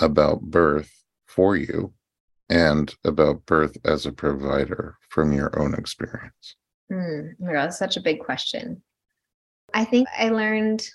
about 0.00 0.42
birth 0.42 0.92
for 1.26 1.56
you 1.56 1.92
and 2.48 2.94
about 3.04 3.46
birth 3.46 3.76
as 3.84 4.06
a 4.06 4.12
provider 4.12 4.96
from 5.08 5.32
your 5.32 5.58
own 5.58 5.74
experience? 5.74 6.56
Mm, 6.90 7.34
oh 7.42 7.52
that's 7.52 7.78
such 7.78 7.96
a 7.96 8.02
big 8.02 8.20
question. 8.20 8.82
I 9.74 9.84
think 9.84 10.08
I 10.16 10.28
learned, 10.28 10.86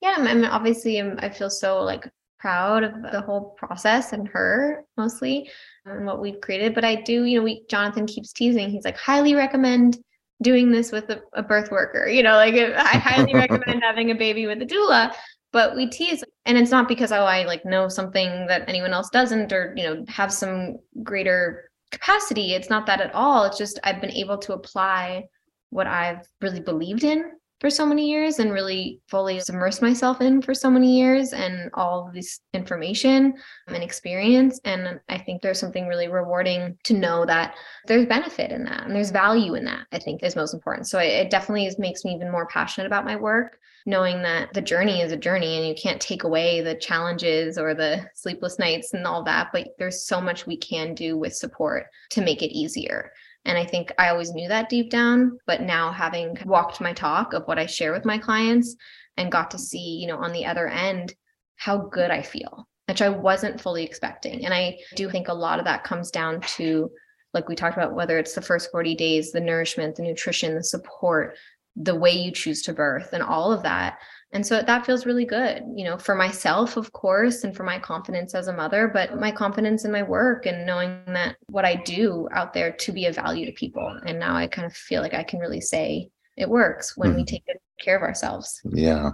yeah, 0.00 0.14
I'm, 0.16 0.26
I'm 0.26 0.44
obviously 0.44 0.98
I'm, 0.98 1.18
I 1.20 1.30
feel 1.30 1.50
so 1.50 1.82
like 1.82 2.10
proud 2.38 2.84
of 2.84 3.02
the 3.12 3.20
whole 3.20 3.50
process 3.58 4.12
and 4.12 4.26
her 4.28 4.84
mostly 4.96 5.50
and 5.84 6.06
what 6.06 6.20
we've 6.20 6.40
created. 6.40 6.74
But 6.74 6.84
I 6.84 6.96
do, 6.96 7.24
you 7.24 7.38
know, 7.38 7.44
we 7.44 7.64
Jonathan 7.68 8.06
keeps 8.06 8.32
teasing. 8.32 8.70
He's 8.70 8.84
like, 8.84 8.96
highly 8.96 9.34
recommend 9.34 9.98
doing 10.42 10.70
this 10.70 10.90
with 10.90 11.10
a, 11.10 11.20
a 11.34 11.42
birth 11.42 11.70
worker. 11.70 12.08
You 12.08 12.22
know, 12.22 12.34
like 12.34 12.54
I 12.54 12.98
highly 12.98 13.34
recommend 13.34 13.82
having 13.82 14.10
a 14.10 14.14
baby 14.14 14.46
with 14.46 14.62
a 14.62 14.66
doula. 14.66 15.14
But 15.52 15.74
we 15.74 15.88
tease 15.88 16.22
and 16.46 16.56
it's 16.56 16.70
not 16.70 16.88
because 16.88 17.12
oh 17.12 17.24
i 17.24 17.44
like 17.44 17.64
know 17.64 17.88
something 17.88 18.46
that 18.46 18.68
anyone 18.68 18.92
else 18.92 19.10
doesn't 19.10 19.52
or 19.52 19.74
you 19.76 19.84
know 19.84 20.04
have 20.08 20.32
some 20.32 20.76
greater 21.02 21.70
capacity. 21.90 22.54
It's 22.54 22.70
not 22.70 22.86
that 22.86 23.00
at 23.00 23.14
all. 23.14 23.44
It's 23.44 23.58
just 23.58 23.78
i've 23.84 24.00
been 24.00 24.12
able 24.12 24.38
to 24.38 24.54
apply 24.54 25.24
what 25.70 25.86
i've 25.86 26.26
really 26.40 26.60
believed 26.60 27.04
in 27.04 27.30
for 27.60 27.68
so 27.68 27.84
many 27.84 28.10
years 28.10 28.38
and 28.38 28.52
really 28.52 29.00
fully 29.06 29.40
immerse 29.48 29.82
myself 29.82 30.22
in 30.22 30.40
for 30.40 30.54
so 30.54 30.70
many 30.70 30.98
years 30.98 31.34
and 31.34 31.70
all 31.74 32.10
this 32.12 32.40
information 32.54 33.34
and 33.68 33.82
experience. 33.82 34.58
And 34.64 34.98
I 35.10 35.18
think 35.18 35.42
there's 35.42 35.60
something 35.60 35.86
really 35.86 36.08
rewarding 36.08 36.78
to 36.84 36.94
know 36.94 37.26
that 37.26 37.54
there's 37.86 38.06
benefit 38.06 38.50
in 38.50 38.64
that 38.64 38.86
and 38.86 38.96
there's 38.96 39.10
value 39.10 39.54
in 39.54 39.66
that, 39.66 39.86
I 39.92 39.98
think 39.98 40.22
is 40.22 40.36
most 40.36 40.54
important. 40.54 40.88
So 40.88 40.98
it 40.98 41.30
definitely 41.30 41.70
makes 41.78 42.04
me 42.04 42.14
even 42.14 42.32
more 42.32 42.46
passionate 42.46 42.86
about 42.86 43.04
my 43.04 43.16
work, 43.16 43.58
knowing 43.84 44.22
that 44.22 44.54
the 44.54 44.62
journey 44.62 45.02
is 45.02 45.12
a 45.12 45.16
journey 45.16 45.58
and 45.58 45.68
you 45.68 45.74
can't 45.74 46.00
take 46.00 46.24
away 46.24 46.62
the 46.62 46.74
challenges 46.74 47.58
or 47.58 47.74
the 47.74 48.08
sleepless 48.14 48.58
nights 48.58 48.94
and 48.94 49.06
all 49.06 49.22
that, 49.24 49.50
but 49.52 49.68
there's 49.78 50.06
so 50.06 50.18
much 50.18 50.46
we 50.46 50.56
can 50.56 50.94
do 50.94 51.18
with 51.18 51.34
support 51.34 51.86
to 52.10 52.22
make 52.22 52.40
it 52.40 52.56
easier. 52.56 53.12
And 53.44 53.56
I 53.56 53.64
think 53.64 53.92
I 53.98 54.08
always 54.08 54.32
knew 54.32 54.48
that 54.48 54.68
deep 54.68 54.90
down, 54.90 55.38
but 55.46 55.62
now 55.62 55.92
having 55.92 56.36
walked 56.44 56.80
my 56.80 56.92
talk 56.92 57.32
of 57.32 57.44
what 57.44 57.58
I 57.58 57.66
share 57.66 57.92
with 57.92 58.04
my 58.04 58.18
clients 58.18 58.76
and 59.16 59.32
got 59.32 59.50
to 59.52 59.58
see, 59.58 59.98
you 60.00 60.06
know, 60.06 60.18
on 60.18 60.32
the 60.32 60.46
other 60.46 60.68
end, 60.68 61.14
how 61.56 61.78
good 61.78 62.10
I 62.10 62.22
feel, 62.22 62.68
which 62.88 63.02
I 63.02 63.08
wasn't 63.08 63.60
fully 63.60 63.84
expecting. 63.84 64.44
And 64.44 64.52
I 64.52 64.78
do 64.94 65.10
think 65.10 65.28
a 65.28 65.34
lot 65.34 65.58
of 65.58 65.64
that 65.64 65.84
comes 65.84 66.10
down 66.10 66.40
to, 66.56 66.90
like 67.32 67.48
we 67.48 67.54
talked 67.54 67.76
about, 67.76 67.94
whether 67.94 68.18
it's 68.18 68.34
the 68.34 68.42
first 68.42 68.70
40 68.70 68.94
days, 68.94 69.32
the 69.32 69.40
nourishment, 69.40 69.96
the 69.96 70.02
nutrition, 70.02 70.54
the 70.54 70.64
support, 70.64 71.36
the 71.76 71.94
way 71.94 72.10
you 72.10 72.32
choose 72.32 72.62
to 72.62 72.72
birth, 72.72 73.12
and 73.12 73.22
all 73.22 73.52
of 73.52 73.62
that 73.62 73.98
and 74.32 74.46
so 74.46 74.62
that 74.62 74.86
feels 74.86 75.06
really 75.06 75.24
good, 75.24 75.64
you 75.74 75.84
know, 75.84 75.98
for 75.98 76.14
myself, 76.14 76.76
of 76.76 76.92
course, 76.92 77.42
and 77.42 77.54
for 77.54 77.64
my 77.64 77.80
confidence 77.80 78.34
as 78.34 78.46
a 78.46 78.52
mother, 78.52 78.88
but 78.88 79.18
my 79.18 79.32
confidence 79.32 79.84
in 79.84 79.90
my 79.90 80.04
work 80.04 80.46
and 80.46 80.64
knowing 80.64 81.02
that 81.08 81.36
what 81.48 81.64
I 81.64 81.76
do 81.76 82.28
out 82.32 82.54
there 82.54 82.70
to 82.70 82.92
be 82.92 83.06
of 83.06 83.16
value 83.16 83.44
to 83.46 83.52
people. 83.52 83.98
And 84.06 84.20
now 84.20 84.36
I 84.36 84.46
kind 84.46 84.66
of 84.66 84.72
feel 84.72 85.02
like 85.02 85.14
I 85.14 85.24
can 85.24 85.40
really 85.40 85.60
say 85.60 86.10
it 86.36 86.48
works 86.48 86.96
when 86.96 87.10
mm. 87.10 87.16
we 87.16 87.22
mm-hmm. 87.22 87.26
take 87.26 87.46
good 87.46 87.56
care 87.80 87.96
of 87.96 88.02
ourselves. 88.02 88.60
Yeah. 88.64 89.10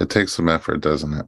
It 0.00 0.08
takes 0.08 0.32
some 0.32 0.48
effort, 0.48 0.80
doesn't 0.80 1.12
it? 1.12 1.26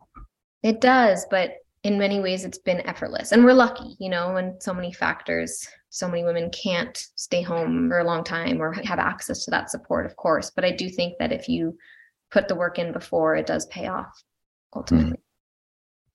It 0.63 0.81
does, 0.81 1.27
but 1.31 1.57
in 1.83 1.99
many 1.99 2.21
ways 2.21 2.47
it's 2.47 2.59
been 2.59 2.81
effortless. 2.87 3.33
And 3.33 3.45
we're 3.45 3.53
lucky, 3.53 3.97
you 3.99 4.09
know, 4.09 4.33
when 4.33 4.59
so 4.61 4.73
many 4.73 4.93
factors 4.93 5.69
so 5.91 6.09
many 6.09 6.25
women 6.25 6.51
can't 6.51 6.97
stay 7.17 7.43
home 7.43 7.89
for 7.89 7.99
a 7.99 8.05
long 8.05 8.23
time 8.23 8.63
or 8.63 8.73
have 8.73 9.01
access 9.01 9.45
to 9.45 9.51
that 9.51 9.71
support, 9.71 10.07
of 10.07 10.17
course. 10.17 10.51
But 10.51 10.65
I 10.65 10.71
do 10.71 10.89
think 10.89 11.19
that 11.19 11.33
if 11.33 11.49
you 11.49 11.77
put 12.31 12.49
the 12.49 12.55
work 12.55 12.79
in 12.79 12.93
before 12.93 13.37
it 13.37 13.47
does 13.47 13.67
pay 13.67 13.87
off 13.87 14.23
ultimately. 14.75 15.13
Mm. 15.13 15.17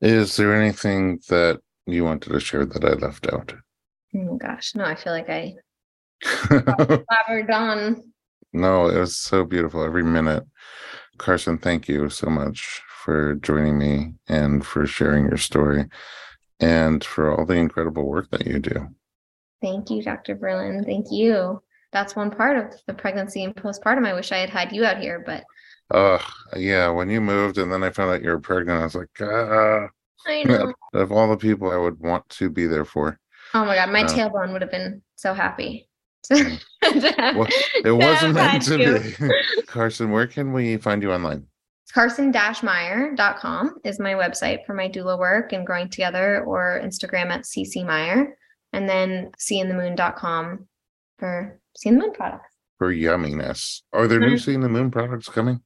Is 0.01 0.35
there 0.35 0.53
anything 0.53 1.19
that 1.29 1.59
you 1.85 2.03
wanted 2.03 2.31
to 2.31 2.39
share 2.39 2.65
that 2.65 2.83
I 2.83 2.93
left 2.93 3.27
out? 3.31 3.53
Oh 4.15 4.37
gosh, 4.37 4.75
no, 4.75 4.83
I 4.83 4.95
feel 4.95 5.13
like 5.13 5.29
I 5.29 5.55
blabbered 6.23 7.51
on. 7.51 8.03
No, 8.53 8.87
it 8.87 8.97
was 8.97 9.17
so 9.17 9.43
beautiful 9.43 9.83
every 9.83 10.03
minute. 10.03 10.43
Carson, 11.17 11.57
thank 11.57 11.87
you 11.87 12.09
so 12.09 12.29
much 12.29 12.81
for 13.03 13.35
joining 13.35 13.77
me 13.77 14.13
and 14.27 14.65
for 14.65 14.85
sharing 14.85 15.25
your 15.25 15.37
story 15.37 15.85
and 16.59 17.03
for 17.03 17.31
all 17.31 17.45
the 17.45 17.55
incredible 17.55 18.05
work 18.05 18.29
that 18.31 18.45
you 18.45 18.59
do. 18.59 18.87
Thank 19.61 19.89
you, 19.89 20.01
Dr. 20.01 20.35
Berlin. 20.35 20.83
Thank 20.85 21.11
you. 21.11 21.61
That's 21.91 22.15
one 22.15 22.31
part 22.31 22.57
of 22.57 22.79
the 22.87 22.93
pregnancy 22.93 23.43
and 23.43 23.55
postpartum. 23.55 24.05
I 24.07 24.13
wish 24.13 24.31
I 24.31 24.37
had 24.37 24.49
had 24.49 24.71
you 24.71 24.85
out 24.85 24.99
here, 24.99 25.23
but 25.25 25.43
uh 25.91 26.19
yeah, 26.55 26.89
when 26.89 27.09
you 27.09 27.21
moved 27.21 27.57
and 27.57 27.71
then 27.71 27.83
I 27.83 27.89
found 27.89 28.11
out 28.11 28.23
you 28.23 28.29
were 28.29 28.39
pregnant, 28.39 28.81
I 28.81 28.83
was 28.83 28.95
like, 28.95 29.09
ah. 29.21 29.87
I 30.27 30.43
know. 30.45 30.73
Of 30.93 31.11
all 31.11 31.29
the 31.29 31.37
people 31.37 31.71
I 31.71 31.77
would 31.77 31.99
want 31.99 32.27
to 32.29 32.49
be 32.49 32.67
there 32.67 32.85
for. 32.85 33.19
Oh 33.53 33.65
my 33.65 33.75
god, 33.75 33.91
my 33.91 34.03
uh, 34.03 34.07
tailbone 34.07 34.53
would 34.53 34.61
have 34.61 34.71
been 34.71 35.01
so 35.15 35.33
happy. 35.33 35.87
Well, 36.81 37.47
it 37.83 37.91
wasn't 37.91 38.35
meant 38.35 38.63
to 38.65 38.99
be. 38.99 39.63
Carson, 39.65 40.11
where 40.11 40.27
can 40.27 40.53
we 40.53 40.77
find 40.77 41.01
you 41.01 41.11
online? 41.11 41.47
Carson-Meyer.com 41.93 43.75
is 43.83 43.99
my 43.99 44.13
website 44.13 44.65
for 44.65 44.75
my 44.75 44.87
doula 44.87 45.17
work 45.17 45.51
and 45.51 45.65
growing 45.65 45.89
together, 45.89 46.43
or 46.43 46.79
Instagram 46.83 47.31
at 47.31 47.41
CC 47.41 47.85
Meyer, 47.85 48.37
and 48.73 48.87
then 48.87 49.31
candthemoon.com 49.39 50.67
for 51.17 51.59
C 51.75 51.89
& 51.89 51.91
The 51.91 51.95
Moon 51.95 52.13
products 52.13 52.55
for 52.77 52.93
yumminess. 52.93 53.81
Are 53.93 54.07
there 54.07 54.19
mm-hmm. 54.19 54.29
new 54.29 54.37
C 54.37 54.55
& 54.55 54.57
The 54.57 54.69
Moon 54.69 54.91
products 54.91 55.29
coming? 55.29 55.61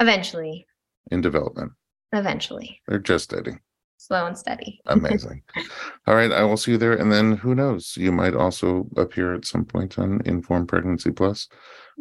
Eventually. 0.00 0.66
In 1.10 1.20
development. 1.20 1.72
Eventually. 2.12 2.80
They're 2.88 2.98
just 2.98 3.24
steady. 3.24 3.52
Slow 3.98 4.26
and 4.26 4.36
steady. 4.36 4.80
Amazing. 4.86 5.42
All 6.06 6.14
right, 6.14 6.32
I 6.32 6.42
will 6.42 6.56
see 6.56 6.72
you 6.72 6.78
there. 6.78 6.94
And 6.94 7.12
then 7.12 7.36
who 7.36 7.54
knows? 7.54 7.96
You 7.96 8.10
might 8.10 8.34
also 8.34 8.88
appear 8.96 9.34
at 9.34 9.44
some 9.44 9.64
point 9.64 9.98
on 9.98 10.22
Informed 10.24 10.68
Pregnancy 10.68 11.10
Plus. 11.10 11.48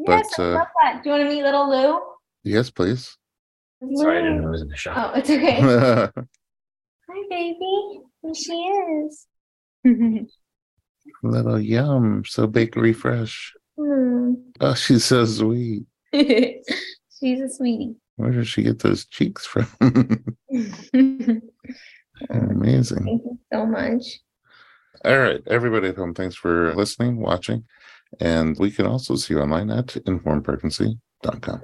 Yes, 0.08 0.26
but, 0.38 0.44
I 0.44 0.46
uh, 0.46 0.54
love 0.54 0.68
that. 0.82 1.04
Do 1.04 1.10
you 1.10 1.16
want 1.16 1.30
to 1.30 1.36
meet 1.36 1.44
little 1.44 1.70
Lou? 1.70 2.00
Yes, 2.44 2.70
please. 2.70 3.18
Sorry, 3.96 4.20
I 4.20 4.22
didn't 4.22 4.42
know 4.42 4.48
I 4.48 4.52
was 4.52 4.62
in 4.62 4.70
the 4.70 4.78
shop. 4.78 5.12
Oh, 5.14 5.20
it's 5.20 5.30
okay. 5.30 5.60
Hi, 5.62 7.24
baby. 7.30 8.02
Here 8.22 8.34
she 8.34 8.54
is. 8.54 9.28
little 11.24 11.60
yum. 11.60 12.24
So 12.26 12.48
bakery 12.48 12.94
fresh. 12.94 13.54
Mm. 13.78 14.36
Oh, 14.62 14.74
she's 14.74 15.06
so 15.06 15.26
sweet. 15.26 15.86
She's 17.20 17.42
a 17.42 17.50
sweetie. 17.50 17.96
Where 18.16 18.32
did 18.32 18.48
she 18.48 18.64
get 18.64 18.80
those 18.80 19.06
cheeks 19.06 19.46
from? 19.46 19.68
Amazing. 22.30 23.06
Thank 23.06 23.24
you 23.24 23.40
so 23.52 23.66
much. 23.66 24.04
All 25.06 25.18
right, 25.18 25.42
everybody 25.48 25.88
at 25.90 25.96
home, 25.96 26.14
thanks 26.14 26.36
for 26.36 26.76
listening, 26.76 27.22
watching. 27.22 27.64
And 28.20 28.58
we 28.60 28.72
can 28.72 28.86
also 28.86 29.16
see 29.16 29.36
you 29.36 29.40
online 29.40 29.70
at 29.70 29.88
informedpregnancy.com. 29.88 31.62